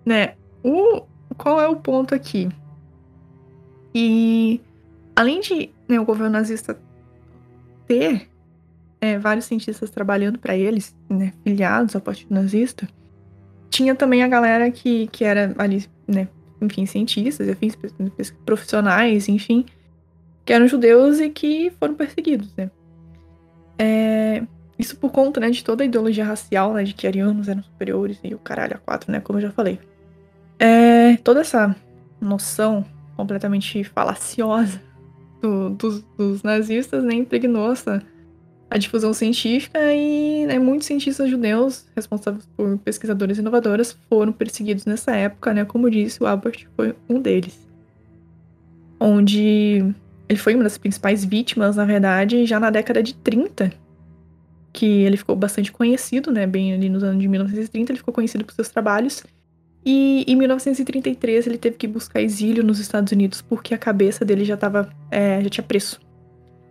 né, 0.06 0.36
o, 0.64 1.02
qual 1.38 1.60
é 1.60 1.68
o 1.68 1.76
ponto 1.76 2.14
aqui? 2.14 2.50
E 3.94 4.62
além 5.16 5.40
de 5.40 5.70
né, 5.88 6.00
o 6.00 6.06
governo 6.06 6.34
nazista 6.34 6.78
ter 7.88 8.30
é, 9.00 9.18
vários 9.18 9.46
cientistas 9.46 9.90
trabalhando 9.90 10.40
para 10.40 10.56
eles, 10.56 10.96
né, 11.10 11.34
filiados 11.44 11.96
ao 11.96 12.02
Partido 12.02 12.34
Nazista, 12.34 12.88
tinha 13.70 13.96
também 13.96 14.24
a 14.24 14.28
galera 14.28 14.70
que, 14.72 15.08
que 15.08 15.24
era 15.24 15.54
ali, 15.58 15.86
né, 16.08 16.28
enfim, 16.62 16.86
cientistas, 16.86 17.48
enfim, 17.48 17.72
profissionais, 18.46 19.28
enfim, 19.28 19.66
que 20.44 20.54
eram 20.54 20.68
judeus 20.68 21.20
e 21.20 21.30
que 21.30 21.72
foram 21.80 21.96
perseguidos, 21.96 22.54
né. 22.56 22.72
É, 23.78 24.44
isso 24.80 24.98
por 24.98 25.12
conta, 25.12 25.40
né, 25.40 25.50
de 25.50 25.64
toda 25.64 25.84
a 25.84 25.86
ideologia 25.86 26.26
racial, 26.26 26.74
né, 26.74 26.84
de 26.84 26.94
que 26.94 27.08
arianos 27.08 27.48
eram 27.48 27.64
superiores 27.64 28.20
e 28.24 28.34
o 28.34 28.40
caralho 28.40 28.76
a 28.76 28.80
quatro, 28.80 29.12
né, 29.12 29.20
como 29.20 29.40
eu 29.40 29.44
já 29.44 29.52
falei. 29.52 29.80
É, 30.60 31.18
toda 31.18 31.42
essa 31.42 31.76
noção 32.20 32.86
completamente 33.16 33.84
falaciosa 33.84 34.82
do, 35.42 35.70
dos, 35.72 36.04
dos, 36.18 36.44
nazistas 36.44 37.04
né, 37.04 37.14
impregnou 37.14 37.74
a 38.70 38.78
difusão 38.78 39.14
científica 39.14 39.80
e 39.94 40.46
né, 40.46 40.58
muitos 40.60 40.88
cientistas 40.88 41.30
judeus 41.30 41.86
responsáveis 41.96 42.46
por 42.58 42.78
pesquisadores 42.80 43.38
inovadoras 43.38 43.98
foram 44.10 44.32
perseguidos 44.32 44.86
nessa 44.86 45.16
época, 45.16 45.54
né? 45.54 45.66
Como 45.66 45.90
disse, 45.90 46.22
o 46.22 46.26
Albert 46.26 46.68
foi 46.76 46.96
um 47.08 47.22
deles. 47.22 47.60
Onde 49.00 49.94
ele 50.28 50.40
foi 50.40 50.56
uma 50.56 50.64
das 50.64 50.78
principais 50.78 51.24
vítimas, 51.24 51.76
na 51.76 51.86
verdade, 51.86 52.46
já 52.46 52.60
na 52.60 52.70
década 52.70 53.04
de 53.04 53.14
30, 53.16 53.72
que 54.74 54.86
ele 54.86 55.16
ficou 55.16 55.36
bastante 55.36 55.72
conhecido, 55.72 56.32
né? 56.32 56.48
Bem 56.48 56.74
ali 56.74 56.90
nos 56.90 57.04
anos 57.04 57.22
de 57.22 57.28
1930, 57.28 57.92
ele 57.92 58.00
ficou 58.00 58.14
conhecido 58.14 58.44
por 58.44 58.54
seus 58.54 58.70
trabalhos 58.70 59.24
e 59.86 60.26
em 60.28 60.36
1933 60.36 61.46
ele 61.46 61.58
teve 61.60 61.78
que 61.78 61.88
buscar 61.88 62.20
exílio 62.20 62.64
nos 62.64 62.80
Estados 62.80 63.12
Unidos 63.12 63.42
porque 63.42 63.74
a 63.74 63.78
cabeça 63.78 64.26
dele 64.26 64.44
já 64.44 64.58
tava, 64.58 64.90
é, 65.12 65.40
já 65.44 65.50
tinha 65.50 65.64
preço. 65.64 66.00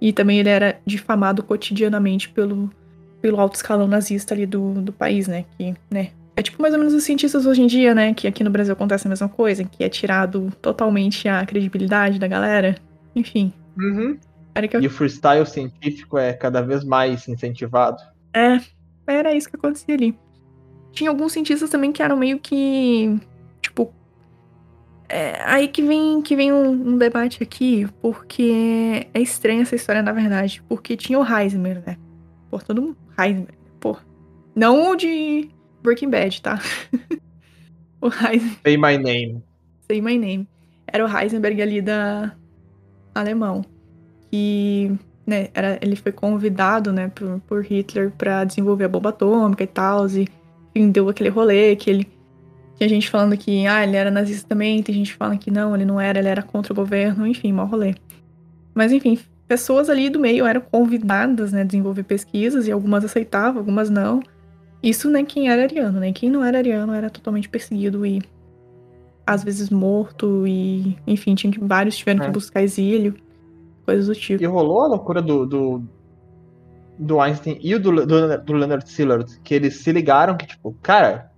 E 0.01 0.12
também 0.12 0.41
ele 0.41 0.49
era 0.49 0.81
difamado 0.85 1.43
cotidianamente 1.43 2.28
pelo, 2.28 2.69
pelo 3.23 3.39
alto 3.39 3.55
escalão 3.55 3.86
nazista 3.86 4.35
ali 4.35 4.45
do, 4.45 4.82
do 4.82 4.93
país, 4.93 5.28
né? 5.28 5.45
Que, 5.57 5.74
né? 5.89 6.11
É 6.36 6.43
tipo 6.43 6.61
mais 6.61 6.74
ou 6.74 6.81
menos 6.81 6.93
os 6.93 7.05
cientistas 7.05 7.47
hoje 7.47 7.62
em 7.62 7.69
dia, 7.69 7.95
né? 7.95 8.12
Que 8.12 8.27
aqui 8.27 8.43
no 8.43 8.51
Brasil 8.51 8.73
acontece 8.73 9.07
a 9.07 9.11
mesma 9.11 9.28
coisa, 9.28 9.62
que 9.65 9.85
é 9.85 9.89
tirado 9.89 10.53
totalmente 10.61 11.28
a 11.28 11.47
credibilidade 11.47 12.19
da 12.19 12.27
galera. 12.27 12.74
Enfim. 13.15 13.53
Uhum. 13.78 14.19
Eu... 14.73 14.82
E 14.82 14.86
o 14.86 14.91
freestyle 14.91 15.47
científico 15.47 16.19
é 16.19 16.32
cada 16.32 16.61
vez 16.62 16.85
mais 16.85 17.28
incentivado. 17.28 17.99
É, 18.35 18.61
era 19.07 19.35
isso 19.35 19.49
que 19.49 19.57
acontecia 19.57 19.95
ali 19.95 20.16
tinha 20.95 21.11
alguns 21.11 21.33
cientistas 21.33 21.69
também 21.69 21.93
que 21.93 22.03
eram 22.03 22.16
meio 22.16 22.39
que. 22.39 23.19
Tipo. 23.61 23.93
é, 25.09 25.43
aí 25.45 25.69
que 25.69 25.83
vem, 25.83 26.23
que 26.23 26.37
vem 26.37 26.53
um, 26.53 26.71
um, 26.71 26.99
debate 26.99 27.43
aqui, 27.43 27.87
porque 28.01 29.07
é 29.12 29.21
estranha 29.21 29.62
essa 29.62 29.75
história, 29.75 30.03
na 30.03 30.12
verdade. 30.12 30.62
Porque 30.69 30.97
tinha 30.97 31.19
o 31.19 31.25
Heisenberg, 31.27 31.83
né? 31.87 31.99
Pô, 32.49 32.59
todo 32.59 32.81
mundo. 32.81 32.97
Heisenberg, 33.19 33.59
pô. 33.81 33.97
Não 34.55 34.91
o 34.91 34.97
de 34.97 35.51
Breaking 35.83 36.11
Bad, 36.11 36.41
tá? 36.41 36.61
o 38.01 38.07
Heisenberg. 38.07 38.61
Say 38.65 38.77
my 38.77 38.97
name. 38.97 39.43
Say 39.91 40.01
my 40.01 40.16
name. 40.16 40.49
Era 40.87 41.05
o 41.05 41.19
Heisenberg 41.19 41.61
ali 41.61 41.83
da 41.83 42.33
alemão. 43.15 43.65
Que, 44.31 44.93
né, 45.27 45.49
era, 45.55 45.79
ele 45.81 45.97
foi 45.97 46.12
convidado, 46.12 46.93
né, 46.93 47.09
por, 47.09 47.41
por 47.41 47.65
Hitler 47.65 48.11
para 48.11 48.45
desenvolver 48.45 48.85
a 48.85 48.89
bomba 48.89 49.11
atômica 49.11 49.65
e 49.65 49.66
tal. 49.66 50.09
E, 50.09 50.29
enfim, 50.75 50.91
deu 50.91 51.09
aquele 51.09 51.29
rolê 51.29 51.77
que 51.77 51.91
ele 51.91 52.09
tinha 52.77 52.89
gente 52.89 53.09
falando 53.09 53.37
que, 53.37 53.67
ah, 53.67 53.85
ele 53.85 53.97
era 53.97 54.11
nazista 54.11 54.49
também, 54.49 54.83
tem 54.83 54.95
gente 54.95 55.15
falando 55.15 55.39
que 55.39 55.51
não, 55.51 55.75
ele 55.75 55.85
não 55.85 56.01
era, 56.01 56.19
ele 56.19 56.29
era 56.29 56.43
contra 56.43 56.73
o 56.73 56.77
governo, 56.77 57.27
enfim, 57.27 57.53
mau 57.53 57.67
rolê. 57.67 57.95
Mas, 58.75 58.91
enfim, 58.91 59.19
pessoas 59.47 59.89
ali 59.89 60.11
do 60.11 60.19
meio 60.19 60.45
eram 60.45 60.61
convidadas, 60.61 61.53
né, 61.53 61.61
a 61.61 61.65
desenvolver 61.65 62.03
pesquisas, 62.03 62.67
e 62.67 62.73
algumas 62.73 63.05
aceitavam, 63.05 63.59
algumas 63.59 63.89
não. 63.89 64.21
Isso 64.83 65.09
nem 65.09 65.25
quem 65.25 65.49
era 65.49 65.63
ariano, 65.63 66.01
né? 66.01 66.13
Quem 66.13 66.29
não 66.29 66.45
era 66.45 66.59
ariano 66.59 66.93
era 66.93 67.09
totalmente 67.09 67.49
perseguido 67.49 68.05
e 68.05 68.21
às 69.27 69.43
vezes 69.43 69.71
morto 69.71 70.47
e, 70.47 70.99
enfim, 71.07 71.35
tinha 71.35 71.51
que, 71.51 71.59
vários 71.59 71.97
tiveram 71.97 72.25
é. 72.25 72.27
que 72.27 72.33
buscar 72.33 72.63
exílio, 72.63 73.15
coisas 73.87 74.09
do 74.09 74.15
tipo. 74.15 74.43
E 74.43 74.47
rolou 74.47 74.83
a 74.83 74.89
loucura 74.89 75.23
do, 75.23 75.47
do, 75.47 75.83
do 76.99 77.21
Einstein 77.21 77.59
e 77.61 77.75
o 77.75 77.81
do, 77.81 78.07
do, 78.07 78.39
do 78.39 78.53
Leonard 78.53 78.89
Sillard, 78.89 79.41
que 79.41 79.55
eles 79.55 79.81
se 79.81 79.93
ligaram 79.93 80.37
que, 80.37 80.47
tipo, 80.47 80.75
cara, 80.83 81.31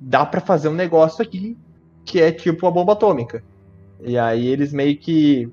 dá 0.00 0.24
para 0.24 0.40
fazer 0.40 0.68
um 0.68 0.74
negócio 0.74 1.22
aqui 1.22 1.56
que 2.04 2.20
é 2.20 2.32
tipo 2.32 2.66
a 2.66 2.70
bomba 2.70 2.92
atômica. 2.92 3.42
E 4.02 4.18
aí 4.18 4.46
eles 4.46 4.72
meio 4.72 4.96
que 4.96 5.48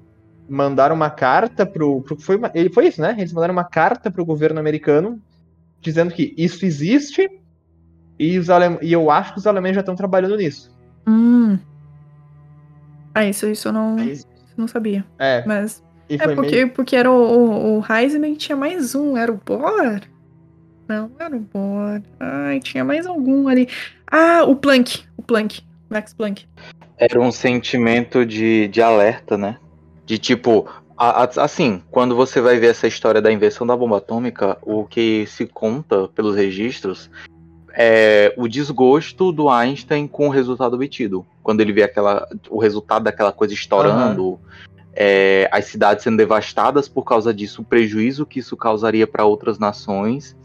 mandaram 0.49 0.95
uma 0.95 1.09
carta 1.09 1.65
pro, 1.65 2.01
pro 2.01 2.19
foi, 2.19 2.39
ele 2.53 2.69
foi 2.69 2.87
isso, 2.87 3.01
né? 3.01 3.15
Eles 3.17 3.33
mandaram 3.33 3.53
uma 3.53 3.65
carta 3.65 4.09
pro 4.09 4.25
governo 4.25 4.59
americano 4.59 5.21
dizendo 5.81 6.13
que 6.13 6.33
isso 6.37 6.65
existe 6.65 7.29
e, 8.17 8.37
os 8.37 8.49
alem, 8.49 8.77
e 8.81 8.91
eu 8.91 9.11
acho 9.11 9.33
que 9.33 9.39
os 9.39 9.47
alemães 9.47 9.75
já 9.75 9.81
estão 9.81 9.95
trabalhando 9.95 10.37
nisso. 10.37 10.75
Hum. 11.05 11.59
Ah, 13.13 13.25
isso, 13.25 13.47
isso 13.47 13.67
eu 13.67 13.73
não, 13.73 13.97
isso 13.99 14.25
não 14.55 14.67
sabia. 14.67 15.05
É. 15.19 15.43
Mas. 15.45 15.83
É 16.09 16.35
porque, 16.35 16.55
meio... 16.55 16.69
porque 16.69 16.95
era 16.95 17.11
o, 17.11 17.15
o, 17.15 17.79
o 17.79 17.83
Heisenberg 17.93 18.37
tinha 18.37 18.55
mais 18.55 18.95
um, 18.95 19.17
era 19.17 19.31
o 19.31 19.39
Bohr? 19.43 20.01
Não, 20.87 21.11
era 21.19 21.35
o 21.35 21.39
Bohr. 21.39 22.01
Ai, 22.19 22.59
tinha 22.59 22.83
mais 22.83 23.05
algum 23.05 23.47
ali. 23.47 23.67
Ah, 24.09 24.43
o 24.45 24.55
Planck. 24.55 25.03
O 25.17 25.21
Planck. 25.21 25.61
Max 25.89 26.13
Planck. 26.13 26.45
Era 26.97 27.19
um 27.19 27.31
sentimento 27.31 28.25
de, 28.25 28.67
de 28.67 28.81
alerta, 28.81 29.37
né? 29.37 29.57
De 30.05 30.17
tipo, 30.17 30.67
a, 30.97 31.23
a, 31.23 31.43
assim, 31.43 31.81
quando 31.91 32.15
você 32.15 32.41
vai 32.41 32.57
ver 32.57 32.67
essa 32.67 32.87
história 32.87 33.21
da 33.21 33.31
invenção 33.31 33.67
da 33.67 33.75
bomba 33.75 33.97
atômica, 33.97 34.57
o 34.61 34.85
que 34.85 35.25
se 35.27 35.45
conta 35.45 36.07
pelos 36.09 36.35
registros 36.35 37.09
é 37.79 38.33
o 38.35 38.47
desgosto 38.47 39.31
do 39.31 39.49
Einstein 39.49 40.07
com 40.07 40.27
o 40.27 40.31
resultado 40.31 40.73
obtido. 40.73 41.25
Quando 41.43 41.61
ele 41.61 41.71
vê 41.71 41.83
aquela, 41.83 42.27
o 42.49 42.59
resultado 42.59 43.03
daquela 43.03 43.31
coisa 43.31 43.53
estourando, 43.53 44.23
uhum. 44.23 44.39
É, 44.99 45.47
as 45.51 45.65
cidades 45.65 46.03
sendo 46.03 46.17
devastadas 46.17 46.89
por 46.89 47.03
causa 47.03 47.31
disso, 47.31 47.61
o 47.61 47.65
prejuízo 47.65 48.25
que 48.25 48.39
isso 48.39 48.57
causaria 48.57 49.05
para 49.05 49.25
outras 49.25 49.59
nações 49.59 50.35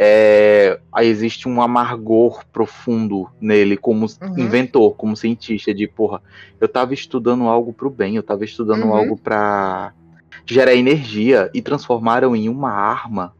é, 0.00 0.78
aí 0.92 1.08
existe 1.08 1.48
um 1.48 1.60
amargor 1.60 2.44
profundo 2.52 3.28
nele 3.40 3.76
como 3.76 4.06
uhum. 4.06 4.38
inventor, 4.38 4.94
como 4.94 5.16
cientista, 5.16 5.74
de 5.74 5.88
porra, 5.88 6.22
eu 6.60 6.68
tava 6.68 6.94
estudando 6.94 7.48
algo 7.48 7.72
pro 7.72 7.90
bem, 7.90 8.14
eu 8.14 8.22
tava 8.22 8.44
estudando 8.44 8.84
uhum. 8.84 8.94
algo 8.94 9.16
para 9.16 9.92
gerar 10.46 10.72
energia 10.72 11.50
e 11.52 11.60
transformaram 11.60 12.36
em 12.36 12.48
uma 12.48 12.70
arma. 12.70 13.34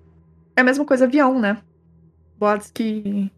É 0.57 0.63
a 0.63 0.65
mesma 0.65 0.85
coisa 0.85 1.05
avião, 1.05 1.39
né? 1.39 1.59
Boatos 2.37 2.73
que 2.73 3.31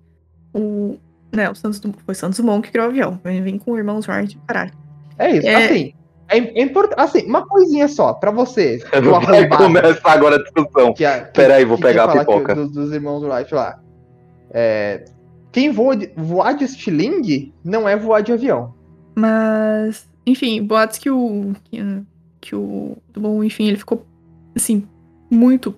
o, 0.54 0.96
né, 1.30 1.50
o 1.50 1.54
Santos 1.54 1.78
foi 2.06 2.14
Santos 2.14 2.38
Dumont 2.38 2.62
que 2.62 2.72
criou 2.72 2.86
o 2.86 2.90
avião, 2.90 3.20
vem, 3.22 3.42
vem 3.42 3.58
com 3.58 3.72
o 3.72 3.76
irmão 3.76 4.00
Wright, 4.08 4.38
caralho. 4.46 4.72
É 5.18 5.36
isso, 5.36 5.46
é, 5.46 5.64
assim, 5.66 5.92
é, 6.30 6.38
é 6.38 6.62
importante. 6.62 7.00
Assim, 7.00 7.26
uma 7.26 7.46
coisinha 7.46 7.88
só, 7.88 8.12
pra 8.14 8.30
você. 8.30 8.78
Vai 9.26 9.48
começar 9.48 10.12
agora 10.12 10.36
a 10.36 10.42
discussão. 10.42 10.94
Que 10.94 11.04
a, 11.04 11.24
que, 11.24 11.32
Peraí, 11.32 11.64
vou 11.64 11.78
pegar 11.78 12.04
a 12.04 12.18
pipoca. 12.18 12.54
Que, 12.54 12.60
dos, 12.60 12.70
dos, 12.70 12.92
irmãos 12.92 13.22
Wright 13.22 13.52
lá. 13.52 13.80
É, 14.50 15.04
quem 15.50 15.70
voa 15.70 15.96
de, 15.96 16.12
voar 16.16 16.54
de 16.54 16.64
estilingue 16.64 17.52
não 17.64 17.88
é 17.88 17.96
voar 17.96 18.22
de 18.22 18.32
avião. 18.32 18.74
Mas, 19.14 20.08
enfim, 20.24 20.62
boatos 20.62 20.98
que 20.98 21.10
o. 21.10 21.52
Que, 21.64 22.02
que 22.40 22.54
o. 22.54 22.96
Bom, 23.16 23.42
enfim, 23.42 23.66
ele 23.66 23.76
ficou, 23.76 24.06
assim, 24.54 24.86
muito 25.28 25.74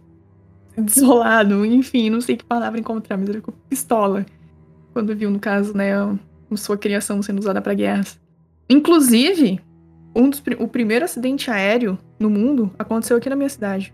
desolado. 0.76 1.64
Enfim, 1.64 2.10
não 2.10 2.20
sei 2.20 2.36
que 2.36 2.44
palavra 2.44 2.78
encontrar, 2.78 3.16
mas 3.16 3.28
ele 3.28 3.38
ficou 3.38 3.54
pistola. 3.70 4.26
Quando 4.92 5.16
viu, 5.16 5.30
no 5.30 5.40
caso, 5.40 5.74
né, 5.74 5.92
sua 6.56 6.76
criação 6.76 7.22
sendo 7.22 7.38
usada 7.38 7.62
para 7.62 7.72
guerras. 7.72 8.20
Inclusive, 8.68 9.58
um 10.14 10.28
dos, 10.28 10.43
o 10.59 10.68
primeiro 10.68 11.05
acidente 11.05 11.51
aéreo 11.51 11.98
no 12.18 12.28
mundo 12.28 12.70
aconteceu 12.78 13.16
aqui 13.16 13.28
na 13.28 13.36
minha 13.36 13.48
cidade. 13.48 13.93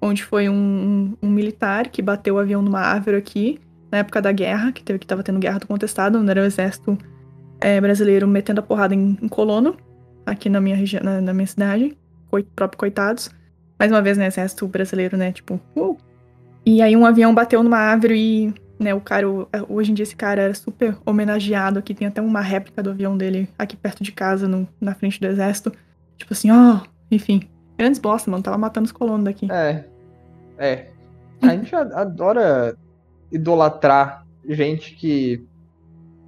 Onde 0.00 0.22
foi 0.22 0.48
um, 0.48 0.54
um, 0.54 1.28
um 1.28 1.30
militar 1.30 1.88
que 1.88 2.02
bateu 2.02 2.34
o 2.34 2.38
avião 2.38 2.60
numa 2.60 2.80
árvore 2.80 3.16
aqui, 3.16 3.58
na 3.90 3.98
época 3.98 4.20
da 4.20 4.30
guerra, 4.32 4.72
que, 4.72 4.82
teve, 4.82 4.98
que 4.98 5.06
tava 5.06 5.22
tendo 5.22 5.38
guerra 5.38 5.58
do 5.58 5.66
contestado, 5.66 6.18
onde 6.18 6.30
era 6.30 6.42
o 6.42 6.44
exército 6.44 6.98
é, 7.60 7.80
brasileiro 7.80 8.28
metendo 8.28 8.60
a 8.60 8.62
porrada 8.62 8.94
em, 8.94 9.18
em 9.20 9.28
colono, 9.28 9.76
aqui 10.24 10.48
na 10.48 10.60
minha 10.60 10.76
região, 10.76 11.02
na, 11.02 11.20
na 11.20 11.32
minha 11.32 11.46
cidade. 11.46 11.96
Coi, 12.30 12.42
próprio 12.42 12.78
coitados. 12.78 13.30
Mais 13.78 13.90
uma 13.90 14.02
vez, 14.02 14.18
né, 14.18 14.26
exército 14.26 14.66
brasileiro, 14.66 15.16
né, 15.16 15.32
tipo, 15.32 15.60
uh! 15.74 15.96
E 16.64 16.82
aí 16.82 16.96
um 16.96 17.06
avião 17.06 17.32
bateu 17.32 17.62
numa 17.62 17.78
árvore 17.78 18.18
e 18.18 18.54
né, 18.78 18.94
o 18.94 19.00
cara, 19.00 19.26
hoje 19.68 19.90
em 19.90 19.94
dia 19.94 20.02
esse 20.02 20.16
cara 20.16 20.42
era 20.42 20.54
super 20.54 20.96
homenageado 21.04 21.78
aqui, 21.78 21.94
tem 21.94 22.06
até 22.06 22.20
uma 22.20 22.40
réplica 22.40 22.82
do 22.82 22.90
avião 22.90 23.16
dele 23.16 23.48
aqui 23.58 23.76
perto 23.76 24.02
de 24.02 24.12
casa, 24.12 24.46
no, 24.46 24.68
na 24.80 24.94
frente 24.94 25.20
do 25.20 25.26
exército. 25.26 25.72
Tipo 26.16 26.32
assim, 26.32 26.50
ó, 26.50 26.76
oh, 26.76 26.86
enfim, 27.10 27.48
grandes 27.78 27.98
bosta, 27.98 28.30
mano, 28.30 28.42
tava 28.42 28.58
matando 28.58 28.86
os 28.86 28.92
colonos 28.92 29.24
daqui. 29.24 29.50
É, 29.50 29.84
é. 30.58 30.88
A 31.42 31.48
gente 31.48 31.74
adora 31.74 32.76
idolatrar 33.30 34.26
gente 34.48 34.94
que, 34.94 35.44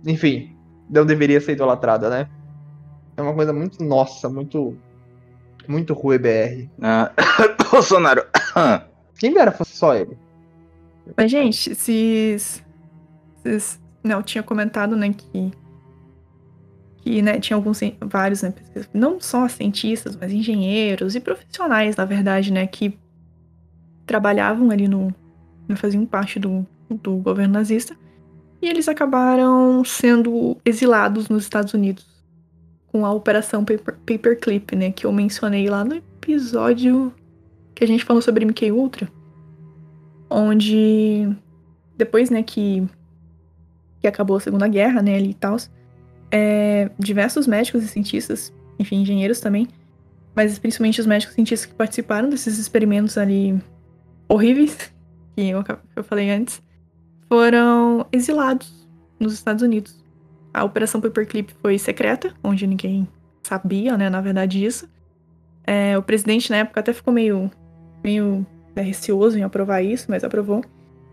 enfim, 0.06 0.54
não 0.88 1.04
deveria 1.04 1.40
ser 1.40 1.52
idolatrada, 1.52 2.10
né? 2.10 2.28
É 3.16 3.22
uma 3.22 3.34
coisa 3.34 3.52
muito 3.52 3.82
nossa, 3.82 4.28
muito, 4.28 4.76
muito 5.66 5.92
ruim 5.92 6.18
BR. 6.18 6.68
Ah, 6.80 7.12
Bolsonaro. 7.70 8.24
Quem 9.18 9.32
dera 9.32 9.50
fosse 9.50 9.72
só 9.72 9.94
ele. 9.94 10.16
Mas, 11.16 11.30
gente, 11.30 11.74
vocês. 11.74 12.64
Vocês. 13.36 13.80
Não, 14.02 14.22
tinha 14.22 14.42
comentado, 14.42 14.96
né, 14.96 15.12
que. 15.12 15.50
Que, 16.98 17.22
né, 17.22 17.38
tinha 17.40 17.56
alguns. 17.56 17.80
Vários, 18.00 18.42
né, 18.42 18.52
não 18.92 19.20
só 19.20 19.48
cientistas, 19.48 20.16
mas 20.16 20.32
engenheiros 20.32 21.14
e 21.14 21.20
profissionais, 21.20 21.96
na 21.96 22.04
verdade, 22.04 22.52
né, 22.52 22.66
que 22.66 22.98
trabalhavam 24.06 24.70
ali 24.70 24.88
no. 24.88 25.14
Né, 25.68 25.76
faziam 25.76 26.04
parte 26.06 26.38
do, 26.38 26.66
do 26.90 27.16
governo 27.16 27.54
nazista. 27.54 27.96
E 28.60 28.68
eles 28.68 28.88
acabaram 28.88 29.84
sendo 29.84 30.56
exilados 30.64 31.28
nos 31.28 31.44
Estados 31.44 31.72
Unidos 31.74 32.04
com 32.88 33.06
a 33.06 33.12
Operação 33.12 33.64
Paper, 33.64 33.96
Paperclip, 33.98 34.74
né? 34.74 34.90
Que 34.90 35.06
eu 35.06 35.12
mencionei 35.12 35.68
lá 35.70 35.84
no 35.84 35.94
episódio 35.94 37.14
que 37.72 37.84
a 37.84 37.86
gente 37.86 38.04
falou 38.04 38.20
sobre 38.20 38.44
MK 38.44 38.72
Ultra 38.72 39.17
onde 40.30 41.28
depois, 41.96 42.30
né, 42.30 42.42
que, 42.42 42.86
que 44.00 44.06
acabou 44.06 44.36
a 44.36 44.40
Segunda 44.40 44.68
Guerra, 44.68 45.02
né, 45.02 45.16
ali 45.16 45.30
e 45.30 45.34
tal, 45.34 45.56
é, 46.30 46.90
diversos 46.98 47.46
médicos 47.46 47.82
e 47.82 47.88
cientistas, 47.88 48.52
enfim, 48.78 49.02
engenheiros 49.02 49.40
também, 49.40 49.68
mas 50.34 50.58
principalmente 50.58 51.00
os 51.00 51.06
médicos 51.06 51.32
e 51.32 51.34
cientistas 51.34 51.66
que 51.66 51.74
participaram 51.74 52.28
desses 52.28 52.58
experimentos 52.58 53.18
ali 53.18 53.60
horríveis, 54.28 54.92
que 55.34 55.48
eu, 55.48 55.64
eu 55.96 56.04
falei 56.04 56.30
antes, 56.30 56.62
foram 57.28 58.06
exilados 58.12 58.88
nos 59.18 59.32
Estados 59.32 59.62
Unidos. 59.62 60.02
A 60.54 60.64
Operação 60.64 61.00
Paperclip 61.00 61.52
foi 61.60 61.78
secreta, 61.78 62.32
onde 62.42 62.66
ninguém 62.66 63.08
sabia, 63.42 63.96
né, 63.96 64.08
na 64.08 64.20
verdade, 64.20 64.64
isso. 64.64 64.88
É, 65.64 65.98
o 65.98 66.02
presidente 66.02 66.50
na 66.50 66.58
época 66.58 66.80
até 66.80 66.92
ficou 66.92 67.12
meio, 67.12 67.50
meio 68.02 68.46
né, 68.74 68.82
receoso 68.82 69.38
em 69.38 69.42
aprovar 69.42 69.82
isso, 69.82 70.06
mas 70.08 70.24
aprovou. 70.24 70.62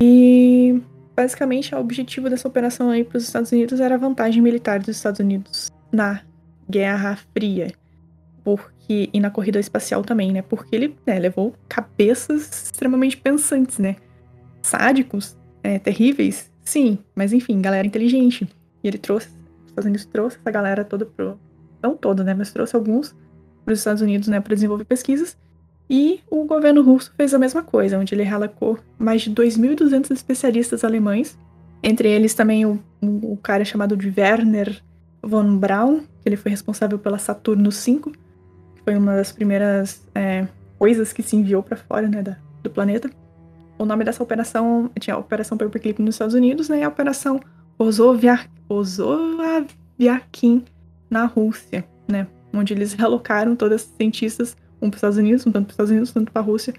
E 0.01 0.81
basicamente 1.15 1.73
o 1.73 1.79
objetivo 1.79 2.29
dessa 2.29 2.47
operação 2.47 2.89
aí 2.89 3.03
para 3.03 3.17
os 3.17 3.23
Estados 3.23 3.51
Unidos 3.51 3.79
era 3.79 3.95
a 3.95 3.97
vantagem 3.97 4.41
militar 4.41 4.79
dos 4.79 4.89
Estados 4.89 5.19
Unidos 5.19 5.71
na 5.91 6.21
Guerra 6.69 7.17
Fria. 7.33 7.71
Porque, 8.43 9.09
e 9.11 9.19
na 9.19 9.31
corrida 9.31 9.59
espacial 9.59 10.03
também, 10.03 10.31
né? 10.31 10.41
Porque 10.43 10.75
ele 10.75 10.95
né, 11.05 11.17
levou 11.17 11.55
cabeças 11.67 12.65
extremamente 12.65 13.17
pensantes, 13.17 13.79
né? 13.79 13.95
Sádicos, 14.61 15.35
é, 15.63 15.79
terríveis, 15.79 16.51
sim, 16.63 16.99
mas 17.15 17.33
enfim, 17.33 17.59
galera 17.59 17.87
inteligente. 17.87 18.47
E 18.83 18.87
ele 18.87 18.99
trouxe, 18.99 19.29
os 19.63 19.69
Estados 19.69 19.85
Unidos 19.85 20.05
trouxe 20.05 20.37
essa 20.37 20.51
galera 20.51 20.83
toda 20.83 21.05
para 21.05 21.25
os 21.25 21.37
não 21.81 21.95
todos, 21.95 22.25
né, 22.25 22.33
mas 22.33 22.51
trouxe 22.51 22.75
alguns 22.75 23.15
para 23.63 23.73
os 23.73 23.79
Estados 23.79 24.01
Unidos, 24.01 24.27
né, 24.27 24.39
para 24.39 24.55
desenvolver 24.55 24.85
pesquisas. 24.85 25.37
E 25.89 26.21
o 26.29 26.45
governo 26.45 26.81
russo 26.81 27.13
fez 27.15 27.33
a 27.33 27.39
mesma 27.39 27.61
coisa, 27.61 27.99
onde 27.99 28.15
ele 28.15 28.23
relocou 28.23 28.79
mais 28.97 29.21
de 29.21 29.31
2.200 29.31 30.11
especialistas 30.11 30.83
alemães, 30.83 31.37
entre 31.83 32.09
eles 32.09 32.33
também 32.33 32.65
o, 32.65 32.81
o 33.01 33.37
cara 33.37 33.63
chamado 33.63 33.95
de 33.95 34.11
Werner 34.17 34.81
von 35.21 35.57
Braun, 35.57 35.99
que 35.99 36.29
ele 36.29 36.35
foi 36.35 36.51
responsável 36.51 36.97
pela 36.97 37.19
Saturno 37.19 37.69
V, 37.69 37.99
que 38.75 38.83
foi 38.83 38.95
uma 38.95 39.15
das 39.15 39.31
primeiras 39.31 40.07
é, 40.15 40.47
coisas 40.79 41.13
que 41.13 41.21
se 41.21 41.35
enviou 41.35 41.61
para 41.61 41.77
fora 41.77 42.07
né, 42.07 42.23
da, 42.23 42.37
do 42.63 42.69
planeta. 42.69 43.09
O 43.77 43.85
nome 43.85 44.03
dessa 44.03 44.23
operação 44.23 44.89
tinha 44.99 45.15
a 45.15 45.19
Operação 45.19 45.57
Paperclip 45.57 46.01
nos 46.01 46.15
Estados 46.15 46.33
Unidos 46.33 46.69
né, 46.69 46.79
e 46.79 46.83
a 46.83 46.87
Operação 46.87 47.39
Ozoviakin 48.69 49.35
na 51.09 51.25
Rússia, 51.25 51.85
né, 52.07 52.25
onde 52.53 52.73
eles 52.73 52.93
relocaram 52.93 53.55
todas 53.55 53.81
as 53.83 53.87
cientistas, 53.97 54.55
um 54.85 54.89
para 54.89 54.95
os 54.95 54.99
Estados 54.99 55.17
Unidos, 55.17 55.45
um 55.45 55.51
tanto 55.51 55.65
para 55.65 55.71
os 55.71 55.73
Estados 55.73 55.91
Unidos, 55.91 56.09
um 56.11 56.13
tanto 56.13 56.31
para 56.31 56.41
a 56.41 56.45
Rússia, 56.45 56.73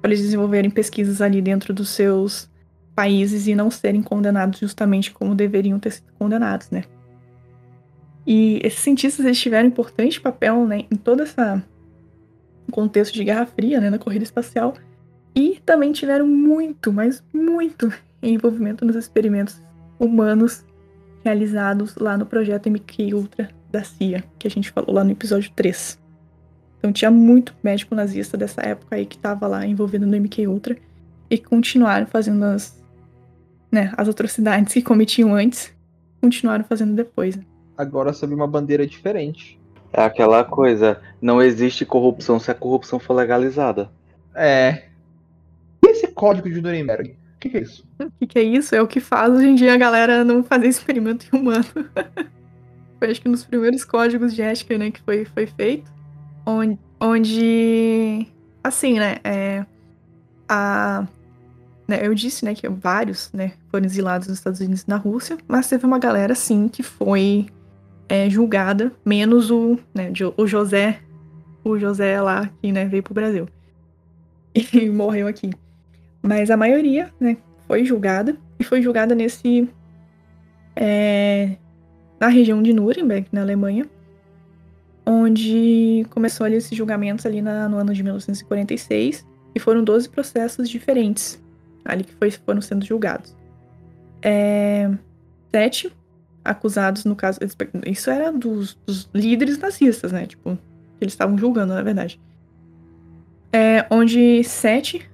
para 0.00 0.10
eles 0.10 0.22
desenvolverem 0.22 0.70
pesquisas 0.70 1.20
ali 1.20 1.40
dentro 1.40 1.72
dos 1.72 1.88
seus 1.90 2.50
países 2.94 3.46
e 3.46 3.54
não 3.54 3.70
serem 3.70 4.02
condenados 4.02 4.58
justamente 4.58 5.12
como 5.12 5.34
deveriam 5.34 5.78
ter 5.78 5.92
sido 5.92 6.12
condenados, 6.18 6.70
né? 6.70 6.84
E 8.26 8.60
esses 8.64 8.80
cientistas 8.80 9.24
eles 9.24 9.38
tiveram 9.38 9.68
importante 9.68 10.20
papel 10.20 10.66
né, 10.66 10.84
em 10.90 10.96
todo 10.96 11.22
esse 11.22 11.36
contexto 12.72 13.14
de 13.14 13.22
Guerra 13.22 13.46
Fria, 13.46 13.80
né, 13.80 13.88
na 13.88 13.98
corrida 13.98 14.24
espacial, 14.24 14.74
e 15.34 15.60
também 15.64 15.92
tiveram 15.92 16.26
muito, 16.26 16.92
mas 16.92 17.22
muito 17.32 17.92
envolvimento 18.22 18.84
nos 18.84 18.96
experimentos 18.96 19.60
humanos 19.98 20.64
realizados 21.24 21.94
lá 21.96 22.16
no 22.16 22.26
projeto 22.26 22.68
MK 22.68 23.14
Ultra 23.14 23.48
da 23.70 23.84
CIA, 23.84 24.24
que 24.38 24.48
a 24.48 24.50
gente 24.50 24.70
falou 24.70 24.94
lá 24.94 25.04
no 25.04 25.12
episódio 25.12 25.50
3. 25.54 25.98
Então 26.78 26.92
tinha 26.92 27.10
muito 27.10 27.54
médico 27.62 27.94
nazista 27.94 28.36
dessa 28.36 28.62
época 28.62 28.96
aí 28.96 29.06
que 29.06 29.16
estava 29.16 29.46
lá 29.46 29.66
envolvido 29.66 30.06
no 30.06 30.16
MK 30.16 30.46
Ultra 30.46 30.76
e 31.30 31.38
continuaram 31.38 32.06
fazendo 32.06 32.44
as, 32.44 32.82
né, 33.70 33.92
as 33.96 34.08
atrocidades 34.08 34.72
que 34.72 34.82
cometiam 34.82 35.34
antes, 35.34 35.74
continuaram 36.20 36.64
fazendo 36.64 36.94
depois. 36.94 37.36
Né? 37.36 37.42
agora 37.76 38.12
sob 38.12 38.34
uma 38.34 38.46
bandeira 38.46 38.86
diferente. 38.86 39.60
É 39.92 40.02
aquela 40.02 40.42
coisa, 40.44 41.00
não 41.20 41.42
existe 41.42 41.84
corrupção 41.84 42.40
se 42.40 42.50
a 42.50 42.54
corrupção 42.54 42.98
for 42.98 43.14
legalizada. 43.14 43.90
É. 44.34 44.84
E 45.84 45.90
esse 45.90 46.08
código 46.08 46.50
de 46.50 46.60
Nuremberg? 46.60 47.10
O 47.10 47.38
que, 47.38 47.50
que, 47.50 47.56
é 47.56 47.60
isso? 47.60 47.86
O 48.00 48.10
que, 48.18 48.26
que, 48.26 48.38
é 48.38 48.42
isso? 48.42 48.74
É 48.74 48.82
o 48.82 48.86
que 48.86 48.98
faz 48.98 49.32
hoje 49.32 49.48
em 49.48 49.54
dia 49.54 49.74
a 49.74 49.76
galera 49.76 50.24
não 50.24 50.42
fazer 50.42 50.68
experimento 50.68 51.26
em 51.32 51.38
humano. 51.38 51.64
foi 52.98 53.10
acho 53.10 53.20
que 53.20 53.28
nos 53.28 53.44
primeiros 53.44 53.84
códigos 53.84 54.34
de 54.34 54.42
ética, 54.42 54.76
né, 54.76 54.90
que 54.90 55.00
foi, 55.00 55.24
foi 55.24 55.46
feito. 55.46 55.90
Onde, 56.46 56.78
onde 57.00 58.26
assim, 58.62 58.98
né, 58.98 59.16
é, 59.24 59.64
a, 60.48 61.06
né, 61.86 62.00
eu 62.02 62.14
disse, 62.14 62.44
né, 62.44 62.54
que 62.54 62.68
vários, 62.68 63.30
né, 63.32 63.52
foram 63.70 63.86
exilados 63.86 64.28
nos 64.28 64.38
Estados 64.38 64.60
Unidos 64.60 64.82
e 64.82 64.88
na 64.88 64.96
Rússia, 64.96 65.36
mas 65.46 65.68
teve 65.68 65.86
uma 65.86 65.98
galera, 65.98 66.34
sim, 66.34 66.68
que 66.68 66.82
foi 66.82 67.46
é, 68.08 68.28
julgada, 68.28 68.92
menos 69.04 69.50
o, 69.50 69.78
né, 69.94 70.12
o 70.36 70.46
José, 70.46 71.00
o 71.64 71.78
José 71.78 72.20
lá 72.20 72.50
que 72.60 72.72
né, 72.72 72.86
veio 72.86 73.02
pro 73.02 73.14
Brasil 73.14 73.48
e 74.54 74.88
morreu 74.88 75.26
aqui. 75.26 75.50
Mas 76.22 76.50
a 76.50 76.56
maioria, 76.56 77.12
né, 77.20 77.36
foi 77.66 77.84
julgada 77.84 78.36
e 78.58 78.64
foi 78.64 78.82
julgada 78.82 79.14
nesse 79.14 79.68
é, 80.74 81.56
na 82.20 82.28
região 82.28 82.62
de 82.62 82.72
Nuremberg, 82.72 83.28
na 83.32 83.42
Alemanha, 83.42 83.86
onde 85.06 86.04
começou 86.10 86.44
ali 86.44 86.56
esses 86.56 86.76
julgamentos 86.76 87.24
ali 87.24 87.40
na, 87.40 87.68
no 87.68 87.78
ano 87.78 87.94
de 87.94 88.02
1946 88.02 89.24
e 89.54 89.60
foram 89.60 89.84
12 89.84 90.08
processos 90.08 90.68
diferentes 90.68 91.42
ali 91.84 92.04
que 92.04 92.12
foi, 92.14 92.30
foram 92.30 92.60
sendo 92.60 92.84
julgados. 92.84 93.36
É, 94.20 94.90
sete 95.50 95.92
acusados, 96.44 97.04
no 97.04 97.14
caso. 97.14 97.38
Isso 97.86 98.10
era 98.10 98.32
dos, 98.32 98.74
dos 98.86 99.08
líderes 99.14 99.58
nazistas, 99.58 100.12
né? 100.12 100.26
Tipo, 100.26 100.58
eles 101.00 101.12
estavam 101.12 101.38
julgando, 101.38 101.74
na 101.74 101.82
verdade. 101.82 102.20
É, 103.52 103.86
onde 103.90 104.42
sete. 104.44 105.08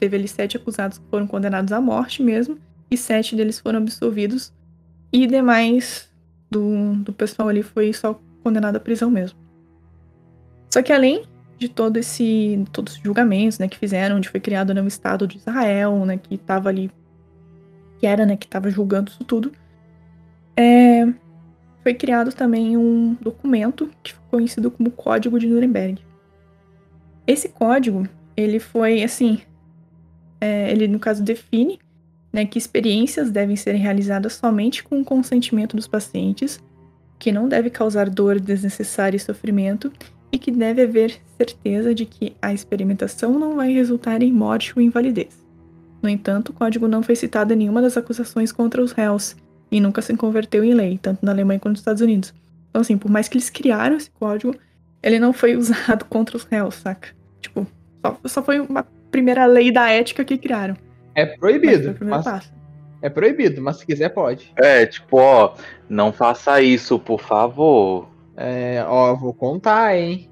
Teve 0.00 0.16
ali 0.16 0.28
sete 0.28 0.56
acusados 0.56 0.98
que 0.98 1.04
foram 1.10 1.26
condenados 1.26 1.72
à 1.72 1.80
morte 1.80 2.22
mesmo. 2.22 2.58
E 2.90 2.96
sete 2.96 3.34
deles 3.36 3.58
foram 3.58 3.78
absolvidos. 3.78 4.52
E 5.12 5.26
demais 5.26 6.08
do, 6.50 6.94
do 6.96 7.12
pessoal 7.12 7.48
ali 7.48 7.62
foi 7.62 7.92
só 7.92 8.20
condenado 8.42 8.76
à 8.76 8.80
prisão 8.80 9.10
mesmo. 9.10 9.38
Só 10.70 10.82
que 10.82 10.92
além 10.92 11.24
de 11.58 11.68
todo 11.68 11.96
esse 11.96 12.64
todos 12.72 12.94
os 12.96 13.02
julgamentos, 13.02 13.58
né, 13.58 13.68
que 13.68 13.78
fizeram, 13.78 14.16
onde 14.16 14.28
foi 14.28 14.40
criado 14.40 14.72
né, 14.72 14.80
o 14.80 14.86
Estado 14.86 15.26
de 15.26 15.38
Israel, 15.38 16.04
né, 16.04 16.18
que 16.18 16.34
estava 16.34 16.68
ali 16.68 16.90
que 17.98 18.06
era, 18.06 18.24
né, 18.24 18.36
que 18.36 18.46
estava 18.46 18.70
julgando 18.70 19.10
isso 19.10 19.24
tudo 19.24 19.50
é, 20.60 21.06
foi 21.84 21.94
criado 21.94 22.32
também 22.32 22.76
um 22.76 23.14
documento 23.20 23.88
que 24.02 24.12
ficou 24.12 24.30
conhecido 24.30 24.72
como 24.72 24.90
Código 24.90 25.38
de 25.38 25.46
Nuremberg. 25.46 26.02
Esse 27.24 27.48
código, 27.48 28.08
ele 28.36 28.58
foi 28.58 29.04
assim, 29.04 29.40
é, 30.40 30.70
ele 30.72 30.88
no 30.88 30.98
caso 30.98 31.22
define 31.22 31.78
né, 32.32 32.44
que 32.44 32.58
experiências 32.58 33.30
devem 33.30 33.54
ser 33.54 33.74
realizadas 33.74 34.32
somente 34.32 34.82
com 34.82 35.00
o 35.00 35.04
consentimento 35.04 35.76
dos 35.76 35.86
pacientes, 35.86 36.60
que 37.18 37.32
não 37.32 37.48
deve 37.48 37.70
causar 37.70 38.08
dor 38.08 38.38
desnecessária 38.38 39.16
e 39.16 39.20
sofrimento, 39.20 39.92
e 40.30 40.38
que 40.38 40.50
deve 40.50 40.82
haver 40.82 41.18
certeza 41.36 41.94
de 41.94 42.04
que 42.04 42.36
a 42.40 42.52
experimentação 42.52 43.38
não 43.38 43.56
vai 43.56 43.72
resultar 43.72 44.22
em 44.22 44.32
morte 44.32 44.72
ou 44.76 44.82
invalidez. 44.82 45.44
No 46.02 46.08
entanto, 46.08 46.50
o 46.50 46.52
código 46.52 46.86
não 46.86 47.02
foi 47.02 47.16
citado 47.16 47.52
em 47.52 47.56
nenhuma 47.56 47.82
das 47.82 47.96
acusações 47.96 48.52
contra 48.52 48.82
os 48.82 48.92
réus, 48.92 49.36
e 49.70 49.80
nunca 49.80 50.00
se 50.00 50.16
converteu 50.16 50.64
em 50.64 50.74
lei, 50.74 50.98
tanto 51.00 51.24
na 51.24 51.32
Alemanha 51.32 51.58
quanto 51.58 51.72
nos 51.72 51.80
Estados 51.80 52.02
Unidos. 52.02 52.32
Então, 52.70 52.80
assim, 52.80 52.96
por 52.96 53.10
mais 53.10 53.28
que 53.28 53.36
eles 53.36 53.50
criaram 53.50 53.96
esse 53.96 54.10
código, 54.10 54.54
ele 55.02 55.18
não 55.18 55.32
foi 55.32 55.56
usado 55.58 56.04
contra 56.04 56.36
os 56.36 56.44
réus, 56.44 56.76
saca? 56.76 57.08
Tipo, 57.40 57.66
só, 58.04 58.20
só 58.24 58.42
foi 58.42 58.60
uma 58.60 58.86
primeira 59.10 59.46
lei 59.46 59.72
da 59.72 59.90
ética 59.90 60.24
que 60.24 60.38
criaram. 60.38 60.76
É 61.14 61.26
proibido. 61.26 61.96
Mas 62.00 62.24
mas... 62.24 62.52
É 63.00 63.08
proibido, 63.08 63.62
mas 63.62 63.76
se 63.76 63.86
quiser 63.86 64.08
pode. 64.08 64.52
É, 64.56 64.84
tipo, 64.86 65.18
ó, 65.18 65.54
não 65.88 66.12
faça 66.12 66.60
isso, 66.60 66.98
por 66.98 67.20
favor. 67.20 68.08
É, 68.36 68.84
ó, 68.86 69.14
vou 69.14 69.32
contar, 69.32 69.96
hein? 69.96 70.28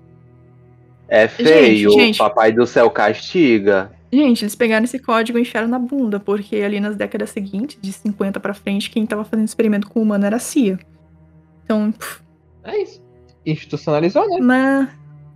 É 1.09 1.29
feio, 1.29 1.91
gente, 1.91 2.01
gente. 2.01 2.19
papai 2.19 2.53
do 2.53 2.67
céu 2.67 2.91
castiga. 2.91 3.93
Gente, 4.13 4.43
eles 4.45 4.55
pegaram 4.55 4.85
esse 4.85 4.99
código 4.99 5.39
e 5.39 5.43
enfiaram 5.43 5.69
na 5.69 5.79
bunda, 5.79 6.19
porque 6.19 6.57
ali 6.57 6.81
nas 6.81 6.97
décadas 6.97 7.31
seguintes, 7.31 7.79
de 7.81 7.93
50 7.93 8.41
para 8.41 8.55
frente, 8.55 8.91
quem 8.91 9.07
tava 9.07 9.25
fazendo 9.25 9.47
experimento 9.47 9.89
com 9.89 10.01
o 10.01 10.03
humano 10.03 10.27
era 10.27 10.37
a 10.37 10.41
CIA. 10.41 10.79
Então. 11.65 11.93
Pff. 11.93 12.23
É 12.65 12.83
isso. 12.83 13.03
Institucionalizou, 13.45 14.29
né? 14.29 14.39
Mas. 14.41 14.89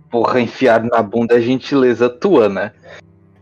Porra, 0.09 0.41
enfiado 0.41 0.89
na 0.89 1.01
bunda 1.01 1.37
é 1.37 1.41
gentileza 1.41 2.09
tua, 2.09 2.49
né? 2.49 2.71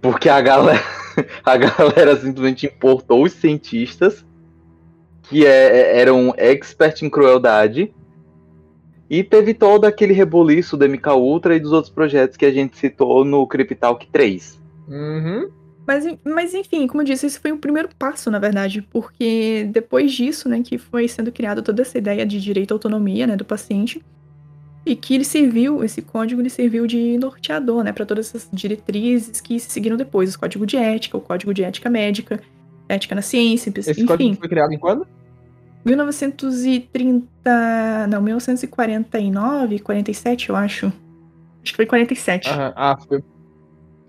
Porque 0.01 0.29
a 0.29 0.39
galera, 0.39 0.83
a 1.45 1.57
galera 1.57 2.15
simplesmente 2.15 2.65
importou 2.65 3.23
os 3.23 3.33
cientistas 3.33 4.25
que 5.23 5.45
é, 5.45 5.49
é 5.49 6.01
eram 6.01 6.33
expert 6.37 7.03
em 7.03 7.09
crueldade 7.09 7.93
e 9.09 9.23
teve 9.23 9.53
todo 9.53 9.85
aquele 9.85 10.13
reboliço 10.13 10.77
do 10.77 10.87
MK 10.87 11.09
Ultra 11.09 11.55
e 11.55 11.59
dos 11.59 11.71
outros 11.71 11.91
projetos 11.91 12.37
que 12.37 12.45
a 12.45 12.51
gente 12.51 12.77
citou 12.77 13.25
no 13.25 13.45
Cryptalk 13.47 14.07
3. 14.11 14.61
Uhum. 14.87 15.49
Mas, 15.87 16.05
mas 16.23 16.53
enfim, 16.53 16.85
como 16.85 17.01
eu 17.01 17.05
disse, 17.05 17.25
esse 17.25 17.39
foi 17.39 17.51
o 17.51 17.57
primeiro 17.57 17.89
passo, 17.97 18.29
na 18.29 18.37
verdade, 18.37 18.83
porque 18.91 19.67
depois 19.71 20.11
disso, 20.11 20.47
né, 20.47 20.61
que 20.63 20.77
foi 20.77 21.07
sendo 21.07 21.31
criada 21.31 21.63
toda 21.63 21.81
essa 21.81 21.97
ideia 21.97 22.23
de 22.27 22.39
direito 22.39 22.71
à 22.71 22.75
autonomia, 22.75 23.25
né, 23.25 23.35
do 23.35 23.43
paciente, 23.43 23.99
e 24.91 24.95
que 24.95 25.13
ele 25.13 25.23
serviu, 25.23 25.83
esse 25.83 26.01
código 26.01 26.41
ele 26.41 26.49
serviu 26.49 26.87
de 26.87 27.17
norteador, 27.17 27.83
né, 27.83 27.91
para 27.91 28.05
todas 28.05 28.27
essas 28.27 28.49
diretrizes 28.51 29.39
que 29.39 29.59
se 29.59 29.69
seguiram 29.69 29.95
depois, 29.95 30.33
o 30.33 30.39
código 30.39 30.65
de 30.65 30.77
ética, 30.77 31.15
o 31.15 31.21
código 31.21 31.53
de 31.53 31.63
ética 31.63 31.89
médica, 31.89 32.41
ética 32.87 33.13
na 33.13 33.21
ciência, 33.21 33.71
esse 33.75 33.91
enfim. 33.91 34.05
código 34.05 34.35
foi 34.35 34.49
criado 34.49 34.73
em 34.73 34.79
quando? 34.79 35.05
1930, 35.85 37.27
não, 38.09 38.21
1949, 38.21 39.79
47, 39.79 40.49
eu 40.49 40.55
acho. 40.55 40.87
Acho 41.61 41.71
que 41.71 41.75
foi 41.75 41.85
47. 41.85 42.49
Uhum. 42.49 42.55
Ah, 42.75 42.97
foi 43.07 43.23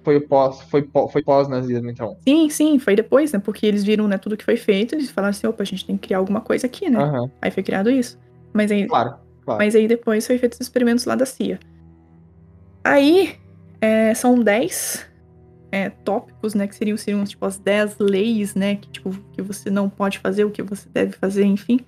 foi 0.02 0.18
pós, 0.18 0.62
foi, 0.62 0.88
foi 1.12 1.22
pós-nazismo, 1.22 1.90
então. 1.90 2.16
Sim, 2.26 2.48
sim, 2.48 2.78
foi 2.78 2.96
depois, 2.96 3.32
né? 3.32 3.38
Porque 3.38 3.66
eles 3.66 3.84
viram 3.84 4.08
né, 4.08 4.16
tudo 4.16 4.36
que 4.36 4.44
foi 4.44 4.56
feito, 4.56 4.94
eles 4.94 5.10
falaram 5.10 5.30
assim, 5.30 5.46
opa, 5.46 5.62
a 5.62 5.66
gente 5.66 5.84
tem 5.84 5.96
que 5.96 6.08
criar 6.08 6.18
alguma 6.18 6.40
coisa 6.40 6.66
aqui, 6.66 6.88
né? 6.88 6.98
Uhum. 6.98 7.30
Aí 7.40 7.50
foi 7.50 7.62
criado 7.62 7.90
isso. 7.90 8.18
Mas 8.52 8.72
aí, 8.72 8.86
claro, 8.86 9.14
claro. 9.50 9.64
Mas 9.64 9.74
aí 9.74 9.88
depois 9.88 10.26
foi 10.26 10.38
feito 10.38 10.54
os 10.54 10.60
experimentos 10.60 11.04
lá 11.04 11.14
da 11.14 11.26
CIA. 11.26 11.58
Aí 12.84 13.36
é, 13.80 14.14
são 14.14 14.38
10 14.38 15.06
é, 15.72 15.90
tópicos, 15.90 16.54
né? 16.54 16.66
Que 16.66 16.74
seriam, 16.74 16.96
seriam 16.96 17.24
tipo 17.24 17.44
as 17.44 17.58
10 17.58 17.98
leis, 17.98 18.54
né? 18.54 18.76
Que, 18.76 18.88
tipo, 18.88 19.10
que 19.32 19.42
você 19.42 19.70
não 19.70 19.88
pode 19.88 20.18
fazer, 20.18 20.44
o 20.44 20.50
que 20.50 20.62
você 20.62 20.88
deve 20.92 21.12
fazer, 21.12 21.44
enfim. 21.44 21.80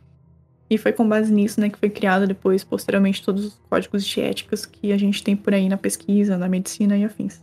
E 0.68 0.78
foi 0.78 0.90
com 0.90 1.06
base 1.06 1.30
nisso, 1.30 1.60
né, 1.60 1.68
que 1.68 1.78
foi 1.78 1.90
criado 1.90 2.26
depois, 2.26 2.64
posteriormente, 2.64 3.22
todos 3.22 3.44
os 3.44 3.60
códigos 3.68 4.06
de 4.06 4.20
éticas 4.22 4.64
que 4.64 4.90
a 4.90 4.96
gente 4.96 5.22
tem 5.22 5.36
por 5.36 5.52
aí 5.52 5.68
na 5.68 5.76
pesquisa, 5.76 6.38
na 6.38 6.48
medicina 6.48 6.96
e 6.96 7.04
afins. 7.04 7.42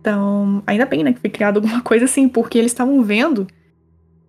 Então, 0.00 0.62
ainda 0.66 0.86
bem, 0.86 1.04
né, 1.04 1.12
que 1.12 1.20
foi 1.20 1.28
criado 1.28 1.58
alguma 1.58 1.82
coisa 1.84 2.06
assim, 2.06 2.30
porque 2.30 2.56
eles 2.56 2.72
estavam 2.72 3.02
vendo 3.02 3.46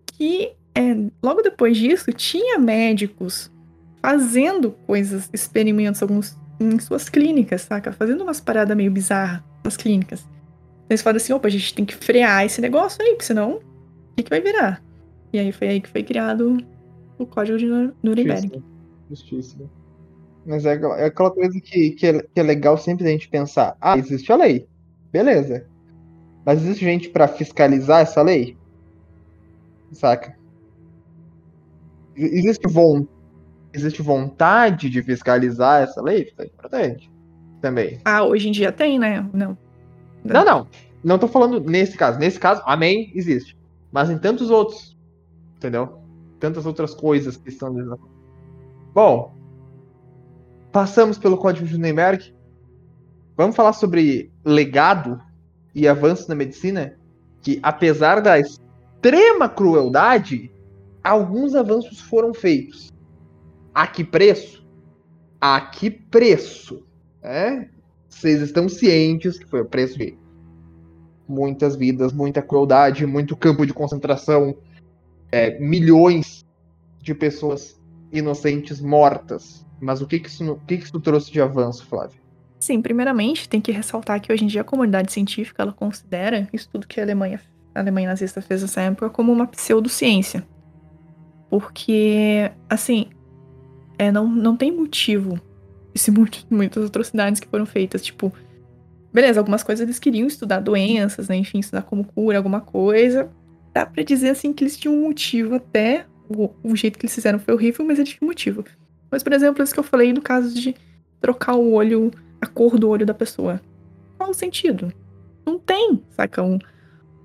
que 0.07 0.51
é, 0.75 0.93
logo 1.23 1.41
depois 1.41 1.77
disso 1.77 2.11
tinha 2.11 2.59
médicos 2.59 3.49
fazendo 4.03 4.71
coisas, 4.85 5.30
experimentos 5.31 6.01
alguns 6.01 6.38
em 6.59 6.77
suas 6.77 7.07
clínicas, 7.07 7.61
saca? 7.61 7.93
Fazendo 7.93 8.21
umas 8.21 8.41
paradas 8.41 8.75
meio 8.75 8.91
bizarras 8.91 9.41
nas 9.63 9.77
clínicas. 9.77 10.27
Eles 10.89 11.01
falam 11.01 11.15
assim, 11.15 11.31
opa, 11.31 11.47
a 11.47 11.51
gente 11.51 11.73
tem 11.73 11.85
que 11.85 11.95
frear 11.95 12.45
esse 12.45 12.59
negócio 12.59 13.01
aí, 13.01 13.11
porque 13.11 13.23
senão, 13.23 13.53
o 13.53 13.61
que, 14.17 14.23
que 14.23 14.30
vai 14.30 14.41
virar? 14.41 14.84
E 15.31 15.39
aí 15.39 15.53
foi 15.53 15.69
aí 15.69 15.81
que 15.81 15.88
foi 15.88 16.03
criado 16.03 16.57
o 17.17 17.25
código 17.25 17.57
de 17.57 17.65
Nuremberg. 18.03 18.61
Justíssimo. 19.09 19.69
Mas 20.45 20.65
é, 20.65 20.73
é 20.73 21.05
aquela 21.05 21.31
coisa 21.31 21.57
que, 21.61 21.91
que 21.91 22.05
é, 22.05 22.21
que, 22.21 22.39
é, 22.39 22.43
legal 22.43 22.77
sempre 22.77 23.07
a 23.07 23.09
gente 23.09 23.30
pensar: 23.30 23.77
ah, 23.80 23.97
existe 23.97 24.30
a 24.34 24.35
lei. 24.35 24.67
Beleza. 25.13 25.65
Mas 26.45 26.61
existe 26.61 26.84
gente 26.84 27.07
para 27.07 27.30
fiscalizar 27.30 28.01
essa 28.01 28.21
lei? 28.21 28.57
Saca? 29.93 30.38
Existe, 32.15 32.67
von, 32.67 33.07
existe 33.73 34.01
vontade 34.01 34.89
de 34.89 35.01
fiscalizar 35.01 35.83
essa 35.83 36.01
lei? 36.01 36.25
Fica 36.25 36.45
importante. 36.45 37.11
Também. 37.61 37.99
Ah, 38.05 38.23
hoje 38.23 38.49
em 38.49 38.51
dia 38.51 38.71
tem, 38.71 38.99
né? 38.99 39.27
Não. 39.33 39.57
Não, 40.23 40.45
não. 40.45 40.67
Não 41.03 41.17
tô 41.17 41.27
falando 41.27 41.59
nesse 41.59 41.97
caso. 41.97 42.19
Nesse 42.19 42.39
caso, 42.39 42.61
amém, 42.65 43.11
existe. 43.15 43.57
Mas 43.91 44.09
em 44.09 44.17
tantos 44.17 44.49
outros. 44.49 44.97
Entendeu? 45.57 46.03
tantas 46.43 46.65
outras 46.65 46.93
coisas 46.93 47.37
que 47.37 47.47
estão 47.47 47.73
Bom, 48.93 49.33
passamos 50.73 51.17
pelo 51.17 51.37
Código 51.37 51.65
de 51.65 51.77
Nuremberg. 51.77 52.35
Vamos 53.37 53.55
falar 53.55 53.71
sobre 53.71 54.29
legado 54.43 55.21
e 55.73 55.87
avanço 55.87 56.27
na 56.27 56.35
medicina, 56.35 56.99
que 57.41 57.61
apesar 57.63 58.21
da 58.21 58.37
extrema 58.37 59.47
crueldade, 59.47 60.51
alguns 61.01 61.55
avanços 61.55 62.01
foram 62.01 62.33
feitos. 62.33 62.92
A 63.73 63.87
que 63.87 64.03
preço? 64.03 64.63
A 65.41 65.59
que 65.59 65.89
preço? 65.89 66.85
É? 67.21 67.67
Vocês 68.07 68.41
estão 68.41 68.69
cientes 68.69 69.39
que 69.39 69.45
foi 69.45 69.61
o 69.61 69.65
preço 69.65 69.97
de 69.97 70.17
muitas 71.27 71.75
vidas, 71.75 72.13
muita 72.13 72.41
crueldade, 72.41 73.05
muito 73.05 73.35
campo 73.35 73.65
de 73.65 73.73
concentração, 73.73 74.55
é, 75.31 75.57
milhões 75.59 76.45
de 77.01 77.15
pessoas 77.15 77.81
inocentes 78.11 78.79
mortas. 78.79 79.65
Mas 79.81 80.01
o 80.01 80.07
que 80.07 80.19
que 80.19 80.29
isso, 80.29 80.51
o 80.51 80.59
que 80.59 80.77
que 80.77 80.83
isso 80.83 80.99
trouxe 80.99 81.31
de 81.31 81.41
avanço, 81.41 81.85
Flávio? 81.87 82.21
Sim, 82.59 82.81
primeiramente 82.81 83.49
tem 83.49 83.59
que 83.59 83.71
ressaltar 83.71 84.21
que 84.21 84.31
hoje 84.31 84.45
em 84.45 84.47
dia 84.47 84.61
a 84.61 84.63
comunidade 84.63 85.11
científica 85.11 85.63
ela 85.63 85.73
considera 85.73 86.47
isso 86.53 86.69
tudo 86.71 86.87
que 86.87 86.99
a 86.99 87.03
Alemanha, 87.03 87.41
a 87.75 87.79
Alemanha 87.79 88.07
nazista 88.07 88.41
fez 88.41 88.61
nessa 88.61 88.81
época 88.81 89.09
como 89.09 89.33
uma 89.33 89.47
pseudociência. 89.47 90.47
Porque, 91.49 92.49
assim, 92.69 93.07
é, 93.97 94.11
não, 94.11 94.27
não 94.27 94.55
tem 94.55 94.71
motivo 94.71 95.39
esse 95.93 96.09
muito, 96.09 96.45
muitas 96.49 96.85
atrocidades 96.85 97.39
que 97.39 97.47
foram 97.47 97.65
feitas. 97.65 98.03
Tipo, 98.03 98.33
beleza, 99.11 99.39
algumas 99.39 99.63
coisas 99.63 99.83
eles 99.83 99.99
queriam 99.99 100.27
estudar 100.27 100.59
doenças, 100.59 101.27
né? 101.27 101.35
Enfim, 101.35 101.59
estudar 101.59 101.83
como 101.83 102.03
cura 102.03 102.37
alguma 102.37 102.61
coisa 102.61 103.29
dá 103.73 103.85
para 103.85 104.03
dizer 104.03 104.29
assim 104.29 104.53
que 104.53 104.63
eles 104.63 104.77
tinham 104.77 104.95
um 104.95 105.01
motivo 105.01 105.55
até. 105.55 106.05
O, 106.29 106.49
o, 106.63 106.75
jeito 106.75 106.97
que 106.97 107.05
eles 107.05 107.13
fizeram 107.13 107.37
foi 107.37 107.53
horrível, 107.53 107.85
mas 107.85 107.99
eles 107.99 108.11
tinham 108.11 108.27
motivo. 108.27 108.63
Mas, 109.11 109.21
por 109.23 109.33
exemplo, 109.33 109.61
isso 109.61 109.73
que 109.73 109.79
eu 109.79 109.83
falei 109.83 110.13
no 110.13 110.21
caso 110.21 110.53
de 110.53 110.73
trocar 111.19 111.55
o 111.55 111.73
olho, 111.73 112.11
a 112.39 112.45
cor 112.45 112.79
do 112.79 112.87
olho 112.87 113.05
da 113.05 113.13
pessoa. 113.13 113.59
Qual 114.17 114.29
o 114.29 114.33
sentido? 114.33 114.93
Não 115.45 115.59
tem, 115.59 116.01
saca? 116.11 116.41
Um, 116.41 116.59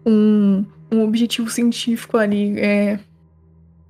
um, 0.04 0.64
um 0.90 1.02
objetivo 1.04 1.48
científico 1.48 2.16
ali 2.16 2.58
é, 2.58 2.98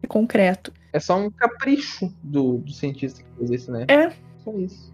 concreto. 0.09 0.73
É 0.93 1.01
só 1.01 1.19
um 1.19 1.31
capricho 1.31 2.13
do, 2.23 2.59
do 2.59 2.73
cientista 2.73 3.23
que 3.23 3.29
fez 3.39 3.63
isso, 3.63 3.73
né? 3.73 3.85
É. 3.89 4.13
Só 4.39 4.53
isso. 4.53 4.93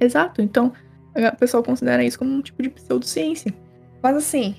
Exato. 0.00 0.42
Então, 0.42 0.72
a 1.14 1.32
pessoa 1.32 1.62
considera 1.62 2.04
isso 2.04 2.18
como 2.18 2.32
um 2.32 2.42
tipo 2.42 2.62
de 2.62 2.70
pseudociência. 2.70 3.54
Mas 4.02 4.16
assim, 4.16 4.56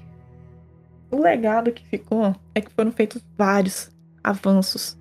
o 1.11 1.21
legado 1.21 1.71
que 1.71 1.85
ficou 1.87 2.35
é 2.55 2.61
que 2.61 2.71
foram 2.71 2.91
feitos 2.91 3.23
vários 3.37 3.91
avanços 4.23 4.97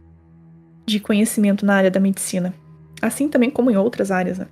de 0.85 0.99
conhecimento 0.99 1.65
na 1.65 1.77
área 1.77 1.91
da 1.91 2.01
medicina, 2.01 2.53
assim 3.01 3.29
também 3.29 3.51
como 3.51 3.71
em 3.71 3.77
outras 3.77 4.11
áreas, 4.11 4.39
né? 4.39 4.49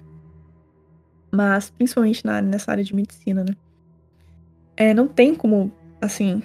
Mas 1.32 1.70
principalmente 1.70 2.24
na, 2.24 2.40
nessa 2.40 2.70
área 2.70 2.84
de 2.84 2.94
medicina, 2.94 3.42
né? 3.42 3.56
É, 4.76 4.94
não 4.94 5.08
tem 5.08 5.34
como, 5.34 5.72
assim, 6.00 6.42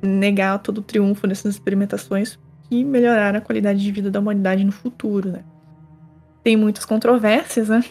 negar 0.00 0.58
todo 0.60 0.78
o 0.78 0.82
triunfo 0.82 1.26
dessas 1.26 1.54
experimentações 1.54 2.38
que 2.68 2.84
melhoraram 2.84 3.38
a 3.38 3.42
qualidade 3.42 3.80
de 3.80 3.92
vida 3.92 4.10
da 4.10 4.20
humanidade 4.20 4.64
no 4.64 4.72
futuro, 4.72 5.30
né? 5.30 5.44
Tem 6.42 6.56
muitas 6.56 6.84
controvérsias, 6.84 7.68
né? 7.68 7.84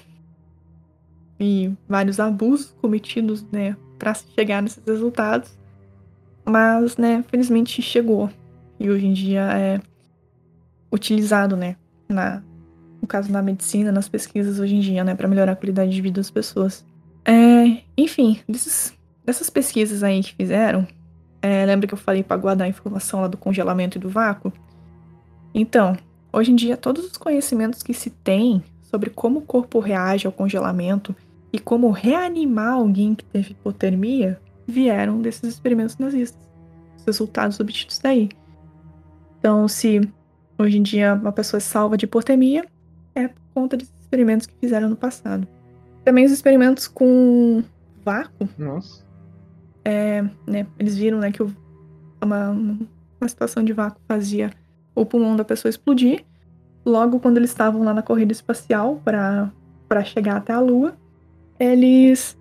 E 1.39 1.71
vários 1.87 2.19
abusos 2.19 2.75
cometidos, 2.81 3.43
né, 3.51 3.75
para 3.97 4.13
chegar 4.13 4.61
nesses 4.61 4.83
resultados. 4.85 5.57
Mas, 6.45 6.97
né, 6.97 7.23
felizmente 7.27 7.81
chegou. 7.81 8.29
E 8.79 8.89
hoje 8.89 9.07
em 9.07 9.13
dia 9.13 9.41
é 9.57 9.81
utilizado, 10.91 11.55
né, 11.55 11.75
na, 12.07 12.43
no 13.01 13.07
caso 13.07 13.31
na 13.31 13.41
medicina, 13.41 13.91
nas 13.91 14.07
pesquisas 14.07 14.59
hoje 14.59 14.75
em 14.75 14.79
dia, 14.79 15.03
né, 15.03 15.15
para 15.15 15.27
melhorar 15.27 15.53
a 15.53 15.55
qualidade 15.55 15.91
de 15.91 16.01
vida 16.01 16.19
das 16.19 16.29
pessoas. 16.29 16.85
É, 17.25 17.81
enfim, 17.97 18.39
desses, 18.47 18.93
dessas 19.25 19.49
pesquisas 19.49 20.03
aí 20.03 20.21
que 20.21 20.35
fizeram, 20.35 20.85
é, 21.43 21.65
lembra 21.65 21.85
que 21.85 21.93
eu 21.93 21.97
falei 21.97 22.23
para 22.23 22.37
guardar 22.37 22.65
a 22.65 22.69
informação 22.69 23.19
lá 23.19 23.27
do 23.27 23.35
congelamento 23.35 23.97
e 23.97 24.01
do 24.01 24.07
vácuo? 24.07 24.53
Então, 25.53 25.97
hoje 26.31 26.53
em 26.53 26.55
dia, 26.55 26.77
todos 26.77 27.03
os 27.03 27.17
conhecimentos 27.17 27.83
que 27.83 27.93
se 27.93 28.09
tem 28.09 28.63
sobre 28.81 29.09
como 29.09 29.39
o 29.39 29.41
corpo 29.41 29.81
reage 29.81 30.25
ao 30.25 30.31
congelamento 30.31 31.13
e 31.51 31.59
como 31.59 31.91
reanimar 31.91 32.75
alguém 32.75 33.13
que 33.13 33.25
teve 33.25 33.51
hipotermia 33.51 34.39
vieram 34.65 35.21
desses 35.21 35.43
experimentos 35.43 35.97
nazistas. 35.97 36.41
Os 36.97 37.03
resultados 37.03 37.59
obtidos 37.59 37.99
daí. 37.99 38.29
Então, 39.37 39.67
se 39.67 39.99
hoje 40.57 40.77
em 40.77 40.81
dia 40.81 41.13
uma 41.13 41.33
pessoa 41.33 41.57
é 41.57 41.61
salva 41.61 41.97
de 41.97 42.05
hipotermia, 42.05 42.65
é 43.13 43.27
por 43.27 43.41
conta 43.53 43.75
desses 43.75 43.93
experimentos 43.99 44.47
que 44.47 44.55
fizeram 44.61 44.87
no 44.87 44.95
passado. 44.95 45.45
Também 46.05 46.23
os 46.23 46.31
experimentos 46.31 46.87
com 46.87 47.61
vácuo. 48.05 48.47
Nossa. 48.57 49.03
É, 49.85 50.23
né, 50.47 50.65
eles 50.79 50.95
viram 50.95 51.19
né, 51.19 51.31
que 51.31 51.43
uma, 52.21 52.49
uma 52.49 53.27
situação 53.27 53.63
de 53.63 53.73
vácuo 53.73 53.99
fazia 54.07 54.51
o 54.95 55.05
pulmão 55.05 55.35
da 55.35 55.43
pessoa 55.43 55.69
explodir. 55.69 56.23
Logo, 56.85 57.19
quando 57.19 57.37
eles 57.37 57.49
estavam 57.49 57.83
lá 57.83 57.93
na 57.93 58.01
corrida 58.01 58.31
espacial 58.31 59.01
para 59.03 60.03
chegar 60.03 60.37
até 60.37 60.53
a 60.53 60.59
Lua, 60.59 60.95
eles 61.59 62.37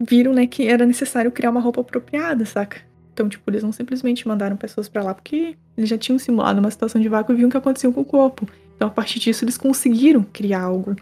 viram, 0.00 0.32
né, 0.32 0.46
que 0.46 0.66
era 0.66 0.86
necessário 0.86 1.30
criar 1.30 1.50
uma 1.50 1.60
roupa 1.60 1.80
apropriada, 1.80 2.44
saca? 2.44 2.78
Então, 3.12 3.28
tipo, 3.28 3.48
eles 3.50 3.62
não 3.62 3.72
simplesmente 3.72 4.28
mandaram 4.28 4.56
pessoas 4.56 4.88
para 4.88 5.02
lá 5.02 5.14
porque 5.14 5.56
eles 5.76 5.88
já 5.88 5.96
tinham 5.96 6.18
simulado 6.18 6.60
uma 6.60 6.70
situação 6.70 7.00
de 7.00 7.08
vácuo 7.08 7.32
e 7.32 7.36
viam 7.36 7.48
o 7.48 7.50
que 7.50 7.56
acontecia 7.56 7.90
com 7.90 8.00
o 8.00 8.04
corpo. 8.04 8.46
Então, 8.74 8.88
a 8.88 8.90
partir 8.90 9.18
disso, 9.18 9.44
eles 9.44 9.56
conseguiram 9.56 10.22
criar 10.22 10.62
algo, 10.62 10.94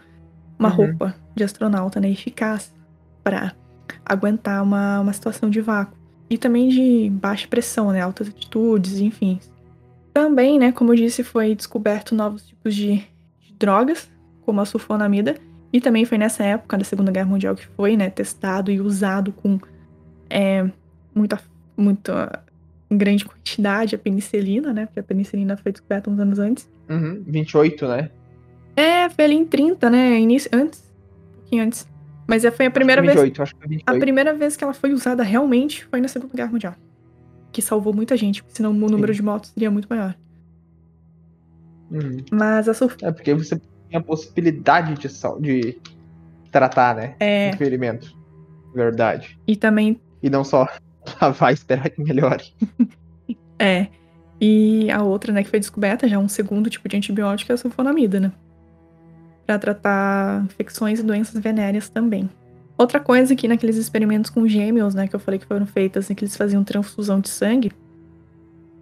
uma 0.57 0.71
uhum. 0.71 0.77
roupa 0.77 1.15
de 1.35 1.43
astronauta, 1.43 2.01
né, 2.01 2.09
eficaz 2.11 2.73
para 3.25 3.53
aguentar 4.05 4.63
uma, 4.63 5.01
uma 5.01 5.13
situação 5.13 5.51
de 5.51 5.61
vácuo. 5.61 5.97
E 6.29 6.39
também 6.39 6.69
de 6.69 7.11
baixa 7.11 7.47
pressão, 7.47 7.91
né, 7.91 8.01
altas 8.01 8.29
altitudes, 8.29 8.99
enfim. 9.01 9.39
Também, 10.13 10.59
né, 10.59 10.73
como 10.73 10.93
eu 10.93 10.97
disse, 10.97 11.23
foi 11.23 11.55
descoberto 11.55 12.15
novos 12.15 12.47
tipos 12.47 12.75
de, 12.75 12.97
de 13.41 13.53
drogas, 13.59 14.11
como 14.43 14.61
a 14.61 14.65
sulfonamida, 14.65 15.37
e 15.73 15.81
também 15.81 16.05
foi 16.05 16.19
nessa 16.19 16.45
época 16.45 16.79
da 16.79 16.85
Segunda 16.85 17.11
Guerra 17.11 17.27
Mundial 17.27 17.55
que 17.55 17.67
foi, 17.67 17.97
né, 17.97 18.09
testado 18.09 18.71
e 18.71 18.81
usado 18.81 19.33
com 19.33 19.59
é, 20.31 20.69
muita, 21.15 21.41
muita 21.77 22.45
grande 22.91 23.25
quantidade 23.25 23.95
a 23.95 23.99
penicilina, 23.99 24.73
né? 24.73 24.87
Porque 24.87 25.01
a 25.01 25.03
penicilina 25.03 25.57
foi 25.57 25.73
descoberta 25.73 26.11
uns 26.11 26.19
anos 26.19 26.39
antes. 26.39 26.69
Uhum, 26.89 27.23
28, 27.27 27.89
né? 27.89 28.11
É, 28.77 29.09
foi 29.09 29.25
ali 29.25 29.35
em 29.35 29.45
30, 29.45 29.91
né? 29.91 30.19
Início, 30.19 30.51
antes. 30.53 30.81
Um 30.81 31.41
pouquinho 31.41 31.65
antes. 31.65 31.89
Mas 32.27 32.45
é, 32.45 32.51
foi 32.51 32.67
a 32.67 32.71
primeira 32.71 33.03
28, 33.03 33.23
vez. 33.23 33.41
Acho 33.41 33.55
que 33.55 33.61
foi 33.61 33.69
28. 33.69 33.97
A 33.97 34.01
primeira 34.01 34.35
vez 34.35 34.57
que 34.57 34.65
ela 34.65 34.75
foi 34.75 34.93
usada 34.93 35.23
realmente 35.23 35.85
foi 35.87 36.01
na 36.01 36.09
Segunda 36.09 36.35
Guerra 36.35 36.51
Mundial. 36.51 36.75
Que 37.53 37.63
salvou 37.63 37.93
muita 37.93 38.17
gente, 38.17 38.43
senão 38.49 38.71
o 38.71 38.75
número 38.75 39.13
Sim. 39.13 39.19
de 39.19 39.23
mortos 39.23 39.51
seria 39.51 39.71
muito 39.71 39.87
maior. 39.89 40.17
Uhum. 41.91 42.17
Mas 42.33 42.69
a 42.69 42.75
surpresa. 42.75 43.11
É 43.11 43.13
porque 43.13 43.35
você 43.35 43.61
a 43.97 44.01
possibilidade 44.01 44.95
de, 44.95 45.09
de 45.41 45.77
tratar, 46.51 46.95
né? 46.95 47.15
É. 47.21 47.51
O 47.55 47.57
ferimento. 47.57 48.13
Verdade. 48.75 49.39
E 49.47 49.57
também. 49.57 50.01
E 50.23 50.29
não 50.29 50.43
só 50.43 50.69
lavar 51.21 51.53
e 51.53 51.55
esperar 51.55 51.89
que 51.91 52.03
melhore. 52.03 52.53
é. 53.59 53.89
E 54.41 54.91
a 54.91 55.03
outra, 55.03 55.33
né, 55.33 55.43
que 55.43 55.51
foi 55.51 55.61
descoberta, 55.61 56.09
já 56.09 56.19
um 56.19 56.29
segundo 56.29 56.69
tipo 56.69 56.89
de 56.89 56.97
antibiótico 56.97 57.53
é 57.53 57.55
a 57.55 57.59
sulfonamida, 57.59 58.19
né? 58.19 58.33
Pra 59.47 59.59
tratar 59.59 60.45
infecções 60.45 61.01
e 61.01 61.03
doenças 61.03 61.41
venéreas 61.41 61.89
também. 61.89 62.29
Outra 62.77 62.99
coisa 62.99 63.37
que 63.37 63.47
naqueles 63.47 63.77
experimentos 63.77 64.31
com 64.31 64.49
gêmeos, 64.49 64.95
né, 64.95 65.07
que 65.07 65.15
eu 65.15 65.21
falei 65.21 65.39
que 65.39 65.47
foram 65.47 65.67
feitas, 65.67 66.11
em 66.11 66.15
que 66.15 66.25
eles 66.25 66.37
faziam 66.37 66.65
transfusão 66.65 67.21
de 67.21 67.29
sangue, 67.29 67.71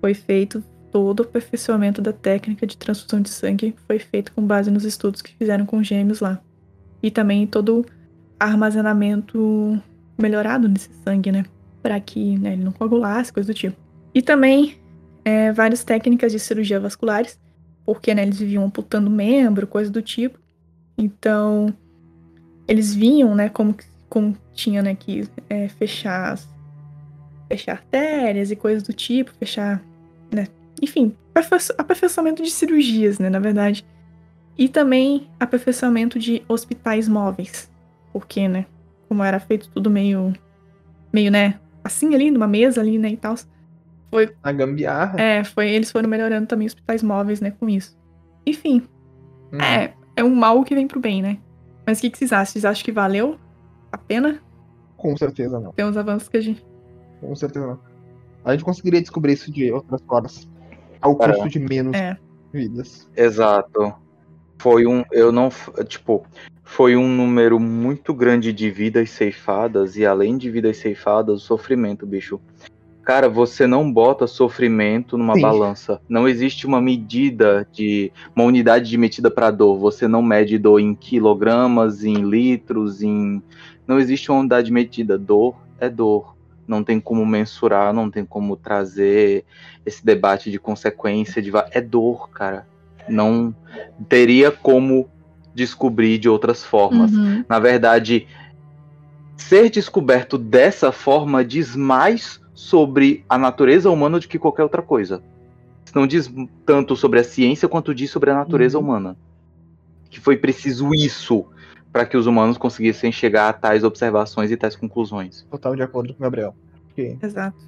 foi 0.00 0.14
feito 0.14 0.64
todo 0.92 1.20
o 1.20 1.22
aperfeiçoamento 1.22 2.02
da 2.02 2.12
técnica 2.12 2.66
de 2.66 2.76
transfusão 2.76 3.20
de 3.20 3.30
sangue 3.30 3.74
foi 3.86 3.98
feito 3.98 4.30
com 4.32 4.42
base 4.42 4.70
nos 4.70 4.84
estudos 4.84 5.22
que 5.22 5.34
fizeram 5.34 5.64
com 5.64 5.82
gêmeos 5.82 6.20
lá. 6.20 6.40
E 7.02 7.10
também 7.10 7.46
todo 7.46 7.84
armazenamento 8.38 9.80
melhorado 10.18 10.68
nesse 10.68 10.90
sangue, 11.02 11.32
né? 11.32 11.44
Para 11.82 11.98
que 11.98 12.38
né, 12.38 12.52
ele 12.52 12.62
não 12.62 12.72
coagulasse, 12.72 13.32
coisa 13.32 13.52
do 13.52 13.56
tipo. 13.56 13.76
E 14.14 14.20
também 14.20 14.76
é, 15.24 15.50
várias 15.52 15.82
técnicas 15.82 16.30
de 16.30 16.38
cirurgia 16.38 16.78
vasculares, 16.78 17.40
porque 17.84 18.14
né, 18.14 18.22
eles 18.22 18.38
viviam 18.38 18.64
amputando 18.64 19.10
membro, 19.10 19.66
coisa 19.66 19.90
do 19.90 20.02
tipo. 20.02 20.38
Então, 20.96 21.74
eles 22.66 22.94
vinham, 22.94 23.34
né, 23.34 23.48
como, 23.48 23.74
como 24.08 24.36
tinha 24.54 24.82
né, 24.82 24.94
que 24.94 25.28
é, 25.48 25.68
fechar, 25.68 26.38
fechar 27.48 27.72
artérias 27.72 28.50
e 28.50 28.56
coisas 28.56 28.82
do 28.82 28.92
tipo, 28.92 29.32
fechar, 29.38 29.82
né, 30.30 30.46
enfim, 30.80 31.14
aperfeiçoamento 31.76 32.42
de 32.42 32.50
cirurgias, 32.50 33.18
né, 33.18 33.30
na 33.30 33.38
verdade. 33.38 33.84
E 34.56 34.68
também 34.68 35.28
aperfeiçoamento 35.40 36.18
de 36.18 36.42
hospitais 36.46 37.08
móveis, 37.08 37.70
porque, 38.12 38.46
né, 38.48 38.66
como 39.08 39.22
era 39.22 39.40
feito 39.40 39.68
tudo 39.70 39.90
meio, 39.90 40.32
meio, 41.12 41.30
né, 41.30 41.58
assim 41.82 42.14
ali, 42.14 42.30
numa 42.30 42.46
mesa 42.46 42.80
ali, 42.80 42.98
né, 42.98 43.10
e 43.10 43.16
tal. 43.16 43.34
Foi... 44.10 44.30
A 44.42 44.52
gambiarra. 44.52 45.20
É, 45.20 45.42
foi, 45.42 45.70
eles 45.70 45.90
foram 45.90 46.08
melhorando 46.08 46.46
também 46.46 46.66
hospitais 46.66 47.02
móveis, 47.02 47.40
né, 47.40 47.50
com 47.50 47.68
isso. 47.68 47.98
Enfim, 48.46 48.82
hum. 49.52 49.60
é, 49.60 49.94
é 50.22 50.24
um 50.24 50.34
mal 50.34 50.64
que 50.64 50.74
vem 50.74 50.86
pro 50.86 51.00
bem, 51.00 51.20
né? 51.20 51.38
Mas 51.86 51.98
o 51.98 52.00
que, 52.00 52.10
que 52.10 52.18
vocês 52.18 52.32
acham? 52.32 52.52
Vocês 52.52 52.64
acham 52.64 52.84
que 52.84 52.92
valeu 52.92 53.38
a 53.90 53.98
pena? 53.98 54.40
Com 54.96 55.16
certeza 55.16 55.58
não. 55.58 55.72
Tem 55.72 55.84
uns 55.84 55.96
avanços 55.96 56.28
que 56.28 56.36
a 56.36 56.40
gente... 56.40 56.64
Com 57.20 57.34
certeza 57.34 57.66
não. 57.66 57.80
A 58.44 58.52
gente 58.52 58.64
conseguiria 58.64 59.00
descobrir 59.00 59.32
isso 59.32 59.52
de 59.52 59.70
outras 59.70 60.00
formas. 60.02 60.48
Ao 61.00 61.16
custo 61.16 61.48
de 61.48 61.58
menos 61.58 61.94
é. 61.94 62.16
vidas. 62.52 63.08
Exato. 63.16 63.94
Foi 64.58 64.86
um... 64.86 65.04
Eu 65.10 65.32
não... 65.32 65.50
Tipo 65.86 66.24
foi 66.64 66.96
um 66.96 67.06
número 67.06 67.60
muito 67.60 68.14
grande 68.14 68.50
de 68.50 68.70
vidas 68.70 69.10
ceifadas, 69.10 69.96
e 69.96 70.06
além 70.06 70.38
de 70.38 70.50
vidas 70.50 70.78
ceifadas, 70.78 71.42
o 71.42 71.44
sofrimento, 71.44 72.06
bicho. 72.06 72.40
Cara, 73.04 73.28
você 73.28 73.66
não 73.66 73.92
bota 73.92 74.28
sofrimento 74.28 75.18
numa 75.18 75.34
Sim. 75.34 75.42
balança. 75.42 76.00
Não 76.08 76.28
existe 76.28 76.66
uma 76.66 76.80
medida 76.80 77.66
de. 77.72 78.12
uma 78.34 78.44
unidade 78.44 78.88
de 78.88 78.96
medida 78.96 79.30
para 79.30 79.50
dor. 79.50 79.76
Você 79.78 80.06
não 80.06 80.22
mede 80.22 80.56
dor 80.56 80.78
em 80.78 80.94
quilogramas, 80.94 82.04
em 82.04 82.14
litros, 82.14 83.02
em. 83.02 83.42
Não 83.86 83.98
existe 83.98 84.30
uma 84.30 84.40
unidade 84.40 84.66
de 84.66 84.72
medida. 84.72 85.18
Dor 85.18 85.56
é 85.80 85.88
dor. 85.88 86.36
Não 86.66 86.84
tem 86.84 87.00
como 87.00 87.26
mensurar, 87.26 87.92
não 87.92 88.08
tem 88.08 88.24
como 88.24 88.56
trazer 88.56 89.44
esse 89.84 90.04
debate 90.04 90.48
de 90.48 90.58
consequência. 90.60 91.42
De... 91.42 91.50
É 91.72 91.80
dor, 91.80 92.30
cara. 92.30 92.68
Não 93.08 93.52
teria 94.08 94.52
como 94.52 95.08
descobrir 95.52 96.18
de 96.18 96.28
outras 96.28 96.64
formas. 96.64 97.12
Uhum. 97.12 97.44
Na 97.48 97.58
verdade, 97.58 98.28
ser 99.36 99.68
descoberto 99.70 100.38
dessa 100.38 100.92
forma 100.92 101.44
diz 101.44 101.74
mais 101.74 102.40
sobre 102.62 103.24
a 103.28 103.36
natureza 103.36 103.90
humana 103.90 104.20
do 104.20 104.28
que 104.28 104.38
qualquer 104.38 104.62
outra 104.62 104.80
coisa. 104.80 105.20
Não 105.92 106.06
diz 106.06 106.32
tanto 106.64 106.94
sobre 106.94 107.18
a 107.18 107.24
ciência 107.24 107.68
quanto 107.68 107.94
diz 107.94 108.08
sobre 108.08 108.30
a 108.30 108.34
natureza 108.34 108.78
uhum. 108.78 108.84
humana. 108.84 109.16
Que 110.08 110.20
foi 110.20 110.36
preciso 110.36 110.94
isso 110.94 111.44
para 111.92 112.06
que 112.06 112.16
os 112.16 112.26
humanos 112.26 112.56
conseguissem 112.56 113.10
chegar 113.10 113.48
a 113.48 113.52
tais 113.52 113.82
observações 113.82 114.50
e 114.50 114.56
tais 114.56 114.76
conclusões. 114.76 115.44
Total 115.50 115.74
de 115.74 115.82
acordo 115.82 116.14
com 116.14 116.20
o 116.20 116.22
Gabriel. 116.22 116.54
Okay. 116.92 117.18
Exato. 117.20 117.58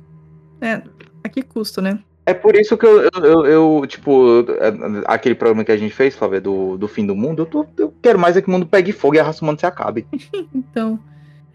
É, 0.61 0.81
a 1.25 1.29
que 1.29 1.43
custo, 1.43 1.83
né? 1.83 1.99
É 2.25 2.33
por 2.33 2.55
isso 2.55 2.79
que 2.79 2.87
eu, 2.87 3.03
eu, 3.03 3.25
eu, 3.25 3.47
eu, 3.47 3.87
tipo, 3.87 4.47
é, 4.49 5.03
aquele 5.07 5.35
programa 5.35 5.65
que 5.65 5.73
a 5.73 5.77
gente 5.77 5.93
fez, 5.93 6.15
Flávia, 6.15 6.41
do, 6.41 6.79
do 6.79 6.87
fim 6.89 7.05
do 7.05 7.16
mundo, 7.16 7.43
eu, 7.43 7.47
tô, 7.47 7.66
eu 7.77 7.93
quero 8.01 8.19
mais 8.19 8.37
é 8.37 8.41
que 8.41 8.49
o 8.49 8.51
mundo 8.51 8.65
pegue 8.65 8.93
fogo 8.93 9.16
e 9.16 9.19
a 9.19 9.25
raça 9.25 9.43
humana 9.43 9.59
se 9.59 9.66
acabe. 9.66 10.07
então, 10.55 10.99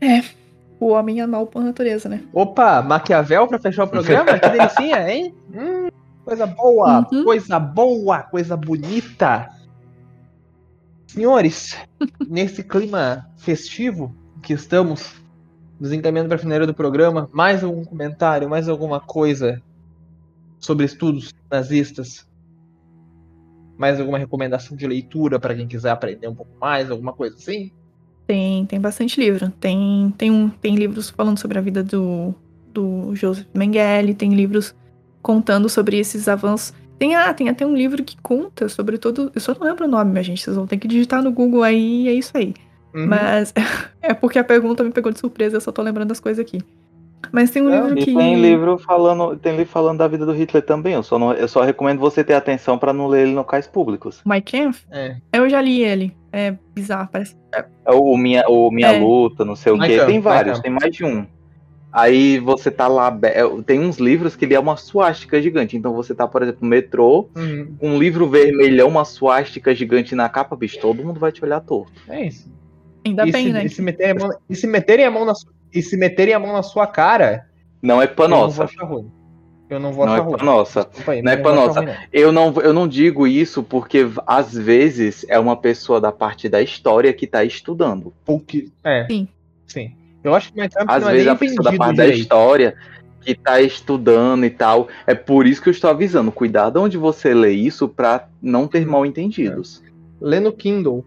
é. 0.01 0.38
O 0.79 0.91
homem 0.91 1.19
é 1.19 1.27
mal 1.27 1.45
por 1.45 1.61
natureza, 1.61 2.07
né? 2.07 2.23
Opa, 2.31 2.81
Maquiavel 2.81 3.47
pra 3.47 3.59
fechar 3.59 3.83
o 3.83 3.87
programa? 3.87 4.39
que 4.39 4.49
delicinha, 4.49 5.09
hein? 5.11 5.35
Hum, 5.51 5.89
coisa 6.23 6.45
boa, 6.45 7.07
uhum. 7.11 7.23
coisa 7.23 7.59
boa, 7.59 8.21
coisa 8.21 8.55
bonita. 8.55 9.49
Senhores, 11.07 11.75
nesse 12.29 12.63
clima 12.63 13.27
festivo 13.35 14.15
que 14.43 14.53
estamos, 14.53 15.15
nos 15.79 15.91
encaminhando 15.91 16.27
para 16.29 16.35
a 16.35 16.39
finaleira 16.39 16.67
do 16.67 16.73
programa, 16.73 17.27
mais 17.33 17.63
algum 17.63 17.83
comentário, 17.83 18.47
mais 18.47 18.69
alguma 18.69 18.99
coisa 18.99 19.59
sobre 20.59 20.85
estudos 20.85 21.33
nazistas? 21.49 22.29
Mais 23.75 23.99
alguma 23.99 24.19
recomendação 24.19 24.77
de 24.77 24.85
leitura 24.85 25.39
para 25.39 25.55
quem 25.55 25.67
quiser 25.67 25.89
aprender 25.89 26.27
um 26.27 26.35
pouco 26.35 26.51
mais, 26.59 26.91
alguma 26.91 27.11
coisa 27.11 27.35
assim? 27.35 27.71
Tem, 28.29 28.63
tem 28.67 28.79
bastante 28.79 29.19
livro. 29.19 29.51
Tem, 29.59 30.13
tem, 30.15 30.29
um, 30.29 30.49
tem 30.49 30.75
livros 30.75 31.09
falando 31.09 31.39
sobre 31.39 31.57
a 31.57 31.61
vida 31.61 31.83
do, 31.83 32.35
do 32.71 33.15
Joseph 33.15 33.47
Mengele, 33.55 34.13
tem 34.13 34.35
livros 34.35 34.75
contando 35.19 35.67
sobre 35.67 35.97
esses 35.97 36.27
avanços. 36.27 36.71
Tem, 36.99 37.15
ah, 37.15 37.33
tem 37.33 37.49
até 37.49 37.65
um 37.65 37.75
livro 37.75 38.03
que 38.03 38.15
conta 38.21 38.69
sobre 38.69 38.99
todo. 38.99 39.31
Eu 39.33 39.41
só 39.41 39.55
não 39.55 39.65
lembro 39.65 39.85
o 39.85 39.87
nome, 39.87 40.11
minha 40.11 40.21
gente. 40.23 40.43
Vocês 40.43 40.55
vão 40.55 40.67
ter 40.67 40.77
que 40.77 40.87
digitar 40.87 41.23
no 41.23 41.31
Google 41.31 41.63
aí 41.63 42.03
e 42.03 42.07
é 42.07 42.13
isso 42.13 42.37
aí. 42.37 42.53
Uhum. 42.93 43.07
Mas 43.07 43.51
é 43.99 44.13
porque 44.13 44.37
a 44.37 44.43
pergunta 44.43 44.83
me 44.83 44.91
pegou 44.91 45.11
de 45.11 45.17
surpresa, 45.17 45.57
eu 45.57 45.61
só 45.61 45.71
tô 45.71 45.81
lembrando 45.81 46.09
das 46.09 46.19
coisas 46.19 46.39
aqui. 46.39 46.59
Mas 47.31 47.51
tem 47.51 47.61
um 47.61 47.69
livro 47.69 47.95
que. 47.95 48.13
Tem 48.13 48.41
livro 48.41 48.77
falando, 48.77 49.35
tem 49.37 49.55
livro 49.55 49.71
falando 49.71 49.97
da 49.99 50.07
vida 50.07 50.25
do 50.25 50.31
Hitler 50.31 50.63
também. 50.63 50.93
Eu 50.93 51.03
só, 51.03 51.19
não, 51.19 51.33
eu 51.33 51.47
só 51.47 51.61
recomendo 51.61 51.99
você 51.99 52.23
ter 52.23 52.33
atenção 52.33 52.77
para 52.77 52.93
não 52.93 53.07
ler 53.07 53.23
ele 53.23 53.31
em 53.31 53.35
locais 53.35 53.67
públicos. 53.67 54.21
My 54.25 54.41
Kampf? 54.41 54.85
É. 54.91 55.17
Eu 55.33 55.49
já 55.49 55.61
li 55.61 55.81
ele. 55.83 56.15
É 56.31 56.55
bizarro, 56.73 57.09
parece. 57.11 57.35
É, 57.53 57.65
o 57.91 58.15
Minha, 58.15 58.47
o 58.47 58.69
minha 58.71 58.93
é. 58.93 58.99
Luta, 58.99 59.43
não 59.43 59.55
sei 59.55 59.73
o 59.73 59.79
quê. 59.79 60.03
Tem 60.05 60.19
vários, 60.19 60.59
tem 60.59 60.71
mais 60.71 60.95
de 60.95 61.03
um. 61.03 61.25
Aí 61.91 62.37
você 62.39 62.69
tá 62.69 62.87
lá. 62.87 63.17
É, 63.23 63.41
tem 63.65 63.79
uns 63.79 63.97
livros 63.97 64.35
que 64.35 64.45
ele 64.45 64.53
é 64.53 64.59
uma 64.59 64.77
suástica 64.77 65.41
gigante. 65.41 65.75
Então 65.75 65.93
você 65.93 66.13
tá, 66.13 66.27
por 66.27 66.43
exemplo, 66.43 66.59
no 66.61 66.69
metrô, 66.69 67.29
uhum. 67.35 67.75
um 67.81 67.97
livro 67.97 68.29
vermelhão, 68.29 68.87
uma 68.87 69.05
suástica 69.05 69.73
gigante 69.73 70.13
na 70.13 70.29
capa, 70.29 70.55
bicho, 70.55 70.79
todo 70.79 71.03
mundo 71.03 71.19
vai 71.19 71.31
te 71.31 71.43
olhar 71.43 71.59
torto. 71.61 71.91
É 72.07 72.27
isso. 72.27 72.51
Ainda 73.05 73.27
e 73.27 73.31
bem, 73.31 73.47
se, 73.47 73.53
né? 73.53 73.65
E 73.65 73.69
se, 73.69 73.81
meterem 73.81 74.11
a 74.11 74.15
mão, 74.15 74.29
e 74.49 74.55
se 74.55 74.67
meterem 74.67 75.05
a 75.05 75.11
mão 75.11 75.25
na 75.25 75.33
sua 75.33 75.51
e 75.73 75.81
se 75.81 75.97
meterem 75.97 76.33
a 76.33 76.39
mão 76.39 76.53
na 76.53 76.63
sua 76.63 76.87
cara. 76.87 77.45
Não 77.81 78.01
é 78.01 78.07
pra 78.07 78.27
nossa. 78.27 78.63
Eu 79.69 79.79
não 79.79 79.93
vou 79.93 80.03
achar 80.03 80.23
ruim. 80.23 80.31
Não 80.31 80.37
é 80.39 80.43
nossa. 80.43 80.89
Aí, 81.07 81.21
não, 81.21 81.31
é 81.31 81.37
pra 81.37 81.53
nossa. 81.53 81.81
Ruim, 81.81 81.91
eu, 82.11 82.31
não, 82.31 82.53
eu 82.55 82.73
não 82.73 82.87
digo 82.87 83.27
isso 83.27 83.61
porque 83.61 84.09
às 84.25 84.53
vezes 84.53 85.25
é 85.29 85.37
uma 85.37 85.55
pessoa 85.55 86.01
da 86.01 86.11
parte 86.11 86.49
da 86.49 86.61
história 86.61 87.13
que 87.13 87.27
tá 87.27 87.43
estudando. 87.43 88.11
Porque, 88.25 88.69
é. 88.83 89.05
Sim. 89.09 89.27
Sim. 89.67 89.95
Eu 90.23 90.33
acho 90.33 90.51
que 90.51 90.59
Às 90.59 91.03
vezes 91.05 91.27
é 91.27 91.29
a 91.29 91.35
pessoa 91.35 91.71
da 91.71 91.77
parte 91.77 91.95
direito. 91.95 92.15
da 92.15 92.21
história 92.21 92.75
que 93.21 93.35
tá 93.35 93.61
estudando 93.61 94.43
e 94.43 94.49
tal. 94.49 94.87
É 95.05 95.13
por 95.13 95.45
isso 95.45 95.61
que 95.61 95.69
eu 95.69 95.71
estou 95.71 95.89
avisando. 95.89 96.31
Cuidado 96.31 96.81
onde 96.81 96.97
você 96.97 97.33
lê 97.33 97.51
isso 97.51 97.87
pra 97.87 98.27
não 98.41 98.67
ter 98.67 98.85
mal 98.85 99.05
entendidos. 99.05 99.83
É. 99.85 99.89
Lê 100.19 100.39
no 100.39 100.51
Kindle. 100.51 101.05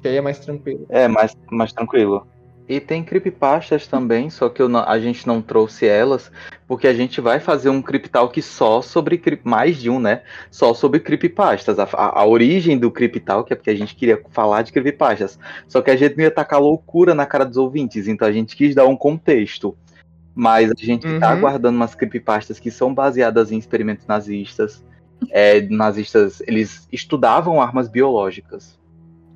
Que 0.00 0.08
aí 0.08 0.16
é 0.16 0.20
mais 0.20 0.38
tranquilo. 0.38 0.86
É, 0.88 1.08
mais, 1.08 1.36
mais 1.50 1.72
tranquilo. 1.72 2.26
E 2.70 2.78
tem 2.78 3.02
creepypastas 3.02 3.88
também, 3.88 4.30
só 4.30 4.48
que 4.48 4.62
não, 4.68 4.88
a 4.88 4.96
gente 5.00 5.26
não 5.26 5.42
trouxe 5.42 5.88
elas, 5.88 6.30
porque 6.68 6.86
a 6.86 6.94
gente 6.94 7.20
vai 7.20 7.40
fazer 7.40 7.68
um 7.68 7.82
Cryptalk 7.82 8.40
só 8.40 8.80
sobre 8.80 9.20
mais 9.42 9.76
de 9.76 9.90
um, 9.90 9.98
né? 9.98 10.22
Só 10.52 10.72
sobre 10.72 11.00
creepypastas. 11.00 11.80
A, 11.80 11.82
a, 11.82 12.20
a 12.20 12.24
origem 12.24 12.78
do 12.78 12.88
Cryptalk 12.88 13.52
é 13.52 13.56
porque 13.56 13.70
a 13.70 13.74
gente 13.74 13.96
queria 13.96 14.22
falar 14.30 14.62
de 14.62 14.70
creepypastas. 14.70 15.36
Só 15.66 15.82
que 15.82 15.90
a 15.90 15.96
gente 15.96 16.16
não 16.16 16.22
ia 16.22 16.30
tacar 16.30 16.60
loucura 16.60 17.12
na 17.12 17.26
cara 17.26 17.44
dos 17.44 17.56
ouvintes, 17.56 18.06
então 18.06 18.28
a 18.28 18.30
gente 18.30 18.54
quis 18.54 18.72
dar 18.72 18.86
um 18.86 18.96
contexto. 18.96 19.76
Mas 20.32 20.70
a 20.70 20.74
gente 20.78 21.02
tá 21.02 21.08
uhum. 21.08 21.18
tá 21.18 21.30
aguardando 21.30 21.76
umas 21.76 21.96
creepypastas 21.96 22.60
que 22.60 22.70
são 22.70 22.94
baseadas 22.94 23.50
em 23.50 23.58
experimentos 23.58 24.06
nazistas. 24.06 24.84
É, 25.32 25.60
nazistas, 25.62 26.40
eles 26.46 26.86
estudavam 26.92 27.60
armas 27.60 27.88
biológicas. 27.88 28.78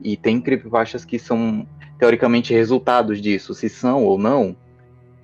E 0.04 0.16
tem 0.16 0.40
creepypastas 0.40 1.04
que 1.04 1.18
são 1.18 1.66
teoricamente 1.98 2.52
resultados 2.52 3.20
disso, 3.20 3.54
se 3.54 3.68
são 3.68 4.04
ou 4.04 4.18
não, 4.18 4.56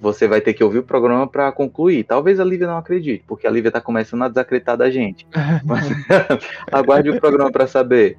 você 0.00 0.26
vai 0.26 0.40
ter 0.40 0.54
que 0.54 0.64
ouvir 0.64 0.78
o 0.78 0.82
programa 0.82 1.26
para 1.26 1.52
concluir. 1.52 2.04
Talvez 2.04 2.40
a 2.40 2.44
Lívia 2.44 2.66
não 2.66 2.78
acredite, 2.78 3.22
porque 3.26 3.46
a 3.46 3.50
Lívia 3.50 3.68
está 3.68 3.80
começando 3.80 4.22
a 4.22 4.28
desacreditar 4.28 4.76
da 4.76 4.90
gente. 4.90 5.26
Mas 5.64 5.86
aguarde 6.72 7.10
o 7.10 7.20
programa 7.20 7.52
para 7.52 7.66
saber. 7.66 8.16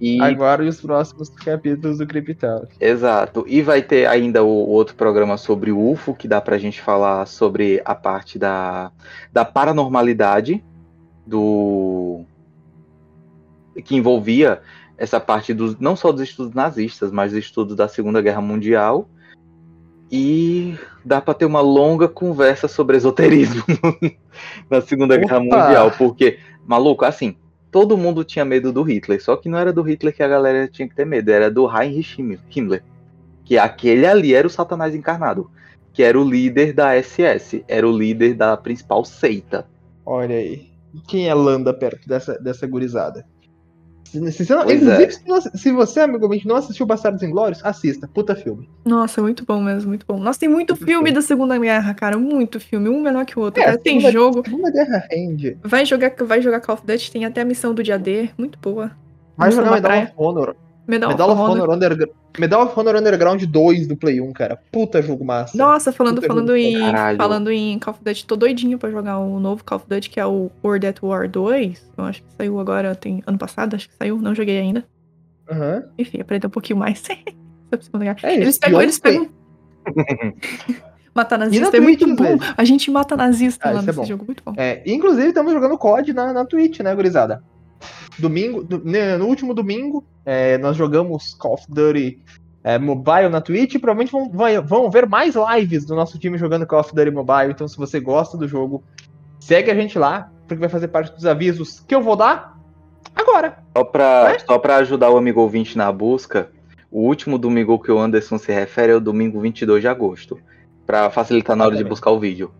E... 0.00 0.20
Aguarde 0.20 0.68
os 0.68 0.80
próximos 0.80 1.28
capítulos 1.28 1.98
do 1.98 2.06
Cryptal. 2.06 2.66
Exato. 2.80 3.44
E 3.46 3.62
vai 3.62 3.80
ter 3.80 4.06
ainda 4.06 4.42
o, 4.42 4.48
o, 4.48 4.70
outro 4.70 4.96
programa 4.96 5.36
sobre 5.36 5.70
o 5.70 5.90
UFO, 5.92 6.14
que 6.14 6.26
dá 6.26 6.40
pra 6.40 6.58
gente 6.58 6.80
falar 6.80 7.26
sobre 7.26 7.80
a 7.84 7.94
parte 7.94 8.38
da, 8.38 8.90
da 9.32 9.44
paranormalidade, 9.44 10.64
do 11.26 12.24
que 13.84 13.96
envolvia 13.96 14.60
essa 14.96 15.20
parte 15.20 15.52
dos 15.52 15.78
não 15.78 15.96
só 15.96 16.12
dos 16.12 16.22
estudos 16.22 16.54
nazistas, 16.54 17.10
mas 17.10 17.32
dos 17.32 17.40
estudos 17.40 17.76
da 17.76 17.88
Segunda 17.88 18.20
Guerra 18.20 18.40
Mundial. 18.40 19.08
E 20.10 20.76
dá 21.04 21.20
para 21.20 21.34
ter 21.34 21.44
uma 21.44 21.60
longa 21.60 22.06
conversa 22.06 22.68
sobre 22.68 22.96
esoterismo 22.96 23.64
na 24.70 24.80
Segunda 24.80 25.14
Opa. 25.14 25.24
Guerra 25.24 25.40
Mundial, 25.40 25.92
porque 25.96 26.38
maluco, 26.66 27.04
assim, 27.04 27.36
todo 27.74 27.96
mundo 27.96 28.22
tinha 28.22 28.44
medo 28.44 28.72
do 28.72 28.82
Hitler, 28.82 29.20
só 29.20 29.36
que 29.36 29.48
não 29.48 29.58
era 29.58 29.72
do 29.72 29.82
Hitler 29.82 30.14
que 30.14 30.22
a 30.22 30.28
galera 30.28 30.68
tinha 30.68 30.88
que 30.88 30.94
ter 30.94 31.04
medo, 31.04 31.30
era 31.30 31.50
do 31.50 31.66
Heinrich 31.68 32.22
Himmler, 32.54 32.84
que 33.44 33.58
aquele 33.58 34.06
ali 34.06 34.32
era 34.32 34.46
o 34.46 34.50
Satanás 34.50 34.94
encarnado, 34.94 35.50
que 35.92 36.02
era 36.02 36.16
o 36.16 36.22
líder 36.22 36.72
da 36.72 36.94
SS, 36.94 37.64
era 37.66 37.88
o 37.88 37.96
líder 37.96 38.34
da 38.34 38.56
principal 38.56 39.04
seita. 39.04 39.66
Olha 40.06 40.36
aí. 40.36 40.68
Quem 41.08 41.28
é 41.28 41.34
Landa 41.34 41.74
perto 41.74 42.08
dessa, 42.08 42.38
dessa 42.38 42.64
gurizada? 42.66 43.26
Se, 44.14 44.44
se, 44.44 44.52
não, 44.52 44.62
inclusive, 44.62 45.04
é. 45.04 45.40
se, 45.56 45.72
você, 45.72 46.00
amigo 46.00 46.24
ouvinte, 46.24 46.46
não 46.46 46.56
assistiu 46.56 46.86
Bastardos 46.86 47.22
Inglórios, 47.22 47.64
assista. 47.64 48.06
Puta 48.06 48.36
filme. 48.36 48.68
Nossa, 48.84 49.20
muito 49.20 49.44
bom 49.44 49.60
mesmo, 49.60 49.88
muito 49.88 50.06
bom. 50.06 50.18
Nossa, 50.18 50.38
tem 50.38 50.48
muito 50.48 50.76
filme 50.76 51.10
da 51.10 51.20
Segunda 51.20 51.58
Guerra, 51.58 51.92
cara. 51.94 52.16
Muito 52.16 52.60
filme, 52.60 52.88
um 52.88 53.00
menor 53.00 53.24
que 53.24 53.38
o 53.38 53.42
outro. 53.42 53.62
É, 53.62 53.76
tem 53.76 54.00
segunda, 54.00 54.12
jogo. 54.12 54.42
Segunda 54.44 54.70
Guerra 54.70 55.06
rende. 55.10 55.58
Vai 55.64 55.84
jogar, 55.84 56.14
vai 56.20 56.40
jogar 56.40 56.60
Call 56.60 56.74
of 56.76 56.86
Duty, 56.86 57.10
tem 57.10 57.24
até 57.24 57.40
a 57.40 57.44
missão 57.44 57.74
do 57.74 57.82
dia 57.82 57.98
D. 57.98 58.30
Muito 58.38 58.58
boa. 58.58 58.92
Vai 59.36 59.50
jogar 59.50 59.72
Medal 59.72 60.02
of 60.02 60.12
Honor. 60.16 60.56
Medal, 60.86 61.10
Medal 61.10 61.30
of 61.30 61.40
Honor, 61.40 61.64
Honor 61.64 61.74
Underground. 61.74 62.23
Medal 62.38 62.66
of 62.66 62.78
Honor 62.78 62.96
Underground 62.96 63.42
2 63.42 63.86
do 63.86 63.96
Play 63.96 64.20
1, 64.20 64.32
cara. 64.32 64.58
Puta 64.72 65.00
jogo 65.00 65.24
massa. 65.24 65.56
Nossa, 65.56 65.92
falando, 65.92 66.20
falando, 66.22 66.56
em, 66.56 66.76
falando 67.16 67.50
em 67.50 67.78
Call 67.78 67.94
of 67.94 68.04
Duty, 68.04 68.26
tô 68.26 68.36
doidinho 68.36 68.78
pra 68.78 68.90
jogar 68.90 69.18
o 69.18 69.38
novo 69.38 69.62
Call 69.64 69.76
of 69.76 69.86
Duty, 69.88 70.10
que 70.10 70.18
é 70.18 70.26
o 70.26 70.50
World 70.62 70.86
at 70.86 71.02
War 71.02 71.28
2. 71.28 71.92
Eu 71.96 72.04
acho 72.04 72.22
que 72.22 72.32
saiu 72.36 72.58
agora, 72.58 72.94
tem 72.94 73.22
ano 73.26 73.38
passado, 73.38 73.76
acho 73.76 73.88
que 73.88 73.94
saiu, 73.94 74.18
não 74.18 74.34
joguei 74.34 74.58
ainda. 74.58 74.84
Uhum. 75.48 75.82
Enfim, 75.98 76.20
aprender 76.20 76.46
um 76.46 76.50
pouquinho 76.50 76.78
mais. 76.78 77.02
é, 78.22 78.34
eles 78.34 78.58
pegam, 78.58 78.82
eles 78.82 78.98
pegam. 78.98 79.28
Matar 81.14 81.38
nazista 81.38 81.76
é 81.76 81.80
muito 81.80 82.06
bom. 82.16 82.36
Vezes. 82.36 82.54
A 82.56 82.64
gente 82.64 82.90
mata 82.90 83.16
nazista 83.16 83.68
ah, 83.68 83.72
lá 83.72 83.82
é 83.82 83.86
nesse 83.86 84.00
é 84.00 84.04
jogo, 84.04 84.24
muito 84.26 84.42
bom. 84.44 84.52
É, 84.56 84.82
inclusive, 84.84 85.28
estamos 85.28 85.52
jogando 85.52 85.78
COD 85.78 86.12
na, 86.12 86.32
na 86.32 86.44
Twitch, 86.44 86.80
né, 86.80 86.92
gurizada? 86.92 87.40
Domingo, 88.18 88.62
do, 88.62 88.84
né, 88.84 89.16
no 89.16 89.26
último 89.26 89.54
domingo, 89.54 90.04
é, 90.24 90.58
nós 90.58 90.76
jogamos 90.76 91.34
Call 91.34 91.54
of 91.54 91.64
Duty 91.68 92.20
é, 92.62 92.78
Mobile 92.78 93.28
na 93.28 93.40
Twitch. 93.40 93.74
E 93.74 93.78
provavelmente 93.78 94.12
vão, 94.12 94.30
vai, 94.30 94.60
vão 94.60 94.90
ver 94.90 95.06
mais 95.06 95.34
lives 95.34 95.84
do 95.84 95.94
nosso 95.94 96.18
time 96.18 96.38
jogando 96.38 96.66
Call 96.66 96.80
of 96.80 96.94
Duty 96.94 97.10
Mobile. 97.10 97.50
Então, 97.50 97.68
se 97.68 97.76
você 97.76 98.00
gosta 98.00 98.36
do 98.36 98.48
jogo, 98.48 98.82
segue 99.40 99.70
a 99.70 99.74
gente 99.74 99.98
lá, 99.98 100.30
porque 100.46 100.60
vai 100.60 100.68
fazer 100.68 100.88
parte 100.88 101.14
dos 101.14 101.26
avisos 101.26 101.80
que 101.80 101.94
eu 101.94 102.02
vou 102.02 102.16
dar 102.16 102.58
agora. 103.14 103.58
Só 103.76 103.84
pra, 103.84 104.32
é? 104.34 104.38
só 104.38 104.58
pra 104.58 104.76
ajudar 104.76 105.10
o 105.10 105.16
amigo 105.16 105.40
ouvinte 105.40 105.76
na 105.76 105.90
busca, 105.92 106.50
o 106.90 107.00
último 107.00 107.38
domingo 107.38 107.78
que 107.78 107.90
o 107.90 107.98
Anderson 107.98 108.38
se 108.38 108.52
refere 108.52 108.92
é 108.92 108.96
o 108.96 109.00
domingo 109.00 109.40
22 109.40 109.80
de 109.80 109.88
agosto. 109.88 110.38
Pra 110.86 111.08
facilitar 111.10 111.56
na 111.56 111.64
hora 111.64 111.76
de 111.76 111.82
buscar 111.82 112.10
o 112.10 112.20
vídeo. 112.20 112.52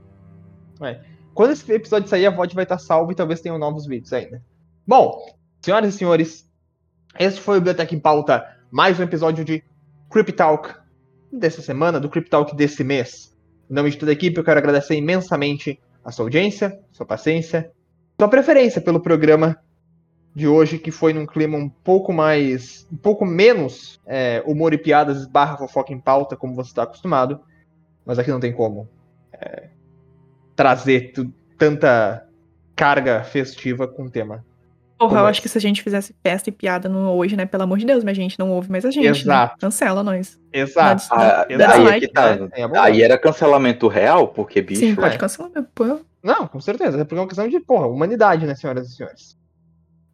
É. 0.81 0.99
Quando 1.35 1.51
esse 1.51 1.71
episódio 1.73 2.09
sair, 2.09 2.27
a 2.27 2.31
VOD 2.31 2.55
vai 2.55 2.65
estar 2.65 2.79
salvo 2.79 3.13
e 3.13 3.15
talvez 3.15 3.41
tenham 3.41 3.59
novos 3.59 3.87
vídeos 3.87 4.13
ainda. 4.13 4.41
Bom, 4.87 5.21
senhoras 5.65 5.95
e 5.95 5.99
senhores, 5.99 6.47
esse 7.19 7.41
foi 7.41 7.57
o 7.57 7.61
Biblioteca 7.61 7.95
em 7.95 7.99
Pauta, 7.99 8.47
mais 8.71 9.01
um 9.01 9.03
episódio 9.03 9.43
de 9.43 9.65
Crypt 10.11 10.35
Talk 10.35 10.75
dessa 11.33 11.63
semana, 11.63 11.99
do 11.99 12.11
Crypt 12.11 12.29
Talk 12.29 12.55
desse 12.55 12.85
mês. 12.85 13.35
Em 13.71 13.73
nome 13.73 13.91
de 13.91 13.97
toda 13.97 14.13
a 14.13 14.13
equipe, 14.13 14.37
eu 14.37 14.45
quero 14.45 14.59
agradecer 14.59 14.95
imensamente 14.95 15.81
a 16.05 16.13
sua 16.13 16.27
audiência, 16.27 16.79
sua 16.93 17.07
paciência, 17.07 17.73
sua 18.21 18.29
preferência 18.29 18.79
pelo 18.79 19.01
programa 19.01 19.57
de 20.35 20.47
hoje, 20.47 20.79
que 20.79 20.91
foi 20.91 21.15
num 21.15 21.25
clima 21.25 21.57
um 21.57 21.71
pouco 21.71 22.13
mais. 22.13 22.87
um 22.93 22.97
pouco 22.99 23.25
menos 23.25 23.99
é, 24.05 24.43
humor 24.45 24.75
e 24.75 24.79
piadas 24.79 25.27
barra 25.27 25.57
fofoca 25.57 25.95
em 25.95 25.99
pauta, 25.99 26.37
como 26.37 26.55
você 26.55 26.73
está 26.73 26.83
acostumado. 26.83 27.41
Mas 28.05 28.19
aqui 28.19 28.31
não 28.31 28.39
tem 28.39 28.53
como 28.53 28.87
é, 29.33 29.71
trazer 30.55 31.15
tanta 31.57 32.29
carga 32.77 33.25
festiva 33.25 33.89
com 33.89 34.05
o 34.05 34.11
tema 34.11 34.45
Porra, 35.09 35.21
eu 35.21 35.27
acho 35.27 35.43
que 35.43 35.49
se 35.49 35.59
a 35.59 35.61
gente 35.61 35.83
fizesse 35.83 36.15
festa 36.23 36.49
e 36.49 36.53
piada 36.53 36.89
no 36.89 37.13
hoje, 37.13 37.37
né? 37.37 37.47
Pelo 37.47 37.63
amor 37.63 37.79
de 37.79 37.87
Deus, 37.87 38.03
mas 38.03 38.17
a 38.17 38.21
gente 38.21 38.39
não 38.39 38.51
ouve 38.51 38.71
mais 38.71 38.85
a 38.85 38.91
gente. 38.91 39.05
Né? 39.05 39.11
Exato. 39.11 39.53
Né? 39.55 39.59
Cancela 39.61 40.03
nós. 40.03 40.39
Exato. 40.53 41.05
Ah, 41.11 41.47
aí, 41.49 41.87
é 41.87 42.01
que 42.01 42.09
tá. 42.09 42.37
Né? 42.37 42.49
aí 42.79 43.03
era 43.03 43.19
cancelamento 43.19 43.89
real, 43.89 44.29
porque 44.29 44.63
bicho. 44.63 44.81
Sim, 44.81 44.95
pode 44.95 45.15
é. 45.15 45.19
cancelar, 45.19 45.51
pô. 45.75 46.01
Não, 46.23 46.47
com 46.47 46.61
certeza. 46.61 47.01
É 47.01 47.05
porque 47.05 47.17
é 47.17 47.21
uma 47.21 47.29
questão 47.29 47.49
de, 47.49 47.61
porra, 47.61 47.87
humanidade, 47.87 48.47
né, 48.47 48.55
senhoras 48.55 48.89
e 48.89 48.97
senhores? 48.97 49.37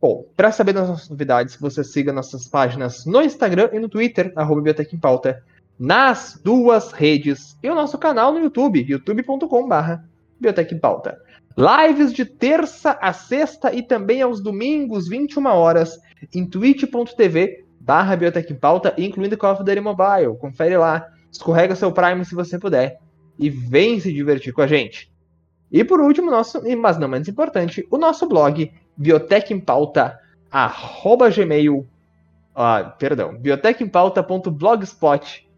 Bom, 0.00 0.24
para 0.34 0.50
saber 0.50 0.72
das 0.72 0.88
nossas 0.88 1.08
novidades, 1.08 1.56
você 1.56 1.84
siga 1.84 2.12
nossas 2.12 2.48
páginas 2.48 3.04
no 3.04 3.22
Instagram 3.22 3.68
e 3.72 3.78
no 3.78 3.88
Twitter, 3.88 4.32
arroba 4.34 4.56
Biblioteca 4.56 4.96
em 4.96 4.98
Pauta, 4.98 5.42
nas 5.78 6.40
duas 6.42 6.90
redes, 6.90 7.56
e 7.62 7.68
o 7.68 7.74
nosso 7.74 7.98
canal 7.98 8.32
no 8.32 8.40
YouTube, 8.40 8.82
youtube.com.br 8.82 10.02
Biblioteca 10.38 10.74
em 10.74 10.78
Pauta. 10.78 11.18
Lives 11.56 12.12
de 12.12 12.24
terça 12.24 12.96
a 13.00 13.12
sexta 13.12 13.74
e 13.74 13.82
também 13.82 14.22
aos 14.22 14.40
domingos, 14.40 15.08
21 15.08 15.46
horas, 15.46 15.98
em 16.34 16.46
twitch.tv 16.46 17.64
barra 17.80 18.16
Biotech 18.16 18.54
Pauta, 18.54 18.94
incluindo 18.96 19.36
Call 19.36 19.54
of 19.54 19.64
Duty 19.64 19.80
Mobile. 19.80 20.36
Confere 20.38 20.76
lá, 20.76 21.08
escorrega 21.30 21.74
seu 21.74 21.92
Prime 21.92 22.24
se 22.24 22.34
você 22.34 22.58
puder 22.58 22.98
e 23.38 23.50
vem 23.50 23.98
se 23.98 24.12
divertir 24.12 24.52
com 24.52 24.62
a 24.62 24.66
gente. 24.66 25.10
E 25.72 25.84
por 25.84 26.00
último, 26.00 26.30
nosso, 26.30 26.62
mas 26.78 26.98
não 26.98 27.08
menos 27.08 27.28
importante, 27.28 27.86
o 27.90 27.98
nosso 27.98 28.28
blog 28.28 28.72
Biotech 28.96 29.52
em 29.52 29.60
Pauta, 29.60 30.18
arroba 30.50 31.30
gmail, 31.30 31.86
ah, 32.54 32.94
perdão, 32.98 33.36
biotechempauta.blogspot.com 33.36 35.49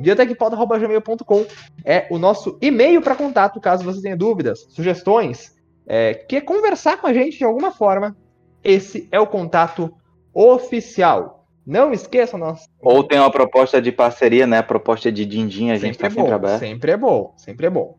biotecpauta.gmail.com 0.00 1.46
é 1.84 2.06
o 2.10 2.18
nosso 2.18 2.58
e-mail 2.60 3.00
para 3.00 3.14
contato, 3.14 3.60
caso 3.60 3.84
você 3.84 4.02
tenha 4.02 4.16
dúvidas, 4.16 4.66
sugestões, 4.70 5.54
é, 5.86 6.14
quer 6.14 6.40
conversar 6.40 7.00
com 7.00 7.06
a 7.06 7.12
gente 7.12 7.38
de 7.38 7.44
alguma 7.44 7.70
forma. 7.70 8.16
Esse 8.62 9.08
é 9.12 9.20
o 9.20 9.26
contato 9.26 9.94
oficial. 10.34 11.46
Não 11.64 11.92
esqueçam 11.92 12.38
nós. 12.38 12.68
Ou 12.80 13.02
tem 13.02 13.18
uma 13.18 13.30
proposta 13.30 13.80
de 13.80 13.90
parceria, 13.90 14.46
né? 14.46 14.62
Proposta 14.62 15.10
de 15.10 15.24
din-din, 15.24 15.70
a 15.70 15.76
gente 15.76 15.94
está 15.94 16.10
sempre, 16.10 16.30
é 16.30 16.34
aberto. 16.34 16.60
Sempre 16.60 16.92
é 16.92 16.96
bom, 16.96 17.34
sempre 17.36 17.66
é 17.66 17.70
bom. 17.70 17.96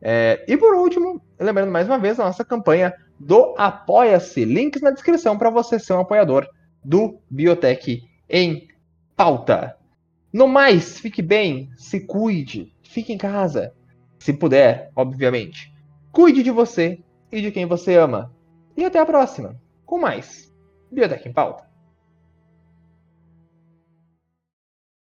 É, 0.00 0.44
e 0.48 0.56
por 0.56 0.74
último, 0.74 1.20
lembrando 1.38 1.70
mais 1.70 1.86
uma 1.86 1.98
vez 1.98 2.18
a 2.18 2.24
nossa 2.24 2.44
campanha 2.44 2.92
do 3.18 3.54
Apoia-se. 3.56 4.44
Links 4.44 4.82
na 4.82 4.90
descrição 4.90 5.38
para 5.38 5.50
você 5.50 5.78
ser 5.78 5.92
um 5.92 6.00
apoiador 6.00 6.46
do 6.84 7.20
Biotech 7.30 8.02
em 8.28 8.66
pauta. 9.16 9.76
No 10.32 10.48
mais, 10.48 10.98
fique 10.98 11.20
bem, 11.20 11.70
se 11.76 12.00
cuide, 12.00 12.74
fique 12.82 13.12
em 13.12 13.18
casa. 13.18 13.74
Se 14.18 14.32
puder, 14.32 14.90
obviamente. 14.96 15.70
Cuide 16.10 16.42
de 16.42 16.50
você 16.50 17.00
e 17.30 17.42
de 17.42 17.50
quem 17.50 17.66
você 17.66 17.96
ama. 17.96 18.34
E 18.76 18.84
até 18.84 18.98
a 18.98 19.04
próxima, 19.06 19.60
com 19.84 19.98
mais 19.98 20.50
Biotech 20.90 21.28
em 21.28 21.32
Pauta. 21.32 21.71